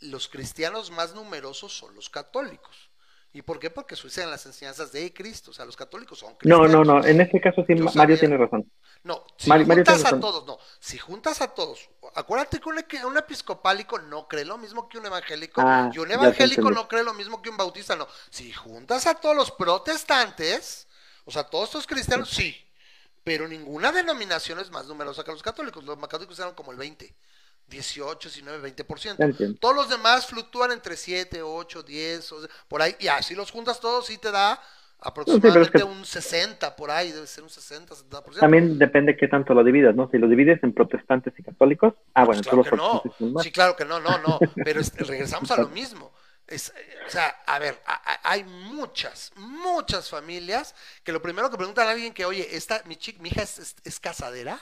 los 0.00 0.28
cristianos 0.28 0.90
más 0.90 1.14
numerosos 1.14 1.72
son 1.72 1.94
los 1.94 2.10
católicos. 2.10 2.90
¿Y 3.32 3.42
por 3.42 3.58
qué? 3.58 3.70
Porque 3.70 3.96
suceden 3.96 4.30
las 4.30 4.44
enseñanzas 4.46 4.92
de 4.92 5.12
Cristo. 5.14 5.50
O 5.50 5.54
sea, 5.54 5.64
los 5.64 5.76
católicos 5.76 6.18
son 6.18 6.36
no, 6.42 6.66
cristianos. 6.66 6.70
no, 6.70 6.84
no, 6.84 7.04
en 7.06 7.20
este 7.20 7.40
caso 7.40 7.62
sí, 7.66 7.74
Yo 7.76 7.90
Mario 7.94 8.16
sabía. 8.16 8.18
tiene 8.18 8.36
razón. 8.36 8.70
No, 9.04 9.24
si 9.38 9.48
Mario- 9.48 9.66
juntas 9.66 10.00
a 10.00 10.02
razón. 10.04 10.20
todos, 10.20 10.46
no. 10.46 10.58
Si 10.80 10.98
juntas 10.98 11.40
a 11.40 11.48
todos, 11.54 11.88
acuérdate 12.14 12.60
que 12.60 12.68
un, 12.68 12.78
un 13.06 13.16
episcopálico 13.18 13.98
no 13.98 14.28
cree 14.28 14.44
lo 14.44 14.58
mismo 14.58 14.88
que 14.88 14.98
un 14.98 15.06
evangélico 15.06 15.62
Ah, 15.64 15.90
y 15.92 15.98
un 15.98 16.10
evangélico 16.10 16.70
no 16.70 16.86
cree 16.88 17.02
lo 17.04 17.14
mismo 17.14 17.40
que 17.40 17.50
un 17.50 17.56
bautista, 17.56 17.96
no. 17.96 18.06
Si 18.30 18.52
juntas 18.52 19.06
a 19.06 19.14
todos 19.14 19.36
los 19.36 19.50
protestantes, 19.52 20.86
o 21.24 21.30
sea, 21.30 21.44
todos 21.44 21.66
estos 21.68 21.86
cristianos, 21.86 22.28
sí. 22.30 22.56
Pero 23.28 23.46
ninguna 23.46 23.92
denominación 23.92 24.58
es 24.58 24.70
más 24.70 24.86
numerosa 24.86 25.22
que 25.22 25.30
los 25.30 25.42
católicos. 25.42 25.84
Los 25.84 25.98
católicos 25.98 26.38
eran 26.38 26.54
como 26.54 26.72
el 26.72 26.78
20, 26.78 27.12
18, 27.68 28.26
19, 28.26 28.74
20%. 28.74 29.58
Todos 29.60 29.76
los 29.76 29.90
demás 29.90 30.26
fluctúan 30.26 30.72
entre 30.72 30.96
7, 30.96 31.42
8, 31.42 31.82
10, 31.82 32.34
por 32.68 32.80
ahí. 32.80 32.96
Y 32.98 33.08
así 33.08 33.34
los 33.34 33.50
juntas 33.50 33.80
todos, 33.80 34.06
sí 34.06 34.16
te 34.16 34.30
da 34.30 34.58
aproximadamente 35.00 35.84
un 35.84 36.06
60 36.06 36.74
por 36.74 36.90
ahí, 36.90 37.12
debe 37.12 37.26
ser 37.26 37.44
un 37.44 37.50
60, 37.50 37.94
70%. 37.96 38.40
También 38.40 38.78
depende 38.78 39.14
qué 39.14 39.28
tanto 39.28 39.52
lo 39.52 39.62
dividas, 39.62 39.94
¿no? 39.94 40.08
Si 40.10 40.16
lo 40.16 40.26
divides 40.26 40.62
en 40.62 40.72
protestantes 40.72 41.34
y 41.38 41.42
católicos, 41.42 41.92
ah, 42.14 42.24
bueno, 42.24 42.40
claro 42.40 42.64
que 42.64 42.76
no. 42.76 43.02
Sí, 43.42 43.52
claro 43.52 43.76
que 43.76 43.84
no, 43.84 44.00
no, 44.00 44.16
no, 44.26 44.38
pero 44.64 44.80
regresamos 45.00 45.50
a 45.50 45.60
lo 45.60 45.68
mismo. 45.68 46.10
Es, 46.48 46.72
o 47.06 47.10
sea, 47.10 47.28
a 47.46 47.58
ver, 47.58 47.78
hay 48.22 48.42
muchas, 48.44 49.32
muchas 49.36 50.08
familias 50.08 50.74
que 51.04 51.12
lo 51.12 51.20
primero 51.20 51.50
que 51.50 51.58
preguntan 51.58 51.86
a 51.86 51.90
alguien 51.90 52.14
que, 52.14 52.24
oye, 52.24 52.56
esta, 52.56 52.82
mi, 52.86 52.96
chica, 52.96 53.20
mi 53.20 53.28
hija 53.28 53.42
es, 53.42 54.00
casadera 54.00 54.58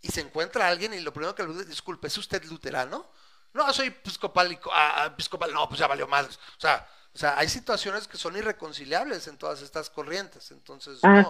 y 0.00 0.08
se 0.08 0.22
encuentra 0.22 0.68
alguien 0.68 0.94
y 0.94 1.00
lo 1.00 1.12
primero 1.12 1.34
que 1.34 1.42
le 1.42 1.52
dice, 1.52 1.66
disculpe, 1.66 2.06
¿es 2.06 2.16
usted 2.16 2.42
luterano? 2.44 3.10
No, 3.52 3.70
soy 3.74 3.88
episcopal, 3.88 4.58
ah, 4.72 5.10
episcopal, 5.12 5.52
no, 5.52 5.68
pues 5.68 5.80
ya 5.80 5.86
valió 5.86 6.08
madres. 6.08 6.36
O 6.56 6.60
sea, 6.60 6.88
o 7.14 7.18
sea, 7.18 7.38
hay 7.38 7.48
situaciones 7.48 8.08
que 8.08 8.16
son 8.16 8.36
irreconciliables 8.36 9.28
en 9.28 9.36
todas 9.36 9.60
estas 9.60 9.90
corrientes, 9.90 10.50
entonces... 10.50 10.98
Ah, 11.02 11.28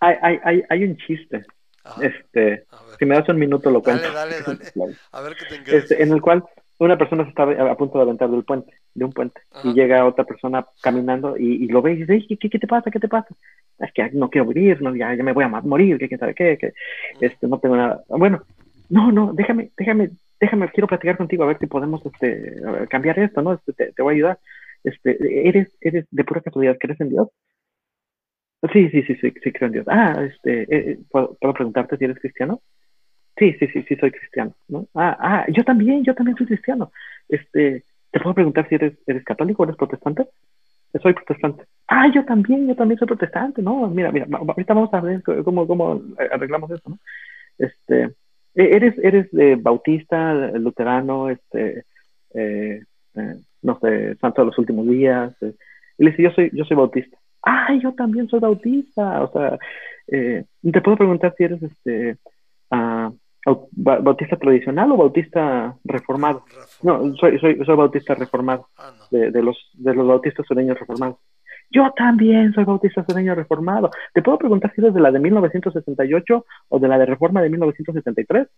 hay, 0.00 0.38
hay, 0.44 0.62
hay, 0.68 0.84
un 0.84 0.96
chiste. 0.98 1.46
Este, 2.00 2.66
si 2.98 3.04
me 3.06 3.14
das 3.14 3.28
un 3.28 3.38
minuto 3.38 3.70
lo 3.70 3.82
cuento. 3.82 4.10
Dale, 4.12 4.40
dale, 4.46 4.72
dale. 4.74 4.96
A 5.12 5.20
ver 5.20 5.36
qué 5.36 5.44
te 5.46 5.76
este, 5.76 6.02
En 6.02 6.12
el 6.12 6.20
cual 6.20 6.44
una 6.78 6.98
persona 6.98 7.24
se 7.24 7.30
está 7.30 7.42
a 7.44 7.76
punto 7.76 7.98
de 7.98 8.04
aventar 8.04 8.30
del 8.30 8.44
puente, 8.44 8.72
de 8.94 9.04
un 9.04 9.12
puente, 9.12 9.40
y 9.62 9.72
llega 9.72 10.04
otra 10.04 10.24
persona 10.24 10.66
caminando 10.82 11.36
y, 11.36 11.66
lo 11.68 11.82
ve 11.82 11.92
y 11.92 12.04
dice, 12.04 12.36
¿qué, 12.38 12.48
¿qué, 12.48 12.58
te 12.58 12.66
pasa? 12.66 12.90
¿Qué 12.90 13.00
te 13.00 13.08
pasa? 13.08 13.34
Es 13.78 13.92
que 13.92 14.10
no 14.12 14.28
quiero 14.28 14.46
morir, 14.46 14.82
no, 14.82 14.94
ya, 14.94 15.14
ya 15.14 15.22
me 15.22 15.32
voy 15.32 15.44
a 15.44 15.48
morir, 15.48 15.98
¿qué, 15.98 16.18
sabe 16.18 16.34
qué? 16.34 16.58
Que, 16.58 16.72
este, 17.20 17.46
no 17.46 17.58
tengo 17.58 17.76
nada. 17.76 18.02
Bueno, 18.08 18.42
no, 18.88 19.12
no, 19.12 19.32
déjame, 19.32 19.70
déjame, 19.76 20.10
déjame, 20.40 20.68
quiero 20.70 20.88
platicar 20.88 21.16
contigo 21.16 21.44
a 21.44 21.48
ver 21.48 21.58
si 21.58 21.66
podemos 21.66 22.04
este, 22.04 22.56
cambiar 22.88 23.18
esto, 23.18 23.42
¿no? 23.42 23.54
Este, 23.54 23.92
te, 23.92 24.02
voy 24.02 24.14
a 24.14 24.16
ayudar. 24.16 24.38
Este, 24.82 25.48
¿eres, 25.48 25.76
¿Eres 25.80 26.06
de 26.10 26.24
pura 26.24 26.40
casualidad? 26.40 26.76
¿Crees 26.78 27.00
en 27.00 27.10
Dios? 27.10 27.28
Sí, 28.72 28.88
sí, 28.90 29.02
sí, 29.02 29.14
sí, 29.16 29.32
sí, 29.42 29.52
creo 29.52 29.66
en 29.66 29.72
Dios. 29.72 29.86
Ah, 29.88 30.24
este, 30.24 30.62
eh, 30.62 30.66
eh, 30.90 30.98
¿puedo, 31.10 31.36
preguntarte 31.52 31.96
si 31.96 32.04
eres 32.04 32.18
cristiano? 32.18 32.60
Sí, 33.36 33.52
sí, 33.58 33.66
sí, 33.68 33.82
sí, 33.82 33.96
soy 33.96 34.12
cristiano, 34.12 34.52
¿no? 34.68 34.86
Ah, 34.94 35.16
ah, 35.18 35.46
yo 35.48 35.64
también, 35.64 36.04
yo 36.04 36.14
también 36.14 36.36
soy 36.36 36.46
cristiano. 36.46 36.92
Este, 37.28 37.82
¿te 38.10 38.20
puedo 38.20 38.34
preguntar 38.34 38.68
si 38.68 38.76
eres, 38.76 38.94
eres 39.06 39.24
católico 39.24 39.62
o 39.62 39.66
eres 39.66 39.76
protestante? 39.76 40.28
Soy 41.02 41.14
protestante. 41.14 41.64
Ah, 41.88 42.06
yo 42.14 42.24
también, 42.24 42.68
yo 42.68 42.76
también 42.76 42.98
soy 42.98 43.08
protestante, 43.08 43.60
¿no? 43.60 43.88
Mira, 43.88 44.12
mira, 44.12 44.26
ahorita 44.30 44.74
vamos 44.74 44.94
a 44.94 45.00
ver 45.00 45.22
cómo, 45.44 45.66
cómo 45.66 46.00
arreglamos 46.30 46.70
eso, 46.70 46.90
¿no? 46.90 46.98
Este, 47.58 48.04
e-, 48.54 48.76
¿eres, 48.76 48.96
eres 48.98 49.30
de 49.32 49.56
bautista, 49.56 50.32
luterano, 50.52 51.28
este, 51.28 51.84
eh, 52.34 52.84
eh, 53.16 53.34
no 53.62 53.78
sé, 53.80 54.14
santo 54.16 54.42
de 54.42 54.46
los 54.46 54.58
últimos 54.58 54.86
días? 54.86 55.34
Eh? 55.42 55.54
Y 55.98 56.04
le 56.04 56.10
dice, 56.10 56.22
yo 56.22 56.30
soy, 56.30 56.50
yo 56.52 56.64
soy 56.64 56.76
bautista. 56.76 57.18
Ah, 57.42 57.74
yo 57.82 57.92
también 57.94 58.28
soy 58.28 58.38
bautista. 58.38 59.22
O 59.24 59.32
sea, 59.32 59.58
te 60.06 60.80
puedo 60.80 60.96
preguntar 60.96 61.34
si 61.36 61.44
eres, 61.44 61.62
este, 61.62 62.16
¿Bautista 63.72 64.36
tradicional 64.36 64.92
o 64.92 64.96
bautista 64.96 65.76
reformado? 65.84 66.44
No, 66.82 67.14
soy, 67.16 67.38
soy, 67.38 67.62
soy 67.64 67.76
bautista 67.76 68.14
reformado, 68.14 68.68
ah, 68.78 68.92
de, 69.10 69.30
de, 69.30 69.42
los, 69.42 69.56
de 69.74 69.94
los 69.94 70.06
bautistas 70.06 70.46
sureños 70.46 70.78
reformados. 70.78 71.18
Yo 71.70 71.90
también 71.96 72.52
soy 72.52 72.64
bautista 72.64 73.04
sureño 73.04 73.34
reformado. 73.34 73.90
¿Te 74.12 74.22
puedo 74.22 74.38
preguntar 74.38 74.72
si 74.74 74.80
eres 74.80 74.94
de 74.94 75.00
la 75.00 75.10
de 75.10 75.18
1968 75.18 76.46
o 76.68 76.78
de 76.78 76.88
la 76.88 76.98
de 76.98 77.06
reforma 77.06 77.42
de 77.42 77.50
1973? 77.50 78.48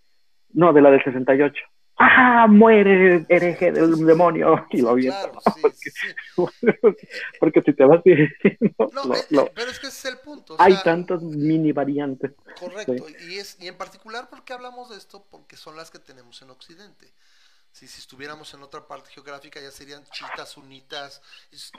No, 0.52 0.72
de 0.72 0.82
la 0.82 0.90
del 0.90 1.02
68. 1.02 1.54
¡Ah! 1.98 2.46
Muere 2.48 3.24
hereje 3.28 3.72
del 3.72 4.04
demonio. 4.04 4.66
Y 4.70 4.82
lo 4.82 4.90
aviento. 4.90 5.32
porque, 7.40 7.62
si 7.62 7.72
te 7.72 7.84
vas 7.84 8.02
diciendo. 8.04 8.90
No, 9.30 9.46
pero 9.54 9.70
es 9.70 9.78
que 9.78 9.86
ese 9.86 10.08
es 10.08 10.14
el 10.14 10.18
punto. 10.18 10.56
hay 10.58 10.76
tantas 10.82 11.22
mini 11.22 11.72
variantes. 11.72 12.32
Correcto. 12.58 12.94
Y, 13.28 13.36
es, 13.36 13.56
y 13.60 13.68
en 13.68 13.76
particular, 13.76 14.28
¿por 14.28 14.44
qué 14.44 14.52
hablamos 14.52 14.90
de 14.90 14.96
esto? 14.96 15.24
Porque 15.30 15.56
son 15.56 15.76
las 15.76 15.90
que 15.90 15.98
tenemos 15.98 16.40
en 16.42 16.50
Occidente. 16.50 17.06
Si, 17.76 17.84
estuviéramos 17.84 18.54
en 18.54 18.62
otra 18.62 18.88
parte 18.88 19.10
geográfica 19.10 19.60
ya 19.60 19.70
serían 19.70 20.02
chitas 20.04 20.48
sunitas, 20.48 21.20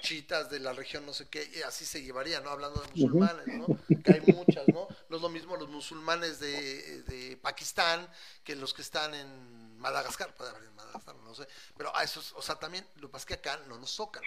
chitas 0.03 0.47
de 0.47 0.59
la 0.59 0.71
región 0.71 1.03
no 1.07 1.11
sé 1.11 1.27
qué, 1.27 1.49
y 1.55 1.63
así 1.63 1.85
se 1.85 2.03
llevaría, 2.03 2.39
¿no? 2.39 2.51
Hablando 2.51 2.79
de 2.81 2.87
musulmanes, 2.89 3.47
¿no? 3.47 3.65
Que 4.03 4.11
hay 4.13 4.21
muchas, 4.31 4.67
¿no? 4.67 4.87
No 5.09 5.15
es 5.15 5.23
lo 5.23 5.29
mismo 5.29 5.57
los 5.57 5.69
musulmanes 5.69 6.39
de, 6.39 7.01
de 7.01 7.37
Pakistán 7.37 8.07
que 8.43 8.55
los 8.55 8.75
que 8.75 8.83
están 8.83 9.15
en 9.15 9.79
Madagascar, 9.79 10.35
puede 10.35 10.51
haber 10.51 10.65
en 10.65 10.75
Madagascar, 10.75 11.15
no 11.15 11.33
sé, 11.33 11.47
pero 11.75 11.95
a 11.95 12.03
esos, 12.03 12.31
o 12.33 12.43
sea, 12.43 12.57
también 12.57 12.85
lo 12.97 13.07
que 13.07 13.13
pasa 13.13 13.23
es 13.23 13.25
que 13.25 13.33
acá 13.33 13.59
no 13.67 13.79
nos 13.79 13.97
tocan. 13.97 14.21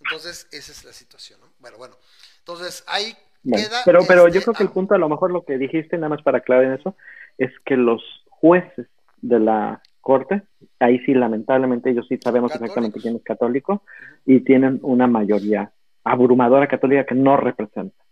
Entonces, 0.00 0.46
esa 0.52 0.72
es 0.72 0.84
la 0.84 0.92
situación, 0.92 1.40
¿no? 1.40 1.46
Bueno, 1.58 1.78
bueno, 1.78 1.96
entonces 2.40 2.84
ahí 2.86 3.16
queda... 3.50 3.80
Pero, 3.86 4.00
pero 4.06 4.28
yo 4.28 4.40
este 4.40 4.44
creo 4.44 4.54
que 4.56 4.62
el 4.64 4.72
punto, 4.72 4.94
a 4.94 4.98
lo 4.98 5.08
mejor 5.08 5.30
lo 5.30 5.46
que 5.46 5.56
dijiste, 5.56 5.96
nada 5.96 6.10
más 6.10 6.22
para 6.22 6.36
aclarar 6.36 6.66
en 6.66 6.72
eso, 6.74 6.94
es 7.38 7.50
que 7.64 7.76
los 7.78 8.02
jueces 8.28 8.88
de 9.22 9.40
la 9.40 9.80
corte, 10.04 10.42
ahí 10.78 11.00
sí 11.00 11.14
lamentablemente 11.14 11.90
ellos 11.90 12.06
sí 12.08 12.18
sabemos 12.22 12.54
exactamente 12.54 13.00
quién 13.00 13.16
es 13.16 13.24
católico 13.24 13.82
y 14.24 14.40
tienen 14.40 14.78
una 14.82 15.08
mayoría 15.08 15.72
abrumadora 16.04 16.68
católica 16.68 17.06
que 17.06 17.14
no 17.14 17.36
representa 17.36 18.04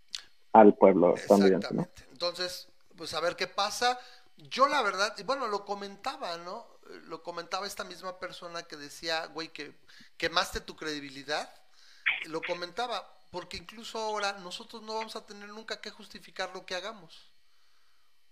al 0.51 0.73
pueblo 0.75 1.15
estadounidense. 1.15 1.87
Entonces, 2.11 2.67
pues 2.97 3.13
a 3.13 3.21
ver 3.21 3.35
qué 3.35 3.47
pasa. 3.47 3.97
Yo 4.49 4.67
la 4.67 4.81
verdad, 4.81 5.15
bueno, 5.25 5.47
lo 5.47 5.63
comentaba, 5.63 6.37
¿no? 6.37 6.65
Lo 7.07 7.23
comentaba 7.23 7.67
esta 7.67 7.83
misma 7.83 8.19
persona 8.19 8.63
que 8.63 8.75
decía, 8.75 9.27
güey, 9.27 9.49
que 9.49 9.73
quemaste 10.17 10.59
tu 10.59 10.75
credibilidad. 10.75 11.49
Lo 12.25 12.41
comentaba, 12.41 13.07
porque 13.31 13.57
incluso 13.57 13.99
ahora 13.99 14.33
nosotros 14.43 14.81
no 14.81 14.95
vamos 14.95 15.15
a 15.15 15.25
tener 15.25 15.49
nunca 15.49 15.79
que 15.79 15.91
justificar 15.91 16.49
lo 16.53 16.65
que 16.65 16.75
hagamos. 16.75 17.32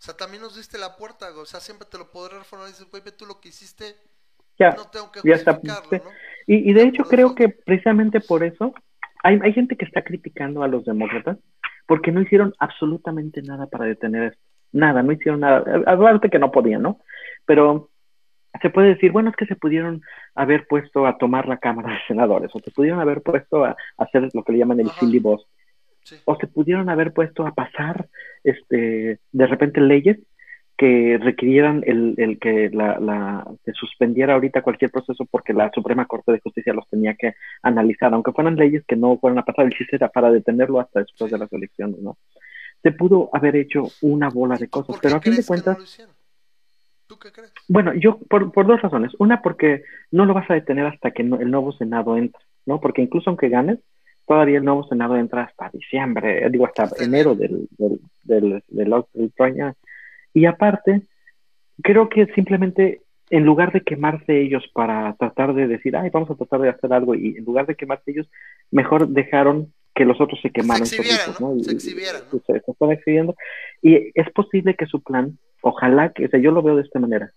O 0.02 0.04
sea, 0.04 0.18
también 0.18 0.42
nos 0.42 0.56
diste 0.56 0.80
la 0.80 0.96
puerta, 0.98 1.28
O 1.38 1.46
sea, 1.46 1.60
siempre 1.60 1.88
te 1.88 2.00
lo 2.00 2.10
podré 2.10 2.40
reformar 2.40 2.68
y 2.68 2.72
dices, 2.72 2.90
güey, 2.90 3.04
tú 3.16 3.28
lo 3.28 3.40
que 3.40 3.50
hiciste, 3.50 3.96
ya, 4.58 4.72
no 4.72 4.86
tengo 4.90 5.12
que 5.12 5.20
justificarlo, 5.22 5.92
¿no? 5.92 6.12
Y, 6.48 6.74
de 6.74 6.84
hecho 6.84 7.04
creo 7.04 7.36
que 7.36 7.50
precisamente 7.50 8.20
por 8.20 8.44
eso 8.44 8.74
hay, 9.22 9.40
hay 9.44 9.54
gente 9.54 9.78
que 9.78 9.86
está 9.86 10.04
criticando 10.04 10.64
a 10.64 10.68
los 10.68 10.86
demócratas 10.86 11.38
porque 11.86 12.12
no 12.12 12.20
hicieron 12.20 12.56
absolutamente 12.58 13.44
nada 13.44 13.68
para 13.68 13.86
detener 13.86 14.32
esto. 14.32 14.42
Nada, 14.72 15.04
no 15.04 15.12
hicieron 15.12 15.42
nada. 15.42 15.64
Aparte 15.86 16.32
que 16.32 16.40
no 16.40 16.52
podían, 16.52 16.82
¿no? 16.82 17.00
Pero 17.46 17.92
se 18.60 18.72
puede 18.72 18.96
decir, 18.96 19.12
bueno, 19.12 19.30
es 19.30 19.36
que 19.36 19.46
se 19.46 19.56
pudieron 19.56 20.02
haber 20.34 20.66
puesto 20.66 21.06
a 21.06 21.20
tomar 21.20 21.48
la 21.48 21.58
Cámara 21.58 21.94
de 21.94 22.00
Senadores, 22.08 22.50
o 22.56 22.60
se 22.60 22.72
pudieron 22.72 23.00
haber 23.00 23.22
puesto 23.22 23.66
a, 23.66 23.78
hacer 23.98 24.30
lo 24.34 24.44
que 24.44 24.54
le 24.54 24.58
llaman 24.58 24.80
el 24.80 24.90
filibuster, 24.90 25.48
o 26.26 26.36
se 26.36 26.48
pudieron 26.48 26.90
haber 26.90 27.14
puesto 27.14 27.46
a 27.46 27.54
pasar 27.54 28.08
este, 28.44 29.20
de 29.32 29.48
repente 29.48 29.82
leyes 29.82 30.18
que 30.82 31.20
requirieran 31.22 31.84
el, 31.86 32.16
el 32.18 32.40
que 32.40 32.72
la, 32.74 33.00
la, 33.00 33.46
se 33.64 33.72
suspendiera 33.74 34.34
ahorita 34.34 34.64
cualquier 34.64 34.90
proceso 34.90 35.28
porque 35.30 35.54
la 35.54 35.70
Suprema 35.72 36.08
Corte 36.08 36.32
de 36.32 36.40
Justicia 36.40 36.74
los 36.74 36.90
tenía 36.90 37.14
que 37.14 37.36
analizar, 37.62 38.12
aunque 38.14 38.32
fueran 38.32 38.56
leyes 38.56 38.84
que 38.88 38.96
no 38.96 39.18
fueran 39.20 39.38
a 39.38 39.46
pasar, 39.46 39.66
el 39.66 39.74
chiste 39.74 39.98
era 39.98 40.10
para 40.10 40.32
detenerlo 40.32 40.80
hasta 40.80 41.02
después 41.02 41.32
de 41.32 41.38
las 41.38 41.54
elecciones, 41.54 42.00
¿no? 42.00 42.18
Se 42.82 42.92
pudo 42.94 43.30
haber 43.32 43.58
hecho 43.58 43.90
una 44.02 44.30
bola 44.30 44.58
de 44.58 44.70
cosas, 44.70 44.98
pero 45.00 45.18
a 45.18 45.22
fin 45.22 45.36
de 45.36 45.46
cuentas... 45.46 45.78
¿Tú 47.06 47.20
qué 47.20 47.32
crees? 47.32 47.54
Bueno, 47.68 47.94
yo 47.94 48.18
por, 48.18 48.52
por 48.52 48.66
dos 48.66 48.82
razones. 48.82 49.12
Una, 49.20 49.42
porque 49.44 49.84
no 50.10 50.26
lo 50.26 50.34
vas 50.34 50.50
a 50.50 50.56
detener 50.56 50.88
hasta 50.88 51.12
que 51.12 51.22
el 51.22 51.52
nuevo 51.52 51.74
Senado 51.74 52.18
entre, 52.18 52.42
¿no? 52.66 52.80
Porque 52.80 53.04
incluso 53.04 53.30
aunque 53.30 53.50
ganes, 53.50 53.78
todavía 54.28 54.58
el 54.58 54.66
nuevo 54.66 54.84
Senado 54.88 55.18
entra 55.18 55.44
hasta 55.44 55.70
diciembre, 55.74 56.50
digo, 56.50 56.66
hasta 56.66 56.90
enero 57.04 57.36
del, 57.36 57.68
del, 57.78 58.00
del, 58.24 58.64
del, 58.68 59.74
Y 60.34 60.46
aparte, 60.46 61.02
creo 61.82 62.10
que 62.10 62.28
simplemente 62.34 63.02
en 63.32 63.46
lugar 63.46 63.72
de 63.72 63.82
quemarse 63.82 64.42
ellos 64.42 64.64
para 64.74 65.16
tratar 65.16 65.54
de 65.54 65.68
decir, 65.68 65.96
ay, 65.96 66.10
vamos 66.10 66.30
a 66.30 66.36
tratar 66.36 66.60
de 66.62 66.70
hacer 66.70 66.92
algo, 66.92 67.16
y 67.16 67.38
en 67.38 67.46
lugar 67.46 67.66
de 67.66 67.76
quemarse 67.76 68.12
ellos, 68.12 68.30
mejor 68.72 69.08
dejaron 69.08 69.74
que 69.96 70.06
los 70.06 70.20
otros 70.20 70.40
se 70.42 70.52
quemaran. 70.52 70.86
Se 70.86 70.98
exhibieran, 70.98 71.36
¿no? 71.40 71.64
Se 71.64 71.72
exhibieran. 71.72 72.22
Se, 72.46 72.58
están 72.58 72.92
exhibiendo. 72.92 73.36
Y 73.82 74.12
es 74.14 74.30
posible 74.34 74.76
que 74.76 74.86
su 74.86 75.02
plan, 75.02 75.38
ojalá 75.62 76.12
que, 76.12 76.26
o 76.26 76.30
sea, 76.30 76.40
yo 76.40 76.52
lo 76.52 76.62
veo 76.62 76.76
de 76.76 76.84
esta 76.84 77.00
manera. 77.00 77.32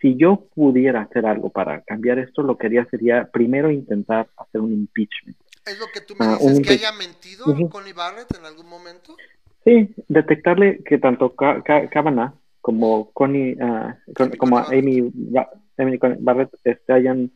Si 0.00 0.16
yo 0.16 0.46
pudiera 0.54 1.02
hacer 1.02 1.26
algo 1.26 1.50
para 1.50 1.82
cambiar 1.82 2.18
esto, 2.18 2.42
lo 2.42 2.56
que 2.56 2.66
haría 2.66 2.84
sería 2.86 3.28
primero 3.32 3.70
intentar 3.70 4.26
hacer 4.36 4.60
un 4.60 4.72
impeachment. 4.72 5.36
¿Es 5.66 5.78
lo 5.78 5.86
que 5.92 6.00
tú 6.00 6.14
me 6.18 6.26
ah, 6.26 6.38
dices? 6.40 6.60
¿Que 6.60 6.74
haya 6.74 6.92
mentido 6.92 7.44
Connie 7.70 7.92
Barrett 7.92 8.36
en 8.38 8.44
algún 8.44 8.68
momento? 8.68 9.16
Sí, 9.64 9.94
detectarle 10.08 10.82
que 10.84 10.98
tanto 10.98 11.34
Kavanaugh 11.34 12.34
como 12.60 13.10
Connie, 13.12 13.56
uh, 13.60 13.94
como 14.38 14.58
Amy, 14.58 15.10
Barrett 16.18 16.50
este, 16.64 16.92
hayan, 16.92 17.30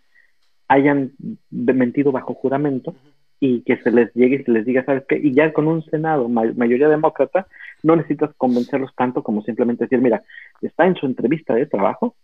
hayan 0.69 1.13
mentido 1.51 2.13
bajo 2.13 2.35
juramento 2.35 2.95
y 3.41 3.63
que 3.63 3.77
se 3.79 3.91
les 3.91 4.13
llegue 4.15 4.37
y 4.37 4.45
se 4.45 4.51
les 4.51 4.67
diga, 4.67 4.85
¿sabes 4.85 5.05
qué? 5.09 5.17
Y 5.17 5.33
ya 5.33 5.53
con 5.53 5.69
un 5.69 5.83
Senado, 5.85 6.29
mayoría 6.29 6.89
demócrata, 6.89 7.47
no 7.83 7.97
necesitas 7.97 8.35
convencerlos 8.37 8.95
tanto 8.97 9.23
como 9.23 9.43
simplemente 9.43 9.85
decir, 9.85 10.01
mira, 10.01 10.23
está 10.61 10.87
en 10.87 10.97
su 10.97 11.07
entrevista 11.07 11.55
de 11.55 11.67
trabajo, 11.67 12.17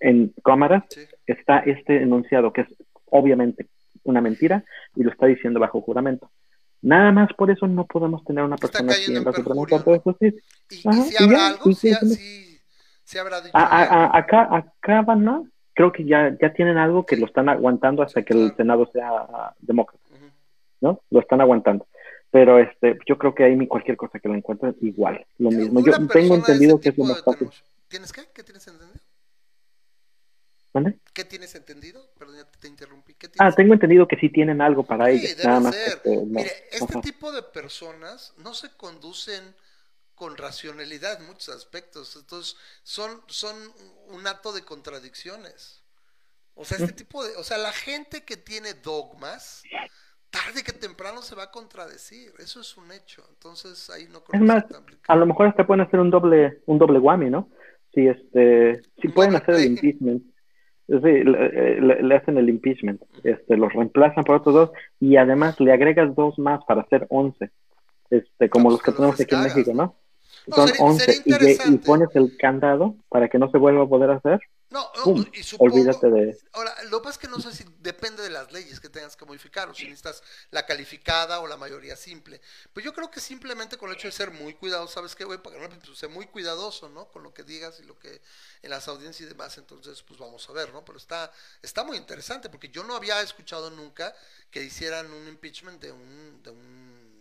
en 0.00 0.32
cámaras, 0.44 0.84
está 1.26 1.58
este 1.60 2.02
enunciado 2.02 2.52
que 2.52 2.62
es 2.62 2.68
obviamente 3.06 3.66
una 4.04 4.20
mentira 4.20 4.64
y 4.94 5.02
lo 5.02 5.10
está 5.10 5.26
diciendo 5.26 5.60
bajo 5.60 5.80
juramento. 5.80 6.30
Nada 6.82 7.12
más 7.12 7.32
por 7.32 7.50
eso 7.50 7.66
no 7.66 7.86
podemos 7.86 8.22
tener 8.24 8.44
una 8.44 8.56
persona 8.56 8.92
así 8.92 9.14
en 9.14 9.24
la 9.24 9.32
Suprema 9.32 9.66
Corte 9.66 9.90
de 9.90 9.98
Justicia. 10.00 10.40
¿Y, 10.70 10.76
si 10.76 11.22
habrá 11.22 11.46
algo? 11.48 11.72
¿Si, 11.72 13.18
habrá 13.18 13.40
dicho 13.40 13.56
acá, 13.56 14.48
acá 14.50 15.02
van 15.02 15.28
a, 15.28 15.42
creo 15.74 15.92
que 15.92 16.04
ya, 16.04 16.36
ya 16.40 16.52
tienen 16.52 16.78
algo 16.78 17.04
que 17.04 17.16
lo 17.16 17.26
están 17.26 17.48
aguantando 17.48 18.02
hasta 18.02 18.22
que 18.22 18.34
el 18.34 18.54
Senado 18.56 18.88
sea 18.92 19.54
demócrata. 19.58 20.04
¿No? 20.80 21.00
Lo 21.10 21.20
están 21.20 21.40
aguantando. 21.40 21.86
Pero 22.30 22.58
este, 22.58 22.98
yo 23.06 23.16
creo 23.16 23.34
que 23.34 23.44
ahí 23.44 23.66
cualquier 23.66 23.96
cosa 23.96 24.18
que 24.18 24.28
lo 24.28 24.34
encuentren 24.34 24.76
igual, 24.80 25.24
lo 25.38 25.50
mismo. 25.50 25.82
Yo 25.82 25.92
tengo 26.08 26.34
entendido 26.34 26.78
que 26.80 26.90
es 26.90 26.98
lo 26.98 27.04
más 27.04 27.22
fácil. 27.22 27.48
¿Tienes 27.88 28.12
qué? 28.12 28.22
¿Qué 28.34 28.42
tienes 28.42 28.66
entendido? 28.66 29.00
¿Vale? 30.74 30.98
¿Qué 31.14 31.24
tienes 31.24 31.54
entendido? 31.54 32.10
Perdón, 32.18 32.38
ya 32.38 32.44
te 32.44 32.66
interrumpí. 32.66 33.14
ah, 33.38 33.52
tengo 33.52 33.72
entendido 33.72 34.08
que 34.08 34.16
sí 34.16 34.30
tienen 34.30 34.60
algo 34.60 34.82
para 34.82 35.06
sí, 35.06 35.12
ellos. 35.12 35.44
Nada 35.44 35.60
más 35.60 35.76
este, 35.76 36.26
Mire, 36.26 36.50
este 36.72 37.00
tipo 37.02 37.30
de 37.30 37.42
personas 37.42 38.34
no 38.38 38.52
se 38.52 38.70
conducen 38.76 39.54
con 40.16 40.36
racionalidad 40.36 41.20
en 41.20 41.28
muchos 41.28 41.54
aspectos. 41.54 42.16
Entonces, 42.16 42.56
son, 42.82 43.22
son 43.28 43.54
un 44.08 44.26
acto 44.26 44.52
de 44.52 44.64
contradicciones. 44.64 45.84
O 46.54 46.64
sea, 46.64 46.78
este 46.78 46.92
tipo 46.92 47.24
de. 47.24 47.36
O 47.36 47.44
sea, 47.44 47.58
la 47.58 47.72
gente 47.72 48.24
que 48.24 48.36
tiene 48.36 48.74
dogmas, 48.74 49.62
tarde 50.30 50.64
que 50.64 50.72
temprano 50.72 51.22
se 51.22 51.36
va 51.36 51.44
a 51.44 51.50
contradecir. 51.52 52.32
Eso 52.40 52.60
es 52.60 52.76
un 52.76 52.90
hecho. 52.90 53.24
Entonces, 53.30 53.88
ahí 53.88 54.08
no 54.10 54.24
creo 54.24 54.42
Es 54.42 54.48
más, 54.48 54.64
a 55.06 55.14
lo 55.14 55.26
mejor 55.26 55.46
hasta 55.46 55.64
pueden 55.64 55.86
hacer 55.86 56.00
un 56.00 56.10
doble, 56.10 56.60
un 56.66 56.78
doble 56.78 56.98
whammy, 56.98 57.30
¿no? 57.30 57.50
Si 57.94 58.08
este, 58.08 58.82
si 59.00 59.06
pueden 59.08 59.36
hacer 59.36 59.54
el 59.54 59.66
impeachment 59.66 60.33
Sí, 60.86 60.96
le, 60.96 62.14
hacen 62.14 62.36
el 62.36 62.50
impeachment, 62.50 63.00
este, 63.22 63.56
los 63.56 63.72
reemplazan 63.72 64.22
por 64.22 64.36
otros 64.36 64.54
dos 64.54 64.70
y 65.00 65.16
además 65.16 65.58
le 65.58 65.72
agregas 65.72 66.14
dos 66.14 66.38
más 66.38 66.62
para 66.66 66.82
hacer 66.82 67.06
once, 67.08 67.50
este, 68.10 68.50
como 68.50 68.70
los 68.70 68.82
que 68.82 68.92
tenemos 68.92 69.18
aquí 69.18 69.34
en 69.34 69.42
México, 69.42 69.72
¿no? 69.74 69.94
Son 70.48 70.68
once 70.80 71.22
y, 71.24 71.78
pones 71.78 72.14
el 72.14 72.36
candado 72.36 72.96
para 73.08 73.28
que 73.28 73.38
no 73.38 73.50
se 73.50 73.56
vuelva 73.56 73.84
a 73.84 73.88
poder 73.88 74.10
hacer. 74.10 74.40
No, 74.74 74.90
y 75.32 75.44
supongo, 75.44 75.72
olvídate 75.72 76.10
de. 76.10 76.36
Ahora, 76.52 76.74
lo 76.90 76.98
que 76.98 77.04
pasa 77.04 77.10
es 77.10 77.18
que 77.18 77.28
no 77.28 77.38
sé 77.38 77.52
si 77.52 77.64
depende 77.78 78.24
de 78.24 78.30
las 78.30 78.50
leyes 78.50 78.80
que 78.80 78.88
tengas 78.88 79.14
que 79.14 79.24
modificar, 79.24 79.68
o 79.68 79.74
si 79.74 79.84
necesitas 79.84 80.20
la 80.50 80.66
calificada 80.66 81.38
o 81.38 81.46
la 81.46 81.56
mayoría 81.56 81.94
simple. 81.94 82.40
Pues 82.72 82.84
yo 82.84 82.92
creo 82.92 83.08
que 83.08 83.20
simplemente 83.20 83.76
con 83.76 83.88
el 83.88 83.94
hecho 83.94 84.08
de 84.08 84.12
ser 84.12 84.32
muy 84.32 84.54
cuidadoso, 84.54 84.94
¿sabes 84.94 85.14
qué, 85.14 85.22
güey? 85.22 85.38
Para 85.40 85.68
que 85.68 85.76
pues, 85.76 85.96
ser 85.96 86.08
muy 86.08 86.26
cuidadoso, 86.26 86.88
¿no? 86.88 87.06
Con 87.06 87.22
lo 87.22 87.32
que 87.32 87.44
digas 87.44 87.78
y 87.78 87.86
lo 87.86 87.96
que 88.00 88.20
en 88.62 88.70
las 88.70 88.88
audiencias 88.88 89.28
y 89.28 89.32
demás, 89.32 89.56
entonces, 89.58 90.02
pues 90.02 90.18
vamos 90.18 90.50
a 90.50 90.52
ver, 90.52 90.72
¿no? 90.72 90.84
Pero 90.84 90.98
está, 90.98 91.30
está 91.62 91.84
muy 91.84 91.96
interesante, 91.96 92.50
porque 92.50 92.68
yo 92.68 92.82
no 92.82 92.96
había 92.96 93.20
escuchado 93.20 93.70
nunca 93.70 94.12
que 94.50 94.60
hicieran 94.60 95.06
un 95.12 95.28
impeachment 95.28 95.80
de 95.80 95.92
un, 95.92 96.42
de 96.42 96.50
un 96.50 97.14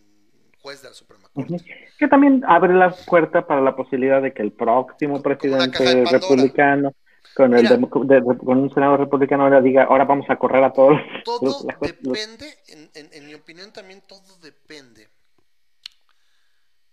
juez 0.60 0.82
de 0.82 0.89
la 0.89 0.95
Suprema 0.95 1.30
Corte. 1.32 1.64
Que 1.99 2.08
también 2.08 2.43
abre 2.47 2.74
la 2.74 2.89
puerta 2.89 3.45
para 3.45 3.62
la 3.62 3.76
posibilidad 3.76 4.24
de 4.24 4.34
que 4.34 4.41
el 4.41 4.54
próximo 4.54 5.22
presidente 5.22 6.04
republicano 6.06 6.95
con, 7.36 7.53
el 7.53 7.89
con 7.89 8.57
un 8.59 8.73
senador 8.73 8.99
republicano 8.99 9.43
ahora 9.43 9.61
diga, 9.61 9.84
ahora 9.84 10.05
vamos 10.05 10.29
a 10.29 10.38
correr 10.38 10.63
a 10.63 10.73
todos. 10.73 10.99
Todo 11.23 11.65
depende, 11.81 12.57
en, 12.67 12.89
en, 12.93 13.25
mi 13.25 13.34
opinión 13.34 13.71
también 13.71 14.01
todo 14.07 14.38
depende 14.41 15.09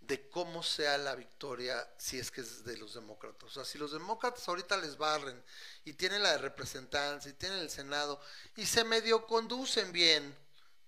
de 0.01 0.29
cómo 0.29 0.63
sea 0.63 0.99
la 0.99 1.15
victoria 1.15 1.77
si 1.97 2.19
es 2.19 2.31
que 2.31 2.41
es 2.41 2.65
de 2.65 2.77
los 2.77 2.95
demócratas. 2.95 3.45
O 3.45 3.51
sea, 3.51 3.65
si 3.65 3.79
los 3.79 3.93
demócratas 3.93 4.49
ahorita 4.49 4.77
les 4.79 4.97
barren 4.97 5.41
y 5.85 5.93
tienen 5.93 6.23
la 6.23 6.33
de 6.33 6.39
representantes 6.39 7.31
y 7.31 7.35
tienen 7.35 7.61
el 7.61 7.71
Senado 7.71 8.21
y 8.57 8.67
se 8.67 8.83
medio 8.85 9.27
conducen 9.27 9.93
bien 9.93 10.35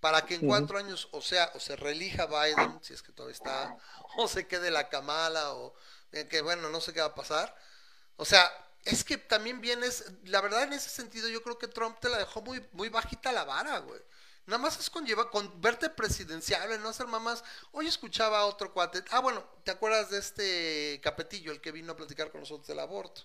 para 0.01 0.23
que 0.27 0.35
en 0.35 0.49
cuatro 0.49 0.79
años, 0.79 1.09
o 1.13 1.23
sea, 1.23 1.53
o 1.55 1.61
se 1.61 1.77
reelija 1.77 2.27
Biden, 2.27 2.81
si 2.83 2.93
es 2.93 3.03
que 3.03 3.13
todavía 3.13 3.35
está, 3.35 3.77
o 4.17 4.27
se 4.27 4.49
quede 4.49 4.73
la 4.73 4.89
Kamala, 4.89 5.53
o 5.53 5.75
que 6.29 6.43
bueno, 6.43 6.69
no 6.71 6.81
sé 6.81 6.93
qué 6.93 7.01
va 7.01 7.07
a 7.07 7.15
pasar. 7.15 7.55
O 8.17 8.25
sea, 8.25 8.51
es 8.85 9.05
que 9.05 9.17
también 9.19 9.61
vienes, 9.61 10.05
la 10.25 10.41
verdad 10.41 10.65
en 10.65 10.73
ese 10.73 10.91
sentido 10.91 11.29
yo 11.29 11.43
creo 11.43 11.59
que 11.59 11.69
Trump 11.69 11.99
te 12.01 12.09
la 12.09 12.19
dejó 12.19 12.43
muy, 12.43 12.67
muy 12.73 12.89
bajita 12.89 13.33
la 13.33 13.45
vara, 13.45 13.79
güey. 13.79 14.01
Nada 14.45 14.59
más 14.59 14.79
es 14.81 14.91
con, 14.91 15.07
con 15.31 15.61
verte 15.61 15.89
presidenciable, 15.89 16.77
no 16.79 16.89
hacer 16.89 17.07
mamás. 17.07 17.45
Hoy 17.71 17.87
escuchaba 17.87 18.41
a 18.41 18.47
otro 18.47 18.73
cuate. 18.73 19.05
Ah, 19.11 19.21
bueno, 19.21 19.45
¿te 19.63 19.71
acuerdas 19.71 20.11
de 20.11 20.19
este 20.19 21.01
Capetillo, 21.01 21.53
el 21.53 21.61
que 21.61 21.71
vino 21.71 21.93
a 21.93 21.97
platicar 21.97 22.33
con 22.33 22.41
nosotros 22.41 22.67
del 22.67 22.81
aborto? 22.81 23.23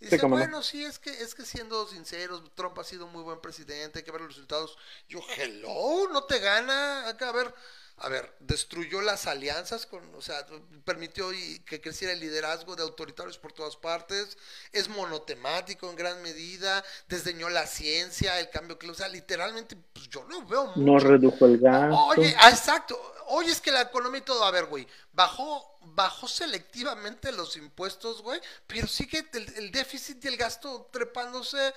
Y 0.00 0.06
dice, 0.06 0.26
bueno, 0.26 0.62
sí, 0.64 0.84
es 0.84 0.98
que, 0.98 1.10
es 1.10 1.36
que 1.36 1.44
siendo 1.44 1.86
sinceros, 1.86 2.42
Trump 2.56 2.76
ha 2.80 2.84
sido 2.84 3.06
un 3.06 3.12
muy 3.12 3.22
buen 3.22 3.40
presidente, 3.40 4.00
hay 4.00 4.04
que 4.04 4.10
ver 4.10 4.22
los 4.22 4.30
resultados. 4.30 4.76
Yo, 5.08 5.20
hello, 5.36 6.08
no 6.12 6.24
te 6.24 6.40
gana. 6.40 7.08
Acá, 7.08 7.28
a 7.28 7.32
ver, 7.32 7.54
a 7.98 8.10
ver, 8.10 8.36
destruyó 8.40 9.00
las 9.00 9.26
alianzas, 9.26 9.86
con, 9.86 10.14
o 10.14 10.20
sea, 10.20 10.46
permitió 10.84 11.30
que 11.64 11.80
creciera 11.80 12.12
el 12.12 12.20
liderazgo 12.20 12.76
de 12.76 12.82
autoritarios 12.82 13.38
por 13.38 13.52
todas 13.52 13.76
partes, 13.76 14.36
es 14.70 14.88
monotemático 14.90 15.88
en 15.88 15.96
gran 15.96 16.20
medida, 16.20 16.84
desdeñó 17.08 17.48
la 17.48 17.66
ciencia, 17.66 18.38
el 18.38 18.50
cambio 18.50 18.78
que, 18.78 18.90
o 18.90 18.94
sea, 18.94 19.08
literalmente, 19.08 19.76
pues 19.94 20.10
yo 20.10 20.24
no 20.24 20.44
veo 20.46 20.66
mucho. 20.66 20.80
No 20.80 20.98
redujo 20.98 21.46
el 21.46 21.58
gasto. 21.58 21.96
Oye, 21.96 22.36
ah, 22.38 22.50
exacto, 22.50 23.00
oye, 23.28 23.50
es 23.50 23.62
que 23.62 23.72
la 23.72 23.80
economía 23.80 24.18
y 24.18 24.24
todo, 24.24 24.44
a 24.44 24.50
ver, 24.50 24.66
güey, 24.66 24.86
bajó, 25.14 25.78
bajó 25.80 26.28
selectivamente 26.28 27.32
los 27.32 27.56
impuestos, 27.56 28.20
güey, 28.20 28.42
pero 28.66 28.86
sigue 28.86 29.26
el, 29.32 29.54
el 29.56 29.72
déficit 29.72 30.22
y 30.22 30.28
el 30.28 30.36
gasto 30.36 30.90
trepándose, 30.92 31.72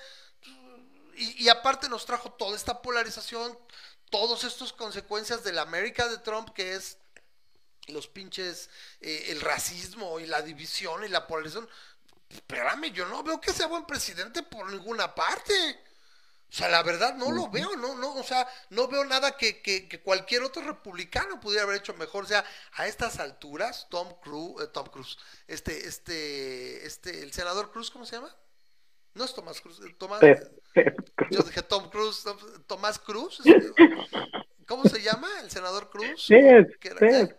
y, 1.16 1.44
y 1.44 1.48
aparte 1.48 1.88
nos 1.88 2.04
trajo 2.04 2.32
toda 2.32 2.56
esta 2.56 2.82
polarización, 2.82 3.58
todos 4.10 4.44
estos 4.44 4.72
consecuencias 4.72 5.42
de 5.44 5.52
la 5.52 5.62
América 5.62 6.08
de 6.08 6.18
Trump, 6.18 6.50
que 6.50 6.74
es 6.74 6.98
los 7.88 8.08
pinches, 8.08 8.68
eh, 9.00 9.26
el 9.28 9.40
racismo 9.40 10.20
y 10.20 10.26
la 10.26 10.42
división 10.42 11.04
y 11.04 11.08
la 11.08 11.26
polarización. 11.26 11.68
Espérame, 12.28 12.92
yo 12.92 13.06
no 13.06 13.22
veo 13.22 13.40
que 13.40 13.52
sea 13.52 13.66
buen 13.66 13.86
presidente 13.86 14.42
por 14.42 14.70
ninguna 14.70 15.14
parte. 15.14 15.52
O 16.48 16.52
sea, 16.52 16.68
la 16.68 16.82
verdad 16.82 17.14
no 17.14 17.30
lo 17.30 17.48
veo, 17.48 17.76
no, 17.76 17.94
no, 17.94 18.14
o 18.16 18.24
sea, 18.24 18.48
no 18.70 18.88
veo 18.88 19.04
nada 19.04 19.36
que, 19.36 19.62
que, 19.62 20.02
cualquier 20.02 20.42
otro 20.42 20.62
republicano 20.62 21.38
pudiera 21.38 21.62
haber 21.62 21.76
hecho 21.76 21.94
mejor. 21.94 22.24
O 22.24 22.26
sea, 22.26 22.44
a 22.72 22.88
estas 22.88 23.20
alturas, 23.20 23.86
Tom 23.88 24.12
Cruise, 24.20 24.64
eh, 24.64 24.66
Tom 24.66 24.88
Cruise, 24.88 25.16
este, 25.46 25.86
este, 25.86 26.84
este, 26.84 27.22
el 27.22 27.32
senador 27.32 27.70
Cruz, 27.70 27.90
¿cómo 27.90 28.04
se 28.04 28.16
llama? 28.16 28.34
No 29.14 29.24
es 29.24 29.34
Tomás 29.34 29.60
Cruz, 29.60 29.80
eh, 29.80 29.94
Tomás. 29.96 30.20
Yo 31.30 31.42
dije 31.42 31.62
Tom 31.62 31.88
Cruise, 31.90 32.24
Tomás 32.66 32.98
Cruz. 32.98 33.40
¿Cómo 34.66 34.84
se 34.84 35.02
llama? 35.02 35.28
¿El 35.42 35.50
senador 35.50 35.90
Cruz? 35.90 36.26
Ted, 36.28 36.66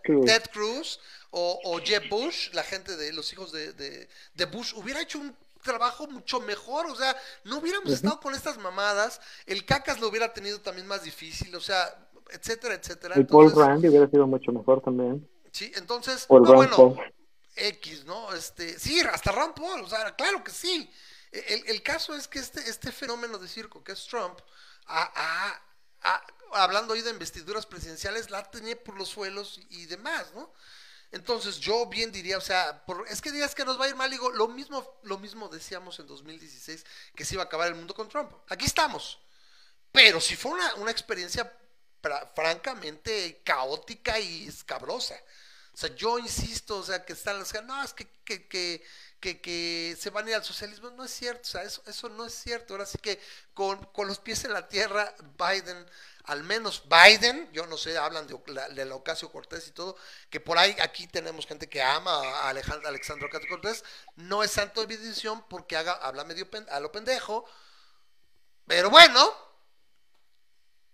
Cruz. 0.02 0.26
Ted 0.26 0.42
Cruz 0.52 1.00
o, 1.30 1.58
o, 1.64 1.78
Jeb 1.78 2.08
Bush, 2.10 2.52
la 2.52 2.62
gente 2.62 2.94
de 2.96 3.10
los 3.12 3.32
hijos 3.32 3.52
de, 3.52 3.72
de, 3.72 4.44
Bush, 4.44 4.74
hubiera 4.76 5.00
hecho 5.00 5.18
un 5.18 5.34
trabajo 5.62 6.06
mucho 6.06 6.40
mejor, 6.40 6.86
o 6.86 6.94
sea, 6.94 7.16
no 7.44 7.58
hubiéramos 7.58 7.90
estado 7.90 8.20
con 8.20 8.34
estas 8.34 8.58
mamadas, 8.58 9.18
el 9.46 9.64
Cacas 9.64 9.98
lo 9.98 10.08
hubiera 10.08 10.34
tenido 10.34 10.60
también 10.60 10.86
más 10.86 11.04
difícil, 11.04 11.54
o 11.54 11.60
sea, 11.60 11.86
etcétera, 12.30 12.74
etcétera. 12.74 13.18
Y 13.18 13.24
Paul 13.24 13.50
Randy 13.54 13.88
hubiera 13.88 14.08
sido 14.08 14.26
mucho 14.26 14.52
mejor 14.52 14.82
también. 14.82 15.26
Sí, 15.52 15.72
entonces, 15.76 16.26
bueno, 16.28 16.96
X, 17.56 18.04
¿no? 18.04 18.34
Este, 18.34 18.78
sí, 18.78 19.00
hasta 19.00 19.32
Ron 19.32 19.54
Paul, 19.54 19.82
o 19.82 19.88
sea, 19.88 20.14
claro 20.14 20.44
que 20.44 20.50
sí. 20.50 20.90
El, 21.32 21.82
caso 21.82 22.14
es 22.14 22.28
que 22.28 22.38
este, 22.38 22.60
este 22.68 22.92
fenómeno 22.92 23.38
de 23.38 23.48
circo 23.48 23.82
que 23.82 23.92
es 23.92 24.06
Trump, 24.06 24.38
hablando 26.52 26.92
hoy 26.92 27.00
de 27.00 27.10
investiduras 27.10 27.64
presidenciales, 27.64 28.30
la 28.30 28.42
tenía 28.50 28.82
por 28.82 28.96
los 28.98 29.08
suelos 29.08 29.60
y 29.70 29.86
demás, 29.86 30.26
¿no? 30.34 30.52
Entonces 31.10 31.58
yo 31.58 31.86
bien 31.86 32.10
diría, 32.10 32.38
o 32.38 32.40
sea, 32.40 32.84
es 33.08 33.20
que 33.20 33.32
digas 33.32 33.54
que 33.54 33.64
nos 33.64 33.78
va 33.78 33.84
a 33.84 33.88
ir 33.88 33.96
mal, 33.96 34.10
digo, 34.10 34.30
lo 34.30 34.48
mismo, 34.48 34.98
lo 35.02 35.18
mismo 35.18 35.48
decíamos 35.48 35.98
en 35.98 36.06
2016, 36.06 36.84
que 37.14 37.24
se 37.24 37.34
iba 37.34 37.42
a 37.42 37.46
acabar 37.46 37.68
el 37.68 37.74
mundo 37.74 37.94
con 37.94 38.08
Trump. 38.08 38.32
Aquí 38.48 38.64
estamos. 38.64 39.18
Pero 39.90 40.20
si 40.20 40.36
fue 40.36 40.52
una, 40.52 40.74
una 40.76 40.90
experiencia 40.90 41.50
francamente 42.34 43.42
caótica 43.44 44.18
y 44.18 44.48
escabrosa. 44.48 45.14
O 45.72 45.76
sea, 45.76 45.94
yo 45.94 46.18
insisto, 46.18 46.78
o 46.78 46.82
sea, 46.82 47.04
que 47.04 47.12
están 47.12 47.38
las... 47.38 47.52
No, 47.64 47.82
es 47.82 47.94
que, 47.94 48.84
que, 49.22 49.96
se 49.98 50.10
van 50.10 50.26
a 50.26 50.30
ir 50.30 50.36
al 50.36 50.44
socialismo. 50.44 50.90
No 50.90 51.04
es 51.04 51.12
cierto, 51.12 51.42
o 51.44 51.50
sea, 51.50 51.62
eso, 51.62 51.82
eso 51.86 52.08
no 52.08 52.26
es 52.26 52.34
cierto. 52.34 52.74
Ahora 52.74 52.86
sí 52.86 52.98
que 52.98 53.20
con, 53.54 53.88
los 54.06 54.18
pies 54.18 54.44
en 54.44 54.52
la 54.52 54.68
tierra, 54.68 55.14
Biden, 55.38 55.86
al 56.24 56.42
menos 56.42 56.82
Biden, 56.88 57.50
yo 57.52 57.66
no 57.66 57.76
sé, 57.76 57.96
hablan 57.96 58.26
de, 58.26 58.36
de 58.74 58.84
la 58.84 58.94
Ocasio 58.94 59.30
Cortés 59.30 59.68
y 59.68 59.70
todo, 59.70 59.96
que 60.28 60.40
por 60.40 60.58
ahí 60.58 60.76
aquí 60.80 61.06
tenemos 61.06 61.46
gente 61.46 61.68
que 61.68 61.82
ama 61.82 62.12
a 62.12 62.50
Alejandro, 62.50 62.88
Alexandro 62.88 63.28
Ocasio 63.28 63.48
Cortés, 63.48 63.84
no 64.16 64.42
es 64.42 64.50
santo 64.50 64.80
de 64.80 64.88
bendición 64.88 65.46
porque 65.48 65.76
haga, 65.76 65.92
habla 65.92 66.24
medio 66.24 66.48
a 66.70 66.80
lo 66.80 66.92
pendejo, 66.92 67.46
pero 68.66 68.90
bueno, 68.90 69.34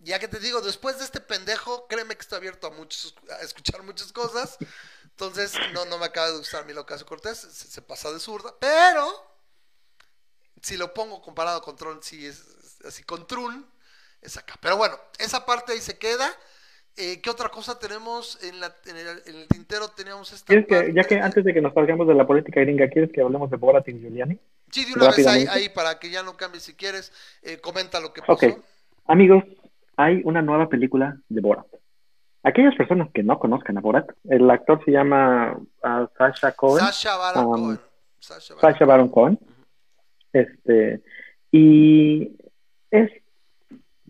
ya 0.01 0.19
que 0.19 0.29
te 0.29 0.39
digo, 0.39 0.61
después 0.61 0.99
de 0.99 1.05
este 1.05 1.21
pendejo, 1.21 1.87
créeme 1.89 2.15
que 2.15 2.23
estoy 2.23 2.39
abierto 2.39 2.69
a 2.69 2.71
muchos, 2.71 3.15
a 3.31 3.43
escuchar 3.43 3.83
muchas 3.83 4.13
cosas. 4.13 4.57
Entonces, 5.21 5.59
no, 5.75 5.85
no 5.87 5.99
me 5.99 6.07
acaba 6.07 6.31
de 6.31 6.39
gustar 6.39 6.65
mi 6.65 6.73
Ocasio 6.75 7.05
Cortés, 7.05 7.39
se, 7.39 7.67
se, 7.67 7.83
pasa 7.83 8.13
de 8.13 8.21
zurda, 8.21 8.55
pero 8.61 9.05
si 10.63 10.77
lo 10.77 10.95
pongo 10.95 11.21
comparado 11.21 11.61
con 11.61 11.75
Tron, 11.75 12.01
sí 12.05 12.25
es 12.25 12.79
así 12.87 13.03
con 13.03 13.27
Trun, 13.27 13.67
es 14.23 14.37
acá. 14.37 14.55
Pero 14.61 14.77
bueno, 14.77 14.95
esa 15.19 15.45
parte 15.45 15.73
ahí 15.73 15.81
se 15.81 15.99
queda. 15.99 16.31
Eh, 16.97 17.21
¿Qué 17.21 17.31
otra 17.31 17.49
cosa 17.49 17.81
tenemos 17.81 18.41
en, 18.45 18.61
la, 18.61 18.73
en, 18.87 18.97
el, 18.97 19.09
en, 19.27 19.35
el, 19.35 19.49
tintero? 19.49 19.89
Teníamos 19.89 20.33
esta. 20.33 20.55
Que, 20.65 20.93
ya 20.95 21.03
que 21.03 21.17
antes 21.17 21.45
de 21.45 21.53
que 21.53 21.61
nos 21.61 21.75
salgamos 21.75 22.07
de 22.07 22.15
la 22.15 22.25
política 22.25 22.61
gringa, 22.61 22.89
¿quieres 22.89 23.11
que 23.11 23.21
hablemos 23.21 23.51
de 23.51 23.57
Borat 23.57 23.89
y 23.89 23.99
Giuliani? 23.99 24.39
Sí, 24.71 24.85
de 24.85 24.93
una 24.93 25.11
vez 25.11 25.27
ahí, 25.27 25.47
ahí, 25.51 25.69
para 25.69 25.99
que 25.99 26.11
ya 26.11 26.23
no 26.23 26.37
cambie 26.37 26.61
si 26.61 26.75
quieres. 26.75 27.13
Eh, 27.43 27.59
comenta 27.59 27.99
lo 27.99 28.13
que 28.13 28.21
pasó. 28.21 28.35
Ok, 28.35 28.45
amigos, 29.07 29.43
hay 29.97 30.21
una 30.23 30.43
nueva 30.43 30.69
película 30.69 31.19
de 31.29 31.41
Borat. 31.41 31.67
Aquellas 32.49 32.75
personas 32.77 33.11
que 33.13 33.23
no 33.23 33.39
conozcan 33.39 33.77
a 33.77 33.83
Borat, 33.83 34.09
el 34.25 34.51
actor 34.51 34.83
se 34.83 34.93
llama 34.93 35.55
uh, 35.85 36.07
Sasha 36.17 36.53
Cohen. 36.53 36.83
Sasha 36.87 37.15
Baron 37.19 37.45
um, 37.45 37.53
Cohen. 37.53 37.79
Sasha 38.21 38.55
Baron, 38.55 38.73
Sasha 38.73 38.85
Baron 38.87 39.09
Cohen. 39.11 39.39
Uh 39.39 39.45
-huh. 39.45 39.55
Este, 40.33 41.03
y 41.53 42.39
es, 42.91 43.11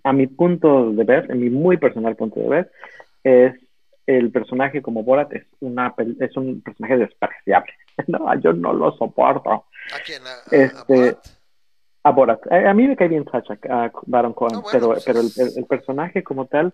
a 0.04 0.12
mi 0.12 0.28
punto 0.28 0.92
de 0.92 1.02
ver, 1.02 1.28
en 1.32 1.40
mi 1.40 1.50
muy 1.50 1.78
personal 1.78 2.14
punto 2.14 2.38
de 2.38 2.48
ver, 2.48 2.70
es 3.24 3.54
el 4.06 4.30
personaje 4.30 4.82
como 4.82 5.02
Borat 5.02 5.32
es, 5.32 5.44
una, 5.58 5.92
es 6.20 6.36
un 6.36 6.60
personaje 6.62 6.96
despreciable. 6.96 7.72
No, 8.06 8.32
yo 8.38 8.52
no 8.52 8.72
lo 8.72 8.92
soporto. 8.92 9.50
¿A 9.50 9.98
quién? 10.06 10.22
¿A, 10.24 10.34
este, 10.52 11.16
a 12.04 12.12
Borat? 12.12 12.38
A, 12.44 12.50
Borat. 12.50 12.68
a, 12.68 12.74
mí 12.74 12.86
me 12.86 12.94
cae 12.94 13.08
bien 13.08 13.24
Sacha, 13.24 13.58
a 13.68 13.90
Baron 14.06 14.32
Cohen, 14.32 14.52
no, 14.54 14.62
bueno, 14.62 14.78
pero, 14.78 14.88
pues 14.92 15.04
pero 15.04 15.20
el, 15.22 15.26
el, 15.36 15.58
el, 15.58 15.64
personaje 15.64 16.22
como 16.22 16.46
tal, 16.46 16.72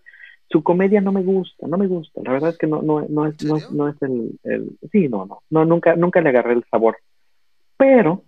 su 0.48 0.62
comedia 0.62 1.00
no 1.00 1.12
me 1.12 1.22
gusta, 1.22 1.66
no 1.66 1.76
me 1.76 1.86
gusta. 1.86 2.20
La 2.24 2.32
verdad 2.32 2.50
es 2.50 2.58
que 2.58 2.66
no, 2.66 2.82
no, 2.82 3.04
no 3.08 3.26
es, 3.26 3.42
no, 3.44 3.56
no, 3.72 3.88
es 3.88 4.00
el, 4.02 4.38
el, 4.44 4.78
Sí, 4.92 5.08
no, 5.08 5.26
no, 5.26 5.42
no, 5.50 5.64
nunca, 5.64 5.96
nunca 5.96 6.20
le 6.20 6.28
agarré 6.28 6.54
el 6.54 6.64
sabor. 6.70 6.96
Pero 7.76 8.22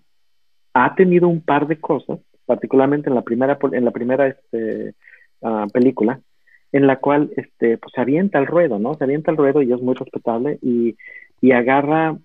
ha 0.74 0.94
tenido 0.94 1.28
un 1.28 1.40
par 1.40 1.66
de 1.66 1.80
cosas, 1.80 2.18
particularmente 2.44 3.08
en 3.08 3.14
la 3.14 3.22
primera, 3.22 3.58
en 3.72 3.84
la 3.84 3.90
primera 3.90 4.28
este, 4.28 4.94
uh, 5.40 5.68
película, 5.72 6.20
en 6.72 6.86
la 6.86 6.96
cual 6.96 7.30
este, 7.36 7.78
pues, 7.78 7.92
se 7.94 8.00
avienta 8.00 8.38
al 8.38 8.46
ruedo, 8.46 8.78
¿no? 8.78 8.94
Se 8.94 9.04
avienta 9.04 9.30
al 9.30 9.36
ruedo 9.36 9.62
y 9.62 9.72
es 9.72 9.80
muy 9.80 9.94
respetable 9.94 10.58
y, 10.62 10.96
y 11.40 11.52
agarra, 11.52 12.16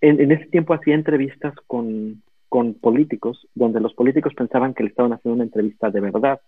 en, 0.00 0.20
en, 0.20 0.32
ese 0.32 0.46
tiempo 0.46 0.74
hacía 0.74 0.94
entrevistas 0.94 1.54
con, 1.66 2.22
con 2.48 2.74
políticos, 2.74 3.46
donde 3.54 3.80
los 3.80 3.94
políticos 3.94 4.34
pensaban 4.34 4.72
que 4.72 4.82
le 4.82 4.88
estaban 4.88 5.12
haciendo 5.12 5.34
una 5.34 5.44
entrevista 5.44 5.90
de 5.90 6.00
verdad 6.00 6.40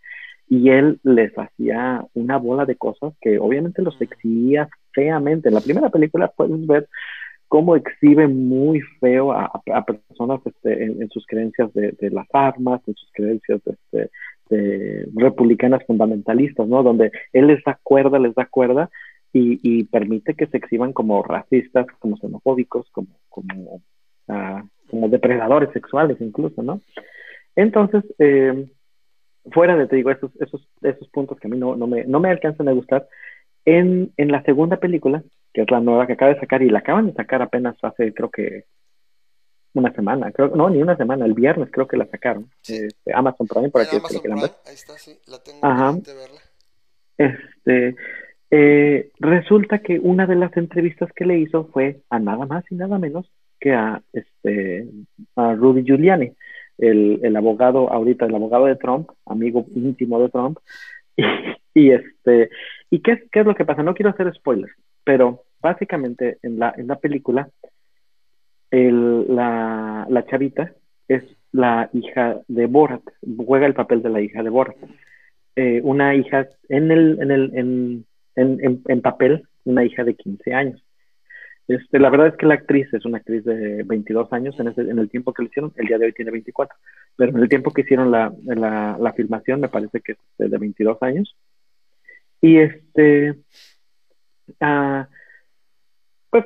y 0.48 0.70
él 0.70 0.98
les 1.02 1.32
hacía 1.38 2.04
una 2.14 2.38
bola 2.38 2.64
de 2.64 2.76
cosas 2.76 3.12
que 3.20 3.38
obviamente 3.38 3.82
los 3.82 4.00
exhibía 4.00 4.68
feamente. 4.92 5.48
En 5.48 5.54
la 5.54 5.60
primera 5.60 5.90
película 5.90 6.32
puedes 6.34 6.66
ver 6.66 6.88
cómo 7.48 7.76
exhibe 7.76 8.28
muy 8.28 8.80
feo 9.00 9.32
a, 9.32 9.50
a 9.72 9.84
personas 9.84 10.40
este, 10.44 10.84
en, 10.84 11.02
en, 11.02 11.08
sus 11.10 11.26
creencias 11.26 11.72
de, 11.74 11.92
de, 11.92 12.10
las 12.10 12.26
armas, 12.32 12.80
en 12.86 12.94
sus 12.94 13.10
creencias 13.12 13.60
este, 13.66 14.10
de 14.50 15.08
republicanas 15.14 15.82
fundamentalistas, 15.86 16.66
¿no? 16.66 16.82
Donde 16.82 17.10
él 17.32 17.46
les 17.46 17.62
da 17.64 17.78
cuerda, 17.82 18.18
les 18.18 18.34
da 18.34 18.46
cuerda 18.46 18.90
y, 19.32 19.60
y 19.62 19.84
permite 19.84 20.34
que 20.34 20.46
se 20.46 20.58
exhiban 20.58 20.92
como 20.92 21.22
racistas, 21.22 21.86
como 21.98 22.16
xenofóbicos, 22.18 22.88
como, 22.90 23.08
como, 23.28 23.82
uh, 24.28 24.60
como 24.90 25.08
depredadores 25.08 25.70
sexuales 25.72 26.18
incluso, 26.20 26.62
¿no? 26.62 26.80
Entonces, 27.56 28.04
eh, 28.18 28.68
fuera 29.52 29.76
de, 29.76 29.86
te 29.86 29.96
digo, 29.96 30.10
esos, 30.10 30.30
esos, 30.40 30.66
esos 30.82 31.08
puntos 31.08 31.38
que 31.38 31.48
a 31.48 31.50
mí 31.50 31.56
no, 31.56 31.76
no, 31.76 31.86
me, 31.86 32.04
no 32.04 32.20
me 32.20 32.30
alcanzan 32.30 32.68
a 32.68 32.72
gustar, 32.72 33.08
en, 33.64 34.12
en 34.16 34.32
la 34.32 34.42
segunda 34.42 34.78
película, 34.78 35.22
que 35.52 35.62
es 35.62 35.70
la 35.70 35.80
nueva 35.80 36.06
que 36.06 36.14
acaba 36.14 36.32
de 36.32 36.40
sacar 36.40 36.62
y 36.62 36.70
la 36.70 36.78
acaban 36.80 37.06
de 37.06 37.12
sacar 37.12 37.42
apenas 37.42 37.76
hace 37.82 38.14
creo 38.14 38.30
que 38.30 38.64
una 39.74 39.92
semana, 39.92 40.32
creo 40.32 40.48
no, 40.48 40.70
ni 40.70 40.80
una 40.80 40.96
semana, 40.96 41.24
el 41.24 41.34
viernes 41.34 41.68
creo 41.70 41.86
que 41.86 41.96
la 41.96 42.06
sacaron. 42.06 42.50
Sí. 42.62 42.76
Este, 42.76 43.14
Amazon 43.14 43.46
Prime, 43.46 43.70
por 43.70 43.82
aquí 43.82 43.96
es 43.96 44.20
que 44.20 44.32
ahí 44.32 44.74
está, 44.74 44.94
sí, 44.94 45.18
la 45.26 45.38
tengo 45.42 45.58
Ajá. 45.62 45.92
de 45.92 46.14
verla. 46.14 46.40
Este, 47.18 47.96
eh, 48.50 49.10
resulta 49.18 49.80
que 49.80 49.98
una 49.98 50.26
de 50.26 50.36
las 50.36 50.56
entrevistas 50.56 51.10
que 51.14 51.26
le 51.26 51.38
hizo 51.38 51.66
fue 51.66 52.00
a 52.08 52.18
nada 52.18 52.46
más 52.46 52.64
y 52.70 52.76
nada 52.76 52.98
menos 52.98 53.30
que 53.60 53.72
a 53.72 54.02
este 54.12 54.88
a 55.36 55.54
Rudy 55.54 55.82
Giuliani, 55.82 56.32
el, 56.78 57.20
el 57.22 57.36
abogado 57.36 57.92
ahorita, 57.92 58.26
el 58.26 58.34
abogado 58.34 58.66
de 58.66 58.76
Trump, 58.76 59.10
amigo 59.26 59.66
íntimo 59.74 60.20
de 60.20 60.28
Trump, 60.28 60.58
y, 61.74 61.90
este, 61.90 62.50
¿y 62.90 63.00
qué, 63.00 63.24
qué 63.30 63.40
es 63.40 63.46
lo 63.46 63.54
que 63.54 63.64
pasa? 63.64 63.82
No 63.82 63.94
quiero 63.94 64.10
hacer 64.10 64.32
spoilers, 64.34 64.72
pero 65.04 65.44
básicamente 65.60 66.38
en 66.42 66.58
la, 66.58 66.72
en 66.76 66.86
la 66.86 66.96
película, 66.96 67.48
el, 68.70 69.34
la, 69.34 70.06
la 70.08 70.26
chavita 70.26 70.72
es 71.08 71.24
la 71.52 71.88
hija 71.92 72.40
de 72.48 72.66
Borat, 72.66 73.02
juega 73.36 73.66
el 73.66 73.74
papel 73.74 74.02
de 74.02 74.10
la 74.10 74.20
hija 74.20 74.42
de 74.42 74.50
Borat. 74.50 74.76
Eh, 75.56 75.80
una 75.82 76.14
hija, 76.14 76.46
en, 76.68 76.90
el, 76.90 77.18
en, 77.20 77.30
el, 77.30 77.50
en, 77.54 78.06
en, 78.36 78.82
en, 78.86 79.00
papel, 79.00 79.48
una 79.64 79.84
hija 79.84 80.04
de 80.04 80.14
15 80.14 80.54
años. 80.54 80.84
Este, 81.68 81.98
la 81.98 82.08
verdad 82.08 82.28
es 82.28 82.36
que 82.36 82.46
la 82.46 82.54
actriz 82.54 82.92
es 82.94 83.04
una 83.04 83.18
actriz 83.18 83.44
de 83.44 83.82
22 83.84 84.32
años 84.32 84.58
en, 84.58 84.68
ese, 84.68 84.80
en 84.80 84.98
el 84.98 85.10
tiempo 85.10 85.32
que 85.32 85.42
lo 85.42 85.48
hicieron, 85.48 85.72
el 85.76 85.86
día 85.86 85.98
de 85.98 86.06
hoy 86.06 86.12
tiene 86.12 86.30
24, 86.30 86.76
pero 87.16 87.30
en 87.30 87.38
el 87.38 87.48
tiempo 87.48 87.72
que 87.72 87.82
hicieron 87.82 88.10
la, 88.10 89.12
filmación 89.14 89.60
me 89.60 89.68
parece 89.68 90.00
que 90.00 90.12
es 90.12 90.18
de 90.38 90.58
22 90.58 91.02
años. 91.02 91.36
Y 92.40 92.58
este, 92.58 93.36
uh, 94.60 95.04
pues 96.30 96.44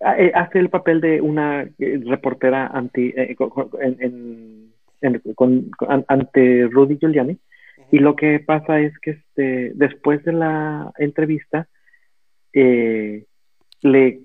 hace 0.00 0.58
el 0.58 0.70
papel 0.70 1.00
de 1.00 1.20
una 1.20 1.68
reportera 1.78 2.66
anti 2.66 3.12
eh, 3.16 3.36
en, 3.80 4.72
en, 5.00 5.22
con, 5.34 5.70
ante 6.08 6.68
Rudy 6.70 6.98
Giuliani 6.98 7.38
y 7.90 7.98
lo 7.98 8.16
que 8.16 8.40
pasa 8.40 8.80
es 8.80 8.96
que 8.98 9.10
este 9.12 9.72
después 9.74 10.24
de 10.24 10.32
la 10.32 10.92
entrevista 10.98 11.68
eh, 12.52 13.24
le 13.82 14.20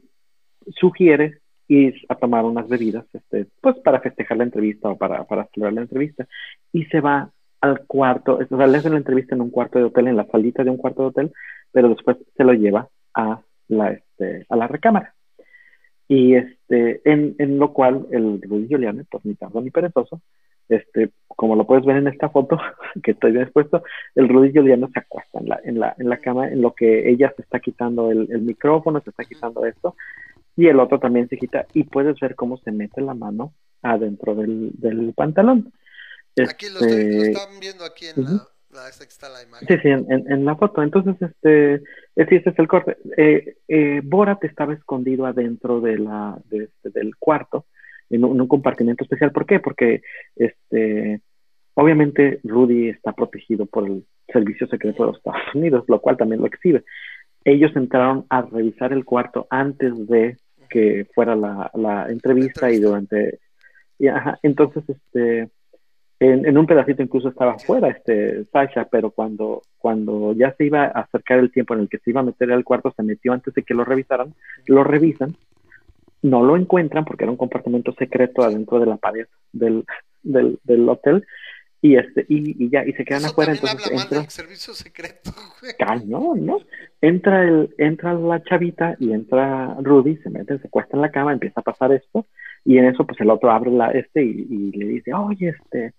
sugiere 0.75 1.39
ir 1.67 1.95
a 2.09 2.15
tomar 2.15 2.45
unas 2.45 2.67
bebidas 2.67 3.05
este 3.13 3.45
pues 3.61 3.77
para 3.79 3.99
festejar 3.99 4.37
la 4.37 4.43
entrevista 4.43 4.89
o 4.89 4.97
para, 4.97 5.23
para 5.25 5.45
celebrar 5.53 5.73
la 5.73 5.81
entrevista. 5.81 6.27
Y 6.73 6.85
se 6.85 6.99
va 6.99 7.31
al 7.61 7.85
cuarto, 7.85 8.37
o 8.37 8.57
sea, 8.57 8.67
le 8.67 8.77
hacen 8.77 8.93
la 8.93 8.97
entrevista 8.97 9.35
en 9.35 9.41
un 9.41 9.49
cuarto 9.49 9.79
de 9.79 9.85
hotel, 9.85 10.07
en 10.07 10.17
la 10.17 10.25
salita 10.25 10.63
de 10.63 10.69
un 10.71 10.77
cuarto 10.77 11.03
de 11.03 11.07
hotel, 11.09 11.31
pero 11.71 11.89
después 11.89 12.17
se 12.35 12.43
lo 12.43 12.53
lleva 12.53 12.87
a 13.13 13.41
la, 13.67 13.91
este, 13.91 14.45
a 14.49 14.55
la 14.55 14.67
recámara. 14.67 15.13
Y 16.07 16.35
este, 16.35 17.01
en, 17.05 17.35
en 17.37 17.59
lo 17.59 17.71
cual 17.71 18.07
el 18.11 18.41
Rudy 18.41 18.67
Giuliani, 18.67 19.03
pues 19.03 19.23
ni 19.25 19.35
tardo 19.35 19.61
ni 19.61 19.69
perezoso, 19.69 20.21
este, 20.69 21.09
como 21.27 21.55
lo 21.55 21.65
puedes 21.65 21.85
ver 21.85 21.97
en 21.97 22.07
esta 22.07 22.29
foto 22.29 22.57
que 23.03 23.11
estoy 23.11 23.31
bien 23.31 23.43
expuesto, 23.43 23.83
el 24.15 24.29
Rudy 24.29 24.51
Giuliani 24.51 24.87
se 24.91 24.99
acuesta 24.99 25.39
en 25.39 25.49
la, 25.49 25.59
en 25.63 25.79
la, 25.79 25.95
en 25.97 26.09
la 26.09 26.17
cama, 26.17 26.47
en 26.47 26.61
lo 26.61 26.73
que 26.73 27.09
ella 27.09 27.31
se 27.35 27.41
está 27.41 27.59
quitando 27.59 28.09
el, 28.09 28.27
el 28.31 28.41
micrófono, 28.41 29.01
se 29.01 29.09
está 29.09 29.23
quitando 29.25 29.65
esto, 29.65 29.95
y 30.55 30.67
el 30.67 30.79
otro 30.79 30.99
también 30.99 31.27
se 31.29 31.37
quita, 31.37 31.65
y 31.73 31.83
puedes 31.83 32.19
ver 32.19 32.35
cómo 32.35 32.57
se 32.57 32.71
mete 32.71 33.01
la 33.01 33.13
mano 33.13 33.53
adentro 33.81 34.35
del, 34.35 34.71
del 34.73 35.13
pantalón. 35.13 35.71
Aquí 36.37 36.67
lo, 36.69 36.79
estoy, 36.79 37.15
lo, 37.15 37.23
están 37.23 37.59
viendo 37.59 37.85
aquí 37.85 38.05
en 38.07 38.19
uh 38.19 38.27
-huh. 38.27 38.47
la, 38.71 38.89
está 38.89 39.29
la 39.29 39.43
imagen. 39.43 39.67
Sí, 39.67 39.75
sí, 39.81 39.89
en, 39.89 40.05
en, 40.11 40.31
en 40.31 40.45
la 40.45 40.55
foto. 40.55 40.81
Entonces, 40.83 41.15
este, 41.21 41.79
sí, 41.79 42.35
este 42.35 42.49
es 42.51 42.59
el 42.59 42.67
corte. 42.67 42.97
Eh, 43.17 43.57
eh, 43.67 44.01
Borat 44.03 44.43
estaba 44.43 44.73
escondido 44.73 45.25
adentro 45.25 45.81
de 45.81 45.97
la, 45.97 46.37
de, 46.49 46.65
este, 46.65 46.89
del 46.91 47.15
cuarto, 47.17 47.65
en 48.09 48.23
un, 48.23 48.35
en 48.35 48.41
un, 48.41 48.47
compartimento 48.47 49.03
especial. 49.03 49.31
¿Por 49.31 49.45
qué? 49.45 49.59
Porque, 49.59 50.01
este, 50.35 51.21
obviamente, 51.73 52.39
Rudy 52.43 52.89
está 52.89 53.11
protegido 53.13 53.65
por 53.65 53.87
el 53.87 54.05
Servicio 54.31 54.67
Secreto 54.67 55.03
de 55.03 55.07
los 55.07 55.17
Estados 55.17 55.55
Unidos, 55.55 55.85
lo 55.87 55.99
cual 55.99 56.17
también 56.17 56.41
lo 56.41 56.47
exhibe. 56.47 56.83
Ellos 57.49 57.75
entraron 57.75 58.25
a 58.29 58.41
revisar 58.43 58.93
el 58.93 59.05
cuarto 59.05 59.47
antes 59.49 60.07
de 60.07 60.37
que 60.69 61.07
fuera 61.15 61.35
la, 61.35 61.71
la 61.73 62.07
entrevista, 62.09 62.71
y 62.71 62.79
durante... 62.79 63.39
Y, 63.97 64.07
ajá, 64.07 64.39
entonces, 64.43 64.83
este 64.87 65.49
en, 66.19 66.45
en, 66.45 66.57
un 66.57 66.67
pedacito 66.67 67.01
incluso 67.01 67.29
estaba 67.29 67.57
fuera 67.57 67.89
este 67.89 68.43
Sasha, 68.45 68.85
pero 68.91 69.09
cuando, 69.11 69.61
cuando 69.77 70.33
ya 70.33 70.53
se 70.57 70.65
iba 70.65 70.83
a 70.83 71.01
acercar 71.01 71.39
el 71.39 71.51
tiempo 71.51 71.73
en 71.73 71.81
el 71.81 71.89
que 71.89 71.97
se 71.99 72.09
iba 72.09 72.19
a 72.19 72.25
meter 72.25 72.51
al 72.51 72.65
cuarto, 72.65 72.93
se 72.95 73.03
metió 73.03 73.31
antes 73.31 73.53
de 73.53 73.63
que 73.63 73.73
lo 73.73 73.85
revisaran, 73.85 74.33
lo 74.67 74.83
revisan, 74.83 75.35
no 76.21 76.43
lo 76.43 76.57
encuentran 76.57 77.05
porque 77.05 77.23
era 77.23 77.31
un 77.31 77.37
compartimento 77.37 77.93
secreto 77.93 78.43
adentro 78.43 78.79
de 78.79 78.85
la 78.85 78.97
pared 78.97 79.27
del, 79.53 79.85
del, 80.21 80.59
del 80.65 80.89
hotel 80.89 81.25
y 81.81 81.95
este 81.95 82.25
y, 82.27 82.65
y, 82.65 82.69
ya 82.69 82.85
y 82.85 82.93
se 82.93 83.05
quedan 83.05 83.21
Eso 83.21 83.31
afuera 83.31 83.53
entonces 83.53 83.85
habla 83.85 84.01
entra, 84.01 84.17
mal 84.17 84.23
del 84.23 84.31
servicio 84.31 84.73
secreto 84.73 85.31
güey. 85.61 86.05
no 86.05 86.35
no 86.35 86.59
entra 87.01 87.43
el 87.43 87.73
entra 87.77 88.13
la 88.13 88.43
chavita 88.43 88.95
y 88.99 89.13
entra 89.13 89.75
Rudy 89.81 90.17
se 90.17 90.29
mete 90.29 90.59
se 90.59 90.67
acuesta 90.67 90.97
en 90.97 91.01
la 91.01 91.11
cama 91.11 91.33
empieza 91.33 91.61
a 91.61 91.63
pasar 91.63 91.93
esto 91.93 92.25
y 92.65 92.77
en 92.77 92.85
eso 92.85 93.05
pues 93.05 93.19
el 93.21 93.29
otro 93.29 93.51
abre 93.51 93.71
la 93.71 93.91
este 93.91 94.23
y, 94.23 94.47
y 94.49 94.71
le 94.71 94.85
dice 94.85 95.13
oye 95.13 95.49
este 95.49 95.93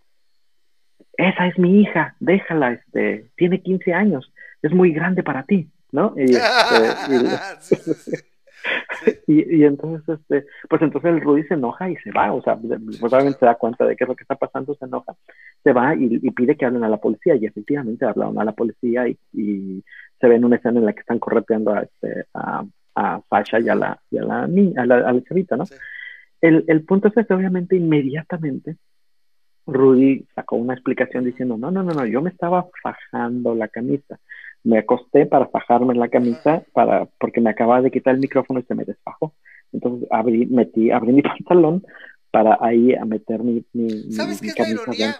esa 1.20 1.46
es 1.46 1.58
mi 1.58 1.82
hija, 1.82 2.16
déjala, 2.20 2.72
este, 2.72 3.30
tiene 3.36 3.60
15 3.60 3.92
años, 3.92 4.32
es 4.62 4.72
muy 4.72 4.92
grande 4.92 5.22
para 5.22 5.42
ti, 5.42 5.70
¿no? 5.92 6.14
Y, 6.16 6.34
este, 6.34 7.14
y, 7.14 7.18
sí, 7.60 7.76
sí, 7.76 7.94
sí. 7.94 8.16
Y, 9.26 9.56
y, 9.56 9.64
entonces, 9.64 10.18
este, 10.20 10.46
pues 10.68 10.82
entonces 10.82 11.10
el 11.10 11.20
Rudy 11.20 11.44
se 11.44 11.54
enoja 11.54 11.88
y 11.90 11.96
se 11.96 12.10
va, 12.12 12.32
o 12.32 12.42
sea, 12.42 12.56
pues 12.56 13.02
obviamente 13.02 13.38
se 13.38 13.46
da 13.46 13.54
cuenta 13.54 13.86
de 13.86 13.96
qué 13.96 14.04
es 14.04 14.08
lo 14.08 14.16
que 14.16 14.22
está 14.24 14.36
pasando, 14.36 14.74
se 14.74 14.84
enoja, 14.84 15.14
se 15.62 15.72
va 15.72 15.94
y, 15.94 16.20
y 16.22 16.30
pide 16.30 16.56
que 16.56 16.66
hablen 16.66 16.84
a 16.84 16.88
la 16.88 16.98
policía, 16.98 17.34
y 17.36 17.46
efectivamente 17.46 18.04
hablaron 18.04 18.38
a 18.40 18.44
la 18.44 18.52
policía 18.52 19.08
y, 19.08 19.18
y 19.32 19.84
se 20.20 20.28
ve 20.28 20.36
en 20.36 20.44
una 20.44 20.56
escena 20.56 20.80
en 20.80 20.86
la 20.86 20.92
que 20.92 21.00
están 21.00 21.18
correteando 21.18 21.72
a, 21.72 21.82
este, 21.82 22.26
a, 22.34 22.64
a 22.94 23.22
Sasha 23.30 23.60
y 23.60 23.68
a 23.68 23.74
la, 23.74 24.00
y 24.10 24.18
a 24.18 24.22
la 24.22 24.46
niña, 24.46 24.82
a 24.82 24.86
la, 24.86 24.96
a 24.96 25.12
la 25.12 25.22
chavita, 25.22 25.56
¿no? 25.56 25.64
El, 26.40 26.64
el 26.68 26.84
punto 26.84 27.08
es 27.08 27.26
que 27.26 27.34
obviamente 27.34 27.76
inmediatamente 27.76 28.76
Rudy 29.66 30.26
sacó 30.34 30.56
una 30.56 30.74
explicación 30.74 31.24
diciendo, 31.24 31.56
no, 31.56 31.70
no, 31.70 31.82
no, 31.82 31.92
no, 31.92 32.06
yo 32.06 32.22
me 32.22 32.30
estaba 32.30 32.66
fajando 32.82 33.54
la 33.54 33.68
camisa. 33.68 34.18
Me 34.62 34.78
acosté 34.78 35.26
para 35.26 35.46
fajarme 35.48 35.94
la 35.94 36.08
camisa 36.08 36.62
para, 36.72 37.06
porque 37.18 37.40
me 37.40 37.50
acababa 37.50 37.82
de 37.82 37.90
quitar 37.90 38.14
el 38.14 38.20
micrófono 38.20 38.60
y 38.60 38.64
se 38.64 38.74
me 38.74 38.84
desfajó. 38.84 39.34
Entonces 39.72 40.08
abrí, 40.10 40.46
metí, 40.46 40.90
abrí 40.90 41.12
mi 41.12 41.22
pantalón 41.22 41.84
para 42.30 42.58
ahí 42.60 42.94
a 42.94 43.04
meter 43.04 43.42
mi, 43.42 43.64
mi 43.72 44.12
¿Sabes 44.12 44.42
mi, 44.42 44.52
qué 44.52 44.62
es 44.62 44.68
la 44.68 44.74
ironía? 44.82 45.16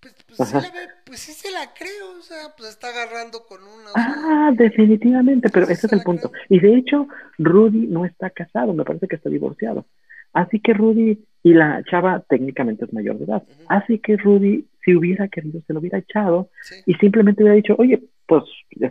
Pues, 0.00 0.14
pues, 0.36 0.48
sí 0.48 0.54
la 0.54 0.60
ve, 0.62 0.88
pues, 1.06 1.20
sí 1.20 1.32
se 1.32 1.50
la 1.52 1.72
creo, 1.78 2.18
o 2.18 2.22
sea, 2.22 2.54
pues 2.56 2.70
está 2.70 2.88
agarrando 2.88 3.44
con 3.46 3.60
una. 3.62 3.90
O 3.90 3.94
sea, 3.94 4.14
ah, 4.16 4.52
definitivamente, 4.52 5.48
pero 5.48 5.66
pues 5.66 5.78
ese 5.78 5.86
es 5.86 5.92
el 5.92 6.02
punto. 6.02 6.30
creo. 6.30 6.42
Y 6.48 6.58
de 6.58 6.76
hecho, 6.76 7.06
Rudy 7.38 7.86
no 7.86 8.04
está 8.04 8.30
casado, 8.30 8.74
me 8.74 8.84
parece 8.84 9.06
que 9.06 9.16
está 9.16 9.30
divorciado. 9.30 9.86
Así 10.32 10.60
que 10.60 10.72
Rudy, 10.74 11.24
y 11.42 11.54
la 11.54 11.82
chava 11.88 12.24
técnicamente 12.28 12.84
es 12.84 12.92
mayor 12.92 13.18
de 13.18 13.24
edad. 13.26 13.42
Así 13.68 13.98
que 13.98 14.16
Rudy, 14.16 14.66
si 14.84 14.94
hubiera 14.96 15.28
querido, 15.28 15.60
se 15.66 15.72
lo 15.72 15.80
hubiera 15.80 15.98
echado 15.98 16.48
Sí. 16.62 16.76
y 16.86 16.94
simplemente 16.94 17.42
hubiera 17.42 17.56
dicho, 17.56 17.76
oye, 17.78 18.02
pues 18.32 18.44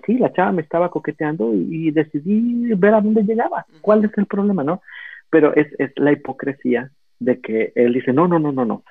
sí, 0.06 0.20
la 0.20 0.32
chava 0.34 0.52
me 0.52 0.62
estaba 0.62 0.92
coqueteando 0.92 1.52
y, 1.56 1.88
y 1.88 1.92
decidí 1.92 2.76
ver 2.76 2.94
a 2.94 3.02
dónde 3.02 3.24
llegaba. 3.24 3.66
¿Cuál 3.82 4.06
es 4.06 4.16
el 4.16 4.28
problema, 4.28 4.64
no? 4.64 4.84
Pero 5.32 5.56
es, 5.56 5.68
es 5.80 5.92
la 5.96 6.12
hipocresía 6.12 6.92
de 7.18 7.42
que 7.42 7.72
él 7.74 7.94
dice, 7.94 8.14
no, 8.14 8.28
no, 8.28 8.38
no, 8.38 8.52
no, 8.52 8.66
no. 8.66 8.84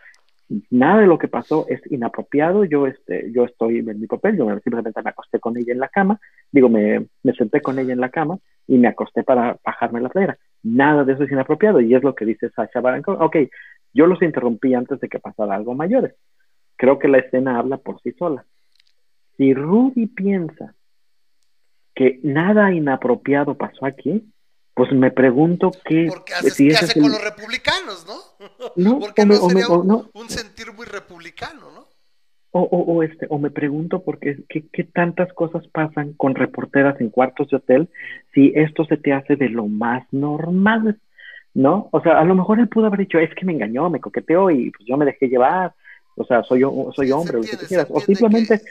Nada 0.70 1.02
de 1.02 1.06
lo 1.06 1.18
que 1.18 1.28
pasó 1.28 1.66
es 1.68 1.80
inapropiado. 1.92 2.64
Yo, 2.64 2.88
este, 2.88 3.30
yo 3.30 3.44
estoy 3.44 3.78
en 3.78 4.00
mi 4.00 4.08
papel. 4.08 4.38
Yo 4.38 4.46
simplemente 4.58 5.00
me 5.04 5.10
acosté 5.10 5.38
con 5.38 5.56
ella 5.56 5.72
en 5.72 5.78
la 5.78 5.86
cama. 5.86 6.18
Digo, 6.50 6.68
me, 6.68 7.06
me 7.22 7.32
senté 7.34 7.60
con 7.60 7.78
ella 7.78 7.92
en 7.92 8.00
la 8.00 8.08
cama 8.08 8.36
y 8.66 8.76
me 8.76 8.88
acosté 8.88 9.22
para 9.22 9.56
bajarme 9.64 10.00
la 10.00 10.08
playera. 10.08 10.36
Nada 10.64 11.04
de 11.04 11.12
eso 11.12 11.22
es 11.22 11.30
inapropiado. 11.30 11.80
Y 11.80 11.94
es 11.94 12.02
lo 12.02 12.16
que 12.16 12.24
dice 12.24 12.50
Sasha 12.50 12.80
Baron 12.80 13.02
Cohen. 13.02 13.22
Ok, 13.22 13.36
yo 13.94 14.08
los 14.08 14.20
interrumpí 14.20 14.74
antes 14.74 14.98
de 14.98 15.08
que 15.08 15.20
pasara 15.20 15.54
algo 15.54 15.76
mayores. 15.76 16.16
Creo 16.74 16.98
que 16.98 17.06
la 17.06 17.18
escena 17.18 17.56
habla 17.56 17.76
por 17.76 18.00
sí 18.00 18.10
sola. 18.18 18.44
Si 19.40 19.54
Rudy 19.54 20.06
piensa 20.06 20.74
que 21.94 22.20
nada 22.22 22.74
inapropiado 22.74 23.56
pasó 23.56 23.86
aquí, 23.86 24.30
pues 24.74 24.92
me 24.92 25.10
pregunto 25.10 25.72
qué, 25.86 26.08
Porque 26.10 26.34
hace, 26.34 26.50
si 26.50 26.66
¿qué 26.66 26.72
ese 26.74 26.84
hace 26.84 26.98
el- 26.98 27.02
con 27.04 27.12
los 27.12 27.24
republicanos, 27.24 28.06
no? 28.06 28.18
No, 28.76 28.98
Porque 29.00 29.22
o 29.22 29.26
me- 29.26 29.36
no 29.36 29.40
o 29.44 29.48
me- 29.48 29.64
o 29.64 29.80
un, 29.80 29.86
no. 29.88 30.10
un 30.12 30.28
sentir 30.28 30.74
muy 30.74 30.84
republicano, 30.84 31.70
¿no? 31.74 31.86
O, 32.50 32.60
o, 32.60 32.80
o 32.96 33.02
este, 33.02 33.26
o 33.30 33.38
me 33.38 33.48
pregunto 33.50 34.02
por 34.02 34.18
qué, 34.18 34.36
qué, 34.50 34.66
qué 34.70 34.84
tantas 34.84 35.32
cosas 35.32 35.66
pasan 35.68 36.12
con 36.12 36.34
reporteras 36.34 37.00
en 37.00 37.08
cuartos 37.08 37.48
de 37.48 37.56
hotel 37.56 37.88
si 38.34 38.52
esto 38.54 38.84
se 38.84 38.98
te 38.98 39.14
hace 39.14 39.36
de 39.36 39.48
lo 39.48 39.68
más 39.68 40.06
normal, 40.12 41.00
¿no? 41.54 41.88
O 41.92 42.02
sea, 42.02 42.18
a 42.20 42.24
lo 42.24 42.34
mejor 42.34 42.60
él 42.60 42.68
pudo 42.68 42.88
haber 42.88 43.00
dicho, 43.00 43.18
es 43.18 43.34
que 43.36 43.46
me 43.46 43.54
engañó, 43.54 43.88
me 43.88 44.00
coqueteó 44.00 44.50
y 44.50 44.70
pues 44.70 44.86
yo 44.86 44.98
me 44.98 45.06
dejé 45.06 45.28
llevar, 45.28 45.72
o 46.16 46.24
sea, 46.26 46.42
soy 46.42 46.60
soy 46.94 47.06
Sí, 47.06 47.06
se 47.06 47.12
hombre, 47.14 47.38
lo 47.38 47.42
que 47.44 47.56
quieras, 47.66 47.86
o 47.88 48.00
simplemente, 48.02 48.58
que 48.58 48.64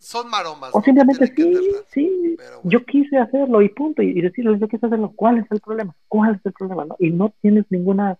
son 0.00 0.28
maromas, 0.30 0.70
o 0.74 0.82
simplemente 0.82 1.26
sí, 1.36 1.52
sí, 1.90 2.36
bueno. 2.36 2.60
yo 2.64 2.84
quise 2.86 3.18
hacerlo 3.18 3.62
y 3.62 3.68
punto, 3.68 4.02
y, 4.02 4.10
y 4.18 4.22
decirle, 4.22 4.58
yo 4.58 4.66
quise 4.68 4.86
hacerlo, 4.86 5.12
¿cuál 5.14 5.38
es 5.38 5.46
el 5.50 5.60
problema? 5.60 5.94
¿Cuál 6.08 6.36
es 6.36 6.46
el 6.46 6.52
problema? 6.52 6.86
¿no? 6.86 6.96
Y 6.98 7.10
no 7.10 7.32
tienes 7.42 7.66
ninguna 7.70 8.18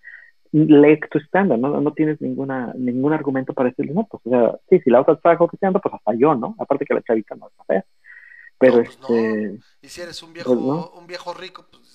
lecto 0.52 1.18
estándar, 1.18 1.58
¿no? 1.58 1.80
No 1.80 1.92
tienes 1.92 2.20
ninguna, 2.20 2.72
ningún 2.76 3.12
argumento 3.12 3.54
para 3.54 3.70
decirle, 3.70 3.94
no, 3.94 4.06
pues, 4.10 4.22
o 4.26 4.30
sea, 4.30 4.58
sí, 4.68 4.80
si 4.84 4.90
la 4.90 5.00
otra 5.00 5.14
está 5.14 5.36
coqueteando, 5.38 5.80
pues 5.80 5.94
hasta 5.94 6.14
yo, 6.14 6.34
¿no? 6.34 6.54
Aparte 6.58 6.84
que 6.84 6.94
la 6.94 7.02
chavita 7.02 7.34
no 7.36 7.48
está 7.48 7.64
fea. 7.64 7.84
Pero 8.58 8.76
No, 8.76 8.82
pues 8.84 8.98
no. 9.00 9.08
este, 9.08 9.58
Y 9.82 9.88
si 9.88 10.00
eres 10.02 10.22
un 10.22 10.32
viejo, 10.32 10.50
Pues 10.50 10.60
no. 10.60 10.90
un 10.98 11.06
viejo 11.06 11.32
rico, 11.34 11.66
pues, 11.70 11.80
pues. 11.82 11.89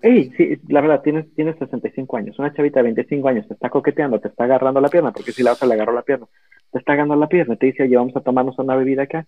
Ey, 0.00 0.32
sí, 0.36 0.60
la 0.68 0.80
verdad, 0.80 1.02
tienes, 1.02 1.26
tienes 1.34 1.56
65 1.58 2.16
años. 2.16 2.38
Una 2.38 2.54
chavita 2.54 2.80
de 2.80 2.84
25 2.84 3.28
años 3.28 3.48
te 3.48 3.54
está 3.54 3.68
coqueteando, 3.68 4.20
te 4.20 4.28
está 4.28 4.44
agarrando 4.44 4.80
la 4.80 4.88
pierna, 4.88 5.12
porque 5.12 5.32
si 5.32 5.42
la 5.42 5.52
otra 5.52 5.66
le 5.66 5.74
agarró 5.74 5.92
la 5.92 6.02
pierna, 6.02 6.26
te 6.70 6.78
está 6.78 6.92
agarrando 6.92 7.16
la 7.16 7.28
pierna, 7.28 7.56
te 7.56 7.66
dice, 7.66 7.82
oye, 7.82 7.96
vamos 7.96 8.16
a 8.16 8.20
tomarnos 8.20 8.58
una 8.58 8.76
bebida 8.76 9.02
acá. 9.02 9.26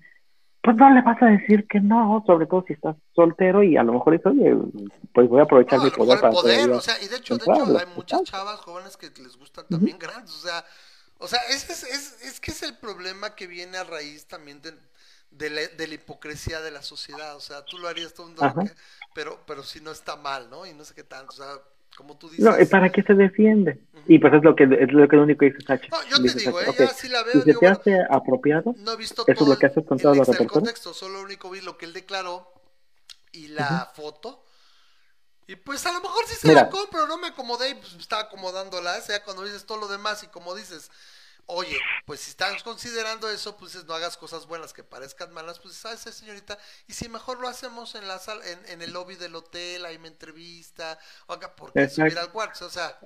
Pues 0.62 0.76
no 0.76 0.90
le 0.90 1.00
vas 1.00 1.20
a 1.22 1.26
decir 1.26 1.66
que 1.66 1.80
no, 1.80 2.22
sobre 2.26 2.46
todo 2.46 2.64
si 2.66 2.74
estás 2.74 2.94
soltero 3.14 3.62
y 3.62 3.76
a 3.78 3.82
lo 3.82 3.94
mejor 3.94 4.12
dices, 4.12 4.26
oye, 4.26 4.54
pues 5.14 5.28
voy 5.28 5.40
a 5.40 5.44
aprovechar 5.44 5.78
No, 5.78 5.86
mi 5.86 5.90
poder 5.90 6.20
para 6.20 6.32
poder, 6.32 6.56
todavía 6.56 6.76
o 6.76 6.80
sea, 6.80 7.02
y 7.02 7.08
de 7.08 7.16
hecho, 7.16 7.36
de 7.36 7.44
hecho, 7.44 7.78
hay 7.78 7.86
muchas 7.96 8.22
chavas 8.24 8.60
jóvenes 8.60 8.96
que 8.96 9.06
les 9.22 9.36
gustan 9.38 9.64
también 9.70 9.98
grandes, 9.98 10.30
o 10.34 10.46
sea, 10.46 10.62
o 11.18 11.28
sea, 11.28 11.38
ese 11.48 11.72
es, 11.72 11.82
es, 11.84 12.22
es 12.24 12.40
que 12.40 12.50
es 12.50 12.62
el 12.62 12.76
problema 12.76 13.34
que 13.34 13.46
viene 13.46 13.78
a 13.78 13.84
raíz 13.84 14.26
también 14.26 14.60
de, 14.60 14.72
de, 15.30 15.50
la, 15.50 15.60
de 15.66 15.86
la 15.86 15.94
hipocresía 15.94 16.60
de 16.60 16.70
la 16.70 16.82
sociedad, 16.82 17.36
o 17.36 17.40
sea, 17.40 17.64
tú 17.64 17.78
lo 17.78 17.88
harías 17.88 18.14
todo 18.14 18.26
un. 18.26 18.34
Pero, 19.14 19.38
pero 19.46 19.62
si 19.62 19.80
no 19.80 19.90
está 19.90 20.16
mal, 20.16 20.48
¿no? 20.50 20.66
Y 20.66 20.72
no 20.74 20.84
sé 20.84 20.94
qué 20.94 21.04
tanto, 21.04 21.32
o 21.32 21.36
sea, 21.36 21.58
como 21.96 22.16
tú 22.16 22.28
dices. 22.28 22.44
No, 22.44 22.60
¿y 22.60 22.64
¿para 22.66 22.90
qué 22.90 23.02
se 23.02 23.14
defiende? 23.14 23.78
Y 24.06 24.18
pues 24.18 24.32
es 24.34 24.42
lo 24.42 24.54
que 24.56 24.64
es 24.64 24.92
lo 24.92 25.06
que 25.08 25.16
lo 25.16 25.22
único 25.24 25.44
dice 25.44 25.58
Sacha. 25.66 25.88
No, 25.90 26.02
yo 26.08 26.16
te 26.18 26.22
Dice 26.22 26.38
digo, 26.40 26.60
Sacha, 26.60 26.70
eh, 26.70 26.74
ya 26.78 26.88
ok, 26.88 26.92
sí 26.94 27.08
la 27.08 27.22
veo, 27.22 27.34
si 27.34 27.40
se 27.40 27.54
te 27.54 27.66
bueno, 27.66 27.78
hace 27.78 27.98
apropiado, 28.10 28.74
no 28.76 28.92
he 28.92 28.96
visto 28.96 29.22
Eso 29.22 29.32
es 29.32 29.38
todo 29.38 29.48
lo 29.50 29.58
que 29.58 29.66
haces 29.66 29.84
con 29.86 29.98
los 30.16 30.28
ex- 30.28 30.40
el 30.40 30.46
contexto, 30.46 30.94
solo 30.94 31.20
único 31.20 31.50
vi 31.50 31.60
lo 31.60 31.76
que 31.76 31.86
él 31.86 31.92
declaró 31.92 32.52
y 33.32 33.48
la 33.48 33.90
foto. 33.94 34.44
Y 35.46 35.56
pues 35.56 35.84
a 35.86 35.92
lo 35.92 36.00
mejor 36.00 36.24
sí 36.28 36.36
se 36.36 36.48
Mira. 36.48 36.62
la 36.62 36.70
compro, 36.70 37.06
no 37.08 37.18
me 37.18 37.28
acomodé 37.28 37.70
y 37.70 37.74
pues 37.74 37.94
estaba 37.94 38.22
acomodándola, 38.22 38.98
o 38.98 39.00
sea, 39.02 39.22
cuando 39.24 39.42
dices 39.44 39.66
todo 39.66 39.78
lo 39.78 39.88
demás 39.88 40.22
y 40.22 40.28
como 40.28 40.54
dices, 40.54 40.90
oye, 41.50 41.76
pues 42.06 42.20
si 42.20 42.30
estás 42.30 42.62
considerando 42.62 43.28
eso, 43.30 43.56
pues 43.56 43.84
no 43.84 43.94
hagas 43.94 44.16
cosas 44.16 44.46
buenas 44.46 44.72
que 44.72 44.84
parezcan 44.84 45.32
malas, 45.32 45.58
pues 45.60 45.74
sabes, 45.74 46.06
eh, 46.06 46.12
señorita, 46.12 46.58
y 46.86 46.92
si 46.94 47.08
mejor 47.08 47.40
lo 47.40 47.48
hacemos 47.48 47.94
en 47.94 48.08
la 48.08 48.18
sala, 48.18 48.44
en, 48.46 48.66
en 48.66 48.82
el 48.82 48.92
lobby 48.92 49.16
del 49.16 49.34
hotel, 49.34 49.84
ahí 49.84 49.98
me 49.98 50.08
entrevista, 50.08 50.98
o 51.26 51.32
acá, 51.34 51.54
porque 51.56 51.84
Exacto. 51.84 51.94
subir 51.94 52.18
al 52.18 52.32
cuarto, 52.32 52.66
o 52.66 52.70
sea, 52.70 52.98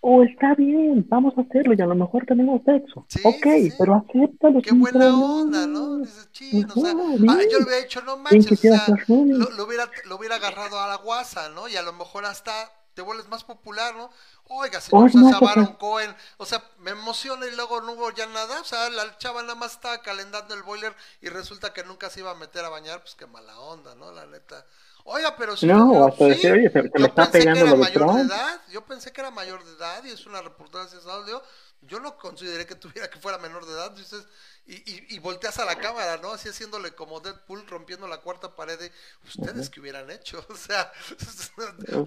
o 0.00 0.22
está 0.22 0.54
bien, 0.54 1.04
vamos 1.08 1.36
a 1.36 1.40
hacerlo 1.42 1.74
y 1.76 1.80
a 1.82 1.86
lo 1.86 1.94
mejor 1.94 2.24
tenemos 2.26 2.62
sexo. 2.64 3.08
Sí, 3.08 3.20
ok, 3.22 3.46
sí, 3.52 3.72
pero 3.76 3.94
acéptalo. 3.96 4.62
qué 4.62 4.72
buena 4.72 5.10
problema. 5.10 5.24
onda, 5.24 5.66
¿no? 5.66 5.98
Dices, 5.98 6.30
chino, 6.32 6.74
o 6.76 6.78
sea, 6.78 6.96
ah, 7.26 7.44
yo 7.50 7.58
lo 7.58 7.66
hubiera 7.66 7.84
hecho, 7.84 8.02
no 8.02 8.22
¿Quién 8.28 8.44
manches, 8.44 8.52
o 8.52 8.56
sea, 8.56 8.96
lo 9.06 9.64
hubiera, 9.66 9.90
lo 10.04 10.16
hubiera 10.16 10.36
agarrado 10.36 10.80
a 10.80 10.88
la 10.88 10.96
guasa, 10.96 11.48
¿no? 11.50 11.68
Y 11.68 11.76
a 11.76 11.82
lo 11.82 11.92
mejor 11.92 12.24
hasta 12.26 12.70
te 12.98 13.02
vuelves 13.02 13.28
más 13.28 13.44
popular, 13.44 13.94
¿no? 13.94 14.10
Oiga, 14.48 14.80
señor 14.80 15.14
no, 15.14 15.30
pues, 15.30 15.40
Baron 15.40 15.74
Cohen, 15.76 16.16
o 16.36 16.44
sea, 16.44 16.60
me 16.78 16.90
emociona 16.90 17.46
y 17.46 17.52
luego 17.54 17.80
no 17.80 17.92
hubo 17.92 18.10
ya 18.10 18.26
nada, 18.26 18.60
o 18.60 18.64
sea, 18.64 18.90
la 18.90 19.16
chava 19.18 19.40
nada 19.42 19.54
más 19.54 19.74
estaba 19.74 20.02
calentando 20.02 20.52
el 20.54 20.64
boiler 20.64 20.92
y 21.20 21.28
resulta 21.28 21.72
que 21.72 21.84
nunca 21.84 22.10
se 22.10 22.18
iba 22.20 22.32
a 22.32 22.34
meter 22.34 22.64
a 22.64 22.70
bañar, 22.70 23.00
pues 23.00 23.14
qué 23.14 23.28
mala 23.28 23.56
onda, 23.60 23.94
¿no? 23.94 24.10
La 24.10 24.26
neta. 24.26 24.66
Oiga, 25.04 25.36
pero 25.36 25.56
si 25.56 25.64
No, 25.66 25.92
yo- 25.94 26.06
hasta 26.08 26.24
decir, 26.24 26.50
oye, 26.50 26.70
se- 26.70 26.72
se 26.72 26.82
me 26.82 26.90
yo 26.98 27.06
está 27.06 27.30
pensé 27.30 27.38
pegando 27.38 27.54
que 27.54 27.60
era 27.60 27.70
lo 27.70 27.76
de 27.76 27.82
mayor 27.84 28.02
de 28.02 28.14
Trump. 28.14 28.30
edad, 28.32 28.60
yo 28.68 28.84
pensé 28.84 29.12
que 29.12 29.20
era 29.20 29.30
mayor 29.30 29.64
de 29.64 29.72
edad 29.74 30.02
y 30.04 30.10
es 30.10 30.26
una 30.26 30.42
reportera 30.42 30.86
de 30.86 30.98
Estados 30.98 31.22
Unidos, 31.22 31.42
yo 31.82 32.00
no 32.00 32.16
consideré 32.18 32.66
que 32.66 32.74
tuviera 32.74 33.08
que 33.08 33.20
fuera 33.20 33.38
menor 33.38 33.64
de 33.64 33.74
edad, 33.74 33.92
dices, 33.92 34.26
y, 34.68 34.74
y, 34.74 35.06
y 35.16 35.18
volteas 35.18 35.58
a 35.58 35.64
la 35.64 35.76
cámara, 35.78 36.18
¿no? 36.18 36.32
Así 36.32 36.48
haciéndole 36.48 36.92
como 36.92 37.20
Deadpool 37.20 37.66
rompiendo 37.66 38.06
la 38.06 38.18
cuarta 38.18 38.54
pared 38.54 38.78
de 38.78 38.92
ustedes 39.26 39.70
que 39.70 39.80
hubieran 39.80 40.10
hecho, 40.10 40.44
o 40.50 40.54
sea, 40.54 40.92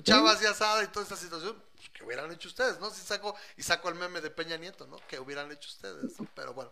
chavas 0.03 0.41
ya 0.41 0.51
asada 0.51 0.83
y 0.83 0.87
toda 0.87 1.03
esta 1.03 1.15
situación, 1.15 1.55
pues, 1.75 1.89
que 1.89 2.03
hubieran 2.05 2.31
hecho 2.31 2.47
ustedes, 2.47 2.79
¿no? 2.79 2.89
Si 2.91 3.01
saco, 3.01 3.35
y 3.57 3.63
saco 3.63 3.89
el 3.89 3.95
meme 3.95 4.21
de 4.21 4.29
Peña 4.29 4.57
Nieto, 4.57 4.85
¿no? 4.87 4.97
Que 5.07 5.19
hubieran 5.19 5.51
hecho 5.51 5.69
ustedes, 5.69 6.19
¿no? 6.19 6.27
Pero 6.35 6.53
bueno, 6.53 6.71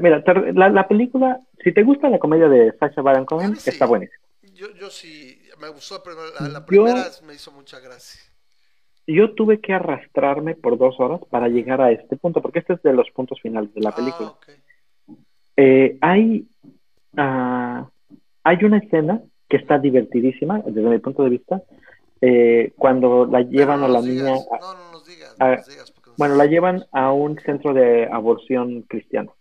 mira, 0.00 0.22
la, 0.54 0.68
la 0.68 0.88
película, 0.88 1.40
si 1.62 1.72
te 1.74 1.82
gusta 1.82 2.08
la 2.08 2.18
comedia 2.18 2.48
de 2.48 2.72
Sacha 2.78 3.02
Baron 3.02 3.26
Cohen, 3.26 3.56
sí. 3.56 3.70
está 3.70 3.86
buenísima. 3.86 4.18
yo, 4.54 4.70
yo 4.72 4.88
sí, 4.90 5.42
me 5.58 5.68
gustó, 5.68 6.02
pero 6.02 6.32
la, 6.34 6.48
la 6.48 6.60
Yo- 6.60 6.66
primera 6.66 7.10
me 7.24 7.34
hizo 7.34 7.50
mucha 7.52 7.80
gracia. 7.80 8.20
Yo 9.08 9.34
tuve 9.34 9.60
que 9.60 9.72
arrastrarme 9.72 10.56
por 10.56 10.76
dos 10.78 10.96
horas 10.98 11.20
para 11.30 11.46
llegar 11.46 11.80
a 11.80 11.92
este 11.92 12.16
punto, 12.16 12.42
porque 12.42 12.58
este 12.58 12.72
es 12.72 12.82
de 12.82 12.92
los 12.92 13.08
puntos 13.10 13.40
finales 13.40 13.72
de 13.72 13.80
la 13.80 13.94
película. 13.94 14.30
Ah, 14.30 14.32
ok. 14.32 14.48
Eh, 15.56 15.98
hay, 16.00 16.46
ah, 17.16 17.88
hay 18.44 18.64
una 18.64 18.78
escena 18.78 19.20
que 19.48 19.56
está 19.56 19.78
divertidísima, 19.78 20.60
desde 20.66 20.82
mi 20.82 20.98
punto 20.98 21.22
de 21.24 21.30
vista, 21.30 21.62
eh, 22.20 22.72
cuando 22.76 23.26
la 23.26 23.42
llevan 23.42 23.82
a 23.82 23.88
la 23.88 24.00
niña, 24.00 24.34
a- 24.34 24.58
no, 24.60 24.74
no 24.74 24.92
nos 24.92 25.06
digas, 25.06 25.34
a- 25.38 25.56
nos 25.56 26.16
bueno, 26.16 26.34
la 26.34 26.46
llevan 26.46 26.84
a 26.92 27.12
un 27.12 27.38
centro 27.40 27.74
de 27.74 28.06
aborción 28.10 28.82
cristiano. 28.82 29.34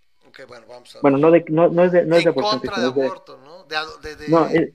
Bueno, 0.47 0.65
vamos 0.67 0.95
a 0.95 0.99
Bueno, 1.01 1.17
no, 1.17 1.31
de, 1.31 1.45
no, 1.47 1.69
no 1.69 1.83
es 1.85 1.91
de, 1.93 2.05
no 2.05 2.17
es 2.17 2.23
de 2.25 2.29
aborción 2.29 2.61
de 2.61 2.67
cristiana, 2.67 2.89
es 2.89 2.95
de, 2.95 3.05
aborto, 3.05 3.37
¿no? 3.37 3.63
De, 3.63 3.75
eh, 4.53 4.73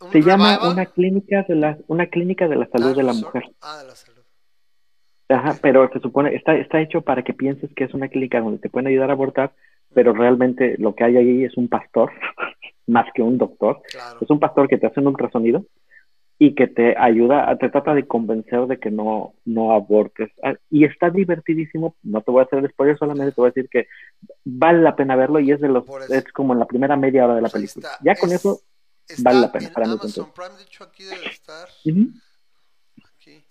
un 0.00 0.12
se 0.12 0.22
llama 0.22 0.58
una 0.72 0.86
clínica 0.86 1.44
de 1.46 1.54
la, 1.54 1.78
una 1.86 2.06
clínica 2.06 2.48
de 2.48 2.56
la 2.56 2.66
salud 2.68 2.86
Ah, 2.88 2.94
de 2.94 3.02
la 3.02 3.12
resort. 3.12 3.34
mujer. 3.34 3.50
Ah, 3.60 3.78
de 3.78 3.84
la 3.86 3.94
salud. 3.94 4.22
Ajá, 5.28 5.58
pero 5.62 5.88
se 5.92 6.00
supone, 6.00 6.34
está, 6.34 6.56
está 6.56 6.80
hecho 6.80 7.02
para 7.02 7.22
que 7.22 7.32
pienses 7.32 7.72
que 7.74 7.84
es 7.84 7.94
una 7.94 8.08
clínica 8.08 8.40
donde 8.40 8.58
te 8.58 8.68
pueden 8.68 8.88
ayudar 8.88 9.10
a 9.10 9.12
abortar, 9.12 9.52
pero 9.94 10.12
realmente 10.12 10.76
lo 10.78 10.94
que 10.94 11.04
hay 11.04 11.16
ahí 11.16 11.44
es 11.44 11.56
un 11.56 11.68
pastor, 11.68 12.10
más 12.86 13.06
que 13.14 13.22
un 13.22 13.38
doctor. 13.38 13.82
Claro. 13.90 14.18
Es 14.20 14.30
un 14.30 14.40
pastor 14.40 14.68
que 14.68 14.78
te 14.78 14.86
hace 14.86 15.00
un 15.00 15.08
ultrasonido 15.08 15.64
y 16.42 16.54
que 16.54 16.68
te 16.68 16.96
ayuda, 16.96 17.54
te 17.58 17.68
trata 17.68 17.92
de 17.92 18.06
convencer 18.06 18.66
de 18.66 18.80
que 18.80 18.90
no, 18.90 19.34
no 19.44 19.72
abortes. 19.72 20.30
Ah, 20.42 20.54
y 20.70 20.86
está 20.86 21.10
divertidísimo, 21.10 21.96
no 22.02 22.22
te 22.22 22.30
voy 22.30 22.40
a 22.40 22.44
hacer 22.44 22.60
el 22.60 22.70
spoiler, 22.70 22.96
solamente 22.96 23.32
te 23.32 23.40
voy 23.40 23.48
a 23.48 23.52
decir 23.52 23.68
que 23.68 23.88
vale 24.44 24.80
la 24.80 24.96
pena 24.96 25.16
verlo 25.16 25.38
y 25.38 25.52
es 25.52 25.60
de 25.60 25.68
los, 25.68 25.84
es 26.08 26.24
como 26.32 26.54
en 26.54 26.60
la 26.60 26.66
primera 26.66 26.96
media 26.96 27.26
hora 27.26 27.34
de 27.34 27.42
la 27.42 27.50
pues 27.50 27.74
película. 27.74 27.90
ya 28.02 28.14
con 28.16 28.32
eso 28.32 28.60
vale 29.18 29.40
la 29.40 29.52
pena 29.52 29.70
para 29.70 29.86
mí. 29.86 29.92
Amazon 30.00 30.32
Prime, 30.32 30.56
de 30.56 30.62
hecho 30.62 30.84
aquí 30.84 31.04
debe 31.04 31.26
estar. 31.26 31.68
Aquí. 33.04 33.44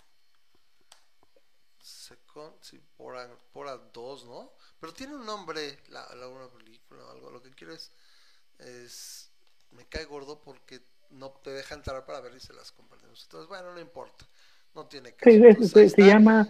Second, 1.78 2.54
sí, 2.62 2.80
por 2.98 3.16
a, 3.16 3.28
por 3.54 3.68
a 3.68 3.78
dos, 3.94 4.26
¿no? 4.26 4.52
Pero 4.80 4.94
tiene 4.94 5.16
un 5.16 5.26
nombre, 5.26 5.78
la, 5.90 6.06
la 6.16 6.28
una 6.28 6.48
película 6.48 7.04
o 7.06 7.12
algo. 7.12 7.32
Lo 7.32 7.42
que 7.42 7.52
quiero 7.52 7.74
es, 7.74 7.92
es, 8.60 9.32
me 9.72 9.86
cae 9.86 10.06
gordo 10.06 10.40
porque 10.42 10.80
no 11.12 11.32
te 11.44 11.52
deja 11.52 11.76
entrar 11.76 12.06
para 12.06 12.22
ver 12.22 12.34
y 12.36 12.40
se 12.40 12.54
las 12.54 12.72
compartimos. 12.72 13.24
Entonces, 13.24 13.50
bueno, 13.50 13.74
no 13.74 13.80
importa. 13.80 14.26
No 14.76 14.86
tiene 14.86 15.14
caso. 15.14 15.32
Sí, 15.32 15.90
se, 15.90 16.02
llama. 16.02 16.48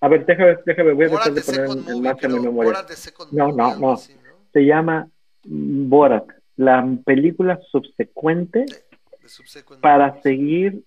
A 0.00 0.08
ver, 0.08 0.24
déjame, 0.24 0.56
déjame 0.64 0.92
voy 0.92 1.06
a 1.06 1.08
dejar 1.08 1.32
de 1.32 1.42
poner 1.42 1.90
en 1.90 2.02
marcha 2.02 2.28
mi 2.28 2.40
memoria. 2.40 2.86
No, 3.32 3.52
no, 3.52 3.76
no, 3.76 3.96
Se 3.96 4.60
llama 4.60 5.08
Borat, 5.44 6.26
la 6.56 6.86
película 7.04 7.60
subsecuente 7.70 8.64
para 9.80 10.20
seguir 10.22 10.84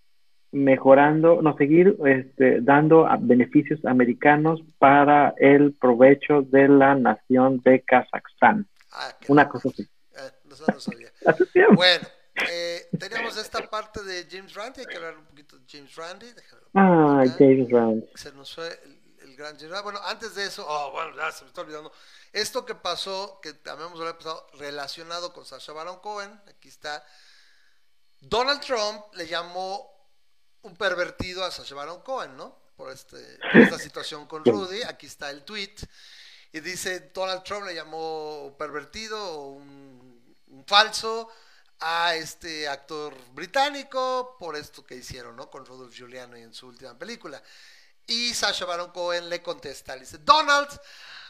mejorando, 0.55 1.41
no, 1.41 1.55
seguir 1.57 1.97
este, 2.05 2.61
dando 2.61 3.05
beneficios 3.19 3.83
americanos 3.85 4.61
para 4.79 5.33
el 5.37 5.73
provecho 5.73 6.41
de 6.43 6.69
la 6.69 6.95
nación 6.95 7.61
de 7.63 7.81
Kazajstán. 7.81 8.65
Ah, 8.91 9.13
Una 9.27 9.49
cosa 9.49 9.69
así. 9.69 9.83
Eh, 9.83 10.31
no 10.45 10.79
sabía. 10.79 11.11
bueno, 11.75 12.07
eh, 12.49 12.87
teníamos 12.97 13.35
esta 13.37 13.69
parte 13.69 14.01
de 14.03 14.27
James 14.31 14.53
Randi, 14.53 14.79
hay 14.79 14.85
que 14.85 14.95
hablar 14.95 15.17
un 15.17 15.25
poquito 15.25 15.57
de 15.57 15.65
James 15.69 15.93
Randi. 15.93 16.27
Ah, 16.73 17.23
James 17.37 17.69
Randi. 17.69 18.07
Se 18.15 18.31
nos 18.31 18.55
fue 18.55 18.67
el, 19.21 19.35
gran 19.35 19.59
James 19.59 19.83
Bueno, 19.83 19.99
antes 20.05 20.35
de 20.35 20.45
eso, 20.45 20.65
oh, 20.65 20.91
bueno, 20.91 21.17
ya 21.17 21.33
se 21.33 21.43
me 21.43 21.49
está 21.49 21.61
olvidando. 21.61 21.91
Esto 22.31 22.65
que 22.65 22.75
pasó, 22.75 23.41
que 23.43 23.53
también 23.53 23.89
hemos 23.89 24.13
pasado 24.13 24.47
relacionado 24.57 25.33
con 25.33 25.45
Sasha 25.45 25.73
Baron 25.73 25.99
Cohen, 25.99 26.31
aquí 26.47 26.69
está. 26.69 27.03
Donald 28.21 28.61
Trump 28.61 29.03
le 29.15 29.27
llamó 29.27 29.94
un 30.65 30.75
pervertido 30.75 31.43
a 31.43 31.51
Sasha 31.51 31.75
Baron 31.75 32.01
Cohen, 32.01 32.35
¿no? 32.35 32.57
Por, 32.75 32.91
este, 32.91 33.39
esta 33.53 33.77
situación 33.77 34.27
con 34.27 34.43
Rudy. 34.43 34.81
Aquí 34.83 35.05
está 35.05 35.29
el 35.29 35.43
tweet. 35.43 35.75
Y 36.51 36.59
dice, 36.59 37.11
Donald 37.13 37.43
Trump 37.43 37.65
le 37.65 37.75
llamó 37.75 38.55
pervertido, 38.57 39.47
un, 39.47 40.35
un 40.47 40.65
falso, 40.65 41.29
a 41.79 42.15
este 42.15 42.67
actor 42.67 43.13
británico 43.33 44.35
por 44.39 44.55
esto 44.55 44.85
que 44.85 44.95
hicieron, 44.95 45.35
¿no? 45.35 45.49
Con 45.49 45.65
Rudolph 45.65 45.93
Giuliani 45.93 46.41
en 46.41 46.53
su 46.53 46.67
última 46.67 46.97
película. 46.97 47.41
Y 48.07 48.33
Sasha 48.33 48.65
Baron 48.65 48.91
Cohen 48.91 49.29
le 49.29 49.41
contesta, 49.41 49.95
le 49.95 50.01
dice, 50.01 50.19
Donald, 50.19 50.69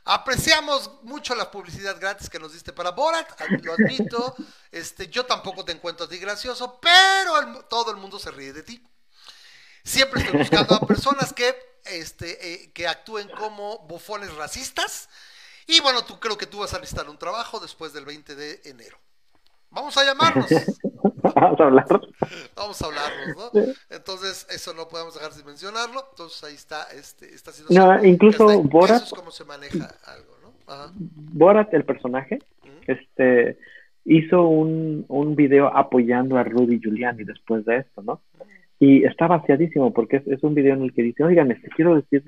apreciamos 0.06 1.03
mucho 1.03 1.36
la 1.36 1.49
publicidad 1.49 1.99
gratis 1.99 2.30
que 2.30 2.40
nos 2.40 2.53
diste 2.53 2.74
para 2.74 2.91
Borat, 2.91 3.30
lo 3.64 3.74
admito, 3.74 4.36
este, 4.72 5.07
yo 5.07 5.26
tampoco 5.26 5.66
te 5.66 5.72
encuentro 5.72 6.06
a 6.06 6.10
ti 6.10 6.18
gracioso, 6.20 6.80
pero 6.80 7.66
todo 7.66 7.91
el 7.91 7.98
mundo 7.98 8.20
se 8.20 8.32
ríe 8.32 8.53
de 8.53 8.64
ti. 8.64 8.86
Siempre 9.86 10.22
estoy 10.22 10.40
buscando 10.40 10.74
a 10.74 10.80
personas 10.88 11.32
que, 11.32 11.45
este, 11.86 12.53
eh, 12.53 12.72
que 12.74 12.88
actúen 12.88 13.30
como 13.30 13.86
bufones 13.88 14.36
racistas. 14.36 15.07
Y 15.68 15.80
bueno, 15.80 16.03
tú 16.03 16.20
creo 16.20 16.38
que 16.38 16.48
tú 16.48 16.57
vas 16.60 16.74
a 16.74 16.80
necesitar 16.80 17.07
un 17.07 17.20
trabajo 17.20 17.60
después 17.60 17.94
del 17.94 18.03
20 18.03 18.36
de 18.36 18.62
enero. 18.66 18.98
Vamos 19.70 19.95
a 19.98 20.03
llamarnos. 20.03 20.48
Vamos 21.36 21.60
a 21.60 21.64
hablar. 21.64 21.86
Vamos 22.56 22.82
a 22.82 22.86
hablarnos, 22.86 23.38
¿no? 23.38 23.62
Entonces, 23.91 24.48
eso 24.49 24.74
no 24.74 24.88
podemos 24.88 25.14
dejar 25.14 25.34
de 25.34 25.44
mencionarlo. 25.44 26.03
Entonces, 26.10 26.44
ahí 26.44 26.56
está 26.56 26.88
este, 26.91 27.32
esta 27.34 27.52
situación. 27.52 27.88
No, 27.88 28.03
incluso 28.03 28.64
Borat. 28.64 29.03
Eso 29.03 29.06
es 29.06 29.14
como 29.14 29.30
se 29.30 29.45
maneja 29.45 29.95
algo, 30.06 30.36
¿no? 30.41 30.53
Ajá. 30.74 30.91
Borat, 30.95 31.72
el 31.76 31.86
personaje, 31.86 32.40
este 32.88 33.60
hizo 34.03 34.48
un, 34.48 35.06
un 35.10 35.36
video 35.36 35.76
apoyando 35.76 36.38
a 36.38 36.44
Rudy 36.44 36.80
Giuliani 36.80 37.24
después 37.24 37.66
de 37.66 37.78
esto, 37.78 38.02
¿no? 38.02 38.22
Y 38.80 39.03
está 39.03 39.27
vaciadísimo 39.27 39.93
porque 39.93 40.18
es, 40.18 40.27
es 40.27 40.43
un 40.43 40.53
video 40.53 40.76
en 40.76 40.84
el 40.84 40.93
que 40.93 41.03
dice, 41.03 41.23
oigan, 41.23 41.52
este, 41.52 41.69
quiero 41.69 41.95
decir 41.95 42.23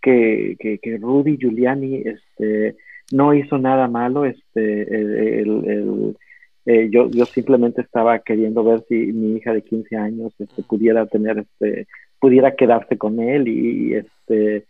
que, 0.00 0.56
que, 0.58 0.78
que 0.78 0.96
Rudy 0.96 1.36
Giuliani 1.36 2.02
este, 2.04 2.76
no 3.12 3.34
hizo 3.34 3.58
nada 3.58 3.88
malo, 3.88 4.24
este, 4.24 4.82
el, 4.82 5.68
el 5.68 6.16
eh, 6.66 6.88
yo, 6.90 7.10
yo 7.10 7.24
simplemente 7.24 7.80
estaba 7.80 8.18
queriendo 8.20 8.62
ver 8.62 8.84
si 8.88 8.94
mi 8.94 9.36
hija 9.36 9.52
de 9.52 9.62
15 9.62 9.96
años 9.96 10.32
este, 10.38 10.62
pudiera 10.62 11.06
tener, 11.06 11.38
este, 11.38 11.86
pudiera 12.18 12.54
quedarse 12.54 12.98
con 12.98 13.18
él 13.20 13.48
y, 13.48 13.94
este, 13.94 14.66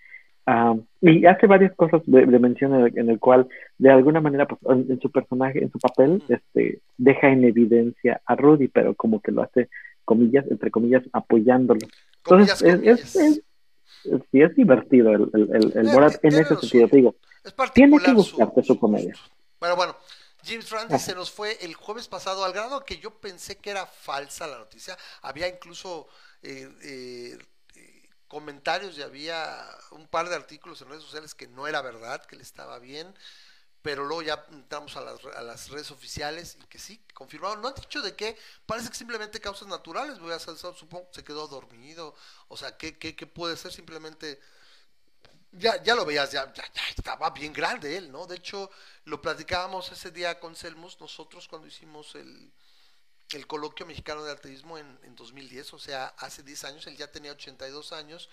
y 1.03 1.27
hace 1.27 1.47
varias 1.47 1.75
cosas 1.75 2.03
de, 2.07 2.27
mención 2.39 2.91
en 2.95 3.11
el, 3.11 3.19
cual 3.19 3.49
de 3.79 3.91
alguna 3.91 4.21
manera 4.21 4.47
pues, 4.47 4.61
en, 4.89 5.01
su 5.01 5.11
personaje, 5.11 5.63
en 5.63 5.71
su 5.71 5.79
papel, 5.79 6.23
este, 6.29 6.81
deja 6.97 7.31
en 7.31 7.45
evidencia 7.45 8.21
a 8.25 8.35
Rudy, 8.35 8.69
pero 8.69 8.95
como 8.95 9.21
que 9.21 9.33
lo 9.33 9.43
hace 9.43 9.69
comillas, 10.05 10.45
entre 10.51 10.71
comillas, 10.71 11.03
apoyándolo. 11.13 11.87
Entonces, 12.25 12.63
es, 12.63 13.17
es, 13.17 13.43
sí 14.03 14.43
es 14.43 14.55
divertido 14.55 15.11
el, 15.11 15.31
el, 15.35 15.73
el, 15.77 15.87
Borat 15.93 16.23
en 16.25 16.35
ese 16.35 16.57
sentido, 16.57 16.89
te 16.89 16.97
digo. 16.97 17.17
Tiene 17.75 17.99
que 17.99 18.13
gustarte 18.13 18.63
su, 18.63 18.79
comedia. 18.79 19.15
Bueno, 19.59 19.77
bueno, 19.77 19.97
James 20.45 20.71
Randi 20.71 20.99
se 20.99 21.15
nos 21.15 21.31
fue 21.31 21.57
el 21.63 21.75
jueves 21.75 22.09
pasado 22.09 22.45
al 22.45 22.53
grado 22.53 22.85
que 22.85 22.99
yo 22.99 23.11
pensé 23.11 23.57
que 23.57 23.71
era 23.71 23.87
falsa 23.87 24.47
la 24.47 24.59
noticia. 24.59 24.97
Había 25.23 25.49
incluso 25.49 26.09
eh, 26.43 26.69
eh, 26.83 27.39
comentarios 28.29 28.97
y 28.99 29.03
había 29.03 29.45
un 29.93 30.07
par 30.07 30.29
de 30.29 30.37
artículos 30.37 30.81
en 30.83 30.89
redes 30.89 31.03
sociales 31.03 31.35
que 31.35 31.49
no 31.49 31.67
era 31.67 31.83
verdad, 31.83 32.25
que 32.25 32.37
le 32.37 32.43
estaba 32.43 32.79
bien. 32.79 33.15
Pero 33.83 34.05
luego 34.05 34.23
ya 34.23 34.45
entramos 34.51 34.95
a 34.97 35.01
las, 35.01 35.25
a 35.25 35.43
las 35.43 35.71
redes 35.71 35.91
oficiales 35.91 36.57
y 36.61 36.67
que 36.67 36.79
sí, 36.79 37.03
confirmaron. 37.15 37.63
No 37.63 37.69
han 37.69 37.75
dicho 37.75 38.03
de 38.03 38.15
qué, 38.15 38.37
parece 38.67 38.91
que 38.91 38.95
simplemente 38.95 39.41
causas 39.41 39.69
naturales. 39.69 40.19
Voy 40.19 40.33
a 40.33 40.39
supongo 40.39 41.09
que 41.09 41.15
se 41.15 41.25
quedó 41.25 41.49
dormido. 41.49 42.15
O 42.49 42.57
sea, 42.57 42.77
¿qué, 42.77 42.99
qué, 42.99 43.17
qué 43.17 43.27
puede 43.27 43.57
ser? 43.57 43.73
Simplemente 43.73 44.39
ya, 45.53 45.83
ya 45.83 45.95
lo 45.95 46.05
veías, 46.05 46.31
ya, 46.31 46.53
ya, 46.53 46.65
estaba 46.97 47.31
bien 47.31 47.53
grande 47.53 47.97
él, 47.97 48.13
¿no? 48.13 48.27
De 48.27 48.37
hecho, 48.37 48.71
lo 49.05 49.21
platicábamos 49.21 49.91
ese 49.91 50.11
día 50.11 50.39
con 50.39 50.55
Selmus, 50.55 51.01
nosotros 51.01 51.49
cuando 51.49 51.67
hicimos 51.67 52.15
el, 52.15 52.53
el 53.33 53.47
coloquio 53.47 53.85
mexicano 53.87 54.23
de 54.23 54.33
ateísmo 54.33 54.79
en, 54.79 54.99
en 55.03 55.17
2010, 55.17 55.75
o 55.75 55.79
sea, 55.79 56.15
hace 56.19 56.43
10 56.43 56.65
años, 56.65 56.87
él 56.87 56.97
ya 56.97 57.11
tenía 57.11 57.33
82 57.33 57.93
años 57.93 58.29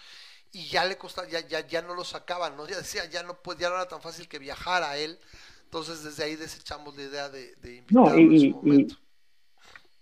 y 0.52 0.68
ya 0.68 0.86
le 0.86 0.98
costaba, 0.98 1.28
ya, 1.28 1.40
ya, 1.48 1.65
ya 1.65 1.82
no 1.82 1.94
lo 1.94 2.03
sacaban, 2.03 2.56
¿no? 2.56 2.68
Ya 2.68 2.78
decía, 2.78 3.03
ya 3.10 3.24
no, 3.24 3.38
ya 3.57 3.69
no 3.69 3.76
era 3.76 3.88
tan 3.88 4.02
fácil 4.02 4.28
que 4.28 4.40
viajara 4.40 4.98
él, 4.98 5.18
entonces 5.64 6.03
desde 6.03 6.24
ahí 6.24 6.36
desechamos 6.36 6.95
la 6.95 7.03
idea 7.03 7.30
de, 7.30 7.56
de 7.61 7.78
invitarlo 7.78 8.10
no, 8.10 8.18
y, 8.18 8.45
en 8.45 8.52
su 8.52 8.57
momento. 8.57 8.95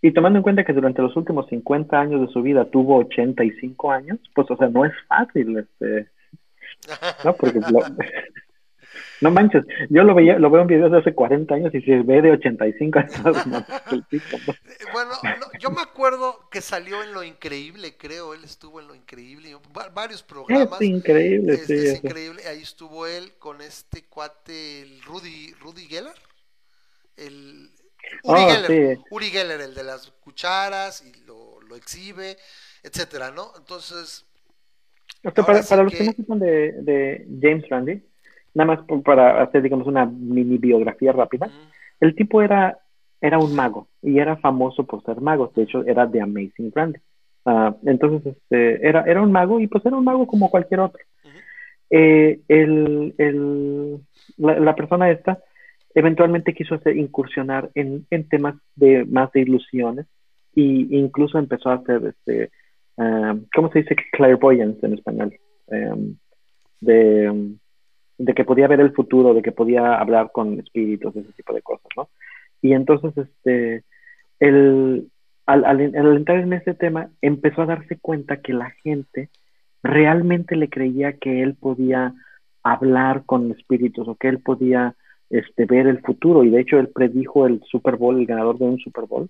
Y, 0.02 0.08
y, 0.08 0.14
tomando 0.14 0.38
en 0.38 0.44
cuenta 0.44 0.64
que 0.64 0.74
durante 0.74 1.02
los 1.02 1.16
últimos 1.16 1.48
50 1.48 2.00
años 2.00 2.22
de 2.22 2.34
su 2.34 2.42
vida 2.42 2.66
tuvo 2.66 2.98
85 2.98 3.92
años, 3.92 4.20
pues, 4.34 4.50
o 4.52 4.58
sea, 4.58 4.70
no 4.70 4.86
es 4.86 4.94
fácil, 5.08 5.58
este 5.58 6.10
no, 7.24 7.36
porque 7.36 7.60
no 9.22 9.32
manches, 9.32 9.64
yo 9.90 10.04
lo 10.04 10.14
veía, 10.14 10.38
lo 10.38 10.50
veo 10.50 10.62
en 10.62 10.68
videos 10.68 10.92
de 10.92 11.00
hace 11.00 11.14
40 11.14 11.54
años 11.54 11.74
y 11.74 11.82
se 11.82 12.02
ve 12.02 12.22
de 12.22 12.32
85 12.32 13.00
años. 13.00 13.12
bueno, 14.94 15.12
yo 15.60 15.72
me 15.72 15.82
acuerdo 15.82 16.50
que 16.50 16.62
salió 16.62 17.04
en 17.04 17.14
Lo 17.14 17.24
Increíble, 17.24 17.96
creo, 17.98 18.34
él 18.34 18.44
estuvo 18.44 18.80
en 18.80 18.88
Lo 18.88 18.96
Increíble, 18.96 19.56
varios 19.94 20.24
programas. 20.24 20.82
Es 20.82 20.88
increíble, 20.88 21.54
este, 21.54 21.78
sí. 21.78 21.88
Es 21.88 22.04
increíble, 22.04 22.42
ahí 22.48 22.62
estuvo 22.62 23.08
él 23.08 23.34
con 23.40 23.62
este 23.62 24.06
cuate, 24.06 24.82
el 24.82 25.02
Rudy, 25.04 25.54
Rudy 25.62 25.86
Geller, 25.88 26.16
el 27.18 27.70
Uri, 28.24 28.42
oh, 28.42 28.50
Geller, 28.50 28.98
Uri 29.10 29.26
Geller, 29.28 29.62
el 29.62 29.74
de 29.74 29.84
las 29.84 30.12
cucharas 30.22 31.04
y 31.06 31.26
lo, 31.26 31.60
lo 31.62 31.76
exhibe, 31.76 32.38
etcétera, 32.84 33.32
¿no? 33.32 33.52
Entonces 33.58 34.26
para, 35.34 35.84
los 35.84 35.94
que... 35.94 36.04
no 36.04 36.12
sepan 36.14 36.40
de, 36.40 36.74
de, 36.82 37.28
James 37.42 37.68
Randi, 37.70 38.04
nada 38.56 38.76
más 38.76 39.02
para 39.04 39.44
hacer, 39.44 39.62
digamos, 39.62 39.88
una 39.88 40.06
mini 40.06 40.58
biografía 40.58 41.12
rápida, 41.12 41.50
el 42.00 42.16
tipo 42.16 42.42
era, 42.42 42.80
era 43.22 43.38
un 43.38 43.56
mago 43.56 43.88
y 44.02 44.18
era 44.20 44.38
famoso 44.38 44.86
por 44.86 45.04
ser 45.04 45.22
mago, 45.22 45.52
de 45.56 45.64
hecho 45.64 45.86
era 45.86 46.10
The 46.10 46.22
Amazing 46.22 46.72
Randy. 46.74 47.00
Ah, 47.46 47.76
entonces, 47.86 48.36
este, 48.36 48.88
era, 48.88 49.04
era 49.04 49.22
un 49.22 49.32
mago 49.32 49.60
y 49.60 49.68
pues 49.68 49.86
era 49.86 49.96
un 49.96 50.04
mago 50.04 50.26
como 50.26 50.50
cualquier 50.50 50.80
otro. 50.80 51.04
Eh, 51.92 52.40
el, 52.48 53.14
el, 53.20 54.00
la, 54.38 54.76
persona 54.76 55.12
esta 55.12 55.38
eventualmente 55.94 56.56
quiso 56.56 56.76
hacer, 56.76 56.98
incursionar 56.98 57.70
en, 57.76 58.08
en 58.10 58.28
temas 58.28 58.56
de 58.76 59.06
más 59.06 59.32
de 59.34 59.42
ilusiones 59.42 60.08
e 60.56 60.88
incluso 60.90 61.38
empezó 61.38 61.70
a 61.70 61.76
hacer 61.76 62.02
este, 62.08 62.50
Em, 62.98 63.46
¿cómo 63.54 63.72
se 63.72 63.80
dice 63.80 63.96
clairvoyance 64.12 64.86
en 64.86 64.94
español? 64.94 65.38
Em, 65.68 66.16
de, 66.82 67.56
de, 68.18 68.34
que 68.34 68.46
podía 68.46 68.68
ver 68.68 68.80
el 68.80 68.94
futuro, 68.94 69.34
de 69.34 69.42
que 69.42 69.52
podía 69.52 69.96
hablar 69.96 70.32
con 70.32 70.60
espíritus, 70.60 71.16
ese 71.16 71.32
tipo 71.34 71.54
de 71.54 71.62
cosas, 71.62 71.88
¿no? 71.96 72.10
Y 72.62 72.74
entonces, 72.74 73.18
este, 73.18 73.84
él, 74.40 75.08
al, 75.46 75.66
al, 75.66 75.82
entrar 75.82 76.40
en 76.40 76.54
ese 76.54 76.74
tema, 76.74 77.10
empezó 77.22 77.62
a 77.62 77.68
darse 77.68 77.98
cuenta 77.98 78.38
que 78.38 78.54
la 78.54 78.72
gente 78.84 79.30
realmente 79.84 80.56
le 80.56 80.70
creía 80.70 81.14
que 81.14 81.44
él 81.44 81.56
podía 81.56 82.14
hablar 82.64 83.24
con 83.26 83.52
espíritus 83.52 84.08
o 84.08 84.16
que 84.16 84.28
él 84.30 84.40
podía 84.40 84.96
este, 85.30 85.66
ver 85.66 85.88
el 85.88 86.02
futuro. 86.02 86.44
Y 86.44 86.50
de 86.50 86.62
hecho, 86.62 86.80
él 86.80 86.90
predijo 86.90 87.46
el 87.46 87.62
Super 87.70 87.96
Bowl, 87.96 88.20
el 88.20 88.26
ganador 88.26 88.58
de 88.58 88.66
un 88.66 88.80
Super 88.80 89.06
Bowl. 89.06 89.30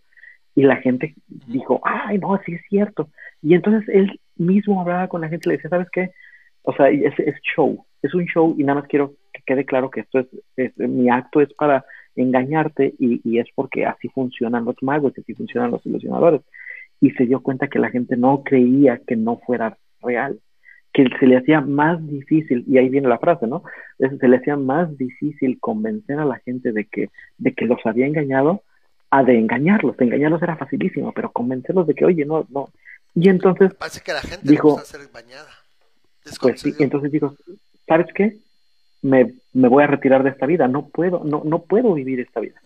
Y 0.56 0.64
la 0.64 0.78
gente 0.78 1.14
dijo, 1.48 1.82
ay, 1.84 2.18
no, 2.18 2.40
sí 2.45 2.53
es 2.53 2.62
cierto. 2.70 3.10
Y 3.41 3.56
entonces 3.56 3.88
él 3.90 4.20
mismo 4.38 4.80
hablaba 4.80 5.10
con 5.10 5.22
la 5.22 5.28
gente 5.28 5.48
y 5.48 5.49
le 5.49 5.57
decía, 5.57 5.70
¿sabes 5.70 5.90
qué? 5.91 6.12
O 6.62 6.74
sea, 6.74 6.90
es, 6.90 7.14
es 7.20 7.36
show, 7.41 7.86
es 8.06 8.14
un 8.14 8.26
show 8.26 8.56
y 8.57 8.64
nada 8.64 8.82
más 8.82 8.90
quiero 8.90 9.14
que 9.34 9.41
quede 9.45 9.65
claro 9.65 9.90
que 9.90 10.02
esto 10.02 10.26
es, 10.56 10.77
mi 10.77 11.10
acto 11.10 11.41
es 11.41 11.53
para 11.53 11.86
engañarte 12.15 12.94
y, 12.98 13.22
y, 13.23 13.40
es 13.40 13.48
porque 13.53 13.86
así 13.86 14.07
funcionan 14.10 14.65
los 14.65 14.82
magos, 14.82 15.14
y 15.18 15.22
así 15.22 15.34
funcionan 15.34 15.72
los 15.72 15.86
ilusionadores. 15.86 16.41
Y 17.02 17.11
se 17.11 17.26
dio 17.26 17.41
cuenta 17.41 17.68
que 17.68 17.80
la 17.80 17.90
gente 17.90 18.15
no 18.15 18.44
creía 18.44 19.02
que 19.06 19.15
no 19.15 19.38
fuera 19.45 19.77
real, 20.02 20.40
que 20.94 21.06
se 21.19 21.27
le 21.27 21.38
hacía 21.38 21.60
más 21.60 22.06
difícil, 22.07 22.64
y 22.68 22.77
ahí 22.77 22.88
viene 22.88 23.10
la 23.10 23.19
frase, 23.19 23.48
¿no? 23.48 23.64
Se 23.98 24.27
le 24.27 24.38
hacía 24.38 24.56
más 24.56 24.98
difícil 24.98 25.60
convencer 25.60 26.19
a 26.19 26.26
la 26.26 26.40
gente 26.40 26.72
de 26.72 26.86
que, 26.86 27.10
de 27.38 27.53
que 27.53 27.65
los 27.65 27.80
había 27.86 28.07
engañado 28.07 28.61
a 29.10 29.23
de 29.23 29.38
engañarlos. 29.38 29.98
De 29.98 30.06
engañarlos 30.06 30.41
era 30.41 30.56
facilísimo, 30.56 31.11
pero 31.11 31.32
convencerlos 31.32 31.86
de 31.88 31.95
que, 31.95 32.06
oye, 32.06 32.26
no, 32.26 32.45
no. 32.49 32.69
Y 33.14 33.27
entonces. 33.27 33.73
Parece 33.73 34.02
que 34.02 34.14
la 34.14 34.22
gente 34.22 34.49
dijo, 34.49 34.80
ser 34.80 35.02
bañada. 35.14 35.49
Pues 36.41 36.61
sí, 36.61 36.73
entonces 36.80 37.11
dijo, 37.11 37.36
¿sabes 37.88 38.07
qué? 38.14 38.38
Me, 39.02 39.34
me, 39.53 39.68
voy 39.68 39.84
a 39.84 39.88
retirar 39.88 40.24
de 40.24 40.32
esta 40.32 40.45
vida, 40.45 40.68
no 40.68 40.88
puedo, 40.88 41.24
no, 41.24 41.44
no 41.45 41.64
puedo 41.64 41.94
vivir 41.94 42.20
esta 42.20 42.40
vida. 42.40 42.60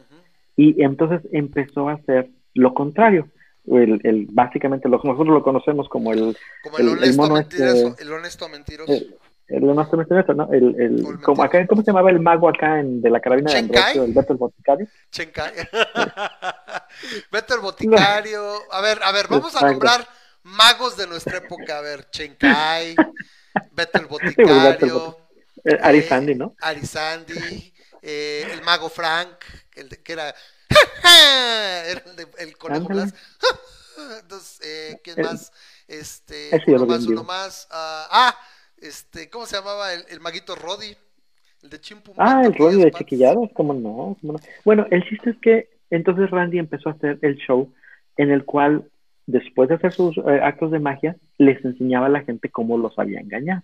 Y 0.55 0.83
entonces 0.83 1.21
empezó 1.31 1.89
a 1.89 1.93
hacer 1.93 2.29
lo 2.53 2.73
contrario. 2.73 3.29
El, 3.65 4.01
el, 4.03 4.27
básicamente 4.31 4.89
lo, 4.89 4.97
nosotros 4.97 5.27
lo 5.27 5.43
conocemos 5.43 5.87
como 5.89 6.11
el, 6.11 6.35
como 6.63 6.77
el, 6.79 6.89
honesto, 6.89 7.29
mentiroso, 7.29 7.95
el 7.99 8.11
honesto 8.11 8.49
mentiroso. 8.49 8.93
El, 9.47 9.63
honesto 9.69 9.97
mentiroso, 9.97 10.33
¿no? 10.33 10.51
El, 10.51 10.75
el, 10.79 11.21
como 11.21 11.43
acá, 11.43 11.65
¿Cómo 11.67 11.81
se 11.81 11.87
llamaba 11.87 12.09
el 12.09 12.19
mago 12.19 12.49
acá 12.49 12.79
en, 12.79 13.01
de 13.01 13.09
la 13.09 13.19
carabina 13.19 13.51
de 13.51 13.59
Ambrosio, 13.59 14.03
el 14.03 14.13
Beto 14.13 14.33
el 14.33 14.39
Boticario? 14.39 14.87
Chenkai. 15.11 15.53
Beto 17.31 17.55
el 17.55 17.61
Boticario. 17.61 18.41
A 18.71 18.81
ver, 18.81 18.99
a 19.03 19.11
ver, 19.11 19.27
vamos 19.29 19.55
a 19.55 19.69
nombrar 19.69 20.07
magos 20.43 20.97
de 20.97 21.07
nuestra 21.07 21.37
época. 21.37 21.77
A 21.77 21.81
ver, 21.81 22.09
Chenkai, 22.09 22.95
Beto 23.71 23.99
el 23.99 24.05
Boticario. 24.07 25.17
Eh, 25.65 25.77
Arizandi, 25.81 26.35
¿no? 26.35 26.55
Arizandi, 26.61 27.73
eh, 28.01 28.47
el 28.51 28.61
mago 28.63 28.89
Frank, 28.89 29.43
el 29.75 29.89
de, 29.89 30.01
que 30.01 30.13
era 30.13 30.33
era 31.85 32.01
el, 32.05 32.15
de, 32.15 32.27
el 32.37 32.57
conejo. 32.57 32.87
Entonces, 34.21 34.59
eh, 34.63 34.99
¿quién 35.03 35.21
más? 35.21 35.51
Este, 35.87 36.49
uno 36.67 36.85
más, 36.85 37.05
uno 37.05 37.23
más. 37.23 37.67
Uh, 37.69 38.07
ah, 38.11 38.37
este, 38.77 39.29
¿cómo 39.29 39.45
se 39.45 39.57
llamaba 39.57 39.93
el, 39.93 40.05
el 40.09 40.19
maguito 40.19 40.55
Roddy? 40.55 40.95
El 41.61 41.69
de 41.69 41.81
Chimpu. 41.81 42.13
Ah, 42.17 42.43
el 42.45 42.55
Roddy 42.55 42.83
de 42.83 42.91
Chiquillados, 42.91 43.49
¿cómo 43.53 43.73
no? 43.73 44.17
¿cómo 44.21 44.33
no? 44.33 44.39
Bueno, 44.63 44.85
el 44.91 45.03
chiste 45.03 45.31
es 45.31 45.37
que 45.41 45.79
entonces 45.89 46.29
Randy 46.29 46.59
empezó 46.59 46.89
a 46.89 46.93
hacer 46.93 47.19
el 47.21 47.35
show 47.37 47.73
en 48.17 48.31
el 48.31 48.45
cual, 48.45 48.89
después 49.25 49.69
de 49.69 49.75
hacer 49.75 49.91
sus 49.91 50.17
eh, 50.17 50.39
actos 50.41 50.71
de 50.71 50.79
magia, 50.79 51.15
les 51.39 51.63
enseñaba 51.65 52.05
a 52.05 52.09
la 52.09 52.21
gente 52.21 52.49
cómo 52.49 52.77
los 52.77 52.99
había 52.99 53.19
engañado. 53.19 53.63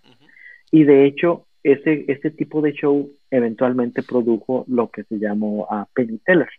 Y 0.71 0.85
de 0.85 1.05
hecho, 1.05 1.45
ese, 1.61 2.05
ese 2.07 2.31
tipo 2.31 2.61
de 2.61 2.73
show 2.73 3.11
eventualmente 3.29 4.01
produjo 4.01 4.65
lo 4.67 4.89
que 4.89 5.03
se 5.03 5.19
llamó 5.19 5.67
a 5.69 5.87
Penny 5.93 6.19
Teller. 6.25 6.49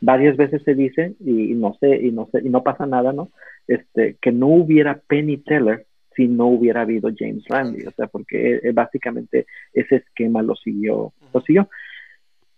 Varias 0.00 0.36
veces 0.36 0.62
se 0.62 0.74
dice, 0.74 1.14
y, 1.20 1.54
no 1.54 1.76
sé, 1.80 1.96
y 1.96 2.12
no 2.12 2.28
sé, 2.32 2.40
y 2.44 2.48
no 2.48 2.62
pasa 2.62 2.86
nada, 2.86 3.12
¿no? 3.12 3.30
Este, 3.66 4.16
que 4.20 4.32
no 4.32 4.46
hubiera 4.46 5.00
Penny 5.06 5.38
Teller 5.38 5.86
si 6.14 6.28
no 6.28 6.46
hubiera 6.46 6.82
habido 6.82 7.10
James 7.16 7.44
Randi, 7.48 7.86
o 7.86 7.90
sea, 7.92 8.06
porque 8.06 8.60
eh, 8.62 8.72
básicamente 8.72 9.46
ese 9.72 9.96
esquema 9.96 10.42
lo 10.42 10.56
siguió, 10.56 11.12
lo 11.32 11.40
siguió. 11.40 11.68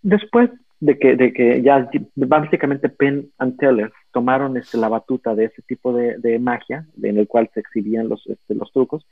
Después 0.02 0.50
de 0.82 0.98
que, 0.98 1.14
de 1.14 1.32
que 1.32 1.62
ya 1.62 1.88
básicamente 2.16 2.88
Penn 2.88 3.30
and 3.38 3.56
Teller 3.56 3.92
tomaron 4.12 4.56
este, 4.56 4.78
la 4.78 4.88
batuta 4.88 5.32
de 5.36 5.44
ese 5.44 5.62
tipo 5.62 5.92
de, 5.92 6.18
de 6.18 6.40
magia, 6.40 6.84
en 7.00 7.18
el 7.18 7.28
cual 7.28 7.48
se 7.54 7.60
exhibían 7.60 8.08
los, 8.08 8.26
este, 8.26 8.56
los 8.56 8.72
trucos, 8.72 9.06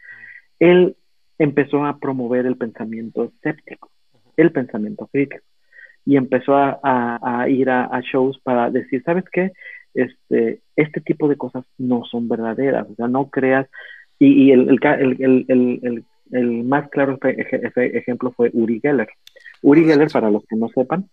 él 0.59 0.97
empezó 1.39 1.85
a 1.85 2.01
promover 2.01 2.47
el 2.47 2.57
pensamiento 2.57 3.23
escéptico, 3.23 3.89
el 4.37 4.51
pensamiento 4.51 5.09
crítico, 5.13 5.45
y 6.05 6.17
empezó 6.17 6.57
a, 6.57 6.81
a, 6.83 7.49
ir 7.49 7.71
a, 7.71 8.01
shows 8.01 8.41
para 8.43 8.69
decir, 8.69 9.05
¿sabes 9.05 9.25
qué? 9.31 9.53
Este, 9.95 10.63
este 10.75 11.01
tipo 11.01 11.29
de 11.29 11.37
cosas 11.37 11.65
no 11.79 12.05
son 12.05 12.29
verdaderas, 12.29 12.89
o 12.91 12.97
sea, 12.97 13.07
no 13.07 13.31
creas, 13.31 13.69
y, 14.19 14.51
el, 14.51 14.77
el, 14.83 15.47
el, 15.47 16.05
el, 16.33 16.65
más 16.65 16.91
claro 16.91 17.17
ejemplo 17.23 18.33
fue 18.33 18.51
Uri 18.53 18.81
Geller. 18.81 19.09
Uri 19.63 19.85
Geller, 19.85 20.09
para 20.11 20.31
los 20.31 20.45
que 20.47 20.57
no 20.57 20.69
sepan, 20.69 21.09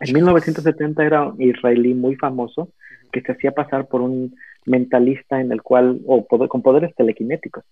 en 0.00 0.14
1970 0.14 1.04
era 1.04 1.24
un 1.24 1.42
israelí 1.42 1.94
muy 1.94 2.16
famoso 2.16 2.70
que 3.10 3.20
se 3.22 3.32
hacía 3.32 3.52
pasar 3.52 3.88
por 3.88 4.00
un 4.00 4.36
mentalista 4.64 5.40
en 5.40 5.50
el 5.50 5.62
cual, 5.62 6.00
o 6.06 6.24
con 6.26 6.62
poderes 6.62 6.94
telequinéticos 6.94 7.64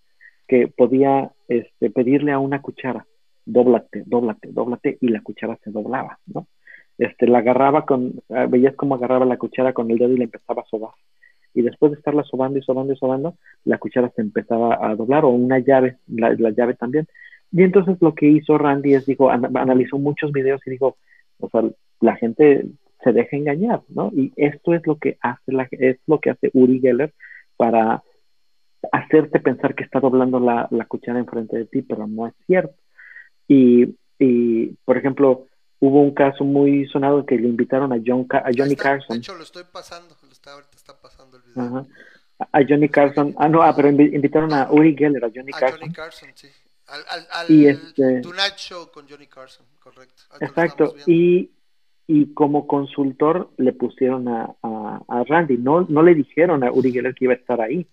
que 0.48 0.68
podía 0.68 1.30
este, 1.48 1.90
pedirle 1.90 2.32
a 2.32 2.38
una 2.38 2.62
cuchara, 2.62 3.06
dóblate, 3.44 4.04
dóblate, 4.06 4.48
dóblate, 4.52 4.98
y 5.00 5.08
la 5.08 5.22
cuchara 5.22 5.58
se 5.62 5.70
doblaba, 5.70 6.18
¿no? 6.26 6.46
Este, 6.98 7.26
la 7.26 7.38
agarraba 7.38 7.84
con, 7.84 8.22
ah, 8.30 8.46
veías 8.48 8.74
cómo 8.74 8.94
agarraba 8.94 9.26
la 9.26 9.36
cuchara 9.36 9.72
con 9.72 9.90
el 9.90 9.98
dedo 9.98 10.12
y 10.12 10.18
la 10.18 10.24
empezaba 10.24 10.62
a 10.62 10.66
sobar. 10.66 10.92
Y 11.52 11.62
después 11.62 11.92
de 11.92 11.98
estarla 11.98 12.22
sobando 12.24 12.58
y 12.58 12.62
sobando 12.62 12.92
y 12.92 12.96
sobando, 12.96 13.34
la 13.64 13.78
cuchara 13.78 14.10
se 14.14 14.22
empezaba 14.22 14.78
a 14.80 14.94
doblar, 14.94 15.24
o 15.24 15.28
una 15.28 15.58
llave, 15.58 15.96
la, 16.06 16.32
llave 16.34 16.74
también. 16.74 17.06
Y 17.56 17.62
entonces 17.62 17.96
lo 18.02 18.14
que 18.14 18.26
hizo 18.26 18.58
Randy 18.58 18.92
es, 18.92 19.06
dijo, 19.06 19.30
analizó 19.30 19.96
muchos 19.96 20.30
videos 20.30 20.60
y 20.66 20.72
dijo, 20.72 20.98
o 21.40 21.48
sea, 21.48 21.62
la 22.00 22.14
gente 22.16 22.66
se 23.02 23.12
deja 23.14 23.34
engañar, 23.34 23.80
¿no? 23.88 24.10
Y 24.14 24.30
esto 24.36 24.74
es 24.74 24.86
lo 24.86 24.98
que 24.98 25.16
hace 25.22 25.52
la, 25.52 25.66
es 25.70 25.96
lo 26.06 26.20
que 26.20 26.28
hace 26.28 26.50
Uri 26.52 26.80
Geller 26.80 27.14
para 27.56 28.02
hacerte 28.92 29.40
pensar 29.40 29.74
que 29.74 29.84
está 29.84 30.00
doblando 30.00 30.38
la, 30.38 30.68
la 30.70 30.84
cuchara 30.84 31.18
enfrente 31.18 31.56
de 31.56 31.64
ti, 31.64 31.80
pero 31.80 32.06
no 32.06 32.26
es 32.26 32.34
cierto. 32.46 32.74
Y, 33.48 33.96
y, 34.18 34.66
por 34.84 34.98
ejemplo, 34.98 35.46
hubo 35.80 36.02
un 36.02 36.12
caso 36.12 36.44
muy 36.44 36.86
sonado 36.88 37.24
que 37.24 37.38
le 37.38 37.48
invitaron 37.48 37.90
a, 37.90 37.96
John, 38.06 38.26
a 38.32 38.50
Johnny 38.54 38.76
Carson. 38.76 39.16
De 39.16 39.20
hecho, 39.20 39.34
lo 39.34 39.44
estoy 39.44 39.64
pasando, 39.72 40.14
lo 40.22 40.30
está, 40.30 40.52
ahorita 40.52 40.76
está 40.76 41.00
pasando 41.00 41.38
el 41.38 41.42
video. 41.44 41.86
A 42.38 42.60
Johnny 42.68 42.90
Carson, 42.90 43.34
ah, 43.38 43.48
no, 43.48 43.62
ah, 43.62 43.74
pero 43.74 43.88
invitaron 43.88 44.52
a 44.52 44.70
Uri 44.70 44.94
Geller, 44.94 45.24
a 45.24 45.30
Johnny 45.34 45.52
a 45.54 45.58
Carson. 45.58 45.80
Johnny 45.80 45.94
Carson, 45.94 46.28
sí. 46.34 46.48
Al, 46.88 47.00
al, 47.08 47.26
al 47.32 47.50
y 47.50 47.66
este, 47.66 48.20
Tonight 48.20 48.56
Show 48.56 48.90
con 48.92 49.08
Johnny 49.08 49.26
Carson, 49.26 49.66
correcto. 49.80 50.22
exacto, 50.40 50.94
y, 51.06 51.50
y 52.06 52.32
como 52.32 52.66
consultor 52.66 53.50
le 53.56 53.72
pusieron 53.72 54.28
a, 54.28 54.54
a, 54.62 55.02
a, 55.08 55.24
Randy, 55.24 55.58
no, 55.58 55.86
no 55.88 56.02
le 56.02 56.14
dijeron 56.14 56.62
a 56.62 56.70
Uri 56.70 56.92
Geller 56.92 57.14
que 57.14 57.24
iba 57.24 57.34
a 57.34 57.36
estar 57.36 57.60
ahí. 57.60 57.86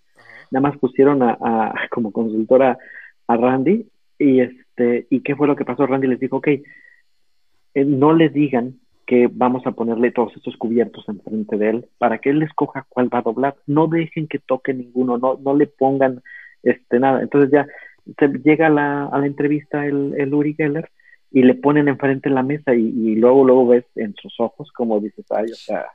Nada 0.50 0.68
más 0.68 0.78
pusieron 0.78 1.22
a, 1.22 1.74
como 1.90 2.12
consultora 2.12 2.78
a 3.26 3.36
Randy. 3.36 3.88
Y 4.18 4.40
este 4.40 5.06
y 5.10 5.20
qué 5.22 5.34
fue 5.34 5.48
lo 5.48 5.56
que 5.56 5.64
pasó 5.64 5.86
Randy 5.86 6.06
les 6.06 6.20
dijo 6.20 6.36
ok 6.36 6.46
eh, 6.46 6.64
no 7.84 8.12
le 8.12 8.28
digan 8.28 8.78
que 9.06 9.28
vamos 9.30 9.66
a 9.66 9.72
ponerle 9.72 10.12
todos 10.12 10.34
estos 10.36 10.56
cubiertos 10.56 11.08
enfrente 11.08 11.58
de 11.58 11.70
él 11.70 11.86
para 11.98 12.18
que 12.18 12.30
él 12.30 12.40
escoja 12.42 12.86
cuál 12.88 13.12
va 13.12 13.18
a 13.18 13.22
doblar. 13.22 13.56
No 13.66 13.88
dejen 13.88 14.28
que 14.28 14.38
toque 14.38 14.72
ninguno 14.72 15.18
no 15.18 15.36
no 15.42 15.56
le 15.56 15.66
pongan 15.66 16.22
este 16.62 17.00
nada 17.00 17.22
entonces 17.22 17.50
ya 17.50 17.66
se 18.18 18.28
llega 18.44 18.66
a 18.66 18.70
la, 18.70 19.06
a 19.06 19.18
la 19.18 19.26
entrevista 19.26 19.86
el, 19.86 20.14
el 20.16 20.32
Uri 20.34 20.54
Geller 20.54 20.88
y 21.30 21.42
le 21.42 21.54
ponen 21.54 21.88
enfrente 21.88 22.30
la 22.30 22.42
mesa 22.42 22.74
y, 22.74 23.16
luego 23.16 23.44
luego 23.44 23.66
ves 23.66 23.84
en 23.96 24.14
sus 24.14 24.38
ojos 24.38 24.70
como 24.72 25.00
dices 25.00 25.24
ay 25.30 25.46
o 25.50 25.54
sea 25.54 25.86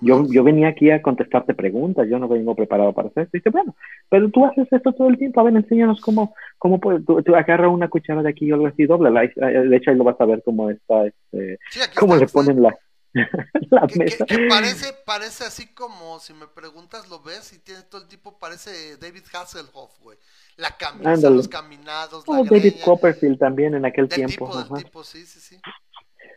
yo, 0.00 0.26
yo 0.30 0.44
venía 0.44 0.68
aquí 0.68 0.90
a 0.90 1.02
contestarte 1.02 1.54
preguntas, 1.54 2.06
yo 2.08 2.18
no 2.18 2.28
vengo 2.28 2.54
preparado 2.54 2.92
para 2.92 3.08
hacer 3.08 3.24
esto. 3.24 3.36
Y 3.36 3.40
dice, 3.40 3.50
bueno, 3.50 3.74
pero 4.08 4.28
tú 4.30 4.44
haces 4.44 4.68
esto 4.70 4.92
todo 4.92 5.08
el 5.08 5.18
tiempo, 5.18 5.40
a 5.40 5.44
ver, 5.44 5.56
enséñanos 5.56 6.00
cómo, 6.00 6.34
cómo 6.58 6.78
puedes, 6.78 7.04
tú, 7.04 7.18
agarra 7.34 7.68
una 7.68 7.88
cuchara 7.88 8.22
de 8.22 8.28
aquí 8.28 8.46
y 8.46 8.52
algo 8.52 8.66
así, 8.66 8.84
dobla, 8.84 9.10
de 9.10 9.76
hecho 9.76 9.90
ahí 9.90 9.96
lo 9.96 10.04
vas 10.04 10.20
a 10.20 10.26
ver 10.26 10.42
cómo 10.44 10.70
está, 10.70 11.06
este, 11.06 11.58
cómo 11.98 12.16
le 12.16 12.26
ponen 12.26 12.62
la, 12.62 12.76
la 13.70 13.86
mesa. 13.96 14.24
Que, 14.26 14.46
parece, 14.48 14.92
parece 15.04 15.44
así 15.44 15.72
como, 15.74 16.18
si 16.20 16.32
me 16.34 16.46
preguntas, 16.46 17.08
lo 17.08 17.20
ves 17.22 17.52
y 17.52 17.58
tiene 17.58 17.82
todo 17.82 18.02
el 18.02 18.08
tipo, 18.08 18.38
parece 18.38 18.96
David 18.98 19.22
Hasselhoff, 19.32 19.98
güey. 20.00 20.18
La 20.56 20.70
camisa, 20.76 21.30
los 21.30 21.48
caminados, 21.48 22.24
oh, 22.26 22.44
David 22.44 22.74
Copperfield 22.84 23.38
también 23.38 23.74
en 23.74 23.84
aquel 23.84 24.08
tiempo. 24.08 24.50
Tipo, 24.50 24.76
tipo, 24.76 25.04
sí, 25.04 25.24
sí, 25.26 25.40
sí. 25.40 25.60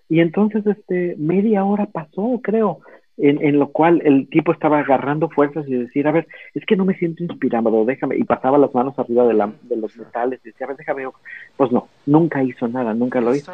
Y 0.10 0.22
entonces, 0.22 0.65
este, 0.65 1.15
media 1.18 1.64
hora 1.64 1.85
pasó, 1.85 2.39
creo, 2.43 2.81
en, 3.22 3.44
en, 3.44 3.60
lo 3.60 3.68
cual 3.68 4.02
el 4.06 4.28
tipo 4.30 4.52
estaba 4.52 4.80
agarrando 4.80 5.30
fuerzas 5.30 5.68
y 5.68 5.74
decir, 5.74 6.08
a 6.08 6.12
ver, 6.12 6.28
es 6.54 6.66
que 6.66 6.76
no 6.76 6.86
me 6.86 6.96
siento 6.96 7.24
inspirado, 7.24 7.86
déjame, 7.86 8.18
y 8.18 8.24
pasaba 8.24 8.58
las 8.58 8.74
manos 8.74 8.98
arriba 8.98 9.28
de, 9.28 9.34
la, 9.34 9.52
de 9.64 9.76
los 9.76 9.96
metales, 9.98 10.40
y 10.44 10.50
decía, 10.50 10.66
a 10.66 10.70
ver, 10.70 10.78
déjame, 10.78 11.04
pues 11.58 11.72
no, 11.72 11.88
nunca 12.06 12.44
hizo 12.44 12.68
nada, 12.68 12.94
nunca 12.94 13.22
lo 13.22 13.36
hizo. 13.36 13.54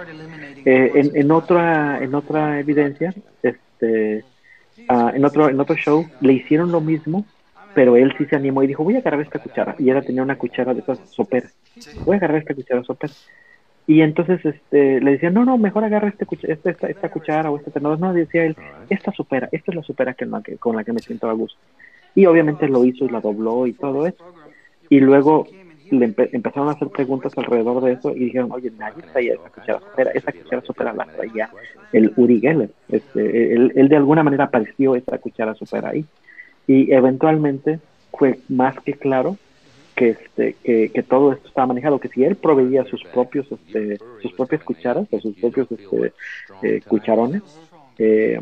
Eh, 0.66 0.92
en, 0.94 1.12
en, 1.16 1.32
otra, 1.32 2.04
en 2.04 2.14
otra 2.14 2.60
evidencia, 2.60 3.14
este, 3.42 4.24
ah, 4.88 5.12
en, 5.14 5.26
otro, 5.26 5.50
en 5.50 5.60
otro 5.60 5.76
show 5.76 6.06
le 6.22 6.34
hicieron 6.34 6.72
lo 6.72 6.82
mismo, 6.82 7.26
pero 7.74 7.98
él 7.98 8.14
sí 8.18 8.26
se 8.26 8.36
animó 8.36 8.64
y 8.64 8.68
dijo, 8.68 8.84
voy 8.84 8.96
a 8.96 9.00
agarrar 9.00 9.22
esta 9.22 9.40
cuchara. 9.40 9.76
Y 9.78 9.90
era 9.90 10.02
tenía 10.02 10.24
una 10.24 10.38
cuchara 10.38 10.74
de 10.74 10.80
esas 10.80 11.00
soperas. 11.10 11.54
Voy 12.06 12.16
a 12.16 12.18
agarrar 12.18 12.38
esta 12.38 12.56
cuchara 12.56 12.84
sopera. 12.84 13.14
Y 13.88 14.02
entonces 14.02 14.44
este, 14.44 14.99
le 14.99 15.12
decían, 15.12 15.34
no, 15.34 15.45
no, 15.45 15.57
mejor 15.57 15.84
agarra 15.84 16.10
este 16.10 16.26
esta, 16.52 16.72
esta, 16.72 16.88
esta, 16.88 17.10
cuchara 17.10 17.52
o 17.52 17.57
este 17.57 17.72
tenedor. 17.72 17.99
No, 17.99 18.14
decía 18.14 18.45
él, 18.45 18.56
esta 18.90 19.12
supera, 19.12 19.48
esta 19.52 19.72
es 19.72 19.76
la 19.76 19.84
supera 19.84 20.14
que, 20.14 20.28
con 20.57 20.76
la 20.76 20.84
que 20.84 20.94
me 20.94 20.99
siento 20.99 21.30
a 21.30 21.34
gusto. 21.34 21.60
Y 22.16 22.26
obviamente 22.26 22.68
lo 22.68 22.84
hizo 22.84 23.06
y 23.06 23.10
la 23.10 23.22
dobló 23.22 23.68
y 23.68 23.74
todo 23.74 24.07
eso. 24.07 24.24
Y 24.90 24.99
luego 24.99 25.48
le 25.91 26.06
empezaron 26.32 26.70
a 26.70 26.72
hacer 26.72 26.88
preguntas 26.88 27.38
alrededor 27.38 27.84
de 27.84 27.94
eso 27.94 28.12
y 28.16 28.26
dijeron, 28.26 28.52
oye, 28.52 28.72
nadie 28.76 29.03
traía 29.12 29.34
esa 29.36 29.49
cuchara 29.49 29.80
supera, 29.80 30.12
esa 30.12 30.32
cuchara 30.32 30.62
supera 30.64 30.94
la 30.94 31.06
traía 31.06 31.49
el 31.94 32.12
Uri 32.16 32.40
Geller. 32.40 32.72
Este, 32.90 33.53
él, 33.53 33.72
él, 33.76 33.88
de 33.88 33.95
alguna 33.95 34.24
manera 34.24 34.45
apareció 34.45 34.95
esa 34.95 35.18
cuchara 35.20 35.53
supera 35.53 35.90
ahí. 35.90 36.06
Y 36.66 36.91
eventualmente 36.91 37.80
fue 38.12 38.40
más 38.49 38.80
que 38.80 38.94
claro 38.94 39.38
que 39.95 40.09
este 40.09 40.55
que, 40.63 40.89
que, 40.89 41.03
todo 41.03 41.31
esto 41.31 41.47
estaba 41.47 41.67
manejado 41.67 41.99
que 41.99 42.09
si 42.09 42.23
él 42.23 42.35
proveía 42.35 42.84
sus 42.85 43.03
propios 43.05 43.47
este, 43.51 43.97
sus 44.22 44.34
propias 44.34 44.63
cucharas 44.63 45.07
o 45.11 45.19
sus 45.19 45.35
propios 45.35 45.67
este, 45.72 46.13
eh, 46.61 46.81
cucharones 46.85 47.41
eh, 47.97 48.39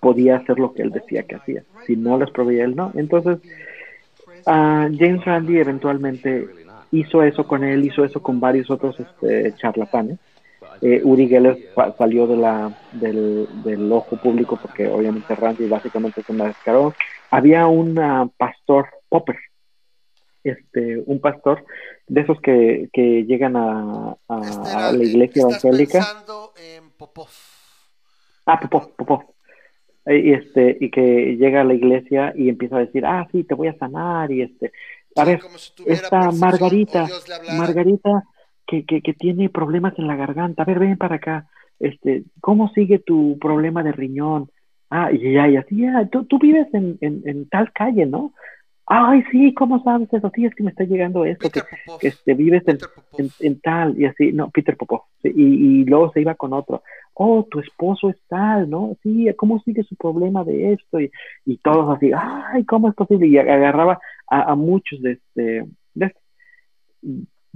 podía 0.00 0.36
hacer 0.36 0.58
lo 0.58 0.72
que 0.72 0.82
él 0.82 0.90
decía 0.90 1.24
que 1.24 1.36
hacía. 1.36 1.64
Si 1.86 1.96
no 1.96 2.18
les 2.18 2.30
proveía 2.30 2.64
él 2.64 2.76
no. 2.76 2.92
Entonces 2.94 3.38
uh, 4.46 4.86
James 4.98 5.24
Randi 5.24 5.58
eventualmente 5.58 6.46
hizo 6.92 7.22
eso 7.22 7.46
con 7.46 7.64
él 7.64 7.84
hizo 7.84 8.04
eso 8.04 8.22
con 8.22 8.38
varios 8.38 8.70
otros 8.70 8.98
este, 9.00 9.54
charlatanes. 9.56 10.18
Eh, 10.80 11.00
Uri 11.02 11.28
Geller 11.28 11.56
salió 11.96 12.26
de 12.26 12.36
la, 12.36 12.70
del, 12.92 13.48
del, 13.64 13.90
ojo 13.90 14.16
público 14.16 14.58
porque 14.60 14.86
obviamente 14.88 15.34
Randy 15.34 15.66
básicamente 15.66 16.22
se 16.22 16.32
mascaró. 16.32 16.94
Había 17.30 17.66
un 17.66 17.98
uh, 17.98 18.28
pastor 18.36 18.88
Popper 19.08 19.36
este, 20.44 21.02
un 21.06 21.20
pastor 21.20 21.64
de 22.06 22.20
esos 22.20 22.40
que, 22.40 22.90
que 22.92 23.24
llegan 23.24 23.56
a, 23.56 24.16
a, 24.28 24.92
la 24.92 25.02
iglesia 25.02 25.42
evangélica. 25.42 26.06
En 26.56 26.90
Popov. 26.90 27.28
Ah, 28.46 28.60
Popov, 28.60 28.94
Popov. 28.94 29.24
Y, 30.06 30.34
este, 30.34 30.76
y 30.80 30.90
que 30.90 31.36
llega 31.36 31.62
a 31.62 31.64
la 31.64 31.72
iglesia 31.72 32.34
y 32.36 32.50
empieza 32.50 32.76
a 32.76 32.80
decir, 32.80 33.06
ah, 33.06 33.26
sí, 33.32 33.42
te 33.44 33.54
voy 33.54 33.68
a 33.68 33.78
sanar, 33.78 34.30
y 34.30 34.42
este, 34.42 34.70
a 35.16 35.24
ver, 35.24 35.40
esta 35.86 36.30
Margarita, 36.30 37.08
Margarita, 37.56 38.24
que, 38.66 38.84
que, 38.84 39.00
que 39.00 39.14
tiene 39.14 39.48
problemas 39.48 39.98
en 39.98 40.06
la 40.06 40.16
garganta, 40.16 40.62
a 40.62 40.66
ver, 40.66 40.78
ven 40.78 40.98
para 40.98 41.16
acá, 41.16 41.48
este, 41.78 42.24
¿cómo 42.42 42.68
sigue 42.74 42.98
tu 42.98 43.38
problema 43.38 43.82
de 43.82 43.92
riñón? 43.92 44.50
Ah, 44.90 45.10
y 45.10 45.32
ya, 45.32 45.48
y 45.48 45.56
así, 45.56 45.78
ya, 45.78 46.06
tú, 46.12 46.24
tú 46.24 46.38
vives 46.38 46.68
en, 46.74 46.98
en, 47.00 47.22
en 47.24 47.48
tal 47.48 47.72
calle, 47.72 48.04
¿no? 48.04 48.34
Ay, 48.86 49.22
sí, 49.30 49.54
¿cómo 49.54 49.82
sabes 49.82 50.12
eso? 50.12 50.30
Sí, 50.34 50.44
es 50.44 50.54
que 50.54 50.62
me 50.62 50.70
está 50.70 50.84
llegando 50.84 51.24
esto, 51.24 51.48
que, 51.50 52.08
este, 52.08 52.34
vives 52.34 52.62
en, 53.40 53.60
tal, 53.60 53.98
y 53.98 54.04
así, 54.06 54.32
no, 54.32 54.50
Peter 54.50 54.76
Popov, 54.76 55.02
y, 55.22 55.30
y, 55.30 55.84
luego 55.84 56.12
se 56.12 56.20
iba 56.20 56.34
con 56.34 56.52
otro, 56.52 56.82
oh, 57.14 57.46
tu 57.50 57.60
esposo 57.60 58.10
es 58.10 58.16
tal, 58.28 58.68
¿no? 58.68 58.96
Sí, 59.02 59.28
¿cómo 59.36 59.60
sigue 59.60 59.84
su 59.84 59.96
problema 59.96 60.44
de 60.44 60.74
esto? 60.74 61.00
Y, 61.00 61.10
y 61.46 61.56
todos 61.58 61.96
así, 61.96 62.10
ay, 62.14 62.64
¿cómo 62.64 62.88
es 62.88 62.94
posible? 62.94 63.26
Y 63.26 63.38
agarraba 63.38 63.98
a, 64.26 64.54
muchos 64.54 65.00
de 65.00 65.12
este, 65.12 65.66
de 65.94 66.06
este. 66.06 66.20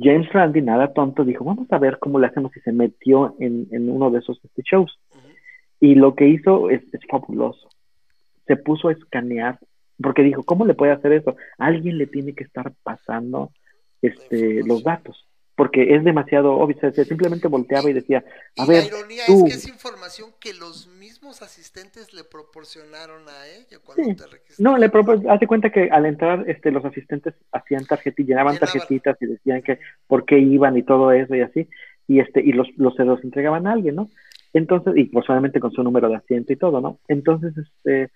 James 0.01 0.33
Randi, 0.33 0.63
nada 0.63 0.93
tonto, 0.93 1.25
dijo, 1.25 1.45
vamos 1.45 1.67
a 1.73 1.79
ver 1.79 1.99
cómo 1.99 2.21
le 2.21 2.29
hacemos 2.29 2.57
y 2.57 2.61
se 2.61 2.71
metió 2.71 3.35
en, 3.41 3.67
en 3.73 3.91
uno 3.91 4.11
de 4.11 4.21
esos 4.21 4.39
este, 4.45 4.63
shows. 4.63 4.97
Y 5.81 5.97
lo 5.97 6.15
que 6.15 6.29
hizo 6.29 6.71
es, 6.71 6.83
es 6.95 7.01
fabuloso. 7.11 7.69
Se 8.47 8.57
puso 8.57 8.89
a 8.89 8.93
escanear 8.93 9.59
porque 10.03 10.23
dijo, 10.23 10.43
¿cómo 10.45 10.65
le 10.65 10.75
puede 10.75 10.93
hacer 10.93 11.13
eso? 11.13 11.37
Alguien 11.59 11.99
le 11.99 12.07
tiene 12.07 12.35
que 12.35 12.45
estar 12.45 12.73
pasando 12.83 13.53
este, 14.03 14.63
los 14.65 14.85
datos, 14.85 15.27
porque 15.57 15.97
es 15.97 16.05
demasiado 16.05 16.53
obvio, 16.53 16.77
simplemente 16.93 17.49
volteaba 17.49 17.91
y 17.91 17.93
decía, 17.93 18.25
a 18.57 18.65
ver, 18.65 18.85
la 18.85 18.99
ironía 18.99 19.23
es 19.27 19.43
que 19.43 19.51
es 19.51 19.69
información 19.69 20.31
que 20.41 20.55
los 20.55 20.87
mismos 20.87 21.43
asistentes 21.43 22.15
le 22.15 22.23
proporcionaron 22.23 23.29
a 23.29 23.47
ella 23.49 23.79
cuando 23.85 24.05
te 24.05 24.27
registraste. 24.27 24.63
No, 24.63 24.79
le 24.79 24.91
hace 25.31 25.47
cuenta 25.49 25.71
que 25.71 25.91
al 25.91 26.07
entrar 26.07 26.49
este, 26.49 26.71
los 26.71 26.85
asistentes 26.85 27.35
hacían 27.51 27.85
tarjetitas, 27.87 28.29
llenaban 28.29 28.59
tarjetitas 28.59 29.17
y 29.21 29.27
decían 29.27 29.63
que 29.63 29.81
por 30.07 30.25
qué 30.25 30.39
iban 30.39 30.77
y 30.77 30.85
todo 30.85 31.11
eso 31.11 31.35
y 31.35 31.41
así, 31.41 31.69
y 32.07 32.21
este, 32.21 32.41
y 32.41 32.53
los, 32.53 32.69
los 32.77 32.95
se 32.95 33.05
los 33.05 33.23
entregaban 33.25 33.67
a 33.67 33.73
alguien, 33.73 33.97
¿no? 33.97 34.11
Entonces, 34.53 34.95
y 34.97 35.05
pues 35.05 35.27
con 35.27 35.73
su 35.73 35.83
número 35.83 36.09
de 36.09 36.17
asiento 36.17 36.53
y 36.53 36.57
todo, 36.57 36.81
¿no? 36.81 37.01
Entonces, 37.09 37.53
este, 37.59 38.11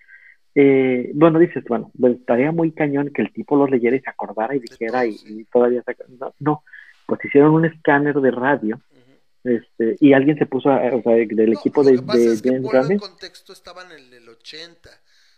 eh, 0.55 1.11
bueno, 1.13 1.39
dices, 1.39 1.63
bueno, 1.67 1.91
pues, 1.99 2.17
estaría 2.17 2.51
muy 2.51 2.71
cañón 2.71 3.11
que 3.13 3.21
el 3.21 3.33
tipo 3.33 3.55
los 3.55 3.69
leyera 3.69 3.95
y 3.95 4.01
se 4.01 4.09
acordara 4.09 4.55
y 4.55 4.59
dijera 4.59 5.05
y, 5.05 5.45
todavía 5.51 5.83
no, 6.19 6.33
no, 6.39 6.63
pues 7.05 7.23
hicieron 7.25 7.53
un 7.53 7.65
escáner 7.65 8.15
de 8.15 8.31
radio 8.31 8.79
este, 9.43 9.97
y 9.99 10.13
alguien 10.13 10.37
se 10.37 10.45
puso, 10.45 10.69
o 10.69 11.01
sea, 11.01 11.15
del 11.15 11.53
equipo 11.53 11.83
de, 11.83 11.97
de, 11.97 12.33
es 12.33 12.45
en 12.45 12.97
contexto 12.97 13.51
estaban 13.51 13.91
en 13.91 14.13
el 14.13 14.29
80, 14.29 14.89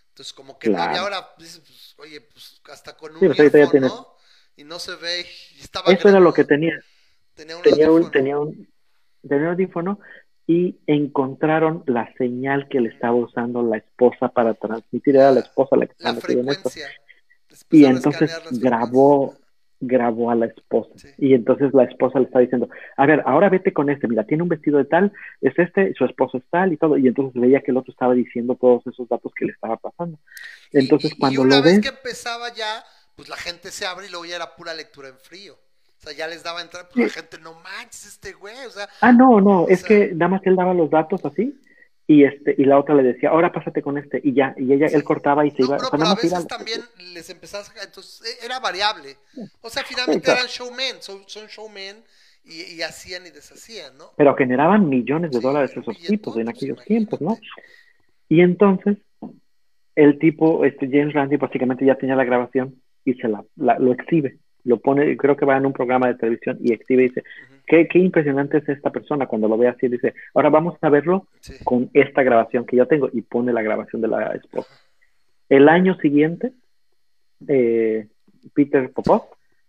entonces 0.10 0.32
como 0.34 0.60
que 0.60 0.70
no 0.70 0.78
había 0.78 1.00
ahora, 1.00 1.36
pues, 1.36 1.96
oye, 1.98 2.22
pues 2.22 2.62
hasta 2.72 2.96
con 2.96 3.14
un 3.14 3.20
sí, 3.20 3.28
pues, 3.28 3.92
Y 4.58 4.64
no 4.64 4.78
se 4.78 4.96
ve, 4.96 5.26
y 5.58 5.60
estaba 5.60 5.92
Eso 5.92 6.08
era 6.08 6.20
lo 6.20 6.34
que 6.34 6.44
tenía. 6.44 6.80
Tenía 7.34 7.58
un, 7.58 7.64
tenía 7.64 7.92
un, 7.92 8.12
tenía 8.12 8.40
un, 8.40 8.70
tenía 9.28 9.44
un 9.46 9.52
audífono 9.52 10.00
y 10.48 10.78
encontraron 10.86 11.84
la 11.88 12.14
señal 12.18 12.68
que 12.70 12.80
le 12.80 12.90
estaba 12.90 13.16
usando 13.16 13.64
la 13.64 13.78
esposa 13.78 14.30
para 14.30 14.54
transmitir, 14.54 15.16
era 15.16 15.32
la 15.32 15.40
esposa 15.40 15.76
la 15.76 15.88
que 15.88 15.94
estaba 15.94 16.20
en 16.28 16.50
esto. 16.50 16.70
Y 17.72 17.86
entonces 17.86 18.32
grabó, 18.52 19.34
grabó 19.80 20.30
a 20.30 20.36
la 20.36 20.46
esposa. 20.46 20.92
Y 21.18 21.34
entonces 21.34 21.74
la 21.74 21.86
esposa 21.86 22.20
le 22.20 22.26
está 22.26 22.40
diciendo, 22.40 22.70
a 22.96 23.06
ver, 23.08 23.24
ahora 23.26 23.50
vete 23.50 23.74
con 23.74 23.90
este, 23.90 24.08
mira, 24.08 24.24
tiene 24.26 24.44
un 24.44 24.50
vestido 24.50 24.78
de 24.78 24.86
tal, 24.86 25.12
es 25.42 25.58
este, 25.58 25.94
su 25.96 26.06
esposo 26.06 26.38
es 26.38 26.44
tal 26.52 26.74
y 26.74 26.78
todo. 26.78 26.96
Y 26.98 27.08
entonces 27.08 27.42
veía 27.42 27.62
que 27.62 27.72
el 27.72 27.78
otro 27.78 27.92
estaba 27.92 28.14
diciendo 28.14 28.56
todos 28.56 28.86
esos 28.86 29.10
datos 29.10 29.32
que 29.36 29.46
le 29.46 29.52
estaba 29.52 29.78
pasando. 29.78 30.20
Entonces 30.72 31.16
cuando 31.18 31.42
una 31.42 31.58
lo 31.58 31.64
vez 31.64 31.82
que 31.82 31.90
empezaba 31.90 32.54
ya, 32.54 32.84
pues 33.16 33.30
la 33.30 33.38
gente 33.38 33.72
se 33.72 33.88
abre 33.88 34.06
y 34.08 34.10
luego 34.10 34.26
ya 34.26 34.36
era 34.36 34.56
pura 34.56 34.76
lectura 34.76 35.08
en 35.08 35.18
frío 35.18 35.58
sea, 36.06 36.14
ya 36.14 36.28
les 36.28 36.44
daba 36.44 36.62
entrar, 36.62 36.88
pues 36.88 37.08
la 37.08 37.22
gente, 37.22 37.40
no 37.40 37.54
manches, 37.56 38.06
este 38.06 38.34
güey, 38.34 38.66
o 38.66 38.72
sea. 38.72 38.88
Ah, 39.02 39.12
no, 39.12 39.42
no, 39.42 39.68
es 39.68 39.84
que 39.84 40.12
nada 40.14 40.30
más 40.30 40.42
él 40.46 40.56
daba 40.56 40.74
los 40.74 40.90
datos 40.90 41.24
así, 41.26 41.60
y 42.08 42.24
este 42.24 42.54
y 42.58 42.66
la 42.66 42.78
otra 42.78 42.94
le 42.94 43.04
decía 43.04 43.30
ahora 43.30 43.52
pásate 43.52 43.82
con 43.82 43.98
este 43.98 44.22
y 44.24 44.34
ya 44.34 44.54
y 44.58 44.72
ella 44.72 44.88
él 44.88 45.04
cortaba 45.04 45.46
y 45.46 45.52
se 45.52 45.64
iba 45.64 45.78
pero, 45.92 46.06
a 46.06 46.16
veces 46.16 46.48
también 46.48 46.82
les 47.14 47.30
empezás 47.30 47.72
entonces 47.84 48.40
e, 48.42 48.46
era 48.46 48.60
variable. 48.60 49.16
O 49.62 49.70
sea 49.70 49.84
finalmente 49.84 50.32
eran 50.32 50.46
showmen 50.46 51.02
son, 51.02 51.24
son 51.26 51.48
showmen 51.48 51.98
y, 52.44 52.80
hacían 52.84 53.26
y 53.26 53.32
deshacían 53.32 53.98
no 53.98 54.12
pero 54.18 54.36
generaban 54.36 54.88
millones 54.88 55.32
de 55.32 55.40
dólares 55.40 55.72
esos 55.76 55.98
tipos 55.98 56.38
en 56.38 56.48
aquellos 56.48 56.84
tiempos 56.86 57.20
no 57.22 57.40
y 58.30 58.42
entonces 58.42 58.98
el 59.96 60.20
tipo 60.20 60.64
este 60.64 60.88
James 60.88 61.14
Randi 61.14 61.38
básicamente 61.38 61.86
ya 61.86 61.96
tenía 61.96 62.16
la 62.16 62.24
grabación 62.24 62.80
y 63.04 63.16
se 63.16 63.28
la 63.28 63.44
lo 63.56 63.94
exhibe 63.94 64.38
lo 64.66 64.78
pone, 64.78 65.16
creo 65.16 65.38
que 65.38 65.46
va 65.46 65.58
en 65.58 65.66
un 65.66 65.74
programa 65.74 66.08
de 66.08 66.16
televisión 66.16 66.58
y 66.62 66.74
exhibe 66.74 67.04
y 67.04 67.08
dice, 67.08 67.24
qué, 67.66 67.88
qué, 67.88 68.00
impresionante 68.00 68.58
es 68.58 68.70
esta 68.70 68.92
persona 68.92 69.28
cuando 69.28 69.48
lo 69.48 69.58
ve 69.58 69.68
así, 69.68 69.88
dice, 69.88 70.14
ahora 70.34 70.50
vamos 70.50 70.78
a 70.82 70.90
verlo 70.90 71.28
con 71.64 71.90
esta 71.94 72.24
grabación 72.24 72.66
que 72.66 72.76
yo 72.76 72.88
tengo 72.88 73.10
y 73.14 73.22
pone 73.22 73.54
la 73.54 73.62
grabación 73.62 74.02
de 74.02 74.08
la 74.08 74.34
esposa. 74.34 74.70
El 75.48 75.70
año 75.70 75.96
siguiente, 76.00 76.52
eh, 77.48 78.08
Peter 78.54 78.92
Popov 78.92 79.24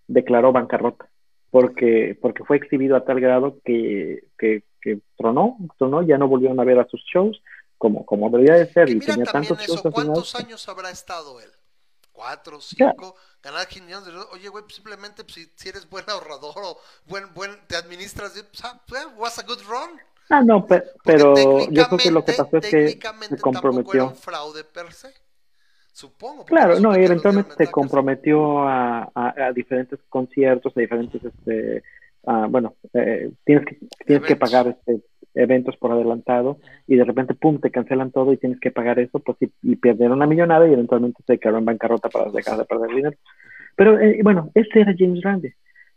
declaró 0.08 0.52
bancarrota 0.52 1.08
porque, 1.50 2.18
porque 2.20 2.44
fue 2.44 2.56
exhibido 2.56 2.96
a 2.96 3.04
tal 3.04 3.20
grado 3.20 3.58
que, 3.64 4.24
que, 4.38 4.64
que 4.80 5.00
tronó, 5.16 5.58
tronó, 5.78 6.02
ya 6.02 6.18
no 6.18 6.28
volvieron 6.28 6.58
a 6.60 6.64
ver 6.64 6.78
a 6.78 6.86
sus 6.86 7.02
shows 7.04 7.42
como, 7.78 8.04
como 8.06 8.30
debería 8.30 8.54
de 8.54 8.66
ser. 8.66 8.88
Y, 8.88 8.98
tenía 8.98 9.24
tantos 9.24 9.58
shows 9.60 9.82
¿Cuántos 9.92 10.34
años 10.34 10.68
habrá 10.68 10.90
estado 10.90 11.40
él? 11.40 11.50
¿Cuatro, 12.16 12.62
cinco? 12.62 13.14
ganar 13.42 13.68
15 13.68 13.84
millones 13.84 14.06
de 14.06 14.18
Oye, 14.32 14.48
güey, 14.48 14.64
pues 14.64 14.74
simplemente 14.74 15.22
pues, 15.22 15.34
si, 15.34 15.52
si, 15.54 15.68
eres 15.68 15.88
buen 15.88 16.08
ahorrador 16.08 16.54
o 16.64 16.78
buen, 17.04 17.32
buen, 17.34 17.50
te 17.66 17.76
administras, 17.76 18.32
pues, 18.32 18.64
ah, 18.64 18.80
pues, 18.88 19.06
was 19.18 19.38
a 19.38 19.42
good 19.42 19.60
run. 19.68 20.00
Ah, 20.30 20.42
no, 20.42 20.66
pero, 20.66 21.68
yo 21.68 21.86
creo 21.88 21.98
que 21.98 22.10
lo 22.10 22.24
que 22.24 22.32
pasó 22.32 22.56
es 22.56 22.70
que 22.70 22.88
se 22.88 23.38
comprometió. 23.38 23.92
Era 23.92 24.04
un 24.04 24.16
fraude 24.16 24.64
per 24.64 24.92
se. 24.94 25.12
Supongo. 25.92 26.46
Claro, 26.46 26.80
no, 26.80 26.98
y 26.98 27.04
eventualmente 27.04 27.54
se 27.54 27.70
comprometió 27.70 28.62
a, 28.66 29.10
a, 29.14 29.34
a, 29.46 29.52
diferentes 29.52 29.98
conciertos, 30.08 30.74
a 30.74 30.80
diferentes, 30.80 31.22
este, 31.22 31.82
a, 32.24 32.46
bueno, 32.46 32.76
eh, 32.94 33.30
tienes 33.44 33.66
que 33.66 33.78
tienes 34.06 34.26
que 34.26 34.36
pagar 34.36 34.68
este 34.68 35.02
eventos 35.36 35.76
por 35.76 35.92
adelantado 35.92 36.58
y 36.86 36.96
de 36.96 37.04
repente, 37.04 37.34
pum, 37.34 37.60
te 37.60 37.70
cancelan 37.70 38.10
todo 38.10 38.32
y 38.32 38.38
tienes 38.38 38.58
que 38.58 38.70
pagar 38.70 38.98
eso, 38.98 39.20
pues 39.20 39.38
y, 39.40 39.50
y 39.62 39.76
perdieron 39.76 40.16
una 40.16 40.26
millonada 40.26 40.66
y 40.66 40.72
eventualmente 40.72 41.22
se 41.26 41.38
quedaron 41.38 41.60
en 41.60 41.66
bancarrota 41.66 42.08
para 42.08 42.30
dejar 42.30 42.58
de 42.58 42.64
perder 42.64 42.90
dinero. 42.94 43.16
Pero 43.76 44.00
eh, 44.00 44.20
bueno, 44.22 44.50
ese 44.54 44.80
era 44.80 44.94
James 44.98 45.22
Randi. 45.22 45.52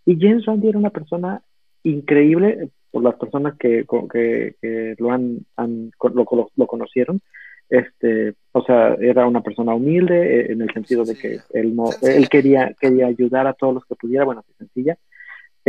Y 0.06 0.18
James 0.20 0.46
Randi 0.46 0.70
era 0.70 0.78
una 0.78 0.90
persona 0.90 1.42
increíble 1.84 2.70
por 2.92 3.04
las 3.04 3.16
personas 3.16 3.56
que, 3.58 3.86
que, 4.12 4.96
lo, 4.98 5.12
han, 5.12 5.40
han 5.56 5.92
lo, 6.14 6.50
lo, 6.56 6.68
conocieron. 6.68 7.22
este, 7.70 8.34
o 8.52 8.64
sea, 8.64 8.96
era 8.96 9.28
una 9.28 9.42
persona 9.42 9.76
humilde 9.76 10.42
eh, 10.42 10.52
en 10.52 10.62
el 10.62 10.74
sentido 10.74 11.06
de 11.06 11.16
que 11.16 11.38
él 11.54 11.76
no, 11.76 11.90
él 12.02 12.28
quería, 12.28 12.76
quería 12.80 13.08
ayudar 13.08 13.48
a 13.48 13.54
todos 13.54 13.76
los 13.76 13.86
que 13.86 13.96
pudiera, 13.96 14.26
bueno, 14.26 14.44
sencilla. 14.58 14.98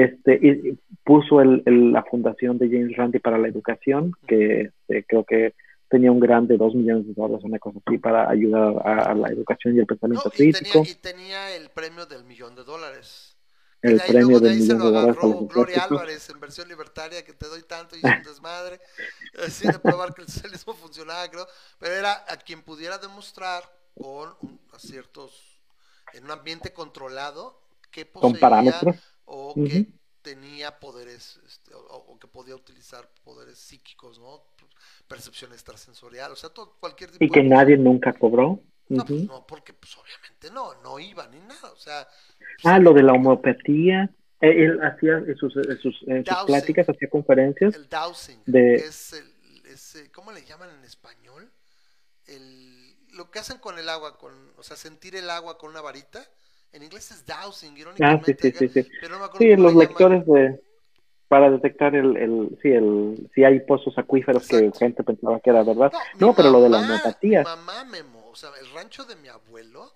Este, 0.00 0.38
y 0.40 0.78
puso 1.04 1.42
el, 1.42 1.62
la 1.92 2.02
fundación 2.04 2.56
de 2.56 2.68
James 2.70 2.96
Randi 2.96 3.18
para 3.18 3.36
la 3.36 3.48
educación, 3.48 4.12
que 4.26 4.62
este, 4.62 5.04
creo 5.04 5.24
que 5.24 5.54
tenía 5.88 6.10
un 6.10 6.20
grande 6.20 6.54
de 6.54 6.58
dos 6.58 6.74
millones 6.74 7.06
de 7.06 7.12
dólares, 7.12 7.44
una 7.44 7.58
cosa 7.58 7.80
así, 7.84 7.98
para 7.98 8.30
ayudar 8.30 8.76
a, 8.82 9.14
la 9.14 9.28
educación 9.28 9.76
y 9.76 9.80
el 9.80 9.86
pensamiento 9.86 10.30
crítico. 10.30 10.82
y 10.86 10.94
tenía 10.94 11.54
el 11.54 11.68
premio 11.68 12.06
del 12.06 12.24
millón 12.24 12.54
de 12.54 12.64
dólares. 12.64 13.36
El 13.82 14.00
premio 14.00 14.40
de 14.40 14.58
se 14.60 14.74
lo 14.74 14.86
agarró 14.86 15.46
Gloria 15.46 15.84
Álvarez 15.84 16.30
en 16.30 16.40
versión 16.40 16.68
libertaria, 16.68 17.22
que 17.22 17.34
te 17.34 17.46
doy 17.46 17.62
tanto 17.62 17.96
y 17.96 17.98
es 17.98 18.04
un 18.04 18.22
desmadre, 18.22 18.80
así 19.46 19.66
de 19.66 19.78
probar 19.78 20.14
que 20.14 20.22
el 20.22 20.28
socialismo 20.28 20.74
funcionaba, 20.74 21.28
creo, 21.28 21.46
pero 21.78 21.94
era 21.94 22.24
a 22.28 22.36
quien 22.36 22.62
pudiera 22.62 22.96
demostrar 22.96 23.62
con 23.94 24.34
ciertos, 24.78 25.60
en 26.14 26.24
un 26.24 26.30
ambiente 26.30 26.72
controlado, 26.72 27.60
que 27.90 28.06
poseía 28.06 28.80
o 29.30 29.54
que 29.54 29.86
tenía 30.22 30.78
poderes, 30.78 31.40
este, 31.46 31.72
o, 31.74 32.18
que 32.18 32.26
podía 32.26 32.54
utilizar 32.54 33.08
poderes 33.24 33.58
psíquicos, 33.58 34.18
¿no? 34.18 34.42
Percepción 35.08 35.52
extrasensorial, 35.52 36.32
o 36.32 36.36
sea, 36.36 36.50
todo, 36.50 36.76
cualquier 36.80 37.10
tipo 37.12 37.24
Y 37.24 37.30
que 37.30 37.42
nadie 37.42 37.76
nunca 37.76 38.12
cobró. 38.12 38.60
No, 38.88 39.04
pues 39.04 39.22
no, 39.22 39.46
porque 39.46 39.72
pues 39.72 39.96
obviamente 39.96 40.50
no, 40.50 40.74
no 40.82 40.98
iba 40.98 41.28
ni 41.28 41.38
nada, 41.38 41.70
o 41.72 41.76
sea, 41.76 42.08
Ah, 42.64 42.78
lo 42.78 42.92
de 42.92 43.02
la 43.02 43.12
homeopatía. 43.12 44.10
Eh, 44.40 44.64
él 44.64 44.80
hacía 44.82 45.18
en 45.18 45.36
sus, 45.36 45.52
sus, 45.80 46.04
pláticas, 46.46 46.88
hacía 46.88 47.08
conferencias. 47.08 47.74
El 47.74 47.88
dowsing. 47.88 48.42
Es 48.46 49.12
el, 49.14 50.10
¿Cómo 50.10 50.32
le 50.32 50.44
llaman 50.44 50.70
en 50.70 50.84
español? 50.84 51.52
El, 52.26 52.96
lo 53.12 53.30
que 53.30 53.38
hacen 53.38 53.58
con 53.58 53.78
el 53.78 53.88
agua, 53.88 54.18
con, 54.18 54.32
o 54.56 54.62
sea, 54.62 54.76
sentir 54.76 55.14
el 55.14 55.30
agua 55.30 55.56
con 55.58 55.70
una 55.70 55.80
varita. 55.80 56.26
En 56.72 56.82
inglés 56.82 57.10
es 57.10 57.26
dowsing, 57.26 57.76
irónicamente. 57.76 58.32
Ah, 58.32 58.36
sí, 58.40 58.52
sí, 58.52 58.68
sí. 58.68 58.82
sí. 58.82 59.56
los 59.56 59.74
lectores 59.74 60.24
de 60.26 60.60
para 61.30 61.48
detectar 61.48 61.94
el, 61.94 62.16
el, 62.16 62.58
sí, 62.60 62.70
el, 62.70 63.30
si 63.32 63.44
hay 63.44 63.60
pozos 63.60 63.96
acuíferos 63.96 64.48
que 64.48 64.68
gente 64.76 65.04
pensaba 65.04 65.38
que 65.38 65.50
era 65.50 65.62
verdad. 65.62 65.92
No, 66.18 66.34
pero 66.34 66.50
lo 66.50 66.60
de 66.60 66.68
la 66.68 66.78
homeopatía. 66.78 67.44
mamá 67.44 67.84
Memo, 67.84 68.28
o 68.30 68.34
sea, 68.34 68.50
el 68.60 68.68
rancho 68.72 69.04
de 69.04 69.14
mi 69.14 69.28
abuelo 69.28 69.94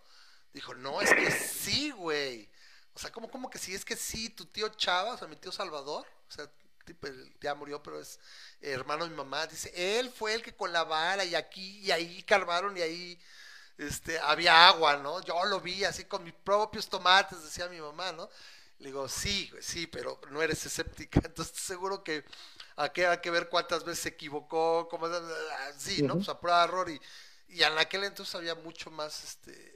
dijo, 0.52 0.74
no, 0.76 1.00
es 1.00 1.12
que 1.12 1.28
sí, 1.32 1.90
güey. 1.90 2.48
O 2.94 3.00
sea, 3.00 3.10
como, 3.10 3.28
como 3.28 3.50
que 3.50 3.58
sí, 3.58 3.74
es 3.74 3.84
que 3.84 3.96
sí, 3.96 4.30
tu 4.30 4.44
tío 4.44 4.68
Chava, 4.76 5.14
o 5.14 5.18
sea, 5.18 5.26
mi 5.26 5.34
tío 5.34 5.50
Salvador, 5.50 6.06
o 6.28 6.30
sea, 6.30 6.48
tipo, 6.84 7.08
ya 7.40 7.56
murió, 7.56 7.82
pero 7.82 8.00
es 8.00 8.20
hermano 8.60 9.02
de 9.02 9.10
mi 9.10 9.16
mamá, 9.16 9.48
dice, 9.48 9.72
él 9.74 10.10
fue 10.10 10.34
el 10.34 10.42
que 10.42 10.54
con 10.54 10.72
la 10.72 10.84
vara 10.84 11.24
y 11.24 11.34
aquí 11.34 11.80
y 11.80 11.90
ahí 11.90 12.22
carvaron 12.22 12.76
y 12.76 12.80
ahí 12.80 13.18
este, 13.78 14.18
había 14.18 14.68
agua, 14.68 14.96
¿no? 14.98 15.22
Yo 15.22 15.34
lo 15.44 15.60
vi 15.60 15.84
así 15.84 16.04
con 16.04 16.24
mis 16.24 16.32
propios 16.32 16.88
tomates, 16.88 17.42
decía 17.42 17.68
mi 17.68 17.80
mamá, 17.80 18.12
¿no? 18.12 18.28
Le 18.78 18.86
digo, 18.86 19.08
sí, 19.08 19.50
sí, 19.60 19.86
pero 19.86 20.18
no 20.30 20.42
eres 20.42 20.64
escéptica, 20.66 21.20
entonces 21.24 21.56
seguro 21.56 22.02
que 22.02 22.24
aquí 22.76 23.02
hay 23.02 23.18
que 23.18 23.30
ver 23.30 23.48
cuántas 23.48 23.84
veces 23.84 24.00
se 24.00 24.08
equivocó, 24.10 24.88
cómo, 24.88 25.06
sí, 25.76 26.02
¿no? 26.02 26.14
Pues 26.14 26.28
a 26.28 26.40
prueba 26.40 26.60
de 26.60 26.64
error 26.64 26.90
y, 26.90 27.00
y 27.48 27.62
en 27.62 27.78
aquel 27.78 28.04
entonces 28.04 28.34
había 28.34 28.54
mucho 28.54 28.90
más, 28.90 29.22
este, 29.24 29.74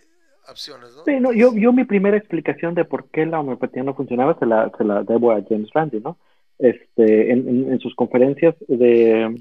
opciones, 0.51 0.95
¿no? 0.97 1.05
Sí, 1.05 1.21
no, 1.21 1.33
yo, 1.33 1.55
yo 1.55 1.73
mi 1.73 1.85
primera 1.85 2.17
explicación 2.17 2.75
de 2.75 2.85
por 2.85 3.09
qué 3.11 3.27
la 3.27 3.41
homeopatía 3.41 3.83
no 3.83 3.95
funcionaba 3.95 4.39
se 4.39 4.47
la, 4.47 4.71
se 4.77 4.85
la 4.85 5.03
debo 5.03 5.33
a 5.33 5.43
James 5.49 5.71
Randi, 5.73 6.01
¿no? 6.01 6.17
Este, 6.59 7.31
en, 7.31 7.71
en, 7.73 7.79
sus 7.79 7.95
conferencias 7.95 8.57
de, 8.67 9.41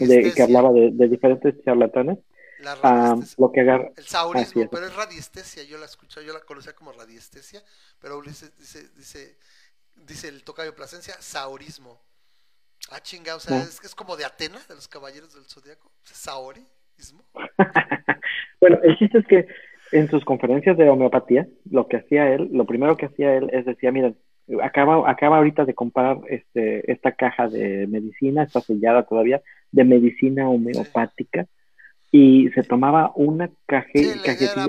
de 0.00 0.32
que 0.34 0.42
hablaba 0.42 0.70
de, 0.72 0.90
de 0.90 1.08
diferentes 1.08 1.54
charlatanes, 1.64 2.18
la 2.60 3.18
lo 3.36 3.52
que 3.52 3.60
agarra... 3.60 3.90
El 3.96 4.04
saurismo, 4.04 4.68
pero 4.70 4.86
es 4.86 4.94
radiestesia, 4.94 5.62
yo 5.64 5.78
la 5.78 5.86
escuché, 5.86 6.24
yo 6.24 6.32
la 6.32 6.40
conocía 6.40 6.72
como 6.74 6.92
radiestesia, 6.92 7.62
pero 8.00 8.20
dice, 8.22 8.50
dice, 8.58 8.88
dice, 8.96 9.38
dice 10.06 10.28
el 10.28 10.42
tocayo 10.44 10.74
Plasencia, 10.74 11.14
saurismo. 11.20 12.00
Ah, 12.90 13.00
chinga, 13.00 13.36
o 13.36 13.40
sea, 13.40 13.58
es, 13.58 13.80
es 13.84 13.94
como 13.94 14.16
de 14.16 14.24
Atena, 14.24 14.58
de 14.68 14.74
los 14.74 14.88
caballeros 14.88 15.34
del 15.34 15.44
zodiaco, 15.44 15.90
saurismo. 16.02 17.24
bueno, 18.60 18.78
el 18.82 18.96
chiste 18.96 19.18
es 19.18 19.26
que 19.26 19.46
en 19.92 20.08
sus 20.08 20.24
conferencias 20.24 20.76
de 20.76 20.88
homeopatía, 20.88 21.48
lo 21.70 21.88
que 21.88 21.98
hacía 21.98 22.32
él, 22.32 22.48
lo 22.52 22.66
primero 22.66 22.96
que 22.96 23.06
hacía 23.06 23.34
él 23.34 23.50
es 23.52 23.64
decía, 23.66 23.92
miren, 23.92 24.16
acaba, 24.62 25.10
acaba 25.10 25.38
ahorita 25.38 25.64
de 25.64 25.74
comprar 25.74 26.18
este, 26.28 26.90
esta 26.90 27.12
caja 27.12 27.48
de 27.48 27.86
medicina, 27.86 28.42
está 28.42 28.60
sellada 28.60 29.04
todavía, 29.04 29.42
de 29.70 29.84
medicina 29.84 30.48
homeopática, 30.48 31.46
y 32.10 32.48
se 32.50 32.62
tomaba 32.62 33.12
una 33.16 33.50
caja, 33.66 33.86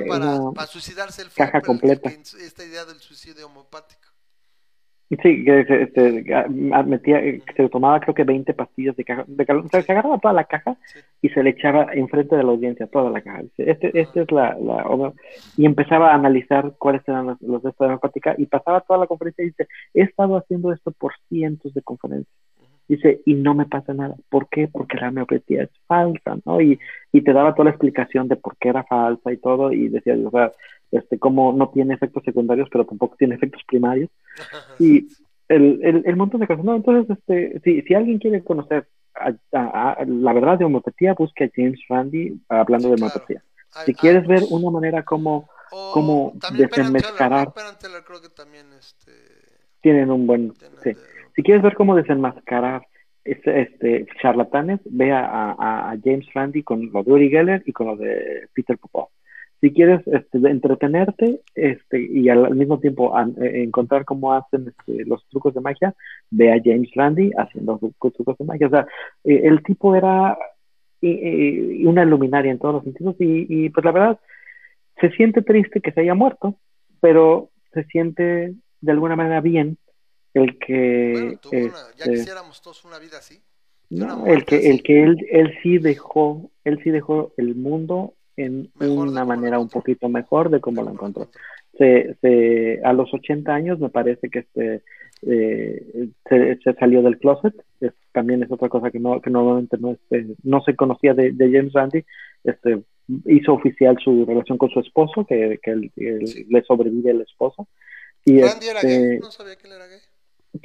para, 0.07 0.67
suicidarse 0.67 1.21
el 1.21 1.29
caja 1.31 1.61
completa. 1.61 2.09
esta 2.09 2.65
idea 2.65 2.85
del 2.85 2.99
suicidio 2.99 3.47
homeopático. 3.47 4.09
Sí, 5.09 5.43
que 5.43 5.65
este, 5.81 6.23
metía, 6.85 7.19
se 7.55 7.69
tomaba 7.69 7.99
creo 7.99 8.13
que 8.13 8.23
20 8.23 8.53
pastillas 8.53 8.95
de 8.95 9.03
caja. 9.03 9.25
De, 9.27 9.43
o 9.51 9.67
sea, 9.67 9.81
se 9.81 9.91
agarraba 9.91 10.19
toda 10.19 10.35
la 10.35 10.43
caja 10.43 10.77
y 11.19 11.29
se 11.29 11.41
le 11.41 11.49
echaba 11.49 11.87
enfrente 11.93 12.35
de 12.35 12.43
la 12.43 12.51
audiencia 12.51 12.85
toda 12.85 13.09
la 13.09 13.21
caja. 13.21 13.41
Este, 13.57 13.99
este 13.99 14.21
es 14.21 14.31
la, 14.31 14.55
la, 14.59 15.13
Y 15.57 15.65
empezaba 15.65 16.11
a 16.11 16.13
analizar 16.13 16.75
cuáles 16.77 17.01
eran 17.07 17.25
los, 17.25 17.41
los 17.41 17.63
de 17.63 17.71
esta 17.71 17.85
homeopática 17.85 18.35
y 18.37 18.45
pasaba 18.45 18.81
toda 18.81 18.99
la 18.99 19.07
conferencia 19.07 19.43
y 19.43 19.47
dice, 19.47 19.67
he 19.95 20.03
estado 20.03 20.37
haciendo 20.37 20.71
esto 20.71 20.91
por 20.91 21.13
cientos 21.27 21.73
de 21.73 21.81
conferencias. 21.81 22.38
Dice, 22.89 23.21
y 23.25 23.35
no 23.35 23.53
me 23.53 23.67
pasa 23.67 23.93
nada. 23.93 24.15
¿Por 24.29 24.49
qué? 24.49 24.67
Porque 24.67 24.97
la 24.97 25.09
homeopatía 25.09 25.63
es 25.63 25.69
falsa, 25.87 26.37
¿no? 26.43 26.59
Y, 26.59 26.77
y 27.13 27.21
te 27.21 27.31
daba 27.31 27.53
toda 27.53 27.65
la 27.65 27.69
explicación 27.69 28.27
de 28.27 28.35
por 28.35 28.57
qué 28.57 28.69
era 28.69 28.83
falsa 28.83 29.31
y 29.31 29.37
todo, 29.37 29.71
y 29.71 29.87
decía, 29.87 30.15
o 30.25 30.31
sea, 30.31 30.51
este, 30.91 31.19
cómo 31.19 31.53
no 31.53 31.69
tiene 31.69 31.93
efectos 31.93 32.23
secundarios, 32.23 32.67
pero 32.71 32.85
tampoco 32.85 33.15
tiene 33.17 33.35
efectos 33.35 33.61
primarios. 33.67 34.09
Y 34.79 35.07
el, 35.47 35.79
el, 35.83 36.03
el 36.05 36.15
montón 36.15 36.41
de 36.41 36.47
cosas, 36.47 36.65
¿no? 36.65 36.75
Entonces, 36.75 37.17
este, 37.17 37.59
si, 37.63 37.81
si 37.81 37.93
alguien 37.93 38.19
quiere 38.19 38.43
conocer 38.43 38.87
la 39.51 40.33
verdad 40.33 40.57
de 40.57 40.65
homeopatía, 40.65 41.13
busque 41.13 41.45
a 41.45 41.49
James 41.53 41.79
Randi 41.89 42.39
hablando 42.47 42.89
de 42.89 42.95
homeopatía. 42.95 43.43
si 43.85 43.93
quieres 43.93 44.25
ver 44.27 44.43
una 44.49 44.69
manera 44.69 45.03
como, 45.03 45.49
como 45.93 46.33
desenmascarar... 46.57 47.53
creo 48.05 48.21
que 48.21 48.29
también, 48.29 48.67
este... 48.73 49.11
Tienen 49.81 50.11
un 50.11 50.27
buen... 50.27 50.53
Sí. 50.83 50.91
Si 51.39 51.43
quieres 51.43 51.63
ver 51.63 51.75
cómo 51.75 51.95
desenmascarar 51.95 52.85
este, 53.23 53.61
este 53.61 54.05
charlatanes, 54.21 54.81
ve 54.83 55.13
a, 55.13 55.95
James 56.03 56.27
Randi 56.33 56.63
con 56.63 56.91
lo 56.91 57.01
de 57.01 57.13
Uri 57.13 57.29
Geller 57.29 57.63
y 57.65 57.71
con 57.71 57.87
lo 57.87 57.95
de 57.95 58.49
Peter 58.53 58.77
Popov. 58.77 59.07
Si 59.61 59.71
quieres 59.71 60.05
este, 60.07 60.37
entretenerte 60.37 61.39
este, 61.55 62.01
y 62.01 62.27
al, 62.27 62.53
mismo 62.57 62.79
tiempo 62.81 63.17
eh, 63.17 63.63
encontrar 63.63 64.03
cómo 64.03 64.33
hacen 64.33 64.67
este, 64.67 65.05
los 65.05 65.25
trucos 65.29 65.53
de 65.53 65.61
magia, 65.61 65.95
ve 66.29 66.51
a 66.51 66.61
James 66.61 66.89
Randi 66.93 67.31
haciendo 67.37 67.79
trucos 68.01 68.37
de 68.37 68.43
magia. 68.43 68.67
O 68.67 68.71
sea, 68.71 68.85
eh, 69.23 69.43
el 69.45 69.63
tipo 69.63 69.95
era 69.95 70.37
una 71.01 72.03
luminaria 72.03 72.51
en 72.51 72.59
todos 72.59 72.75
los 72.75 72.83
sentidos 72.83 73.15
y, 73.17 73.45
y 73.47 73.69
pues 73.69 73.85
la 73.85 73.93
verdad 73.93 74.19
se 74.99 75.09
siente 75.11 75.41
triste 75.41 75.79
que 75.79 75.93
se 75.93 76.01
haya 76.01 76.15
muerto, 76.15 76.55
pero 76.99 77.47
se 77.71 77.85
siente 77.85 78.55
de 78.81 78.91
alguna 78.91 79.15
manera 79.15 79.39
bien 79.39 79.77
el 80.33 80.57
que 80.59 81.37
bueno, 81.49 81.73
ya 81.97 82.05
este, 82.05 82.17
quisiéramos 82.17 82.61
todos 82.61 82.85
una 82.85 82.99
vida 82.99 83.17
así 83.17 83.41
no, 83.89 84.27
el 84.27 84.45
que 84.45 84.69
el 84.69 84.83
que 84.83 85.03
él 85.03 85.17
él 85.31 85.57
sí 85.63 85.79
dejó 85.79 86.51
él 86.63 86.79
sí 86.83 86.91
dejó 86.91 87.33
el 87.37 87.55
mundo 87.55 88.13
en 88.37 88.71
una 88.79 89.25
manera 89.25 89.59
un 89.59 89.67
poquito 89.69 90.07
mejor 90.07 90.49
de 90.49 90.61
cómo 90.61 90.81
lo 90.81 90.91
encontró. 90.91 91.29
se, 91.77 92.15
se, 92.21 92.79
a 92.83 92.93
los 92.93 93.13
80 93.13 93.53
años 93.53 93.79
me 93.79 93.89
parece 93.89 94.29
que 94.29 94.39
este 94.39 94.81
eh, 95.21 96.09
se, 96.29 96.73
salió 96.79 97.01
del 97.01 97.19
closet. 97.19 97.53
También 98.13 98.43
es 98.43 98.51
otra 98.51 98.69
cosa 98.69 98.91
que 98.91 98.99
no 98.99 99.21
que 99.21 99.29
normalmente 99.29 99.77
no 99.77 99.91
este, 99.91 100.35
no 100.43 100.61
se 100.63 100.75
conocía 100.75 101.13
de, 101.13 101.31
de, 101.31 101.51
James 101.51 101.73
Randi. 101.73 102.05
Este 102.43 102.83
hizo 103.25 103.53
oficial 103.53 103.97
su 104.03 104.25
relación 104.25 104.57
con 104.57 104.69
su 104.69 104.79
esposo 104.79 105.25
que, 105.25 105.59
que 105.61 105.75
le 105.75 106.63
sobrevive 106.63 107.11
el 107.11 107.21
esposo. 107.21 107.67
Y 108.25 108.41
Randy 108.41 108.67
era 108.67 108.81
gay 108.81 108.93
este 108.93 109.19
no 109.19 109.31
sabía 109.31 109.55
que 109.55 109.67
él 109.67 109.73
era 109.73 109.87
gay 109.87 109.99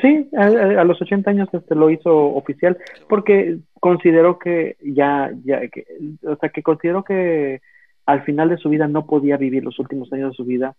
Sí, 0.01 0.28
a, 0.36 0.85
los 0.85 1.01
80 1.01 1.31
años 1.31 1.48
este 1.52 1.74
lo 1.74 1.90
hizo 1.90 2.11
oficial 2.35 2.78
porque 3.09 3.59
consideró 3.81 4.39
que 4.39 4.77
ya, 4.82 5.31
ya, 5.44 5.69
que, 5.69 5.85
o 6.27 6.36
sea, 6.36 6.48
que 6.48 6.62
consideró 6.62 7.05
que 7.05 7.61
al 8.06 8.23
final 8.24 8.48
de 8.48 8.56
su 8.56 8.70
vida 8.70 8.89
no 8.89 9.06
podía 9.06 9.36
vivir 9.36 9.62
los 9.62 9.78
últimos 9.78 10.11
años 10.12 10.31
de 10.31 10.36
su 10.36 10.44
vida 10.44 10.74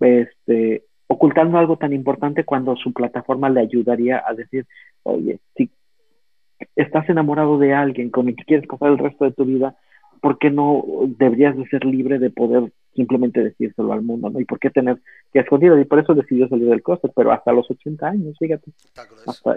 este, 0.00 0.84
ocultando 1.06 1.58
algo 1.58 1.76
tan 1.76 1.92
importante 1.92 2.44
cuando 2.44 2.76
su 2.76 2.92
plataforma 2.92 3.48
le 3.48 3.60
ayudaría 3.60 4.22
a 4.26 4.34
decir, 4.34 4.66
oye, 5.04 5.38
si 5.56 5.70
estás 6.74 7.08
enamorado 7.08 7.58
de 7.58 7.74
alguien 7.74 8.10
con 8.10 8.28
el 8.28 8.36
que 8.36 8.44
quieres 8.44 8.66
pasar 8.66 8.90
el 8.90 8.98
resto 8.98 9.24
de 9.24 9.32
tu 9.32 9.44
vida, 9.44 9.76
¿por 10.20 10.38
qué 10.38 10.50
no 10.50 10.84
deberías 11.06 11.56
de 11.56 11.66
ser 11.68 11.84
libre 11.84 12.18
de 12.18 12.30
poder 12.30 12.72
simplemente 12.96 13.42
decírselo 13.42 13.92
al 13.92 14.02
mundo, 14.02 14.30
¿no? 14.30 14.40
Y 14.40 14.44
por 14.46 14.58
qué 14.58 14.70
tener 14.70 15.00
que 15.32 15.40
escondido, 15.40 15.78
y 15.78 15.84
por 15.84 16.00
eso 16.00 16.14
decidió 16.14 16.48
salir 16.48 16.68
del 16.68 16.82
closet, 16.82 17.12
pero 17.14 17.30
hasta 17.30 17.52
los 17.52 17.70
80 17.70 18.06
años, 18.06 18.36
fíjate. 18.38 18.72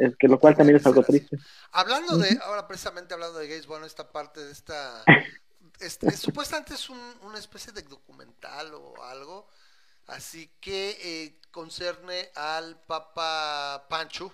es 0.02 0.16
que 0.18 0.28
lo 0.28 0.40
cual 0.40 0.56
también 0.56 0.76
es 0.76 0.86
algo 0.86 1.02
triste. 1.02 1.38
Hablando 1.72 2.18
de, 2.18 2.38
ahora 2.44 2.68
precisamente 2.68 3.14
hablando 3.14 3.40
de 3.40 3.48
gays, 3.48 3.66
bueno, 3.66 3.86
esta 3.86 4.12
parte 4.12 4.44
de 4.44 4.52
esta, 4.52 5.04
este, 5.80 6.12
supuestamente 6.12 6.74
es 6.74 6.90
una 6.90 7.40
especie 7.40 7.74
de 7.74 7.82
documental 7.84 8.74
o 8.74 9.04
algo, 9.04 9.48
así 10.08 10.52
que 10.60 10.98
eh, 11.02 11.40
concerne 11.52 12.30
al 12.36 12.78
Papa 12.86 13.88
Pancho, 13.90 14.34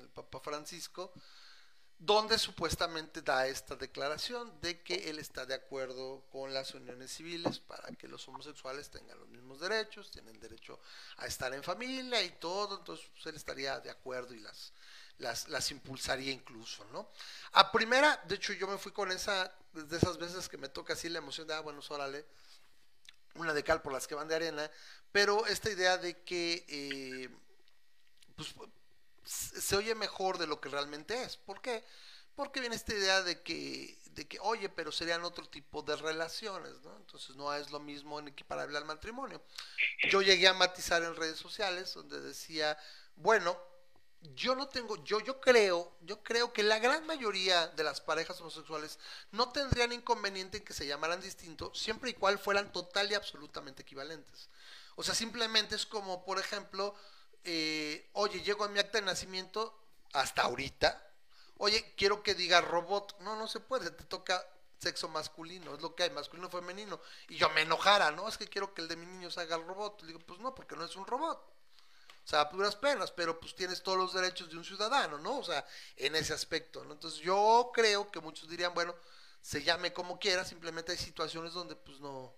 el 0.00 0.08
Papa 0.08 0.40
Francisco, 0.40 1.12
donde 2.00 2.38
supuestamente 2.38 3.20
da 3.20 3.46
esta 3.46 3.76
declaración 3.76 4.58
de 4.62 4.80
que 4.80 5.10
él 5.10 5.18
está 5.18 5.44
de 5.44 5.52
acuerdo 5.52 6.24
con 6.32 6.54
las 6.54 6.72
uniones 6.72 7.10
civiles 7.10 7.58
para 7.58 7.92
que 7.92 8.08
los 8.08 8.26
homosexuales 8.26 8.88
tengan 8.88 9.18
los 9.18 9.28
mismos 9.28 9.60
derechos, 9.60 10.10
tienen 10.10 10.40
derecho 10.40 10.80
a 11.18 11.26
estar 11.26 11.52
en 11.52 11.62
familia 11.62 12.22
y 12.22 12.30
todo, 12.30 12.78
entonces 12.78 13.06
pues, 13.12 13.26
él 13.26 13.36
estaría 13.36 13.78
de 13.80 13.90
acuerdo 13.90 14.32
y 14.32 14.40
las, 14.40 14.72
las, 15.18 15.46
las 15.50 15.70
impulsaría 15.72 16.32
incluso, 16.32 16.86
¿no? 16.86 17.10
A 17.52 17.70
primera, 17.70 18.18
de 18.26 18.36
hecho 18.36 18.54
yo 18.54 18.66
me 18.66 18.78
fui 18.78 18.92
con 18.92 19.12
esa, 19.12 19.54
de 19.74 19.96
esas 19.98 20.16
veces 20.16 20.48
que 20.48 20.56
me 20.56 20.70
toca 20.70 20.94
así 20.94 21.10
la 21.10 21.18
emoción 21.18 21.46
de, 21.46 21.52
ah, 21.52 21.60
bueno, 21.60 21.82
órale, 21.86 22.24
una 23.34 23.52
de 23.52 23.62
cal 23.62 23.82
por 23.82 23.92
las 23.92 24.06
que 24.06 24.14
van 24.14 24.26
de 24.26 24.36
arena, 24.36 24.70
pero 25.12 25.44
esta 25.44 25.68
idea 25.68 25.98
de 25.98 26.22
que, 26.22 26.64
eh, 26.66 27.28
pues, 28.36 28.54
se 29.24 29.76
oye 29.76 29.94
mejor 29.94 30.38
de 30.38 30.46
lo 30.46 30.60
que 30.60 30.68
realmente 30.68 31.22
es. 31.22 31.36
¿Por 31.36 31.60
qué? 31.60 31.84
Porque 32.34 32.60
viene 32.60 32.76
esta 32.76 32.94
idea 32.94 33.22
de 33.22 33.42
que, 33.42 33.98
de 34.12 34.26
que, 34.26 34.38
oye, 34.40 34.68
pero 34.68 34.92
serían 34.92 35.24
otro 35.24 35.48
tipo 35.48 35.82
de 35.82 35.96
relaciones, 35.96 36.80
¿no? 36.82 36.96
Entonces 36.96 37.36
no 37.36 37.52
es 37.54 37.70
lo 37.70 37.80
mismo 37.80 38.18
en 38.18 38.28
equiparable 38.28 38.78
al 38.78 38.84
matrimonio. 38.84 39.42
Yo 40.10 40.22
llegué 40.22 40.48
a 40.48 40.54
matizar 40.54 41.02
en 41.02 41.16
redes 41.16 41.38
sociales 41.38 41.92
donde 41.94 42.20
decía, 42.20 42.78
bueno, 43.16 43.58
yo 44.34 44.54
no 44.54 44.68
tengo, 44.68 45.02
yo, 45.04 45.20
yo 45.20 45.40
creo, 45.40 45.96
yo 46.02 46.22
creo 46.22 46.52
que 46.52 46.62
la 46.62 46.78
gran 46.78 47.06
mayoría 47.06 47.68
de 47.68 47.84
las 47.84 48.00
parejas 48.00 48.40
homosexuales 48.40 48.98
no 49.32 49.50
tendrían 49.50 49.92
inconveniente 49.92 50.58
en 50.58 50.64
que 50.64 50.74
se 50.74 50.86
llamaran 50.86 51.20
distinto, 51.20 51.74
siempre 51.74 52.10
y 52.10 52.14
cual 52.14 52.38
fueran 52.38 52.70
total 52.72 53.10
y 53.10 53.14
absolutamente 53.14 53.82
equivalentes. 53.82 54.48
O 54.96 55.02
sea, 55.02 55.14
simplemente 55.14 55.74
es 55.74 55.86
como, 55.86 56.24
por 56.24 56.38
ejemplo, 56.38 56.94
eh, 57.44 58.10
oye, 58.14 58.42
llego 58.42 58.64
a 58.64 58.68
mi 58.68 58.78
acta 58.78 58.98
de 58.98 59.06
nacimiento 59.06 59.78
hasta 60.12 60.42
ahorita, 60.42 61.06
oye, 61.58 61.94
quiero 61.96 62.22
que 62.22 62.34
diga 62.34 62.60
robot, 62.60 63.18
no, 63.20 63.36
no 63.36 63.46
se 63.48 63.60
puede, 63.60 63.90
te 63.90 64.04
toca 64.04 64.44
sexo 64.78 65.08
masculino, 65.08 65.74
es 65.74 65.82
lo 65.82 65.94
que 65.94 66.04
hay, 66.04 66.10
masculino, 66.10 66.48
femenino, 66.48 67.00
y 67.28 67.36
yo 67.36 67.50
me 67.50 67.62
enojara, 67.62 68.10
¿no? 68.10 68.28
Es 68.28 68.38
que 68.38 68.48
quiero 68.48 68.72
que 68.74 68.82
el 68.82 68.88
de 68.88 68.96
mi 68.96 69.06
niño 69.06 69.30
se 69.30 69.40
haga 69.40 69.56
el 69.56 69.66
robot, 69.66 70.00
le 70.02 70.08
digo, 70.08 70.20
pues 70.20 70.40
no, 70.40 70.54
porque 70.54 70.74
no 70.76 70.84
es 70.84 70.96
un 70.96 71.06
robot. 71.06 71.38
O 72.24 72.28
sea, 72.30 72.48
puras 72.48 72.76
penas, 72.76 73.10
pero 73.10 73.40
pues 73.40 73.54
tienes 73.54 73.82
todos 73.82 73.98
los 73.98 74.12
derechos 74.12 74.50
de 74.50 74.56
un 74.56 74.64
ciudadano, 74.64 75.18
¿no? 75.18 75.38
O 75.38 75.44
sea, 75.44 75.66
en 75.96 76.14
ese 76.14 76.32
aspecto, 76.32 76.84
¿no? 76.84 76.92
Entonces 76.92 77.20
yo 77.20 77.70
creo 77.74 78.10
que 78.10 78.20
muchos 78.20 78.48
dirían, 78.48 78.72
bueno, 78.74 78.94
se 79.40 79.62
llame 79.62 79.92
como 79.92 80.18
quiera, 80.18 80.44
simplemente 80.44 80.92
hay 80.92 80.98
situaciones 80.98 81.52
donde 81.52 81.76
pues 81.76 81.98
no, 82.00 82.34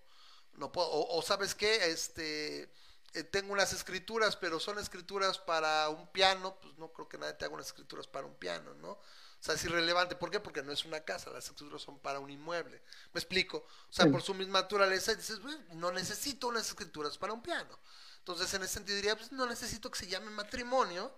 no 0.54 0.72
puedo, 0.72 0.88
o, 0.88 1.18
o 1.18 1.22
sabes 1.22 1.54
qué, 1.54 1.90
este, 1.90 2.72
eh, 3.14 3.24
tengo 3.24 3.52
unas 3.52 3.72
escrituras, 3.72 4.36
pero 4.36 4.58
son 4.58 4.78
escrituras 4.78 5.38
para 5.38 5.88
un 5.88 6.06
piano, 6.08 6.56
pues 6.60 6.76
no 6.78 6.92
creo 6.92 7.08
que 7.08 7.18
nadie 7.18 7.34
te 7.34 7.44
haga 7.44 7.54
unas 7.54 7.66
escrituras 7.66 8.06
para 8.06 8.26
un 8.26 8.34
piano, 8.34 8.74
¿no? 8.74 8.92
O 8.92 9.44
sea, 9.44 9.54
es 9.54 9.64
irrelevante. 9.64 10.14
¿Por 10.14 10.30
qué? 10.30 10.40
Porque 10.40 10.62
no 10.62 10.72
es 10.72 10.84
una 10.84 11.00
casa, 11.00 11.30
las 11.30 11.44
escrituras 11.44 11.82
son 11.82 11.98
para 11.98 12.20
un 12.20 12.30
inmueble. 12.30 12.80
¿Me 13.12 13.18
explico? 13.18 13.58
O 13.58 13.92
sea, 13.92 14.06
por 14.06 14.22
su 14.22 14.34
misma 14.34 14.60
naturaleza, 14.60 15.14
dices, 15.14 15.40
no 15.72 15.90
necesito 15.90 16.46
unas 16.46 16.68
escrituras 16.68 17.18
para 17.18 17.32
un 17.32 17.42
piano. 17.42 17.76
Entonces, 18.18 18.54
en 18.54 18.62
ese 18.62 18.74
sentido 18.74 18.96
diría, 18.96 19.16
pues 19.16 19.32
no 19.32 19.46
necesito 19.46 19.90
que 19.90 19.98
se 19.98 20.06
llame 20.06 20.30
matrimonio. 20.30 21.10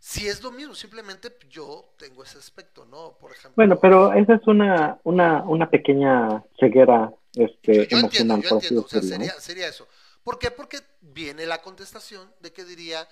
Si 0.00 0.26
es 0.26 0.42
lo 0.42 0.50
mismo, 0.50 0.74
simplemente 0.74 1.38
yo 1.48 1.94
tengo 1.96 2.24
ese 2.24 2.38
aspecto, 2.38 2.84
¿no? 2.84 3.16
Por 3.18 3.30
ejemplo. 3.30 3.52
Bueno, 3.54 3.78
pero 3.80 4.12
esa 4.12 4.34
es 4.34 4.46
una, 4.48 4.98
una, 5.04 5.44
una 5.44 5.70
pequeña 5.70 6.44
ceguera 6.58 7.14
este, 7.36 7.86
yo, 7.86 7.98
entiendo, 7.98 8.36
yo 8.38 8.56
entiendo. 8.56 8.82
O 8.82 8.88
sea, 8.88 9.02
sería, 9.02 9.32
sería 9.40 9.68
eso. 9.68 9.86
¿Por 10.24 10.38
qué? 10.38 10.50
Porque 10.50 10.82
viene 11.02 11.44
la 11.44 11.60
contestación 11.60 12.34
de 12.40 12.52
que 12.52 12.64
diría, 12.64 13.06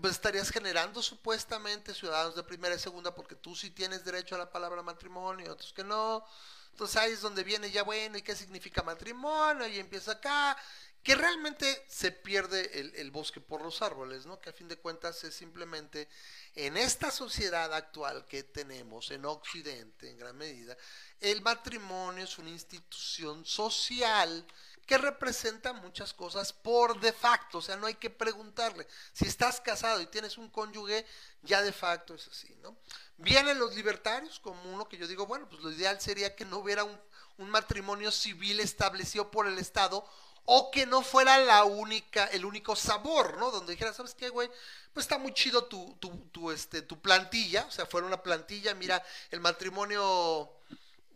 pues 0.00 0.12
estarías 0.12 0.50
generando 0.50 1.02
supuestamente 1.02 1.94
ciudadanos 1.94 2.36
de 2.36 2.42
primera 2.42 2.74
y 2.74 2.78
segunda 2.78 3.14
porque 3.14 3.34
tú 3.34 3.56
sí 3.56 3.70
tienes 3.70 4.04
derecho 4.04 4.34
a 4.34 4.38
la 4.38 4.52
palabra 4.52 4.82
matrimonio, 4.82 5.52
otros 5.52 5.72
que 5.72 5.82
no. 5.82 6.24
Entonces 6.70 6.96
ahí 6.98 7.12
es 7.12 7.22
donde 7.22 7.42
viene 7.42 7.70
ya 7.70 7.82
bueno, 7.82 8.18
¿y 8.18 8.22
qué 8.22 8.36
significa 8.36 8.82
matrimonio? 8.82 9.66
Y 9.66 9.78
empieza 9.78 10.12
acá, 10.12 10.56
que 11.02 11.14
realmente 11.14 11.86
se 11.88 12.12
pierde 12.12 12.78
el, 12.78 12.94
el, 12.96 13.10
bosque 13.10 13.40
por 13.40 13.62
los 13.62 13.80
árboles, 13.80 14.26
¿no? 14.26 14.38
Que 14.38 14.50
a 14.50 14.52
fin 14.52 14.68
de 14.68 14.76
cuentas 14.76 15.24
es 15.24 15.34
simplemente 15.34 16.08
en 16.54 16.76
esta 16.76 17.10
sociedad 17.10 17.72
actual 17.72 18.26
que 18.26 18.42
tenemos 18.42 19.10
en 19.10 19.24
Occidente, 19.24 20.10
en 20.10 20.18
gran 20.18 20.36
medida, 20.36 20.76
el 21.20 21.40
matrimonio 21.40 22.24
es 22.24 22.38
una 22.38 22.50
institución 22.50 23.44
social 23.46 24.46
que 24.88 24.96
representa 24.96 25.74
muchas 25.74 26.14
cosas 26.14 26.54
por 26.54 26.98
de 26.98 27.12
facto, 27.12 27.58
o 27.58 27.62
sea, 27.62 27.76
no 27.76 27.86
hay 27.86 27.96
que 27.96 28.08
preguntarle. 28.08 28.88
Si 29.12 29.26
estás 29.26 29.60
casado 29.60 30.00
y 30.00 30.06
tienes 30.06 30.38
un 30.38 30.48
cónyuge, 30.48 31.04
ya 31.42 31.60
de 31.60 31.74
facto 31.74 32.14
es 32.14 32.26
así, 32.26 32.56
¿no? 32.62 32.74
Vienen 33.18 33.58
los 33.58 33.76
libertarios 33.76 34.40
como 34.40 34.72
uno 34.72 34.88
que 34.88 34.96
yo 34.96 35.06
digo, 35.06 35.26
bueno, 35.26 35.46
pues 35.46 35.62
lo 35.62 35.70
ideal 35.70 36.00
sería 36.00 36.34
que 36.34 36.46
no 36.46 36.58
hubiera 36.58 36.84
un, 36.84 36.98
matrimonio 37.36 38.10
civil 38.10 38.58
establecido 38.58 39.30
por 39.30 39.46
el 39.46 39.58
Estado 39.58 40.04
o 40.46 40.70
que 40.72 40.86
no 40.86 41.02
fuera 41.02 41.38
la 41.38 41.64
única, 41.64 42.24
el 42.28 42.46
único 42.46 42.74
sabor, 42.74 43.36
¿no? 43.36 43.50
Donde 43.50 43.74
dijera, 43.74 43.92
¿sabes 43.92 44.14
qué, 44.14 44.30
güey? 44.30 44.50
Pues 44.94 45.04
está 45.04 45.18
muy 45.18 45.34
chido 45.34 45.66
tu, 45.66 45.96
tu, 46.00 46.10
tu, 46.32 46.50
este, 46.50 46.80
tu 46.80 47.00
plantilla, 47.00 47.66
o 47.66 47.70
sea, 47.70 47.84
fuera 47.84 48.06
una 48.06 48.22
plantilla, 48.22 48.74
mira, 48.74 49.04
el 49.30 49.40
matrimonio 49.40 50.57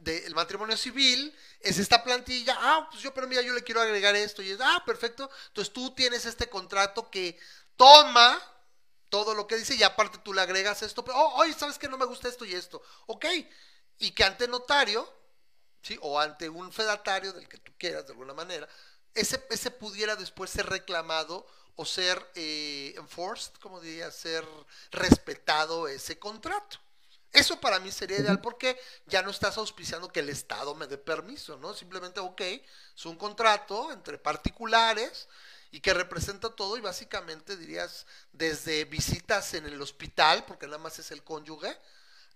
del 0.03 0.35
matrimonio 0.35 0.77
civil 0.77 1.35
es 1.61 1.79
esta 1.79 2.03
plantilla, 2.03 2.57
ah, 2.59 2.89
pues 2.91 3.03
yo, 3.03 3.15
pero 3.15 3.29
mira, 3.29 3.43
yo 3.43 3.53
le 3.53 3.63
quiero 3.63 3.81
agregar 3.81 4.17
esto, 4.17 4.43
y 4.43 4.51
es, 4.51 4.59
ah, 4.61 4.83
perfecto, 4.85 5.31
entonces 5.49 5.73
tú 5.73 5.95
tienes 5.95 6.27
este 6.27 6.49
contrato 6.49 7.11
que 7.11 7.39
toma 7.77 8.41
todo 9.09 9.35
lo 9.35 9.47
que 9.47 9.57
dice 9.57 9.75
y 9.75 9.83
aparte 9.83 10.19
tú 10.19 10.33
le 10.33 10.41
agregas 10.41 10.83
esto, 10.83 11.05
pero, 11.05 11.19
oh, 11.19 11.37
oye, 11.37 11.53
¿sabes 11.53 11.79
que 11.79 11.89
no 11.89 11.99
me 11.99 12.07
gusta 12.07 12.29
esto 12.29 12.45
y 12.45 12.55
esto? 12.55 12.83
Ok, 13.07 13.27
y 13.99 14.11
que 14.11 14.25
ante 14.25 14.49
notario, 14.49 15.09
¿sí? 15.83 15.99
O 16.01 16.19
ante 16.19 16.49
un 16.49 16.73
fedatario 16.73 17.33
del 17.33 17.49
que 17.49 17.59
tú 17.59 17.73
quieras, 17.79 18.07
de 18.07 18.13
alguna 18.13 18.35
manera, 18.35 18.69
ese, 19.15 19.45
ese 19.51 19.71
pudiera 19.71 20.17
después 20.17 20.51
ser 20.51 20.67
reclamado 20.67 21.47
o 21.77 21.85
ser 21.85 22.31
eh, 22.35 22.95
enforced, 22.97 23.53
como 23.61 23.81
diría, 23.81 24.11
ser 24.11 24.47
respetado 24.91 25.89
ese 25.89 26.19
contrato. 26.19 26.79
Eso 27.33 27.59
para 27.61 27.81
mí 27.81 27.91
sería 27.91 28.19
ideal 28.19 28.41
porque 28.41 28.77
ya 29.07 29.23
no 29.23 29.31
estás 29.31 29.57
auspiciando 29.57 30.09
que 30.09 30.21
el 30.21 30.29
Estado 30.29 30.75
me 30.75 30.87
dé 30.87 30.99
permiso, 30.99 31.57
¿no? 31.57 31.73
Simplemente, 31.73 32.21
ok, 32.21 32.41
es 32.41 33.07
un 33.07 33.17
contrato 33.17 33.91
entre 33.91 34.19
particulares 34.19 35.29
y 35.71 35.81
que 35.81 35.95
representa 35.95 36.55
todo 36.55 36.77
y 36.77 36.83
básicamente 36.83 37.57
dirías 37.57 38.07
desde 38.35 38.85
visitas 38.85 39.55
en 39.55 39.65
el 39.65 39.81
hospital, 39.81 40.45
porque 40.47 40.67
nada 40.67 40.79
más 40.79 40.99
es 40.99 41.11
el 41.11 41.23
cónyuge, 41.23 41.69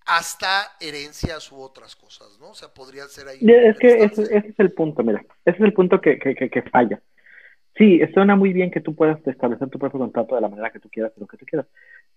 hasta 0.06 0.74
herencias 0.80 1.52
u 1.52 1.60
otras 1.60 1.94
cosas, 1.94 2.38
¿no? 2.40 2.50
O 2.50 2.54
sea, 2.54 2.68
podría 2.68 3.04
ser 3.04 3.28
ahí. 3.28 3.38
Es 3.42 3.78
que 3.78 4.02
ese, 4.02 4.22
es 4.34 4.58
el 4.58 4.72
punto, 4.72 5.02
mira, 5.02 5.22
ese 5.44 5.58
es 5.58 5.64
el 5.64 5.74
punto 5.74 6.00
que, 6.00 6.18
que, 6.18 6.34
que, 6.34 6.62
falla. 6.62 7.02
Sí, 7.76 8.00
suena 8.14 8.34
muy 8.34 8.54
bien 8.54 8.70
que 8.70 8.80
tú 8.80 8.94
puedas 8.94 9.18
establecer 9.26 9.68
tu 9.68 9.78
propio 9.78 10.00
contrato 10.00 10.36
de 10.36 10.40
la 10.40 10.48
manera 10.48 10.70
que 10.70 10.80
tú 10.80 10.88
quieras, 10.88 11.12
lo 11.16 11.26
que 11.26 11.36
tú 11.36 11.44
quieras, 11.44 11.66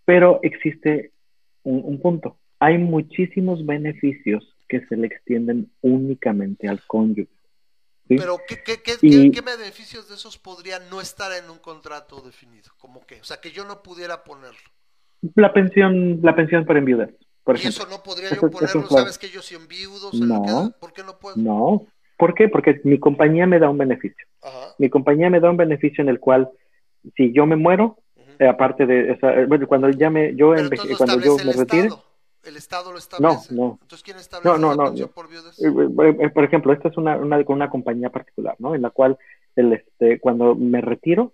pero 0.05 0.39
existe 0.43 1.11
un 1.63 2.01
punto 2.01 2.37
hay 2.59 2.77
muchísimos 2.77 3.65
beneficios 3.65 4.55
que 4.67 4.85
se 4.85 4.95
le 4.95 5.07
extienden 5.07 5.71
únicamente 5.81 6.67
al 6.67 6.81
cónyuge. 6.85 7.31
Pero 8.07 8.39
¿qué, 8.47 8.57
qué, 8.63 8.81
qué, 8.81 9.41
beneficios 9.41 10.09
de 10.09 10.15
esos 10.15 10.37
podrían 10.37 10.89
no 10.89 10.99
estar 10.99 11.31
en 11.31 11.49
un 11.49 11.59
contrato 11.59 12.21
definido? 12.21 12.71
¿Cómo 12.79 13.05
que? 13.05 13.21
O 13.21 13.23
sea, 13.23 13.37
que 13.37 13.51
yo 13.51 13.65
no 13.65 13.83
pudiera 13.83 14.23
ponerlo. 14.23 14.57
La 15.35 15.53
pensión, 15.53 16.19
la 16.23 16.35
pensión 16.35 16.65
para 16.65 16.79
enviudez, 16.79 17.11
por 17.43 17.57
¿Y 17.57 17.67
eso 17.67 17.85
no 17.87 18.01
podría 18.01 18.29
yo 18.29 18.49
ponerlo? 18.49 18.87
¿Sabes 18.87 19.19
que 19.19 19.27
ellos 19.27 19.45
son 19.45 19.67
viudos? 19.67 20.13
No, 20.15 20.73
¿Por 20.79 20.91
qué 20.91 21.03
no 21.03 21.19
puedo? 21.19 21.35
No. 21.37 21.85
¿Por 22.17 22.33
qué? 22.33 22.49
Porque 22.49 22.81
mi 22.83 22.99
compañía 22.99 23.45
me 23.45 23.59
da 23.59 23.69
un 23.69 23.77
beneficio. 23.77 24.25
Mi 24.77 24.89
compañía 24.89 25.29
me 25.29 25.39
da 25.39 25.51
un 25.51 25.57
beneficio 25.57 26.01
en 26.01 26.09
el 26.09 26.19
cual, 26.19 26.49
si 27.15 27.31
yo 27.31 27.45
me 27.45 27.55
muero, 27.55 27.99
eh, 28.39 28.47
aparte 28.47 28.85
de, 28.85 29.11
esa, 29.11 29.33
eh, 29.33 29.45
bueno, 29.45 29.67
cuando 29.67 29.89
ya 29.89 30.09
me, 30.09 30.35
yo, 30.35 30.53
cuando 30.97 31.19
yo 31.19 31.37
me 31.37 31.53
retire, 31.53 31.89
el 32.43 32.55
Estado 32.55 32.91
lo 32.91 32.97
establece. 32.97 33.53
No, 33.53 33.61
no. 33.61 33.79
Entonces, 33.81 34.03
¿quién 34.03 34.17
establece 34.17 34.59
no, 34.59 34.75
no, 34.75 34.91
no. 34.91 35.07
por 35.07 35.29
viudas? 35.29 35.59
Eh, 35.59 35.67
eh, 35.67 36.17
eh, 36.19 36.29
por 36.29 36.43
ejemplo, 36.43 36.73
esta 36.73 36.89
es 36.89 36.97
una, 36.97 37.17
una, 37.17 37.37
una 37.47 37.69
compañía 37.69 38.09
particular, 38.09 38.55
¿no? 38.59 38.75
En 38.75 38.81
la 38.81 38.89
cual, 38.89 39.17
el, 39.55 39.73
este, 39.73 40.19
cuando 40.19 40.55
me 40.55 40.81
retiro, 40.81 41.33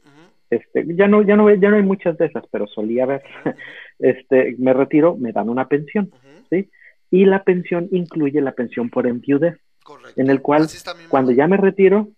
este, 0.50 0.86
ya 0.96 1.08
no, 1.08 1.22
ya 1.22 1.36
no, 1.36 1.54
ya 1.54 1.70
no 1.70 1.76
hay 1.78 1.84
muchas 1.84 2.18
de 2.18 2.26
esas, 2.26 2.46
pero 2.52 2.68
solía 2.68 3.04
haber, 3.04 3.24
este, 4.00 4.56
me 4.58 4.74
retiro, 4.74 5.16
me 5.16 5.32
dan 5.32 5.50
una 5.50 5.68
pensión, 5.68 6.12
¿sí? 6.50 6.70
Y 7.12 7.26
la 7.26 7.44
pensión 7.44 7.88
incluye 7.92 8.42
la 8.42 8.54
pensión 8.54 8.90
por 8.90 9.08
enviudez, 9.08 9.58
Correcto. 9.84 10.20
en 10.20 10.30
el 10.30 10.42
cual, 10.42 10.68
cuando 11.10 11.32
ya 11.32 11.48
me 11.48 11.58
retiro, 11.58 12.10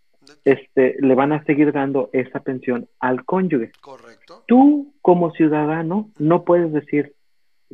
este, 0.45 0.95
le 0.99 1.15
van 1.15 1.33
a 1.33 1.43
seguir 1.43 1.71
dando 1.71 2.09
esa 2.13 2.39
pensión 2.39 2.87
al 2.99 3.25
cónyuge. 3.25 3.71
Correcto. 3.81 4.43
Tú, 4.47 4.93
como 5.01 5.31
ciudadano, 5.31 6.09
no 6.19 6.43
puedes 6.43 6.71
decir, 6.71 7.13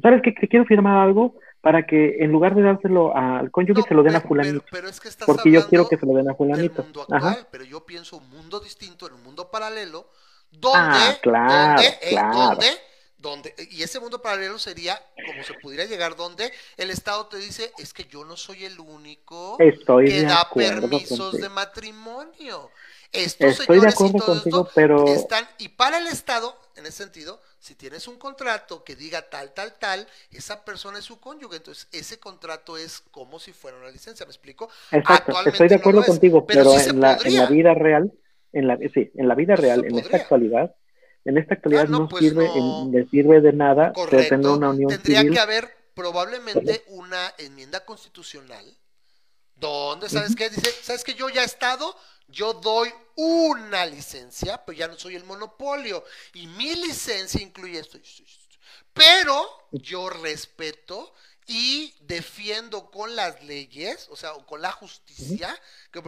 ¿sabes 0.01 0.21
qué? 0.23 0.33
Que 0.33 0.47
quiero 0.47 0.65
firmar 0.65 0.97
algo 0.97 1.35
para 1.63 1.85
que 1.85 2.17
en 2.19 2.29
lugar 2.29 2.55
de 2.55 2.61
dárselo 2.61 3.15
al 3.15 3.49
cónyuge 3.49 3.83
se 3.83 3.93
lo 3.93 4.03
den 4.03 4.17
a 4.17 4.21
fulanito. 4.21 4.65
Pero, 4.69 4.89
es 4.89 4.99
que 4.99 5.07
estás 5.07 5.25
porque 5.25 5.49
yo 5.49 5.65
quiero 5.69 5.87
que 5.87 5.95
se 5.97 6.05
lo 6.05 6.13
den 6.13 6.29
a 6.29 6.35
fulanito. 6.35 6.83
mundo 6.83 7.05
actual, 7.09 7.47
pero 7.49 7.63
yo 7.63 7.85
pienso 7.85 8.17
un 8.17 8.29
mundo 8.29 8.59
distinto, 8.59 9.07
en 9.07 9.13
un 9.13 9.23
mundo 9.23 9.49
paralelo, 9.49 10.09
donde, 10.51 10.77
ah, 10.77 11.17
claro, 11.21 11.81
donde, 11.81 11.97
claro. 12.09 12.59
donde, 13.17 13.55
y 13.71 13.81
ese 13.81 14.01
mundo 14.01 14.21
paralelo 14.21 14.59
sería 14.59 14.99
como 15.25 15.41
se 15.43 15.53
pudiera 15.53 15.85
llegar 15.85 16.17
donde 16.17 16.51
el 16.75 16.89
Estado 16.89 17.27
te 17.27 17.37
dice, 17.37 17.71
es 17.77 17.93
que 17.93 18.03
yo 18.03 18.25
no 18.25 18.35
soy 18.35 18.65
el 18.65 18.77
único 18.81 19.57
que 19.57 20.23
da 20.23 20.49
permisos 20.53 21.39
de 21.39 21.47
matrimonio. 21.47 22.71
Estos 23.13 23.59
Estoy 23.59 23.65
señores 23.67 23.83
de 23.83 23.89
acuerdo 23.89 24.17
y 24.17 24.19
todo 24.19 24.33
contigo, 24.33 24.59
esto 24.61 24.71
pero... 24.73 25.07
están, 25.07 25.47
y 25.59 25.69
para 25.69 25.99
el 25.99 26.07
Estado, 26.07 26.59
en 26.75 26.87
ese 26.87 27.03
sentido, 27.03 27.39
si 27.59 27.75
tienes 27.75 28.07
un 28.07 28.17
contrato 28.17 28.83
que 28.83 28.95
diga 28.95 29.29
tal, 29.29 29.53
tal, 29.53 29.77
tal, 29.77 30.07
esa 30.31 30.65
persona 30.65 30.97
es 30.97 31.05
su 31.05 31.19
cónyuge, 31.19 31.57
entonces 31.57 31.87
ese 31.91 32.19
contrato 32.19 32.75
es 32.75 33.01
como 33.11 33.39
si 33.39 33.53
fuera 33.53 33.77
una 33.77 33.91
licencia, 33.91 34.25
¿me 34.25 34.31
explico? 34.31 34.67
Exacto, 34.91 35.33
estoy 35.45 35.69
de 35.69 35.75
acuerdo 35.75 36.03
contigo, 36.03 36.45
pero, 36.47 36.77
en, 36.79 36.99
la, 36.99 37.19
en, 37.23 37.37
la, 37.37 37.45
vida 37.45 37.75
real, 37.75 38.11
en 38.51 38.67
la, 38.67 38.77
sí, 38.91 39.11
en 39.13 39.27
la 39.27 39.35
vida 39.35 39.55
real, 39.55 39.85
en 39.85 39.99
esta 39.99 40.17
actualidad, 40.17 40.75
en 41.23 41.37
esta 41.37 41.53
actualidad 41.53 41.85
ah, 41.87 41.91
no, 41.91 42.09
pues 42.09 42.23
sirve, 42.23 42.47
no. 42.47 42.89
le 42.91 43.05
sirve 43.09 43.41
de 43.41 43.53
nada 43.53 43.93
tener 44.09 44.47
una 44.47 44.71
unión 44.71 44.89
Tendría 44.89 45.19
civil. 45.19 45.33
que 45.33 45.39
haber 45.39 45.77
probablemente 45.93 46.83
una 46.87 47.31
enmienda 47.37 47.85
constitucional 47.85 48.65
donde, 49.55 50.09
¿sabes 50.09 50.35
qué? 50.35 50.49
Dice, 50.49 50.69
¿sabes 50.81 51.03
que 51.03 51.13
Yo 51.13 51.29
ya 51.29 51.43
he 51.43 51.45
estado, 51.45 51.95
yo 52.27 52.53
doy 52.53 52.93
una 53.15 53.85
licencia, 53.85 54.63
pero 54.65 54.77
ya 54.77 54.87
no 54.87 54.97
soy 54.97 55.15
el 55.15 55.23
monopolio. 55.23 56.03
Y 56.33 56.47
mi 56.47 56.75
licencia 56.75 57.41
incluye 57.41 57.79
esto. 57.79 57.99
Pero 58.93 59.67
yo 59.71 60.09
respeto 60.09 61.13
y 61.47 61.93
defiendo 62.01 62.89
con 62.89 63.15
las 63.15 63.43
leyes, 63.43 64.07
o 64.11 64.15
sea, 64.15 64.33
con 64.45 64.61
la 64.61 64.71
justicia, 64.71 65.55
que 65.91 66.01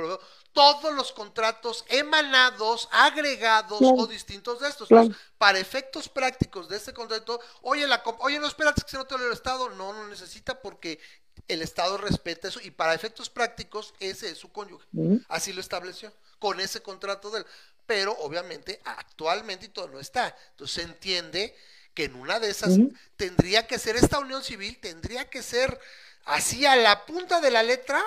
todos 0.53 0.93
los 0.93 1.11
contratos 1.11 1.85
emanados, 1.89 2.87
agregados 2.91 3.81
o 3.81 4.07
distintos 4.07 4.59
de 4.61 4.69
estos. 4.69 4.89
para 5.37 5.59
efectos 5.59 6.07
prácticos 6.07 6.69
de 6.69 6.77
este 6.77 6.93
contrato, 6.93 7.39
oye, 7.61 7.85
la, 7.87 8.01
oye, 8.19 8.39
no 8.39 8.47
espérate 8.47 8.81
que 8.81 8.89
se 8.89 8.97
no 8.97 9.05
te 9.05 9.17
lo 9.17 9.27
el 9.27 9.33
Estado, 9.33 9.69
no, 9.69 9.93
no 9.93 10.07
necesita 10.07 10.61
porque 10.61 10.99
el 11.47 11.61
Estado 11.61 11.97
respeta 11.97 12.47
eso 12.47 12.59
y 12.61 12.71
para 12.71 12.93
efectos 12.93 13.29
prácticos 13.29 13.93
ese 13.99 14.29
es 14.31 14.37
su 14.37 14.51
cónyuge. 14.51 14.87
Así 15.27 15.53
lo 15.53 15.61
estableció 15.61 16.11
con 16.39 16.59
ese 16.59 16.81
contrato 16.81 17.29
de 17.31 17.39
él. 17.39 17.45
Pero 17.85 18.13
obviamente 18.19 18.81
actualmente 18.83 19.67
y 19.67 19.69
todo 19.69 19.87
no 19.87 19.99
está. 19.99 20.35
Entonces 20.51 20.75
se 20.75 20.81
entiende 20.81 21.55
que 21.95 22.03
en 22.03 22.15
una 22.15 22.39
de 22.39 22.49
esas 22.49 22.77
tendría 23.15 23.65
que 23.65 23.79
ser 23.79 23.95
esta 23.95 24.19
unión 24.19 24.43
civil, 24.43 24.77
tendría 24.79 25.29
que 25.29 25.41
ser 25.41 25.79
así 26.25 26.65
a 26.65 26.75
la 26.75 27.05
punta 27.05 27.41
de 27.41 27.49
la 27.49 27.63
letra, 27.63 27.99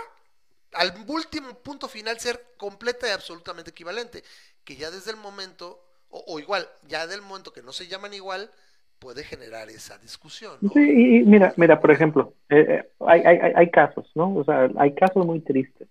al 0.75 0.93
último 1.09 1.55
punto 1.55 1.89
final 1.89 2.21
ser 2.21 2.41
completa 2.59 3.09
y 3.09 3.11
absolutamente 3.11 3.71
equivalente. 3.71 4.23
Que 4.63 4.77
ya 4.77 4.91
desde 4.91 5.11
el 5.11 5.17
momento, 5.17 5.81
o, 6.11 6.39
igual, 6.39 6.69
ya 6.87 7.07
del 7.07 7.23
momento 7.23 7.53
que 7.53 7.63
no 7.63 7.73
se 7.73 7.87
llaman 7.87 8.13
igual, 8.13 8.51
puede 8.99 9.25
generar 9.25 9.71
esa 9.71 9.97
discusión. 9.97 10.59
Sí, 10.75 10.81
y 10.81 11.23
mira, 11.23 11.55
mira, 11.57 11.81
por 11.81 11.91
ejemplo, 11.91 12.35
eh, 12.51 12.67
eh, 12.69 12.89
hay, 13.01 13.23
hay, 13.23 13.53
hay, 13.55 13.71
casos, 13.71 14.11
¿no? 14.15 14.35
O 14.35 14.45
sea, 14.45 14.69
hay 14.77 14.95
casos 14.95 15.25
muy 15.25 15.41
tristes 15.41 15.89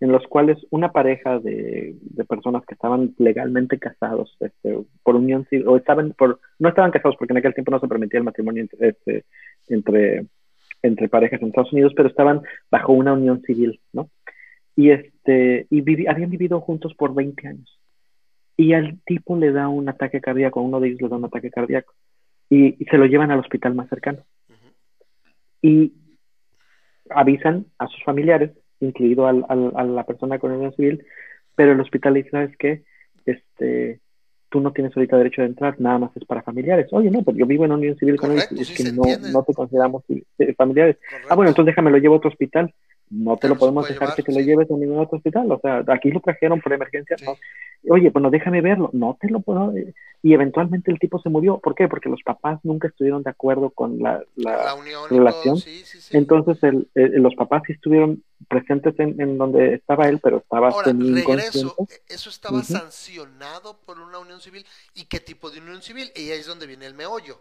en 0.00 0.12
los 0.12 0.26
cuales 0.26 0.58
una 0.70 0.92
pareja 0.92 1.38
de, 1.38 1.94
de 2.00 2.24
personas 2.24 2.64
que 2.64 2.74
estaban 2.74 3.14
legalmente 3.18 3.78
casados 3.78 4.34
este, 4.40 4.78
por 5.02 5.14
unión 5.14 5.46
civil, 5.50 5.68
o 5.68 5.76
estaban 5.76 6.14
por, 6.14 6.40
no 6.58 6.70
estaban 6.70 6.90
casados 6.90 7.16
porque 7.18 7.34
en 7.34 7.38
aquel 7.38 7.54
tiempo 7.54 7.70
no 7.70 7.80
se 7.80 7.88
permitía 7.88 8.18
el 8.18 8.24
matrimonio 8.24 8.62
entre, 8.62 8.88
este, 8.88 9.24
entre, 9.68 10.26
entre 10.82 11.08
parejas 11.10 11.42
en 11.42 11.48
Estados 11.48 11.72
Unidos, 11.72 11.92
pero 11.94 12.08
estaban 12.08 12.40
bajo 12.70 12.92
una 12.92 13.12
unión 13.12 13.42
civil, 13.42 13.78
¿no? 13.92 14.08
Y, 14.74 14.90
este, 14.90 15.66
y 15.68 16.08
habían 16.08 16.30
vivido 16.30 16.60
juntos 16.60 16.94
por 16.94 17.14
20 17.14 17.46
años. 17.46 17.78
Y 18.56 18.72
al 18.72 18.98
tipo 19.04 19.36
le 19.36 19.52
da 19.52 19.68
un 19.68 19.88
ataque 19.90 20.22
cardíaco, 20.22 20.62
uno 20.62 20.80
de 20.80 20.88
ellos 20.88 21.02
le 21.02 21.08
da 21.08 21.16
un 21.16 21.24
ataque 21.26 21.50
cardíaco, 21.50 21.92
y, 22.48 22.82
y 22.82 22.84
se 22.86 22.96
lo 22.96 23.04
llevan 23.04 23.30
al 23.30 23.40
hospital 23.40 23.74
más 23.74 23.88
cercano. 23.90 24.24
Y 25.60 25.92
avisan 27.10 27.66
a 27.78 27.86
sus 27.88 28.02
familiares 28.04 28.52
incluido 28.80 29.26
al, 29.26 29.44
al, 29.48 29.72
a 29.74 29.84
la 29.84 30.04
persona 30.04 30.38
con 30.38 30.52
unión 30.52 30.74
civil, 30.74 31.04
pero 31.54 31.72
el 31.72 31.80
hospital 31.80 32.14
dice, 32.14 32.30
¿sabes 32.30 32.56
qué? 32.56 32.82
Este, 33.26 34.00
tú 34.48 34.60
no 34.60 34.72
tienes 34.72 34.96
ahorita 34.96 35.16
derecho 35.16 35.42
de 35.42 35.48
entrar, 35.48 35.80
nada 35.80 35.98
más 35.98 36.16
es 36.16 36.24
para 36.24 36.42
familiares. 36.42 36.88
Oye, 36.90 37.10
no, 37.10 37.22
pero 37.22 37.38
yo 37.38 37.46
vivo 37.46 37.64
en 37.64 37.72
unión 37.72 37.96
civil 37.96 38.16
con 38.16 38.32
ellos, 38.32 38.50
es 38.52 38.70
que 38.70 38.92
no, 38.92 39.02
no, 39.32 39.42
te 39.44 39.54
consideramos 39.54 40.02
eh, 40.38 40.54
familiares. 40.54 40.96
Ah, 41.28 41.34
bueno, 41.34 41.50
entonces 41.50 41.72
déjame 41.72 41.90
lo 41.90 41.98
llevo 41.98 42.14
a 42.14 42.18
otro 42.18 42.30
hospital 42.30 42.74
no 43.10 43.36
te 43.36 43.48
lo 43.48 43.56
podemos 43.56 43.88
dejar 43.88 44.14
que 44.14 44.22
te 44.22 44.32
lo 44.32 44.40
lleves 44.40 44.70
a 44.70 44.74
ningún 44.74 45.00
otro 45.00 45.16
hospital. 45.18 45.50
O 45.50 45.58
sea, 45.60 45.84
aquí 45.88 46.12
lo 46.12 46.20
trajeron 46.20 46.60
por 46.60 46.72
emergencia. 46.72 47.16
Oye, 47.88 48.10
bueno, 48.10 48.30
déjame 48.30 48.60
verlo. 48.60 48.88
No 48.92 49.18
te 49.20 49.28
lo 49.28 49.40
puedo. 49.40 49.74
Y 50.22 50.32
eventualmente 50.32 50.92
el 50.92 51.00
tipo 51.00 51.20
se 51.20 51.28
murió. 51.28 51.58
¿Por 51.58 51.74
qué? 51.74 51.88
Porque 51.88 52.08
los 52.08 52.22
papás 52.22 52.60
nunca 52.62 52.86
estuvieron 52.86 53.24
de 53.24 53.30
acuerdo 53.30 53.70
con 53.70 53.98
la, 53.98 54.22
la, 54.36 54.76
relación. 55.10 55.58
Entonces, 56.12 56.62
el, 56.62 56.88
los 56.94 57.34
papás 57.34 57.62
sí 57.66 57.72
estuvieron 57.72 58.22
presentes 58.46 58.98
en, 59.00 59.20
en, 59.20 59.38
donde 59.38 59.74
estaba 59.74 60.08
él, 60.08 60.20
pero 60.22 60.38
estaba 60.38 60.68
Ahora, 60.68 60.92
regreso, 60.92 61.74
eso 62.08 62.30
estaba 62.30 62.62
sancionado 62.62 63.76
por 63.84 63.98
una 63.98 64.20
unión 64.20 64.40
civil. 64.40 64.64
¿Y 64.94 65.06
qué 65.06 65.18
tipo 65.18 65.50
de 65.50 65.58
unión 65.58 65.82
civil? 65.82 66.12
Y 66.14 66.30
ahí 66.30 66.38
es 66.38 66.46
donde 66.46 66.68
viene 66.68 66.86
el 66.86 66.94
meollo 66.94 67.40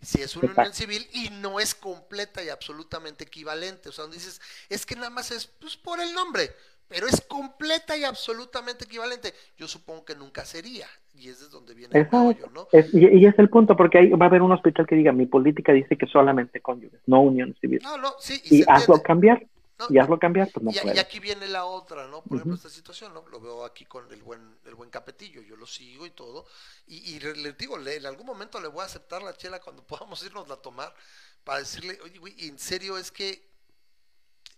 si 0.00 0.22
es 0.22 0.36
una 0.36 0.52
unión 0.52 0.72
civil 0.72 1.06
y 1.12 1.30
no 1.30 1.60
es 1.60 1.74
completa 1.74 2.42
y 2.42 2.48
absolutamente 2.48 3.24
equivalente. 3.24 3.88
O 3.88 3.92
sea, 3.92 4.02
donde 4.02 4.18
dices, 4.18 4.40
es 4.68 4.86
que 4.86 4.94
nada 4.94 5.10
más 5.10 5.30
es 5.30 5.46
pues, 5.46 5.76
por 5.76 6.00
el 6.00 6.12
nombre, 6.14 6.50
pero 6.88 7.06
es 7.06 7.20
completa 7.20 7.96
y 7.96 8.04
absolutamente 8.04 8.84
equivalente. 8.84 9.34
Yo 9.56 9.68
supongo 9.68 10.04
que 10.04 10.14
nunca 10.14 10.44
sería. 10.44 10.86
Y 11.14 11.28
ese 11.28 11.44
es 11.44 11.50
donde 11.50 11.74
viene 11.74 11.98
el 11.98 12.08
meollo, 12.10 12.48
¿no? 12.54 12.68
y, 12.72 13.26
es 13.26 13.36
el 13.38 13.48
punto, 13.48 13.76
porque 13.76 13.98
ahí 13.98 14.10
va 14.10 14.26
a 14.26 14.28
haber 14.28 14.40
un 14.40 14.52
hospital 14.52 14.86
que 14.86 14.94
diga, 14.94 15.10
mi 15.12 15.26
política 15.26 15.72
dice 15.72 15.96
que 15.96 16.06
solamente 16.06 16.60
cónyuges, 16.60 17.00
no 17.06 17.22
unión 17.22 17.56
civil. 17.60 17.80
No, 17.82 17.98
no, 17.98 18.12
sí. 18.20 18.40
Y, 18.44 18.62
hazlo 18.68 19.02
cambiar 19.02 19.44
y 19.88 19.98
hazlo 19.98 20.18
cambiar, 20.18 20.50
pues 20.52 20.64
no 20.64 20.70
y, 20.72 20.96
y, 20.96 20.98
aquí 20.98 21.20
viene 21.20 21.46
la 21.46 21.64
otra, 21.64 22.08
¿no? 22.08 22.22
Por 22.22 22.36
ejemplo, 22.36 22.56
esta 22.56 22.68
situación, 22.68 23.14
¿no? 23.14 23.26
Lo 23.28 23.40
veo 23.40 23.64
aquí 23.64 23.84
con 23.84 24.10
el 24.12 24.22
buen, 24.22 24.58
el 24.64 24.74
buen 24.74 24.90
capetillo, 24.90 25.40
yo 25.42 25.56
lo 25.56 25.66
sigo 25.66 26.04
y 26.04 26.10
todo. 26.10 26.46
Y, 26.86 27.14
y 27.14 27.20
le 27.20 27.52
digo, 27.52 27.78
le, 27.78 27.96
en 27.96 28.06
algún 28.06 28.26
momento 28.26 28.60
le 28.60 28.68
voy 28.68 28.82
a 28.82 28.86
aceptar 28.86 29.22
la 29.22 29.36
chela 29.36 29.60
cuando 29.60 29.82
podamos 29.86 30.22
irnos 30.24 30.50
a 30.50 30.56
tomar 30.56 30.92
para 31.44 31.60
decirle, 31.60 31.98
oye, 32.02 32.18
güey, 32.18 32.48
en 32.48 32.58
serio 32.58 32.98
es 32.98 33.12
que, 33.12 33.48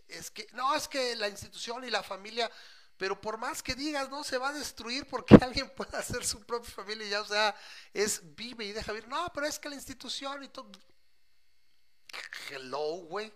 es 0.08 0.30
que, 0.30 0.46
no, 0.54 0.74
es 0.74 0.88
que 0.88 1.14
la 1.16 1.28
institución 1.28 1.84
y 1.84 1.90
la 1.90 2.02
familia, 2.02 2.50
pero 2.96 3.20
por 3.20 3.36
más 3.36 3.62
que 3.62 3.74
digas, 3.74 4.08
no 4.08 4.24
se 4.24 4.38
va 4.38 4.48
a 4.48 4.52
destruir 4.54 5.06
porque 5.06 5.34
alguien 5.42 5.68
pueda 5.76 5.98
hacer 5.98 6.24
su 6.24 6.40
propia 6.40 6.70
familia, 6.70 7.06
ya, 7.06 7.20
o 7.20 7.26
sea, 7.26 7.54
es 7.92 8.22
vive 8.34 8.64
y 8.64 8.72
deja 8.72 8.92
vivir. 8.92 9.08
No, 9.08 9.30
pero 9.34 9.46
es 9.46 9.58
que 9.58 9.68
la 9.68 9.74
institución 9.74 10.42
y 10.44 10.48
todo. 10.48 10.70
Hello, 12.50 13.02
güey 13.06 13.30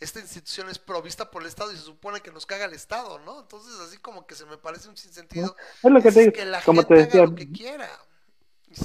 esta 0.00 0.18
institución 0.18 0.68
es 0.70 0.78
provista 0.78 1.30
por 1.30 1.42
el 1.42 1.48
Estado 1.48 1.72
y 1.72 1.76
se 1.76 1.82
supone 1.82 2.20
que 2.20 2.32
nos 2.32 2.46
caga 2.46 2.64
el 2.64 2.72
Estado, 2.72 3.18
¿no? 3.20 3.40
Entonces, 3.40 3.78
así 3.86 3.98
como 3.98 4.26
que 4.26 4.34
se 4.34 4.46
me 4.46 4.56
parece 4.56 4.88
un 4.88 4.96
sinsentido. 4.96 5.54
Es 5.82 5.90
lo 5.90 6.02
que 6.02 6.10
te 6.10 6.20
digo, 6.20 6.32
la 6.46 6.62
como 6.62 6.80
gente 6.80 6.94
te 6.94 7.00
decía, 7.02 7.22
haga 7.22 7.30
lo 7.30 7.36
que 7.36 7.52
quiera. 7.52 7.88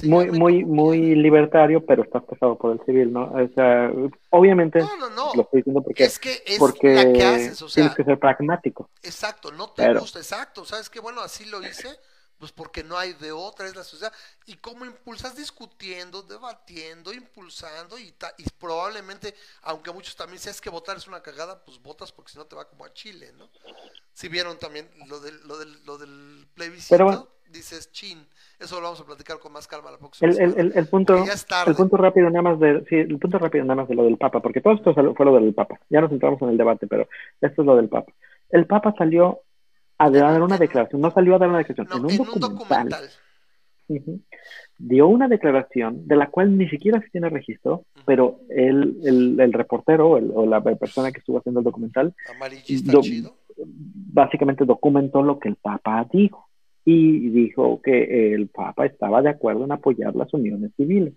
Muy, 0.02 0.30
muy, 0.32 0.64
muy 0.64 1.14
libertario, 1.14 1.84
pero 1.84 2.02
estás 2.02 2.24
pesado 2.24 2.58
por 2.58 2.72
el 2.72 2.84
civil, 2.84 3.12
¿no? 3.12 3.32
O 3.32 3.48
sea, 3.54 3.90
obviamente 4.30 4.80
no, 4.80 4.96
no, 4.96 5.10
no. 5.10 5.32
lo 5.34 5.42
estoy 5.42 5.60
diciendo 5.60 5.80
porque, 5.80 6.04
es 6.04 6.18
que 6.18 6.42
es 6.44 6.58
porque 6.58 6.92
la 6.92 7.12
que 7.12 7.24
haces, 7.24 7.62
o 7.62 7.68
sea, 7.68 7.82
tienes 7.82 7.96
que 7.96 8.04
ser 8.04 8.18
pragmático. 8.18 8.90
Exacto, 9.04 9.52
no 9.52 9.70
te 9.70 9.84
pero... 9.84 10.00
gusta, 10.00 10.18
exacto, 10.18 10.64
¿sabes 10.64 10.90
qué? 10.90 10.98
Bueno, 10.98 11.20
así 11.20 11.44
lo 11.44 11.62
hice, 11.62 11.88
pues 12.38 12.52
porque 12.52 12.84
no 12.84 12.98
hay 12.98 13.12
de 13.14 13.32
otra, 13.32 13.66
es 13.66 13.76
la 13.76 13.84
sociedad. 13.84 14.12
Y 14.46 14.56
cómo 14.56 14.84
impulsas 14.84 15.36
discutiendo, 15.36 16.22
debatiendo, 16.22 17.12
impulsando 17.12 17.98
y, 17.98 18.14
y 18.38 18.44
probablemente, 18.58 19.34
aunque 19.62 19.92
muchos 19.92 20.16
también 20.16 20.40
es 20.44 20.60
que 20.60 20.70
votar 20.70 20.96
es 20.96 21.06
una 21.06 21.22
cagada, 21.22 21.64
pues 21.64 21.80
votas 21.80 22.12
porque 22.12 22.32
si 22.32 22.38
no 22.38 22.46
te 22.46 22.56
va 22.56 22.68
como 22.68 22.84
a 22.84 22.92
Chile, 22.92 23.32
¿no? 23.38 23.48
Si 24.12 24.28
vieron 24.28 24.58
también 24.58 24.88
lo 25.08 25.20
del, 25.20 25.40
lo 25.46 25.58
del, 25.58 25.84
lo 25.84 25.98
del 25.98 26.46
plebiscito, 26.54 27.36
dices 27.50 27.92
chin. 27.92 28.26
Eso 28.58 28.76
lo 28.76 28.82
vamos 28.82 29.00
a 29.00 29.04
platicar 29.04 29.38
con 29.38 29.52
más 29.52 29.66
calma 29.66 29.90
la 29.90 29.98
próxima 29.98 30.30
el, 30.30 30.58
el, 30.58 30.72
el, 30.74 30.88
punto, 30.88 31.24
el 31.66 31.74
punto 31.74 31.96
rápido 31.96 32.30
nada 32.30 32.42
más 32.42 32.60
de, 32.60 32.84
sí, 32.88 32.96
el 32.96 33.18
punto 33.18 33.38
rápido 33.38 33.64
nada 33.64 33.82
más 33.82 33.88
de 33.88 33.94
lo 33.94 34.04
del 34.04 34.16
Papa, 34.16 34.40
porque 34.40 34.60
todo 34.60 34.74
esto 34.74 34.94
fue 34.94 35.26
lo 35.26 35.34
del 35.34 35.54
Papa. 35.54 35.78
Ya 35.88 36.00
nos 36.00 36.10
entramos 36.12 36.40
en 36.42 36.50
el 36.50 36.56
debate, 36.56 36.86
pero 36.86 37.08
esto 37.40 37.62
es 37.62 37.66
lo 37.66 37.76
del 37.76 37.88
Papa. 37.88 38.12
El 38.50 38.66
Papa 38.66 38.94
salió 38.96 39.42
a 39.98 40.10
dar 40.10 40.42
una 40.42 40.58
declaración, 40.58 41.00
no 41.00 41.10
salió 41.10 41.34
a 41.34 41.38
dar 41.38 41.48
una 41.48 41.58
declaración, 41.58 42.02
no, 42.02 42.08
en 42.08 42.20
un 42.20 42.26
en 42.34 42.40
documental. 42.40 43.04
Un 43.88 43.98
documental. 43.98 44.20
Dio 44.78 45.08
una 45.08 45.28
declaración 45.28 46.06
de 46.06 46.16
la 46.16 46.28
cual 46.28 46.58
ni 46.58 46.68
siquiera 46.68 47.00
se 47.00 47.08
tiene 47.08 47.30
registro, 47.30 47.84
pero 48.04 48.40
el, 48.50 48.98
el, 49.04 49.40
el 49.40 49.52
reportero 49.52 50.18
el, 50.18 50.30
o 50.34 50.44
la 50.44 50.62
persona 50.62 51.12
que 51.12 51.20
estuvo 51.20 51.38
haciendo 51.38 51.60
el 51.60 51.64
documental 51.64 52.14
do, 52.84 53.00
chido. 53.00 53.36
básicamente 53.56 54.64
documentó 54.64 55.22
lo 55.22 55.38
que 55.38 55.48
el 55.48 55.56
Papa 55.56 56.06
dijo 56.12 56.48
y 56.84 57.30
dijo 57.30 57.80
que 57.82 58.34
el 58.34 58.48
Papa 58.48 58.86
estaba 58.86 59.22
de 59.22 59.30
acuerdo 59.30 59.64
en 59.64 59.72
apoyar 59.72 60.14
las 60.14 60.32
uniones 60.34 60.72
civiles. 60.76 61.14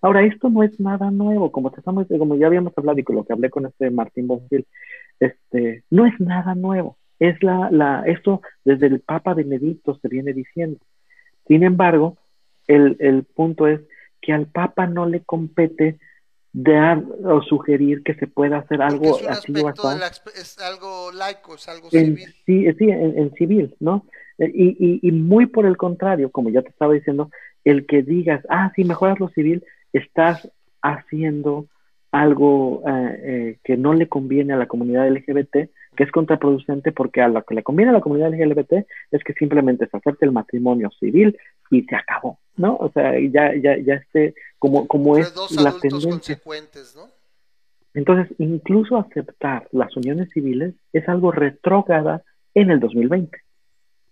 Ahora, 0.00 0.22
esto 0.24 0.48
no 0.48 0.62
es 0.62 0.78
nada 0.78 1.10
nuevo, 1.10 1.50
como 1.50 1.70
te 1.70 1.80
estamos, 1.80 2.06
como 2.18 2.36
ya 2.36 2.46
habíamos 2.46 2.72
hablado 2.76 2.98
y 2.98 3.04
con 3.04 3.16
lo 3.16 3.24
que 3.24 3.32
hablé 3.32 3.50
con 3.50 3.66
este 3.66 3.90
Martín 3.90 4.28
Bonfil, 4.28 4.66
este, 5.18 5.82
no 5.90 6.06
es 6.06 6.18
nada 6.20 6.54
nuevo. 6.54 6.97
Es 7.18 7.42
la, 7.42 7.70
la, 7.70 8.04
esto 8.06 8.42
desde 8.64 8.86
el 8.86 9.00
Papa 9.00 9.34
Benedicto 9.34 9.98
se 10.00 10.08
viene 10.08 10.32
diciendo. 10.32 10.78
Sin 11.46 11.62
embargo, 11.62 12.16
el, 12.66 12.96
el 13.00 13.24
punto 13.24 13.66
es 13.66 13.80
que 14.20 14.32
al 14.32 14.46
Papa 14.46 14.86
no 14.86 15.06
le 15.06 15.20
compete 15.22 15.98
dar 16.52 17.02
o 17.24 17.42
sugerir 17.42 18.02
que 18.02 18.14
se 18.14 18.26
pueda 18.26 18.58
hacer 18.58 18.82
algo 18.82 19.16
así 19.28 19.52
o 19.52 19.68
es 19.68 20.58
algo 20.58 21.12
laico, 21.12 21.54
es 21.54 21.68
algo 21.68 21.90
civil. 21.90 22.34
Sí, 22.46 22.66
sí 22.78 22.90
en, 22.90 23.32
civil, 23.34 23.76
¿no? 23.80 24.06
Eh, 24.38 24.50
y, 24.52 24.68
y, 24.78 25.08
y, 25.08 25.12
muy 25.12 25.46
por 25.46 25.66
el 25.66 25.76
contrario, 25.76 26.30
como 26.30 26.50
ya 26.50 26.62
te 26.62 26.70
estaba 26.70 26.94
diciendo, 26.94 27.30
el 27.64 27.86
que 27.86 28.02
digas, 28.02 28.44
ah, 28.48 28.72
sí, 28.74 28.84
mejoras 28.84 29.20
lo 29.20 29.28
civil, 29.28 29.64
estás 29.92 30.50
haciendo 30.82 31.66
algo 32.10 32.82
eh, 32.86 33.20
eh, 33.22 33.58
que 33.62 33.76
no 33.76 33.92
le 33.92 34.08
conviene 34.08 34.54
a 34.54 34.56
la 34.56 34.66
comunidad 34.66 35.08
LGBT, 35.10 35.52
que 35.96 36.04
es 36.04 36.10
contraproducente 36.10 36.92
porque 36.92 37.20
a 37.20 37.28
lo 37.28 37.42
que 37.42 37.54
le 37.54 37.62
conviene 37.62 37.90
a 37.90 37.94
la 37.94 38.00
comunidad 38.00 38.32
LGBT 38.32 38.86
es 39.10 39.24
que 39.24 39.34
simplemente 39.34 39.86
se 39.88 39.96
acepte 39.96 40.24
el 40.24 40.32
matrimonio 40.32 40.90
civil 40.98 41.36
y 41.70 41.82
se 41.82 41.96
acabó, 41.96 42.38
¿no? 42.56 42.76
O 42.76 42.90
sea, 42.92 43.18
ya, 43.18 43.54
ya, 43.56 43.76
ya 43.78 43.94
esté 43.94 44.34
como, 44.58 44.86
como 44.86 45.18
es 45.18 45.34
la 45.60 45.74
tendencia. 45.80 46.40
¿no? 46.96 47.08
Entonces, 47.94 48.34
incluso 48.38 48.96
aceptar 48.96 49.68
las 49.72 49.96
uniones 49.96 50.30
civiles 50.30 50.74
es 50.92 51.08
algo 51.08 51.32
retrógrada 51.32 52.22
en 52.54 52.70
el 52.70 52.80
2020. 52.80 53.36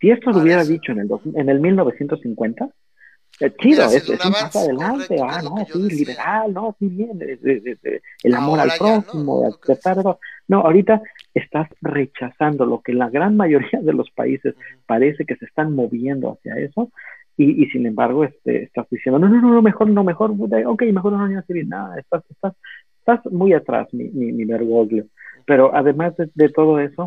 Si 0.00 0.10
esto 0.10 0.30
lo 0.30 0.40
hubiera 0.40 0.64
dicho 0.64 0.92
en 0.92 0.98
el, 0.98 1.08
en 1.34 1.48
el 1.48 1.60
1950, 1.60 2.68
eh, 3.38 3.52
chido, 3.60 3.84
es, 3.84 4.08
es 4.08 4.24
un 4.24 4.32
paso 4.32 4.60
adelante, 4.60 5.16
ah, 5.22 5.42
no, 5.42 5.66
sí, 5.66 5.94
liberal, 5.94 6.54
no, 6.54 6.74
sí, 6.78 6.88
bien, 6.88 7.18
el 8.22 8.34
amor 8.34 8.60
al 8.60 8.70
próximo, 8.78 9.46
aceptar 9.46 9.98
¿no? 9.98 10.18
no, 10.48 10.60
ahorita 10.60 11.02
estás 11.34 11.68
rechazando 11.82 12.64
lo 12.64 12.80
que 12.80 12.94
la 12.94 13.10
gran 13.10 13.36
mayoría 13.36 13.80
de 13.82 13.92
los 13.92 14.10
países 14.10 14.54
parece 14.86 15.26
que 15.26 15.36
se 15.36 15.44
están 15.44 15.74
moviendo 15.74 16.32
hacia 16.32 16.56
eso, 16.56 16.90
y, 17.36 17.62
y 17.62 17.68
sin 17.68 17.84
embargo 17.84 18.24
este, 18.24 18.62
estás 18.62 18.88
diciendo, 18.90 19.18
no, 19.18 19.28
no, 19.28 19.40
no, 19.40 19.60
mejor, 19.60 19.90
no, 19.90 20.02
mejor, 20.02 20.30
ok, 20.30 20.82
mejor 20.84 21.12
no 21.12 21.24
unión 21.24 21.44
civil, 21.46 21.68
nada, 21.68 21.98
estás, 21.98 22.24
estás, 22.30 22.54
estás 23.00 23.20
muy 23.30 23.52
atrás, 23.52 23.88
mi, 23.92 24.04
mi, 24.04 24.32
mi 24.32 24.46
Bergoglio, 24.46 25.08
pero 25.44 25.74
además 25.76 26.14
de, 26.16 26.48
todo 26.48 26.80
eso, 26.80 27.04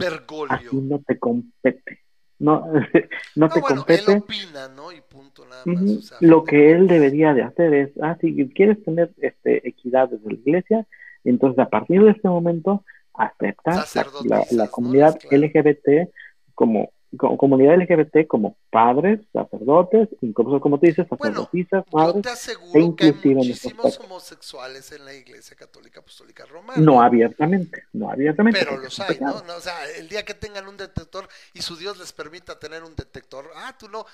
así 0.49 0.77
no 0.77 0.99
te 0.99 1.17
compete 1.17 2.01
no, 2.39 2.65
no, 3.35 3.49
te 3.49 3.61
compete. 3.61 4.17
opina, 4.17 4.69
¿no? 4.69 4.91
Y 4.91 5.01
punto, 5.39 5.49
nada 5.49 5.63
más. 5.65 6.13
lo 6.19 6.43
que 6.43 6.71
él 6.71 6.87
debería 6.87 7.33
de 7.33 7.43
hacer 7.43 7.73
es, 7.73 7.91
ah, 8.01 8.17
si 8.19 8.49
quieres 8.49 8.83
tener 8.83 9.11
este, 9.17 9.67
equidad 9.67 10.09
desde 10.09 10.31
la 10.31 10.39
iglesia, 10.39 10.87
entonces 11.23 11.59
a 11.59 11.69
partir 11.69 12.03
de 12.03 12.11
este 12.11 12.27
momento 12.29 12.83
aceptar 13.13 13.85
la, 14.25 14.45
la, 14.51 14.67
comunidad 14.67 15.19
LGBT 15.29 16.09
como 16.55 16.91
comunidad 17.17 17.75
LGBT 17.75 18.27
como 18.27 18.55
padres, 18.69 19.19
sacerdotes, 19.33 20.09
incluso 20.21 20.59
como 20.59 20.79
tú 20.79 20.85
dices, 20.85 21.07
sacerdotisas, 21.07 21.83
bueno, 21.89 22.15
Yo 22.15 22.21
te 22.21 22.29
aseguro 22.29 22.95
que 22.95 23.05
hay 23.05 23.35
muchísimos 23.35 23.99
homosexuales 23.99 24.91
en 24.91 25.05
la 25.05 25.13
Iglesia 25.13 25.55
Católica 25.55 25.99
Apostólica 26.01 26.45
Romana. 26.45 26.81
No 26.81 27.01
abiertamente, 27.01 27.83
no 27.93 28.09
abiertamente. 28.09 28.59
Pero 28.59 28.77
los 28.77 28.99
hay, 28.99 29.19
¿no? 29.19 29.35
O 29.35 29.61
sea, 29.61 29.89
el 29.97 30.07
día 30.07 30.23
que 30.23 30.33
tengan 30.33 30.67
un 30.67 30.77
detector 30.77 31.27
y 31.53 31.61
su 31.61 31.75
Dios 31.75 31.97
les 31.97 32.13
permita 32.13 32.59
tener 32.59 32.83
un 32.83 32.95
detector, 32.95 33.49
ah, 33.55 33.75
tú 33.77 33.89
no, 33.89 34.05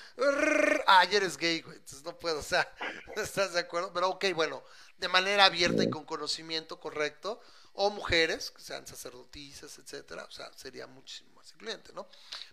ah, 0.87 0.99
ayer 1.01 1.15
eres 1.15 1.37
gay, 1.37 1.61
güey, 1.61 1.75
entonces 1.75 2.03
no 2.03 2.17
puedo, 2.17 2.39
o 2.39 2.43
sea, 2.43 2.67
¿estás 3.15 3.53
de 3.53 3.59
acuerdo? 3.59 3.91
Pero 3.93 4.09
ok, 4.09 4.25
bueno, 4.35 4.61
de 4.97 5.07
manera 5.07 5.45
abierta 5.45 5.83
y 5.83 5.89
con 5.89 6.05
conocimiento 6.05 6.79
correcto, 6.79 7.39
o 7.73 7.89
mujeres 7.89 8.51
que 8.51 8.61
sean 8.61 8.87
sacerdotisas, 8.87 9.77
etcétera, 9.79 10.25
o 10.25 10.31
sea, 10.31 10.51
sería 10.53 10.87
muchísimo 10.87 11.34
incluyente, 11.51 11.93
¿no? 11.93 12.07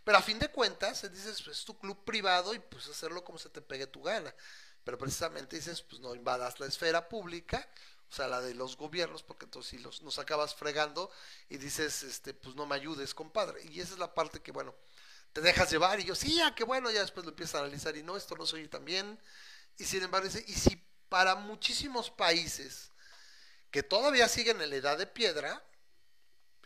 Pero 0.04 0.18
a 0.18 0.22
fin 0.22 0.38
de 0.38 0.48
cuentas, 0.48 1.10
dices, 1.12 1.42
pues 1.42 1.58
es 1.58 1.64
tu 1.64 1.78
club 1.78 2.04
privado 2.04 2.54
y 2.54 2.58
pues 2.58 2.88
hacerlo 2.88 3.24
como 3.24 3.38
se 3.38 3.48
te 3.48 3.60
pegue 3.60 3.86
tu 3.86 4.02
gana. 4.02 4.34
Pero 4.84 4.98
precisamente 4.98 5.56
dices, 5.56 5.82
pues 5.82 6.00
no 6.00 6.14
invadas 6.14 6.58
la 6.60 6.66
esfera 6.66 7.08
pública, 7.08 7.68
o 8.10 8.14
sea, 8.14 8.28
la 8.28 8.40
de 8.40 8.54
los 8.54 8.76
gobiernos, 8.76 9.22
porque 9.22 9.46
entonces 9.46 9.70
si 9.70 9.78
los, 9.78 10.02
nos 10.02 10.18
acabas 10.18 10.54
fregando 10.54 11.10
y 11.48 11.56
dices, 11.56 12.02
este, 12.02 12.34
pues 12.34 12.54
no 12.56 12.66
me 12.66 12.74
ayudes, 12.74 13.14
compadre. 13.14 13.62
Y 13.70 13.80
esa 13.80 13.94
es 13.94 13.98
la 13.98 14.12
parte 14.12 14.40
que, 14.40 14.52
bueno, 14.52 14.74
te 15.32 15.40
dejas 15.40 15.70
llevar 15.70 15.98
y 16.00 16.04
yo, 16.04 16.14
sí, 16.14 16.34
ya, 16.34 16.54
qué 16.54 16.64
bueno, 16.64 16.90
ya 16.90 17.00
después 17.00 17.24
lo 17.24 17.30
empiezas 17.30 17.56
a 17.56 17.58
analizar 17.60 17.96
y 17.96 18.02
no, 18.02 18.16
esto 18.16 18.36
no 18.36 18.44
soy 18.44 18.68
tan 18.68 18.84
bien. 18.84 19.18
Y 19.78 19.84
sin 19.84 20.02
embargo, 20.02 20.28
y 20.28 20.52
si 20.52 20.76
para 21.08 21.34
muchísimos 21.34 22.10
países 22.10 22.90
que 23.70 23.82
todavía 23.82 24.28
siguen 24.28 24.60
en 24.60 24.68
la 24.68 24.76
edad 24.76 24.98
de 24.98 25.06
piedra, 25.06 25.64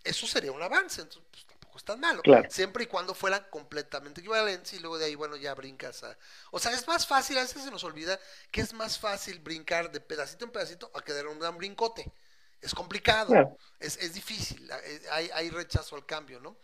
eso 0.02 0.26
sería 0.26 0.52
un 0.52 0.62
avance. 0.62 1.02
Entonces, 1.02 1.30
pues 1.30 1.45
tampoco 1.76 1.78
es 1.78 1.84
tan 1.84 2.00
malo. 2.00 2.22
Siempre 2.48 2.84
y 2.84 2.86
cuando 2.86 3.14
fueran 3.14 3.46
completamente 3.50 4.20
equivalentes 4.20 4.72
y 4.74 4.78
luego 4.78 4.98
de 4.98 5.06
ahí, 5.06 5.14
bueno, 5.14 5.36
ya 5.36 5.54
brincas 5.54 6.02
a... 6.04 6.16
O 6.50 6.58
sea, 6.58 6.72
es 6.72 6.86
más 6.86 7.06
fácil, 7.06 7.38
a 7.38 7.42
veces 7.42 7.62
se 7.62 7.70
nos 7.70 7.84
olvida 7.84 8.18
que 8.50 8.60
es 8.60 8.72
más 8.72 8.98
fácil 8.98 9.38
brincar 9.40 9.90
de 9.90 10.00
pedacito 10.00 10.44
en 10.44 10.50
pedacito 10.50 10.90
a 10.94 11.02
quedar 11.02 11.26
un 11.26 11.38
gran 11.38 11.56
brincote. 11.56 12.10
Es 12.60 12.74
complicado, 12.74 13.34
es, 13.78 13.96
es, 13.98 14.14
difícil, 14.14 14.68
eh, 14.70 15.02
hay, 15.12 15.30
hay, 15.34 15.50
rechazo 15.50 15.94
al 15.94 16.06
cambio, 16.06 16.40
¿no? 16.40 16.56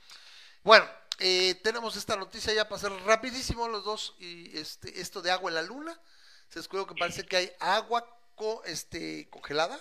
Bueno, 0.65 0.87
eh, 1.19 1.55
tenemos 1.63 1.97
esta 1.97 2.17
noticia 2.17 2.55
ya 2.55 2.65
para 2.65 2.77
hacer 2.77 2.93
rapidísimo 3.05 3.69
los 3.69 3.85
dos, 3.85 4.17
y 4.19 4.57
este, 4.59 5.01
esto 5.01 5.21
de 5.21 5.31
agua 5.31 5.51
en 5.51 5.55
la 5.55 5.63
luna. 5.63 6.01
Se 6.49 6.59
descubrió 6.59 6.87
que 6.87 6.95
parece 6.95 7.25
que 7.25 7.37
hay 7.37 7.53
agua 7.61 8.07
este, 8.65 9.29
congelada 9.31 9.79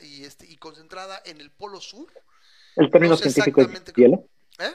y, 0.00 0.24
este, 0.24 0.46
y 0.46 0.56
concentrada 0.56 1.20
en 1.24 1.40
el 1.40 1.50
polo 1.50 1.80
sur. 1.80 2.06
¿El 2.76 2.90
término 2.90 3.16
científico 3.16 3.60
es 3.60 3.68
hielo? 3.94 4.24
¿Eh? 4.58 4.74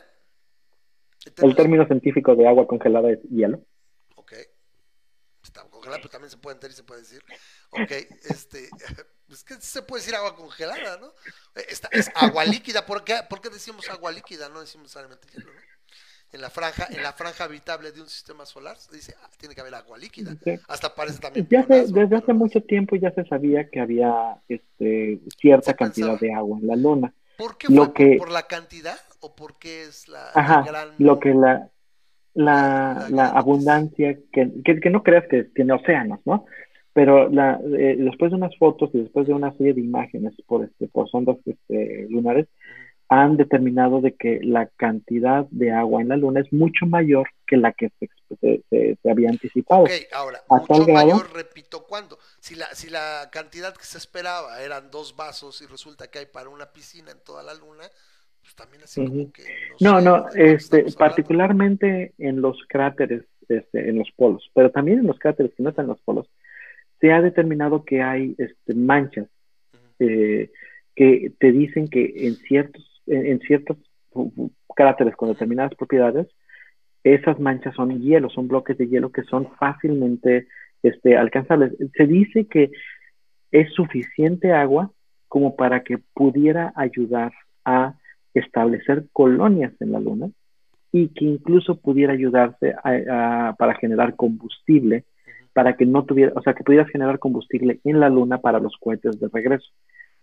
¿El 1.38 1.56
término... 1.56 1.86
científico 1.86 2.36
de 2.36 2.48
agua 2.48 2.68
congelada 2.68 3.12
es 3.12 3.20
hielo. 3.30 3.62
Ok. 4.16 4.34
Está 5.44 5.64
congelada, 5.70 5.98
pero 5.98 6.10
también 6.10 6.32
se 6.32 6.38
puede 6.38 6.56
entender 6.56 6.74
y 6.74 6.78
se 6.78 6.84
puede 6.84 7.02
decir. 7.02 7.24
Ok, 7.72 7.92
este, 8.30 8.70
es 9.30 9.44
que 9.44 9.56
se 9.56 9.82
puede 9.82 10.02
decir 10.02 10.16
agua 10.16 10.36
congelada, 10.36 10.98
¿no? 10.98 11.14
Esta, 11.70 11.90
es 11.92 12.10
agua 12.16 12.46
líquida. 12.46 12.86
¿Por 12.86 13.04
qué, 13.04 13.16
¿Por 13.30 13.42
qué 13.42 13.50
decimos 13.50 13.90
agua 13.90 14.12
líquida? 14.12 14.50
No 14.50 14.62
decimos 14.62 14.86
necesariamente 14.86 15.28
hielo, 15.30 15.52
¿no? 15.52 15.60
en 16.34 16.42
la 16.42 16.50
franja, 16.50 16.88
en 16.90 17.04
la 17.04 17.14
franja 17.14 17.44
habitable 17.44 17.92
de 17.92 18.02
un 18.02 18.10
sistema 18.10 18.46
solar, 18.46 18.76
dice, 18.92 19.14
ah, 19.22 19.30
tiene 19.38 19.54
que 19.54 19.62
haber 19.62 19.76
agua 19.76 19.98
líquida. 20.00 20.36
Hasta 20.68 20.94
parece 20.94 21.20
también. 21.20 21.48
desde 21.48 22.16
hace 22.16 22.34
mucho 22.34 22.62
tiempo 22.62 22.96
ya 22.96 23.12
se 23.12 23.24
sabía 23.26 23.70
que 23.70 23.80
había 23.80 24.42
este, 24.48 25.20
cierta 25.40 25.76
cantidad 25.76 26.20
de 26.20 26.34
agua 26.34 26.58
en 26.60 26.68
la 26.68 26.76
luna. 26.76 27.14
¿Por 27.38 27.58
qué 27.58 27.68
lo 27.70 27.94
que, 27.94 28.16
por, 28.18 28.32
la 28.32 28.48
cantidad 28.48 29.00
o 29.24 29.36
por 29.36 29.58
qué 29.58 29.84
es 29.84 30.08
la, 30.08 30.32
gran... 30.66 30.90
Lo 30.98 31.20
que 31.20 31.34
la, 31.34 31.70
la, 32.34 33.08
la, 33.10 33.30
abundancia, 33.30 34.18
que, 34.32 34.52
que, 34.64 34.90
no 34.90 35.02
creas 35.02 35.26
que 35.30 35.46
tiene 35.46 35.74
océanos, 35.74 36.20
¿no? 36.26 36.46
Pero 36.94 37.30
la, 37.30 37.60
eh, 37.78 37.96
después 37.98 38.32
de 38.32 38.38
unas 38.38 38.56
fotos 38.58 38.90
y 38.94 39.00
después 39.00 39.26
de 39.28 39.34
una 39.34 39.52
serie 39.58 39.74
de 39.74 39.82
imágenes 39.82 40.34
por, 40.46 40.64
este, 40.64 40.88
por 40.88 41.10
sondas 41.10 41.38
este, 41.46 42.08
lunares, 42.10 42.48
han 43.10 43.38
determinado 43.38 44.02
de 44.02 44.16
que 44.16 44.40
la 44.44 44.68
cantidad 44.76 45.46
de 45.52 45.72
agua 45.72 46.02
en 46.02 46.10
la 46.10 46.18
Luna 46.18 46.42
es 46.42 46.52
mucho 46.52 46.86
mayor 46.86 47.30
que 47.46 47.58
la 47.58 47.72
que 47.72 47.92
se, 48.00 48.10
se, 48.70 49.10
había 49.10 49.30
anticipado. 49.30 49.84
Ok, 49.84 49.92
ahora, 50.14 50.44
mucho 50.50 50.88
mayor, 50.88 51.32
repito, 51.34 51.84
¿cuándo? 51.84 52.18
Si 52.40 52.56
la, 52.56 52.66
si 52.74 52.90
la 52.90 53.30
cantidad 53.32 53.76
que 53.76 53.86
se 53.86 53.98
esperaba 53.98 54.62
eran 54.62 54.90
dos 54.90 55.16
vasos 55.16 55.62
y 55.62 55.68
resulta 55.68 56.10
que 56.10 56.20
hay 56.20 56.26
para 56.26 56.50
una 56.50 56.74
piscina 56.74 57.12
en 57.12 57.20
toda 57.20 57.44
la 57.44 57.54
Luna, 57.54 57.84
pues 58.44 58.56
también 58.56 58.84
así 58.84 59.06
como 59.08 59.32
que... 59.32 59.44
No, 59.80 60.02
no, 60.02 60.28
este, 60.36 60.86
particularmente 60.98 62.14
en 62.18 62.42
los 62.42 62.60
cráteres, 62.68 63.24
este, 63.48 63.90
en 63.90 63.98
los 63.98 64.12
polos, 64.12 64.52
pero 64.54 64.70
también 64.70 65.00
en 65.00 65.08
los 65.08 65.18
cráteres 65.18 65.54
que 65.56 65.64
no 65.64 65.70
están 65.70 65.86
en 65.86 65.90
los 65.90 66.02
polos, 66.02 66.30
se 67.00 67.12
ha 67.12 67.22
determinado 67.22 67.86
que 67.86 68.02
hay 68.02 68.36
este, 68.38 68.76
manchas 68.76 69.28
eh, 70.00 70.52
que 70.96 71.32
te 71.40 71.52
dicen 71.52 71.88
que 71.88 72.14
en 72.28 72.36
ciertos 72.36 72.94
en, 73.08 73.40
ciertos 73.40 73.78
cráteres 74.76 75.16
con 75.16 75.30
determinadas 75.30 75.76
propiedades, 75.76 76.28
esas 77.04 77.40
manchas 77.40 77.76
son 77.76 78.02
hielo, 78.02 78.30
son 78.30 78.48
bloques 78.48 78.78
de 78.78 78.88
hielo 78.88 79.12
que 79.12 79.24
son 79.24 79.52
fácilmente 79.58 80.48
este, 80.82 81.18
alcanzables. 81.18 81.74
Se 81.96 82.08
dice 82.08 82.48
que 82.48 82.72
es 83.52 83.72
suficiente 83.74 84.52
agua 84.52 84.92
como 85.28 85.56
para 85.56 85.84
que 85.84 85.98
pudiera 85.98 86.72
ayudar 86.76 87.34
a 87.66 87.96
establecer 88.34 89.06
colonias 89.12 89.74
en 89.80 89.92
la 89.92 90.00
Luna 90.00 90.30
y 90.92 91.10
que 91.10 91.26
incluso 91.26 91.76
pudiera 91.76 92.14
ayudarse 92.14 92.76
para 93.58 93.76
generar 93.76 94.16
combustible, 94.16 95.06
para 95.54 95.76
que 95.76 95.86
no 95.86 96.06
tuviera, 96.06 96.34
o 96.36 96.42
sea, 96.42 96.54
que 96.54 96.64
pudieras 96.64 96.90
generar 96.90 97.20
combustible 97.20 97.80
en 97.84 98.00
la 98.00 98.10
Luna 98.10 98.40
para 98.40 98.60
los 98.60 98.76
cohetes 98.78 99.20
de 99.20 99.28
regreso 99.32 99.70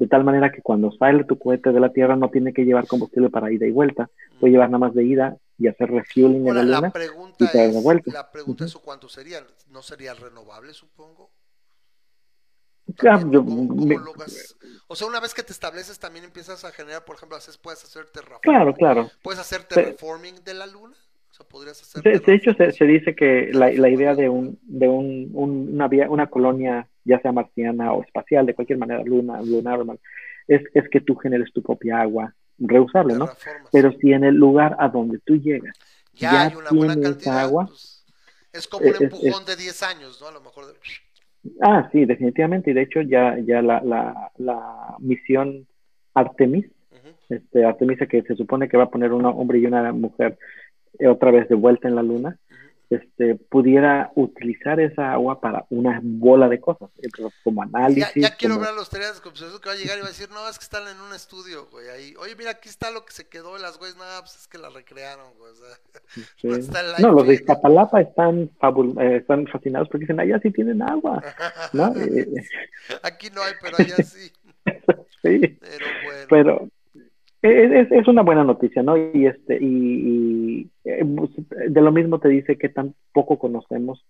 de 0.01 0.07
tal 0.07 0.25
manera 0.25 0.51
que 0.51 0.63
cuando 0.63 0.91
sale 0.93 1.25
tu 1.25 1.39
cohete 1.39 1.73
de 1.73 1.79
la 1.79 1.93
Tierra 1.93 2.17
no 2.17 2.31
tiene 2.31 2.55
que 2.55 2.65
llevar 2.65 2.87
combustible 2.87 3.29
para 3.29 3.53
ida 3.53 3.67
y 3.67 3.71
vuelta, 3.71 4.09
puede 4.41 4.53
llevar 4.53 4.71
nada 4.71 4.79
más 4.79 4.95
de 4.95 5.05
ida 5.05 5.37
y 5.59 5.69
hacer 5.69 5.91
refueling 5.91 6.49
en 6.49 6.55
la 6.55 6.63
Luna 6.63 6.81
la 6.81 6.91
pregunta 6.91 7.51
y 7.53 7.71
de 7.71 7.81
vuelta. 7.83 8.11
La 8.11 8.33
pregunta 8.33 8.65
es 8.65 8.75
cuánto 8.77 9.11
sería, 9.11 9.45
¿no 9.69 9.83
sería 9.83 10.15
renovable, 10.15 10.73
supongo? 10.73 11.31
Ah, 13.03 13.21
yo- 13.31 13.45
¿Cómo- 13.45 13.69
cómo 13.69 13.87
me- 13.87 13.97
O 14.89 14.97
sea, 14.97 15.07
una 15.07 15.21
vez 15.21 15.35
que 15.35 15.43
te 15.43 15.53
estableces 15.53 15.99
también 15.99 16.25
empiezas 16.25 16.65
a 16.65 16.73
generar, 16.73 17.05
por 17.05 17.17
ejemplo, 17.17 17.37
haces, 17.37 17.57
puedes 17.59 17.83
hacer 17.85 18.07
terraforming. 18.07 18.41
claro, 18.43 18.75
claro. 18.75 19.11
¿Puedes 19.23 19.41
hacer 19.41 19.65
terraforming 19.65 20.43
de 20.45 20.55
la 20.55 20.67
luna? 20.67 20.97
O 21.31 21.35
sea, 21.35 21.47
podrías 21.47 21.81
hacer 21.81 22.03
De, 22.03 22.19
de 22.19 22.35
hecho, 22.35 22.53
se, 22.55 22.73
se 22.73 22.85
dice 22.85 23.15
que 23.15 23.51
la, 23.53 23.71
la 23.73 23.89
idea 23.89 24.15
de, 24.15 24.29
un, 24.29 24.59
de 24.63 24.89
un, 24.89 25.31
un- 25.33 25.75
una, 25.75 25.87
vía- 25.87 26.11
una 26.11 26.29
colonia, 26.29 26.89
ya 27.05 27.21
sea 27.21 27.31
marciana 27.33 27.93
o 27.93 28.03
espacial, 28.03 28.47
de 28.47 28.55
cualquier 28.55 28.79
manera, 28.79 29.03
luna, 29.05 29.41
lunar, 29.43 29.81
es, 30.49 30.63
es 30.75 30.89
que 30.91 31.01
tú 31.01 31.15
generes 31.17 31.53
tu 31.53 31.63
propia 31.63 32.01
agua 32.01 32.35
reusable, 32.59 33.15
¿no? 33.15 33.29
Pero 33.73 33.93
si 34.01 34.13
en 34.13 34.25
el 34.25 34.35
lugar 34.35 34.77
a 34.81 34.89
donde 34.89 35.19
tú 35.21 35.37
llegas 35.37 35.75
ya, 36.13 36.33
ya 36.33 36.43
hay 36.49 36.55
una 36.57 36.71
buena 36.71 37.01
cantidad, 37.01 37.39
agua, 37.39 37.67
pues, 37.69 38.05
es 38.53 38.67
como 38.67 38.85
un 38.85 38.91
es- 38.91 39.01
es- 39.01 39.03
empujón 39.03 39.45
de 39.45 39.57
10 39.57 39.83
años, 39.85 40.21
¿no? 40.21 40.27
A 40.27 40.33
lo 40.33 40.41
mejor 40.41 40.67
de... 40.67 40.75
Ah, 41.61 41.89
sí, 41.93 42.05
definitivamente. 42.05 42.71
Y 42.71 42.75
de 42.75 42.83
hecho 42.83 43.01
ya, 43.01 43.39
ya 43.39 43.63
la, 43.63 43.81
la, 43.83 44.31
la 44.39 44.97
misión 44.99 45.67
Artemis, 46.15 46.67
este, 47.29 47.65
Artemisa 47.65 48.07
que 48.07 48.23
se 48.23 48.35
supone 48.35 48.69
que 48.69 48.77
va 48.77 48.85
a 48.85 48.91
poner 48.91 49.13
un 49.13 49.25
hombre 49.25 49.59
y 49.59 49.67
una 49.67 49.93
mujer 49.93 50.37
eh, 50.99 51.07
otra 51.07 51.31
vez 51.31 51.49
de 51.49 51.55
vuelta 51.55 51.89
en 51.89 51.95
la 51.95 52.03
luna, 52.03 52.37
este, 52.91 53.37
pudiera 53.37 54.11
utilizar 54.17 54.81
esa 54.81 55.13
agua 55.13 55.41
para 55.41 55.65
una 55.71 56.01
bola 56.03 56.49
de 56.49 56.61
cosas, 56.61 56.91
eh, 56.99 57.09
como 57.45 57.63
Ya, 57.65 57.69
análisis. 57.79 58.13
ya 58.17 58.35
quiero 58.37 58.57
como- 58.57 58.67
ver 58.67 58.75
a 58.75 58.77
los 58.77 58.91
teorías 58.91 59.15
de 59.15 59.23
conspiración 59.23 59.61
que 59.61 59.69
va 59.69 59.75
a 59.75 59.79
llegar 59.79 59.99
y 59.99 60.01
va 60.01 60.07
a 60.09 60.11
decir, 60.11 60.29
no, 60.31 60.49
es 60.49 60.59
que 60.59 60.65
están 60.65 60.89
en 60.89 61.01
un 61.01 61.15
estudio, 61.15 61.67
güey, 61.71 61.89
ahí. 61.89 62.15
Oye, 62.19 62.35
mira, 62.37 62.51
aquí 62.51 62.69
está 62.69 62.91
lo 62.91 63.05
que 63.05 63.13
se 63.13 63.29
quedó 63.29 63.55
de 63.55 63.61
las 63.63 63.79
güeyes, 63.79 63.97
nada, 63.97 64.21
pues 64.21 64.35
es 64.37 64.49
que 64.49 64.59
la 64.59 64.71
recrearon, 64.71 65.33
güey, 65.39 65.53
o 65.53 65.55
sea, 65.55 65.77
sí. 66.09 66.25
no 66.43 66.57
está 66.57 66.81
el 66.81 67.01
No, 67.03 67.13
los 67.13 67.27
de. 67.29 67.35
Iztapalapa 67.35 68.01
están, 68.01 68.51
fabul- 68.59 69.01
eh, 69.01 69.19
están 69.19 69.47
fascinados 69.47 69.89
porque 69.89 70.03
dicen, 70.05 70.19
allá 70.21 70.41
sí 70.43 70.51
tienen 70.51 70.83
agua, 70.83 71.23
¿no? 71.73 71.95
Eh, 71.97 72.27
Aquí 73.05 73.31
no 73.31 73.43
hay, 73.43 73.53
pero 73.63 73.77
allá 73.79 73.97
sí, 74.03 74.33
sí. 75.23 75.59
pero 75.61 75.87
bueno. 76.05 76.27
pero 76.29 76.69
es, 77.43 77.91
es- 77.93 78.09
una 78.09 78.23
buena 78.23 78.45
noticia, 78.45 78.83
¿no? 78.83 78.97
Y 78.97 79.27
este 79.27 79.59
y, 79.61 80.71
eh, 80.85 81.05
pues, 81.17 81.31
de 81.73 81.81
lo 81.81 81.93
mismo 81.93 82.19
te 82.21 82.29
dice 82.29 82.57
que 82.59 82.69
tan 82.69 82.95
poco 83.13 83.39
conocemos 83.39 84.05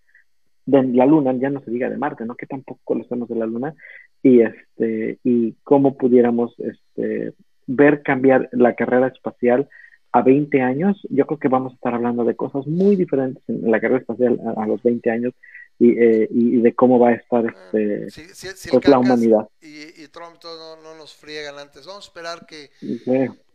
de 0.67 0.83
la 0.85 1.07
luna, 1.07 1.33
ya 1.35 1.51
no 1.51 1.61
se 1.63 1.71
diga 1.71 1.91
de 1.91 1.97
Marte, 1.99 2.25
¿no? 2.27 2.37
Que 2.37 2.47
tan 2.47 2.63
poco 2.63 2.81
conocemos 2.85 3.29
de 3.29 3.37
la 3.37 3.47
luna 3.47 3.75
y 4.23 4.41
este 4.43 5.19
y 5.25 5.55
cómo 5.65 5.97
pudiéramos 5.97 6.55
este 6.61 7.35
ver 7.67 8.03
cambiar 8.03 8.49
la 8.53 8.75
carrera 8.75 9.09
espacial 9.09 9.69
a 10.13 10.23
20 10.23 10.61
años, 10.61 11.01
yo 11.11 11.27
creo 11.27 11.39
que 11.39 11.49
vamos 11.49 11.73
a 11.73 11.75
estar 11.77 11.95
hablando 11.95 12.25
de 12.25 12.35
cosas 12.37 12.67
muy 12.67 12.97
diferentes 12.97 13.43
en 13.49 13.71
la 13.71 13.81
carrera 13.81 14.01
espacial 14.01 14.41
a, 14.57 14.65
a 14.65 14.67
los 14.67 14.83
20 14.83 15.11
años 15.11 15.35
y, 15.81 15.99
eh, 15.99 16.29
y 16.31 16.61
de 16.61 16.75
cómo 16.75 16.99
va 17.01 17.09
a 17.09 17.15
estar 17.15 17.45
este, 17.47 18.11
si, 18.11 18.29
si 18.35 18.69
el 18.69 18.73
pues 18.73 18.87
la 18.89 18.99
humanidad. 18.99 19.49
y, 19.61 20.03
y 20.03 20.09
Trump 20.09 20.39
todo 20.39 20.77
no, 20.77 20.83
no 20.83 20.95
nos 20.95 21.15
friegan 21.15 21.59
antes, 21.59 21.87
vamos 21.87 22.05
a 22.05 22.09
esperar 22.09 22.47
que, 22.47 22.71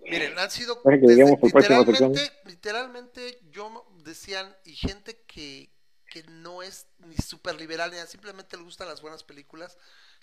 Miren, 0.02 0.38
han 0.38 0.52
sido 0.52 0.81
que 0.84 0.97
desde- 1.07 1.38
literalmente, 1.41 2.31
literalmente 2.45 3.39
yo 3.52 3.85
decían 4.03 4.56
y 4.64 4.73
gente 4.76 5.22
que, 5.27 5.72
que 6.11 6.23
no 6.23 6.61
es 6.61 6.88
ni 6.99 7.15
súper 7.15 7.56
liberal 7.56 7.91
ni 7.91 7.97
simplemente 8.07 8.57
le 8.57 8.64
gustan 8.64 8.88
las 8.88 9.02
buenas 9.02 9.23
películas. 9.23 9.77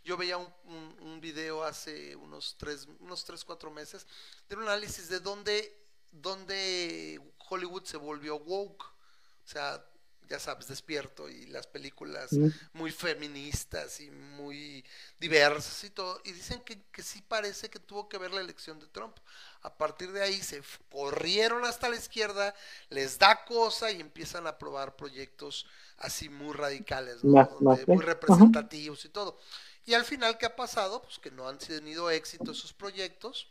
Yo 0.04 0.16
veía 0.16 0.36
un, 0.36 0.48
un, 0.64 0.96
un 1.00 1.20
video 1.20 1.62
hace 1.64 2.16
unos 2.16 2.56
tres, 2.58 2.88
unos 3.00 3.24
tres, 3.24 3.44
cuatro 3.44 3.70
meses 3.70 4.06
de 4.48 4.56
un 4.56 4.62
análisis 4.62 5.08
de 5.08 5.20
dónde, 5.20 5.76
dónde 6.10 7.20
Hollywood 7.48 7.84
se 7.84 7.96
volvió 7.96 8.36
woke. 8.36 8.84
O 8.84 9.46
sea, 9.46 9.84
ya 10.28 10.38
sabes, 10.38 10.68
despierto 10.68 11.28
y 11.28 11.46
las 11.46 11.66
películas 11.66 12.30
muy 12.72 12.90
feministas 12.90 14.00
y 14.00 14.10
muy 14.10 14.84
diversas 15.18 15.84
y 15.84 15.90
todo. 15.90 16.20
Y 16.24 16.32
dicen 16.32 16.60
que, 16.62 16.82
que 16.92 17.02
sí 17.02 17.22
parece 17.26 17.68
que 17.68 17.78
tuvo 17.78 18.08
que 18.08 18.18
ver 18.18 18.32
la 18.32 18.40
elección 18.40 18.78
de 18.78 18.86
Trump. 18.86 19.16
A 19.62 19.76
partir 19.76 20.10
de 20.12 20.22
ahí 20.22 20.40
se 20.42 20.62
corrieron 20.90 21.64
hasta 21.64 21.88
la 21.88 21.96
izquierda, 21.96 22.54
les 22.88 23.18
da 23.18 23.44
cosa 23.44 23.90
y 23.90 24.00
empiezan 24.00 24.46
a 24.46 24.50
aprobar 24.50 24.96
proyectos 24.96 25.66
así 25.98 26.28
muy 26.28 26.54
radicales, 26.54 27.22
muy 27.22 28.04
representativos 28.04 29.04
y 29.04 29.08
todo. 29.08 29.38
Y 29.84 29.94
al 29.94 30.04
final, 30.04 30.38
¿qué 30.38 30.46
ha 30.46 30.56
pasado? 30.56 31.02
Pues 31.02 31.18
que 31.18 31.30
no 31.30 31.48
han 31.48 31.58
tenido 31.58 32.10
éxito 32.10 32.52
esos 32.52 32.72
proyectos 32.72 33.48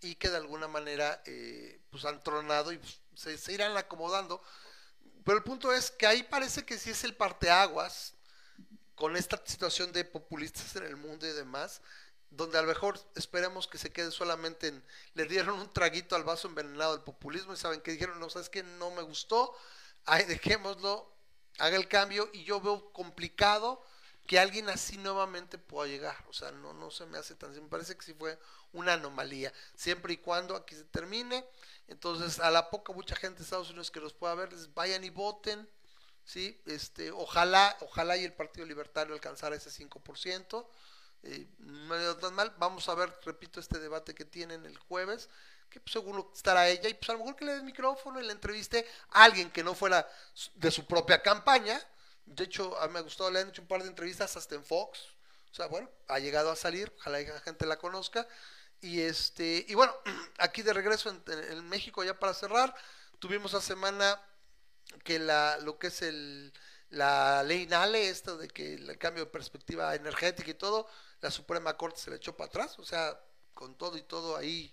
y 0.00 0.14
que 0.14 0.30
de 0.30 0.36
alguna 0.36 0.68
manera 0.68 1.22
eh, 1.26 1.80
pues 1.90 2.04
han 2.04 2.22
tronado 2.22 2.72
y 2.72 2.78
pues, 2.78 3.00
se, 3.14 3.36
se 3.38 3.52
irán 3.52 3.76
acomodando. 3.76 4.42
Pero 5.26 5.38
el 5.38 5.42
punto 5.42 5.72
es 5.72 5.90
que 5.90 6.06
ahí 6.06 6.22
parece 6.22 6.64
que 6.64 6.78
sí 6.78 6.90
es 6.90 7.02
el 7.02 7.12
parteaguas 7.12 8.14
con 8.94 9.16
esta 9.16 9.42
situación 9.44 9.90
de 9.90 10.04
populistas 10.04 10.76
en 10.76 10.84
el 10.84 10.96
mundo 10.96 11.26
y 11.26 11.32
demás, 11.32 11.80
donde 12.30 12.58
a 12.58 12.62
lo 12.62 12.68
mejor 12.68 13.00
esperemos 13.16 13.66
que 13.66 13.76
se 13.76 13.90
quede 13.90 14.12
solamente 14.12 14.68
en, 14.68 14.84
le 15.14 15.24
dieron 15.24 15.58
un 15.58 15.72
traguito 15.72 16.14
al 16.14 16.22
vaso 16.22 16.46
envenenado 16.46 16.92
del 16.92 17.02
populismo 17.02 17.52
y 17.52 17.56
saben 17.56 17.80
que 17.80 17.90
dijeron, 17.90 18.20
no, 18.20 18.30
sabes 18.30 18.48
que 18.48 18.62
no 18.62 18.92
me 18.92 19.02
gustó, 19.02 19.52
ahí 20.04 20.24
dejémoslo, 20.26 21.12
haga 21.58 21.76
el 21.76 21.88
cambio 21.88 22.30
y 22.32 22.44
yo 22.44 22.60
veo 22.60 22.92
complicado 22.92 23.84
que 24.28 24.38
alguien 24.38 24.68
así 24.68 24.96
nuevamente 24.96 25.58
pueda 25.58 25.88
llegar, 25.88 26.16
o 26.28 26.32
sea, 26.32 26.52
no, 26.52 26.72
no 26.72 26.92
se 26.92 27.04
me 27.06 27.18
hace 27.18 27.34
tan, 27.34 27.50
me 27.50 27.68
parece 27.68 27.96
que 27.96 28.04
sí 28.04 28.14
fue 28.14 28.38
una 28.72 28.92
anomalía, 28.92 29.52
siempre 29.74 30.12
y 30.12 30.18
cuando 30.18 30.54
aquí 30.54 30.76
se 30.76 30.84
termine, 30.84 31.44
entonces 31.88 32.40
a 32.40 32.50
la 32.50 32.70
poca 32.70 32.92
mucha 32.92 33.16
gente 33.16 33.38
de 33.38 33.44
Estados 33.44 33.70
Unidos 33.70 33.90
que 33.90 34.00
los 34.00 34.12
pueda 34.12 34.34
ver, 34.34 34.52
les 34.52 34.72
vayan 34.74 35.04
y 35.04 35.10
voten, 35.10 35.68
sí, 36.24 36.60
este, 36.66 37.10
ojalá, 37.10 37.76
ojalá 37.80 38.16
y 38.16 38.24
el 38.24 38.32
Partido 38.32 38.66
Libertario 38.66 39.14
alcanzara 39.14 39.56
ese 39.56 39.70
5%, 39.70 40.66
eh, 41.22 41.48
no 41.58 42.16
tan 42.16 42.34
mal, 42.34 42.54
vamos 42.58 42.88
a 42.88 42.94
ver, 42.94 43.12
repito, 43.24 43.60
este 43.60 43.78
debate 43.78 44.14
que 44.14 44.24
tienen 44.24 44.64
el 44.66 44.76
jueves, 44.76 45.28
que 45.70 45.80
pues, 45.80 45.92
seguro 45.92 46.30
estará 46.34 46.68
ella, 46.68 46.88
y 46.88 46.94
pues 46.94 47.10
a 47.10 47.12
lo 47.14 47.20
mejor 47.20 47.36
que 47.36 47.44
le 47.44 47.52
dé 47.52 47.58
el 47.58 47.64
micrófono 47.64 48.20
y 48.20 48.24
le 48.24 48.32
entreviste 48.32 48.86
a 49.10 49.24
alguien 49.24 49.50
que 49.50 49.64
no 49.64 49.74
fuera 49.74 50.08
de 50.54 50.70
su 50.70 50.86
propia 50.86 51.22
campaña, 51.22 51.80
de 52.26 52.44
hecho, 52.44 52.76
a 52.80 52.86
mí 52.88 52.92
me 52.92 52.98
ha 52.98 53.02
gustado, 53.02 53.30
le 53.30 53.40
han 53.40 53.48
hecho 53.48 53.62
un 53.62 53.68
par 53.68 53.82
de 53.82 53.88
entrevistas 53.88 54.36
hasta 54.36 54.56
en 54.56 54.64
Fox, 54.64 55.00
o 55.50 55.54
sea, 55.54 55.66
bueno, 55.66 55.88
ha 56.08 56.18
llegado 56.18 56.50
a 56.50 56.56
salir, 56.56 56.92
ojalá 56.98 57.20
la 57.20 57.40
gente 57.40 57.66
la 57.66 57.78
conozca, 57.78 58.26
y 58.86 59.00
este, 59.00 59.66
y 59.68 59.74
bueno, 59.74 59.92
aquí 60.38 60.62
de 60.62 60.72
regreso 60.72 61.10
en, 61.10 61.68
México 61.68 62.04
ya 62.04 62.18
para 62.18 62.32
cerrar, 62.32 62.74
tuvimos 63.18 63.52
la 63.52 63.60
semana 63.60 64.20
que 65.02 65.18
la, 65.18 65.58
lo 65.58 65.76
que 65.78 65.88
es 65.88 66.02
el, 66.02 66.52
la 66.90 67.42
ley 67.42 67.66
NALE, 67.66 68.08
esto 68.08 68.36
de 68.38 68.46
que 68.46 68.74
el 68.74 68.96
cambio 68.96 69.24
de 69.24 69.30
perspectiva 69.30 69.94
energética 69.96 70.50
y 70.50 70.54
todo, 70.54 70.88
la 71.20 71.32
Suprema 71.32 71.76
Corte 71.76 71.98
se 71.98 72.10
le 72.10 72.16
echó 72.16 72.36
para 72.36 72.46
atrás, 72.46 72.78
o 72.78 72.84
sea, 72.84 73.20
con 73.54 73.76
todo 73.76 73.98
y 73.98 74.02
todo 74.02 74.36
ahí, 74.36 74.72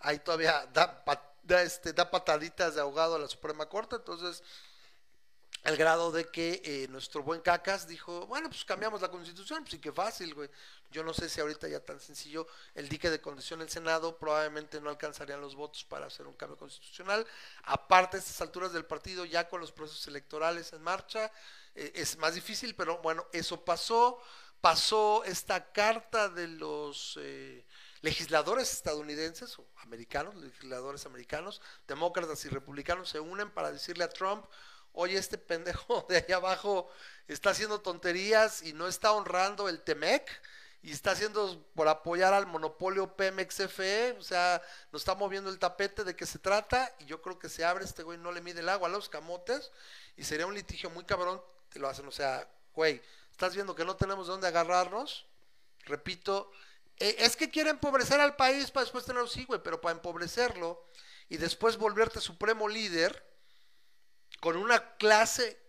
ahí 0.00 0.18
todavía 0.18 0.66
da, 0.66 1.02
da, 1.42 1.62
este, 1.62 1.94
da 1.94 2.10
pataditas 2.10 2.74
de 2.74 2.82
ahogado 2.82 3.14
a 3.14 3.18
la 3.18 3.28
Suprema 3.28 3.66
Corte, 3.66 3.96
entonces, 3.96 4.42
al 5.64 5.76
grado 5.78 6.12
de 6.12 6.26
que 6.26 6.60
eh, 6.64 6.86
nuestro 6.88 7.22
buen 7.22 7.40
Cacas 7.40 7.88
dijo, 7.88 8.26
bueno, 8.26 8.50
pues 8.50 8.64
cambiamos 8.66 9.00
la 9.00 9.10
constitución, 9.10 9.60
pues 9.62 9.72
sí 9.72 9.78
que 9.78 9.90
fácil, 9.90 10.34
güey. 10.34 10.50
Yo 10.90 11.04
no 11.04 11.12
sé 11.12 11.28
si 11.28 11.40
ahorita 11.40 11.68
ya 11.68 11.80
tan 11.80 12.00
sencillo 12.00 12.46
el 12.74 12.88
dique 12.88 13.10
de 13.10 13.20
condición 13.20 13.60
del 13.60 13.68
Senado 13.68 14.16
probablemente 14.18 14.80
no 14.80 14.90
alcanzarían 14.90 15.40
los 15.40 15.54
votos 15.54 15.84
para 15.84 16.06
hacer 16.06 16.26
un 16.26 16.34
cambio 16.34 16.56
constitucional. 16.56 17.26
Aparte, 17.64 18.16
a 18.16 18.20
estas 18.20 18.40
alturas 18.40 18.72
del 18.72 18.86
partido, 18.86 19.24
ya 19.24 19.48
con 19.48 19.60
los 19.60 19.72
procesos 19.72 20.06
electorales 20.08 20.72
en 20.72 20.82
marcha, 20.82 21.30
eh, 21.74 21.92
es 21.94 22.16
más 22.16 22.34
difícil, 22.34 22.74
pero 22.74 22.98
bueno, 22.98 23.26
eso 23.32 23.64
pasó. 23.64 24.20
Pasó 24.60 25.22
esta 25.22 25.70
carta 25.70 26.28
de 26.28 26.48
los 26.48 27.16
eh, 27.20 27.64
legisladores 28.00 28.72
estadounidenses 28.72 29.56
o 29.58 29.66
americanos, 29.76 30.34
legisladores 30.34 31.06
americanos, 31.06 31.60
demócratas 31.86 32.44
y 32.44 32.48
republicanos 32.48 33.08
se 33.08 33.20
unen 33.20 33.50
para 33.50 33.70
decirle 33.70 34.02
a 34.02 34.08
Trump, 34.08 34.44
oye, 34.92 35.16
este 35.16 35.38
pendejo 35.38 36.04
de 36.08 36.18
allá 36.18 36.36
abajo 36.36 36.90
está 37.28 37.50
haciendo 37.50 37.80
tonterías 37.80 38.62
y 38.62 38.72
no 38.72 38.88
está 38.88 39.12
honrando 39.12 39.68
el 39.68 39.80
TEMEC 39.80 40.28
y 40.82 40.92
está 40.92 41.10
haciendo 41.10 41.66
por 41.74 41.88
apoyar 41.88 42.32
al 42.32 42.46
monopolio 42.46 43.16
Pemex 43.16 43.56
FE, 43.68 44.12
o 44.18 44.22
sea, 44.22 44.62
nos 44.92 45.02
está 45.02 45.14
moviendo 45.14 45.50
el 45.50 45.58
tapete 45.58 46.04
de 46.04 46.14
qué 46.14 46.24
se 46.24 46.38
trata 46.38 46.94
y 47.00 47.06
yo 47.06 47.20
creo 47.20 47.38
que 47.38 47.48
se 47.48 47.64
abre 47.64 47.84
este 47.84 48.02
güey 48.02 48.18
no 48.18 48.30
le 48.30 48.40
mide 48.40 48.60
el 48.60 48.68
agua 48.68 48.88
a 48.88 48.92
los 48.92 49.08
camotes 49.08 49.72
y 50.16 50.24
sería 50.24 50.46
un 50.46 50.54
litigio 50.54 50.90
muy 50.90 51.04
cabrón, 51.04 51.42
te 51.68 51.78
lo 51.78 51.88
hacen, 51.88 52.06
o 52.06 52.12
sea, 52.12 52.48
güey, 52.74 53.02
estás 53.30 53.54
viendo 53.54 53.74
que 53.74 53.84
no 53.84 53.96
tenemos 53.96 54.26
de 54.26 54.32
dónde 54.32 54.48
agarrarnos, 54.48 55.26
repito, 55.84 56.50
eh, 56.98 57.16
es 57.18 57.36
que 57.36 57.50
quiere 57.50 57.70
empobrecer 57.70 58.20
al 58.20 58.36
país 58.36 58.70
para 58.70 58.84
después 58.84 59.04
tenerlo, 59.04 59.28
sí, 59.28 59.44
güey, 59.44 59.60
pero 59.62 59.80
para 59.80 59.96
empobrecerlo 59.96 60.86
y 61.28 61.36
después 61.36 61.76
volverte 61.76 62.20
supremo 62.20 62.68
líder 62.68 63.24
con 64.40 64.56
una 64.56 64.96
clase 64.96 65.60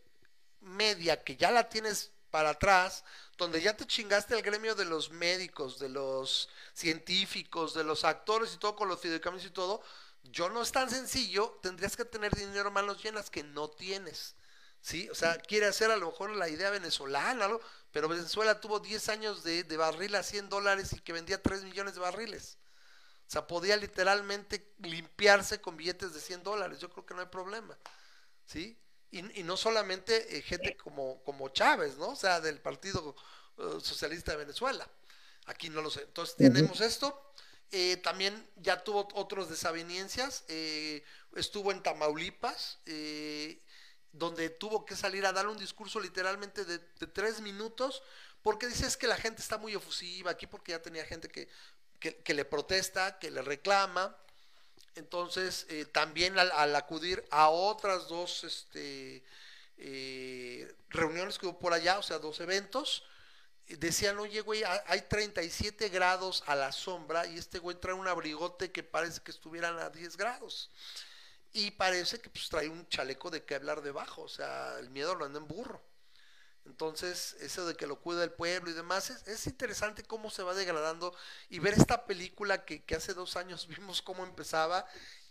media 0.62 1.24
que 1.24 1.36
ya 1.36 1.52
la 1.52 1.70
tienes 1.70 2.12
para 2.30 2.52
atrás, 2.52 3.04
donde 3.40 3.62
ya 3.62 3.76
te 3.76 3.88
chingaste 3.88 4.36
el 4.36 4.44
gremio 4.44 4.76
de 4.76 4.86
los 4.86 5.10
médicos, 5.10 5.80
de 5.80 5.90
los 5.90 6.50
científicos, 6.74 7.74
de 7.74 7.86
los 7.86 8.04
actores 8.04 8.54
y 8.54 8.58
todo 8.58 8.76
con 8.76 8.90
los 8.90 9.00
fideicomisos 9.00 9.50
y 9.50 9.54
todo, 9.54 9.82
yo 10.24 10.50
no 10.50 10.62
es 10.62 10.72
tan 10.72 10.90
sencillo, 10.90 11.58
tendrías 11.64 11.96
que 11.96 12.06
tener 12.06 12.36
dinero 12.36 12.70
manos 12.70 13.02
llenas 13.02 13.30
que 13.30 13.44
no 13.44 13.70
tienes. 13.70 14.36
¿sí? 14.82 15.10
O 15.10 15.16
sea, 15.16 15.38
quiere 15.38 15.68
hacer 15.68 15.90
a 15.90 15.96
lo 15.96 16.08
mejor 16.08 16.36
la 16.36 16.50
idea 16.50 16.70
venezolana, 16.70 17.48
pero 17.92 18.10
Venezuela 18.10 18.60
tuvo 18.60 18.82
10 18.82 19.08
años 19.10 19.44
de, 19.44 19.64
de 19.64 19.78
barril 19.78 20.16
a 20.16 20.24
100 20.24 20.50
dólares 20.50 20.92
y 20.94 21.00
que 21.00 21.14
vendía 21.14 21.42
3 21.42 21.64
millones 21.64 21.94
de 21.96 22.02
barriles. 22.02 22.58
O 23.26 23.32
sea, 23.32 23.48
podía 23.48 23.78
literalmente 23.78 24.74
limpiarse 24.80 25.62
con 25.62 25.78
billetes 25.78 26.14
de 26.14 26.20
100 26.20 26.44
dólares. 26.44 26.80
Yo 26.80 26.90
creo 26.90 27.06
que 27.06 27.14
no 27.14 27.22
hay 27.22 27.28
problema. 27.28 27.78
¿Sí? 28.46 28.78
Y, 29.12 29.40
y 29.40 29.44
no 29.44 29.58
solamente 29.58 30.38
eh, 30.38 30.42
gente 30.42 30.78
como, 30.78 31.24
como 31.24 31.50
Chávez, 31.50 31.98
¿no? 31.98 32.10
O 32.10 32.16
sea, 32.16 32.40
del 32.42 32.60
Partido 32.60 33.16
uh, 33.58 33.80
Socialista 33.80 34.32
de 34.32 34.38
Venezuela. 34.38 34.88
Aquí 35.46 35.70
no 35.70 35.82
lo 35.82 35.90
sé. 35.90 36.04
Entonces, 36.04 36.36
tenemos 36.36 36.80
esto. 36.82 37.34
Eh, 37.72 37.98
también 37.98 38.48
ya 38.56 38.84
tuvo 38.84 39.08
otros 39.14 39.50
desavenencias. 39.50 40.44
Eh, 40.48 41.04
estuvo 41.36 41.72
en 41.72 41.82
Tamaulipas. 41.82 42.80
Eh, 42.86 43.64
donde 44.12 44.50
tuvo 44.50 44.86
que 44.86 44.96
salir 44.96 45.26
a 45.26 45.34
dar 45.34 45.48
un 45.48 45.58
discurso 45.58 46.00
literalmente 46.00 46.66
de, 46.66 46.80
tres 46.80 47.42
minutos, 47.42 48.02
porque 48.42 48.68
dices 48.68 48.98
que 48.98 49.08
la 49.08 49.18
gente 49.18 49.42
está 49.42 49.58
muy 49.58 49.74
efusiva 49.74 50.32
aquí, 50.32 50.48
porque 50.48 50.72
ya 50.72 50.82
tenía 50.82 51.06
gente 51.06 51.30
que, 51.30 51.48
que, 52.00 52.34
le 52.34 52.46
protesta, 52.46 53.20
que 53.20 53.30
le 53.30 53.42
reclama. 53.42 54.18
Entonces, 54.96 55.66
eh, 55.70 55.86
también 55.86 56.38
al, 56.38 56.76
acudir 56.76 57.24
a 57.32 57.50
otras 57.50 58.08
dos 58.08 58.44
este, 58.44 59.24
eh, 59.78 60.76
reuniones 60.90 61.38
que 61.38 61.48
hubo 61.48 61.60
por 61.60 61.74
allá, 61.74 62.00
o 62.00 62.04
sea, 62.04 62.20
dos 62.20 62.40
eventos, 62.40 63.04
decían, 63.68 64.18
oye, 64.18 64.42
güey, 64.42 64.64
hay 64.88 65.02
37 65.02 65.90
grados 65.90 66.44
a 66.48 66.56
la 66.56 66.72
sombra 66.72 67.28
y 67.28 67.38
este 67.38 67.60
güey 67.60 67.80
trae 67.80 67.94
un 67.94 68.08
abrigote 68.08 68.72
que 68.72 68.84
parece 68.84 69.22
que 69.22 69.32
estuvieran 69.32 69.78
a 69.78 69.90
10 69.90 70.18
grados. 70.18 70.72
Y 71.52 71.72
parece 71.72 72.20
que 72.20 72.30
pues 72.30 72.50
trae 72.50 72.70
un 72.70 72.88
chaleco 72.90 73.30
de 73.30 73.44
que 73.44 73.56
hablar 73.56 73.82
debajo, 73.82 74.24
o 74.24 74.30
sea, 74.30 74.78
el 74.80 74.90
miedo 74.90 75.16
lo 75.16 75.26
anda 75.26 75.40
en 75.40 75.48
burro. 75.48 75.82
Entonces, 76.66 77.36
eso 77.40 77.66
de 77.66 77.76
que 77.76 77.88
lo 77.88 78.00
cuida 78.00 78.24
el 78.24 78.32
pueblo 78.32 78.70
y 78.70 78.74
demás, 78.74 79.10
es, 79.10 79.48
interesante 79.48 80.04
cómo 80.04 80.30
se 80.30 80.44
va 80.44 80.54
degradando 80.54 81.16
y 81.50 81.60
ver 81.60 81.74
esta 81.74 82.06
película 82.06 82.66
que, 82.66 82.84
hace 82.96 83.14
dos 83.14 83.36
años 83.36 83.68
vimos 83.78 84.02
cómo 84.02 84.24
empezaba 84.24 84.86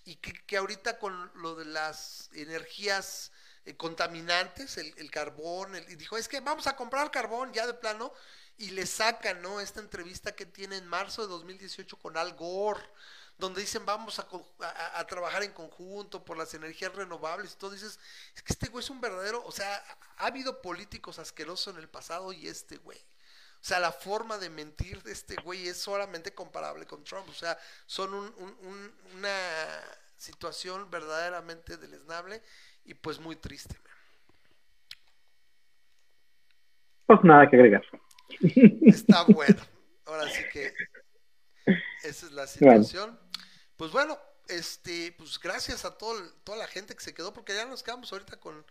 y 0.04 0.16
que, 0.16 0.56
ahorita 0.56 0.98
con 0.98 1.30
lo 1.34 1.54
de 1.54 1.66
las 1.66 2.30
energías 2.32 3.30
eh, 3.64 3.76
contaminantes, 3.76 4.78
el, 4.78 5.10
carbón, 5.10 5.76
y 5.76 5.94
dijo, 5.96 6.16
es 6.16 6.28
que 6.28 6.40
vamos 6.40 6.66
a 6.66 6.76
comprar 6.76 7.10
carbón 7.10 7.52
ya 7.52 7.66
de 7.66 7.74
plano, 7.74 8.12
y 8.58 8.70
le 8.70 8.86
sacan, 8.86 9.40
¿no? 9.40 9.60
Esta 9.60 9.80
entrevista 9.80 10.34
que 10.34 10.44
tiene 10.44 10.76
en 10.76 10.86
marzo 10.86 11.22
de 11.22 11.28
2018 11.28 11.96
con 11.96 12.16
Al 12.16 12.34
Gore 12.34 12.82
donde 13.38 13.60
dicen 13.60 13.86
vamos 13.86 14.18
a, 14.18 15.06
trabajar 15.06 15.44
en 15.44 15.52
conjunto 15.52 16.24
por 16.24 16.36
las 16.36 16.52
energías 16.54 16.94
renovables 16.94 17.52
y 17.52 17.56
todo, 17.56 17.70
dices, 17.70 17.98
es 18.34 18.42
que 18.42 18.52
este 18.52 18.68
güey 18.68 18.84
es 18.84 18.90
un 18.90 19.00
verdadero, 19.00 19.44
o 19.44 19.52
sea, 19.52 19.82
ha 20.16 20.26
habido 20.26 20.60
políticos 20.60 21.18
asquerosos 21.18 21.74
en 21.74 21.80
el 21.80 21.88
pasado 21.88 22.32
y 22.32 22.48
este 22.48 22.76
güey. 22.78 22.98
O 23.60 23.64
sea, 23.68 23.80
la 23.80 23.90
forma 23.90 24.38
de 24.38 24.50
mentir 24.50 25.02
de 25.02 25.12
este 25.12 25.34
güey 25.42 25.66
es 25.66 25.78
solamente 25.78 26.32
comparable 26.32 26.86
con 26.86 27.02
Trump. 27.02 27.28
O 27.28 27.34
sea, 27.34 27.58
son 27.86 28.14
una 29.14 29.36
situación 30.16 30.88
verdaderamente 30.90 31.76
deleznable 31.76 32.40
y 32.84 32.94
pues 32.94 33.18
muy 33.18 33.34
triste. 33.34 33.76
Pues 37.06 37.18
nada 37.24 37.48
que 37.50 37.56
agregar. 37.56 37.82
Está 38.82 39.24
bueno. 39.24 39.60
Ahora 40.06 40.28
sí 40.28 40.42
que 40.52 40.72
esa 42.04 42.26
es 42.26 42.32
la 42.32 42.46
situación. 42.46 43.18
Pues 43.78 43.92
bueno, 43.92 44.18
este, 44.48 45.14
pues 45.16 45.38
gracias 45.38 45.84
a 45.84 45.96
todo, 45.96 46.20
toda 46.42 46.58
la 46.58 46.66
gente 46.66 46.96
que 46.96 47.00
se 47.00 47.14
quedó, 47.14 47.32
porque 47.32 47.54
ya 47.54 47.64
nos 47.64 47.84
quedamos 47.84 48.12
ahorita 48.12 48.40
con, 48.40 48.66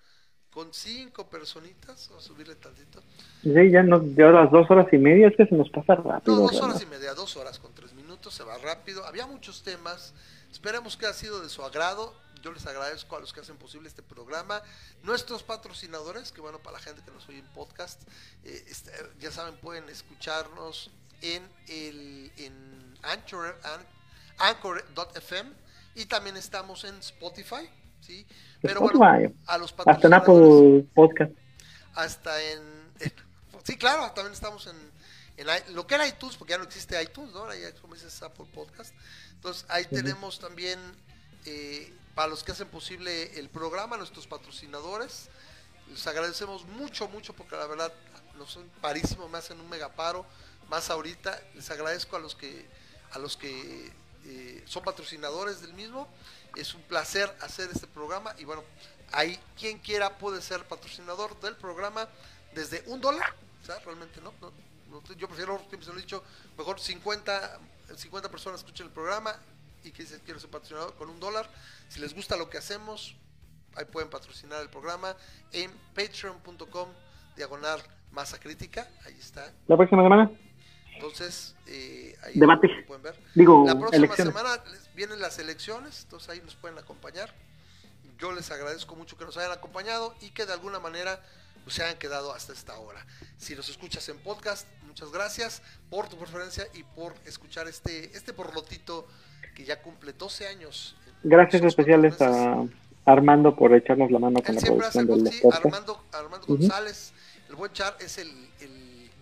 con 0.51 0.73
cinco 0.73 1.29
personitas. 1.29 2.09
Vamos 2.09 2.25
a 2.25 2.27
subirle 2.27 2.55
tantito. 2.55 3.01
Sí, 3.41 3.71
ya 3.71 3.83
nos 3.83 4.13
dio 4.15 4.31
las 4.31 4.51
dos 4.51 4.69
horas 4.69 4.87
y 4.91 4.97
media, 4.97 5.29
es 5.29 5.37
que 5.37 5.45
se 5.45 5.55
nos 5.55 5.69
pasa 5.69 5.95
rápido. 5.95 6.35
No, 6.35 6.41
dos 6.41 6.59
horas 6.59 6.81
y 6.81 6.85
media, 6.87 7.13
dos 7.13 7.37
horas 7.37 7.57
con 7.57 7.73
tres 7.73 7.93
minutos, 7.93 8.33
se 8.33 8.43
va 8.43 8.57
rápido. 8.57 9.05
Había 9.05 9.25
muchos 9.25 9.63
temas. 9.63 10.13
Esperemos 10.51 10.97
que 10.97 11.05
ha 11.05 11.13
sido 11.13 11.41
de 11.41 11.47
su 11.47 11.63
agrado. 11.63 12.13
Yo 12.41 12.51
les 12.51 12.67
agradezco 12.67 13.15
a 13.15 13.21
los 13.21 13.31
que 13.31 13.39
hacen 13.39 13.55
posible 13.55 13.87
este 13.87 14.03
programa. 14.03 14.61
Nuestros 15.03 15.41
patrocinadores, 15.41 16.33
que 16.33 16.41
bueno, 16.41 16.59
para 16.59 16.79
la 16.79 16.83
gente 16.83 17.01
que 17.01 17.11
nos 17.11 17.29
oye 17.29 17.39
en 17.39 17.47
podcast, 17.53 18.01
eh, 18.43 18.65
este, 18.67 18.91
ya 19.19 19.31
saben, 19.31 19.55
pueden 19.55 19.87
escucharnos 19.87 20.91
en 21.21 21.47
el 21.69 22.31
en 22.37 22.97
Anchor, 23.03 23.57
Anchor.fm 24.39 25.51
y 25.95 26.05
también 26.05 26.37
estamos 26.37 26.83
en 26.83 26.95
Spotify, 26.99 27.69
¿sí? 28.01 28.25
Pero 28.61 28.81
bueno, 28.81 29.33
a 29.47 29.57
los 29.57 29.73
hasta 29.85 30.07
en 30.07 30.13
Apple 30.13 30.85
Podcast. 30.93 31.31
Hasta 31.95 32.41
en, 32.43 32.61
sí, 33.63 33.77
claro, 33.77 34.11
también 34.13 34.33
estamos 34.33 34.67
en, 34.67 34.75
en, 35.37 35.75
lo 35.75 35.87
que 35.87 35.95
era 35.95 36.07
iTunes, 36.07 36.37
porque 36.37 36.51
ya 36.51 36.57
no 36.57 36.63
existe 36.63 37.01
iTunes, 37.01 37.33
¿no? 37.33 37.39
Ahora 37.39 37.55
ya 37.55 37.73
como 37.81 37.95
dices 37.95 38.21
Apple 38.21 38.45
Podcast. 38.53 38.93
Entonces 39.33 39.65
ahí 39.69 39.85
tenemos 39.85 40.39
también 40.39 40.79
eh, 41.45 41.93
para 42.15 42.27
los 42.27 42.43
que 42.43 42.51
hacen 42.51 42.67
posible 42.67 43.39
el 43.39 43.49
programa, 43.49 43.97
nuestros 43.97 44.27
patrocinadores. 44.27 45.29
Les 45.89 46.05
agradecemos 46.07 46.65
mucho, 46.65 47.07
mucho 47.07 47.33
porque 47.33 47.55
la 47.55 47.67
verdad 47.67 47.93
nos 48.37 48.51
son 48.51 48.69
parísimos, 48.81 49.29
me 49.29 49.37
hacen 49.37 49.59
un 49.59 49.69
megaparo, 49.69 50.25
más 50.69 50.89
ahorita. 50.89 51.41
Les 51.55 51.69
agradezco 51.71 52.15
a 52.15 52.19
los 52.19 52.35
que 52.35 52.65
a 53.11 53.19
los 53.19 53.37
que 53.37 53.91
eh, 54.27 54.63
son 54.65 54.83
patrocinadores 54.83 55.61
del 55.61 55.73
mismo. 55.73 56.07
Es 56.55 56.73
un 56.73 56.81
placer 56.81 57.33
hacer 57.41 57.69
este 57.73 57.87
programa 57.87 58.35
y 58.37 58.43
bueno, 58.43 58.63
ahí 59.13 59.39
quien 59.57 59.79
quiera 59.79 60.17
puede 60.17 60.41
ser 60.41 60.65
patrocinador 60.65 61.39
del 61.39 61.55
programa 61.55 62.07
desde 62.53 62.83
un 62.87 62.99
dólar. 62.99 63.33
O 63.61 63.65
sea, 63.65 63.79
realmente 63.79 64.19
no, 64.21 64.33
yo 65.17 65.27
prefiero, 65.27 65.57
siempre 65.69 65.83
se 65.83 65.91
lo 65.91 65.97
he 65.97 66.01
dicho, 66.01 66.23
mejor 66.57 66.79
50, 66.79 67.59
50 67.95 68.29
personas 68.29 68.59
escuchen 68.59 68.87
el 68.87 68.91
programa 68.91 69.35
y 69.83 69.91
que 69.91 70.03
dicen 70.03 70.21
quiero 70.25 70.39
ser 70.39 70.49
patrocinador 70.49 70.95
con 70.95 71.09
un 71.09 71.19
dólar. 71.19 71.49
Si 71.87 71.99
les 71.99 72.13
gusta 72.13 72.35
lo 72.35 72.49
que 72.49 72.57
hacemos, 72.57 73.15
ahí 73.75 73.85
pueden 73.85 74.09
patrocinar 74.09 74.61
el 74.61 74.69
programa 74.69 75.15
en 75.53 75.71
patreon.com 75.95 76.89
diagonal 77.35 77.81
masa 78.11 78.39
crítica. 78.39 78.89
Ahí 79.05 79.15
está. 79.19 79.53
La 79.67 79.77
próxima 79.77 80.03
semana. 80.03 80.31
Entonces, 80.97 81.55
eh, 81.67 82.15
ahí 82.23 82.33
Debate. 82.35 82.69
pueden 82.87 83.03
ver. 83.03 83.15
Digo, 83.35 83.63
la 83.65 83.77
próxima 83.77 84.15
semana 84.15 84.63
vienen 84.95 85.19
las 85.21 85.37
elecciones, 85.37 86.03
entonces 86.03 86.29
ahí 86.29 86.41
nos 86.43 86.55
pueden 86.55 86.77
acompañar. 86.77 87.33
Yo 88.17 88.31
les 88.31 88.49
agradezco 88.49 88.95
mucho 88.95 89.15
que 89.15 89.25
nos 89.25 89.37
hayan 89.37 89.51
acompañado 89.51 90.15
y 90.21 90.31
que 90.31 90.47
de 90.47 90.53
alguna 90.53 90.79
manera 90.79 91.21
pues, 91.63 91.75
se 91.75 91.83
hayan 91.83 91.99
quedado 91.99 92.33
hasta 92.33 92.51
esta 92.51 92.77
hora. 92.79 93.05
Si 93.37 93.55
nos 93.55 93.69
escuchas 93.69 94.09
en 94.09 94.17
podcast, 94.17 94.67
muchas 94.87 95.11
gracias 95.11 95.61
por 95.91 96.09
tu 96.09 96.17
preferencia 96.17 96.65
y 96.73 96.81
por 96.83 97.13
escuchar 97.25 97.67
este, 97.67 98.05
este 98.17 98.33
porlotito 98.33 99.05
que 99.55 99.65
ya 99.65 99.81
cumple 99.81 100.13
12 100.13 100.47
años. 100.47 100.95
Gracias 101.23 101.61
especiales 101.61 102.19
a 102.21 102.65
Armando 103.05 103.55
por 103.55 103.73
echarnos 103.75 104.09
la 104.11 104.19
mano 104.19 104.41
con 104.41 104.55
la 104.55 104.61
producción 104.61 105.07
del 105.07 105.31
sí, 105.31 105.41
Armando, 105.51 106.03
Armando 106.11 106.47
González, 106.47 107.13
el 107.49 107.55
buen 107.55 107.71
Char 107.71 107.95
es 107.99 108.17
el 108.17 108.49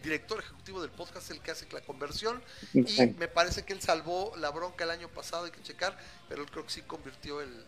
director 0.05 0.39
ejecutivo 0.39 0.81
del 0.81 0.91
podcast, 0.91 1.31
el 1.31 1.41
que 1.41 1.51
hace 1.51 1.67
la 1.71 1.81
conversión. 1.81 2.41
Y 2.73 2.83
me 3.17 3.27
parece 3.27 3.65
que 3.65 3.73
él 3.73 3.81
salvó 3.81 4.33
la 4.37 4.51
bronca 4.51 4.83
el 4.83 4.91
año 4.91 5.09
pasado, 5.09 5.45
hay 5.45 5.51
que 5.51 5.61
checar, 5.61 5.97
pero 6.29 6.43
él 6.43 6.49
creo 6.49 6.63
que 6.63 6.71
sí 6.71 6.81
convirtió 6.83 7.41
el, 7.41 7.65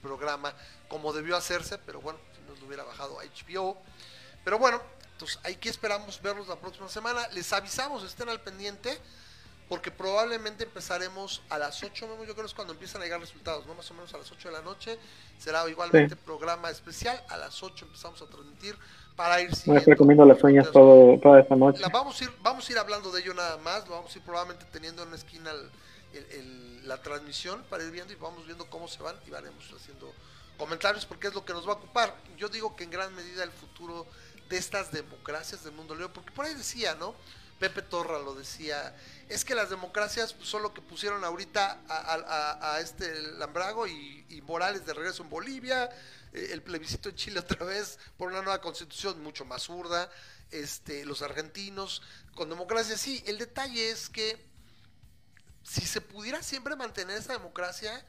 programa 0.00 0.52
como 0.88 1.12
debió 1.12 1.36
hacerse, 1.36 1.78
pero 1.78 2.00
bueno, 2.00 2.18
si 2.34 2.42
nos 2.50 2.58
lo 2.58 2.66
hubiera 2.66 2.82
bajado 2.82 3.20
a 3.20 3.24
HBO. 3.24 3.80
Pero 4.42 4.58
bueno, 4.58 4.82
entonces 5.12 5.38
aquí 5.44 5.68
esperamos 5.68 6.20
verlos 6.20 6.48
la 6.48 6.56
próxima 6.56 6.88
semana. 6.88 7.28
Les 7.28 7.52
avisamos, 7.52 8.02
estén 8.02 8.28
al 8.28 8.40
pendiente, 8.40 8.98
porque 9.68 9.92
probablemente 9.92 10.64
empezaremos 10.64 11.40
a 11.50 11.58
las 11.58 11.80
8, 11.84 11.94
yo 11.94 12.34
creo 12.34 12.34
que 12.34 12.42
es 12.42 12.54
cuando 12.54 12.72
empiezan 12.72 13.00
a 13.00 13.04
llegar 13.04 13.20
resultados, 13.20 13.64
¿no? 13.64 13.74
Más 13.74 13.88
o 13.92 13.94
menos 13.94 14.12
a 14.12 14.18
las 14.18 14.30
8 14.32 14.48
de 14.48 14.54
la 14.54 14.62
noche. 14.62 14.98
Será 15.38 15.68
igualmente 15.68 16.16
programa 16.16 16.68
especial. 16.68 17.22
A 17.28 17.36
las 17.36 17.62
8 17.62 17.84
empezamos 17.84 18.20
a 18.22 18.26
transmitir 18.26 18.76
para 19.16 19.40
ir 19.40 19.54
siguiendo. 19.54 19.84
recomiendo 19.90 20.24
las 20.24 20.38
sueñas 20.38 20.70
todo, 20.70 21.18
toda 21.20 21.40
esta 21.40 21.56
noche. 21.56 21.82
vamos, 21.92 22.20
a 22.20 22.24
ir, 22.24 22.30
vamos 22.42 22.68
a 22.68 22.72
ir 22.72 22.78
hablando 22.78 23.10
de 23.10 23.20
ello 23.20 23.34
nada 23.34 23.56
más, 23.58 23.86
lo 23.88 23.96
vamos 23.96 24.14
a 24.14 24.18
ir 24.18 24.24
probablemente 24.24 24.66
teniendo 24.72 25.02
en 25.02 25.08
una 25.08 25.16
esquina 25.16 25.52
la 26.84 27.00
transmisión 27.00 27.62
para 27.70 27.84
ir 27.84 27.90
viendo 27.90 28.12
y 28.12 28.16
vamos 28.16 28.44
viendo 28.44 28.66
cómo 28.66 28.88
se 28.88 29.02
van 29.02 29.16
y 29.26 29.30
varemos 29.30 29.64
haciendo 29.74 30.12
comentarios 30.58 31.06
porque 31.06 31.28
es 31.28 31.34
lo 31.34 31.44
que 31.44 31.52
nos 31.52 31.66
va 31.66 31.72
a 31.72 31.76
ocupar. 31.76 32.14
Yo 32.36 32.48
digo 32.48 32.76
que 32.76 32.84
en 32.84 32.90
gran 32.90 33.14
medida 33.14 33.44
el 33.44 33.50
futuro 33.50 34.06
de 34.48 34.58
estas 34.58 34.92
democracias 34.92 35.64
del 35.64 35.72
mundo 35.72 35.94
leo, 35.94 36.12
porque 36.12 36.30
por 36.32 36.44
ahí 36.44 36.54
decía, 36.54 36.94
¿no? 36.94 37.14
Pepe 37.58 37.82
Torra 37.82 38.18
lo 38.18 38.34
decía, 38.34 38.94
es 39.28 39.44
que 39.44 39.54
las 39.54 39.70
democracias 39.70 40.34
son 40.42 40.62
lo 40.62 40.74
que 40.74 40.80
pusieron 40.80 41.24
ahorita 41.24 41.78
a, 41.88 42.80
este 42.80 43.22
Lambrago 43.38 43.86
y, 43.86 44.26
y 44.30 44.42
Morales 44.42 44.84
de 44.84 44.92
regreso 44.92 45.22
en 45.22 45.30
Bolivia, 45.30 45.88
el 46.32 46.62
plebiscito 46.62 47.08
en 47.08 47.16
Chile 47.16 47.40
otra 47.40 47.64
vez 47.64 47.98
por 48.16 48.28
una 48.28 48.42
nueva 48.42 48.60
constitución 48.60 49.22
mucho 49.22 49.44
más 49.44 49.62
zurda, 49.64 50.10
este, 50.50 51.04
los 51.04 51.22
argentinos 51.22 52.02
con 52.34 52.48
democracia. 52.48 52.96
Sí, 52.96 53.22
el 53.26 53.38
detalle 53.38 53.90
es 53.90 54.08
que 54.08 54.44
si 55.62 55.82
se 55.82 56.00
pudiera 56.00 56.42
siempre 56.42 56.76
mantener 56.76 57.16
esa 57.18 57.34
democracia, 57.34 58.04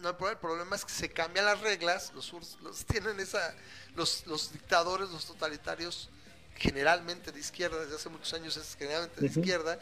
no 0.00 0.08
hay 0.08 0.14
problema, 0.14 0.32
el 0.32 0.38
problema 0.38 0.76
es 0.76 0.84
que 0.84 0.92
se 0.92 1.10
cambian 1.10 1.44
las 1.44 1.60
reglas, 1.60 2.12
los, 2.14 2.32
los 2.60 2.84
tienen 2.86 3.20
esa, 3.20 3.54
los, 3.94 4.26
los 4.26 4.52
dictadores, 4.52 5.10
los 5.10 5.26
totalitarios, 5.26 6.10
generalmente 6.56 7.32
de 7.32 7.40
izquierda, 7.40 7.80
desde 7.80 7.96
hace 7.96 8.08
muchos 8.08 8.32
años 8.34 8.56
es 8.56 8.76
generalmente 8.76 9.20
de 9.20 9.26
izquierda, 9.26 9.78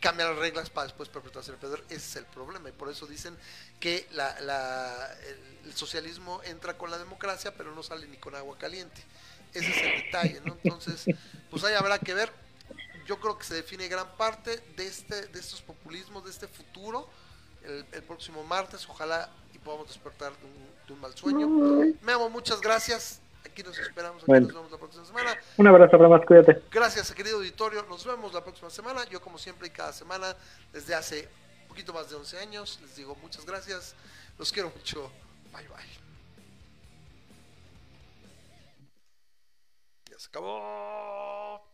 cambian 0.00 0.30
las 0.30 0.38
reglas 0.38 0.70
para 0.70 0.86
después 0.86 1.08
perpetuarse 1.08 1.52
el 1.52 1.58
poder. 1.58 1.84
Ese 1.88 1.96
es 1.96 2.16
el 2.16 2.26
problema 2.26 2.68
y 2.68 2.72
por 2.72 2.88
eso 2.88 3.06
dicen 3.06 3.36
que 3.78 4.08
la, 4.12 4.40
la, 4.40 5.08
el, 5.64 5.74
socialismo 5.74 6.40
entra 6.44 6.76
con 6.76 6.90
la 6.90 6.98
democracia, 6.98 7.54
pero 7.54 7.74
no 7.74 7.82
sale 7.82 8.06
ni 8.08 8.16
con 8.16 8.34
agua 8.34 8.58
caliente. 8.58 9.02
Ese 9.52 9.70
es 9.70 9.76
el 9.78 10.04
detalle, 10.04 10.40
¿no? 10.44 10.56
Entonces, 10.64 11.04
pues 11.50 11.62
ahí 11.64 11.74
habrá 11.74 11.98
que 11.98 12.14
ver. 12.14 12.32
Yo 13.06 13.20
creo 13.20 13.36
que 13.38 13.44
se 13.44 13.54
define 13.54 13.88
gran 13.88 14.16
parte 14.16 14.56
de, 14.76 14.86
este, 14.86 15.26
de 15.26 15.38
estos 15.38 15.62
populismos, 15.62 16.24
de 16.24 16.30
este 16.30 16.48
futuro, 16.48 17.08
el, 17.62 18.02
próximo 18.04 18.42
martes. 18.44 18.86
Ojalá 18.88 19.30
y 19.52 19.58
podamos 19.58 19.88
despertar 19.88 20.32
de 20.38 20.44
un, 20.44 20.70
de 20.86 20.92
un 20.92 21.00
mal 21.00 21.16
sueño. 21.16 21.48
Me 22.00 22.12
amo, 22.12 22.30
muchas 22.30 22.60
gracias. 22.60 23.20
Aquí 23.44 23.62
nos 23.62 23.78
esperamos, 23.78 24.22
aquí 24.22 24.32
nos 24.32 24.54
vemos 24.54 24.70
la 24.70 24.78
próxima 24.78 25.04
semana. 25.04 25.38
Un 25.56 25.66
abrazo, 25.66 25.98
más, 25.98 26.26
cuídate. 26.26 26.62
Gracias, 26.70 27.12
querido 27.12 27.38
auditorio. 27.38 27.84
Nos 27.88 28.04
vemos 28.04 28.32
la 28.32 28.42
próxima 28.42 28.70
semana. 28.70 29.04
Yo, 29.08 29.20
como 29.20 29.38
siempre, 29.38 29.68
y 29.68 29.70
cada 29.70 29.92
semana, 29.92 30.36
desde 30.72 30.94
hace 30.94 31.28
un 31.62 31.68
poquito 31.68 31.92
más 31.92 32.10
de 32.10 32.16
11 32.16 32.38
años, 32.38 32.78
les 32.82 32.96
digo 32.96 33.16
muchas 33.16 33.44
gracias. 33.44 33.94
Los 34.38 34.52
quiero 34.52 34.70
mucho. 34.70 35.10
Bye, 35.52 35.68
bye. 35.68 35.76
Ya 40.10 40.18
se 40.18 40.28
acabó. 40.28 41.69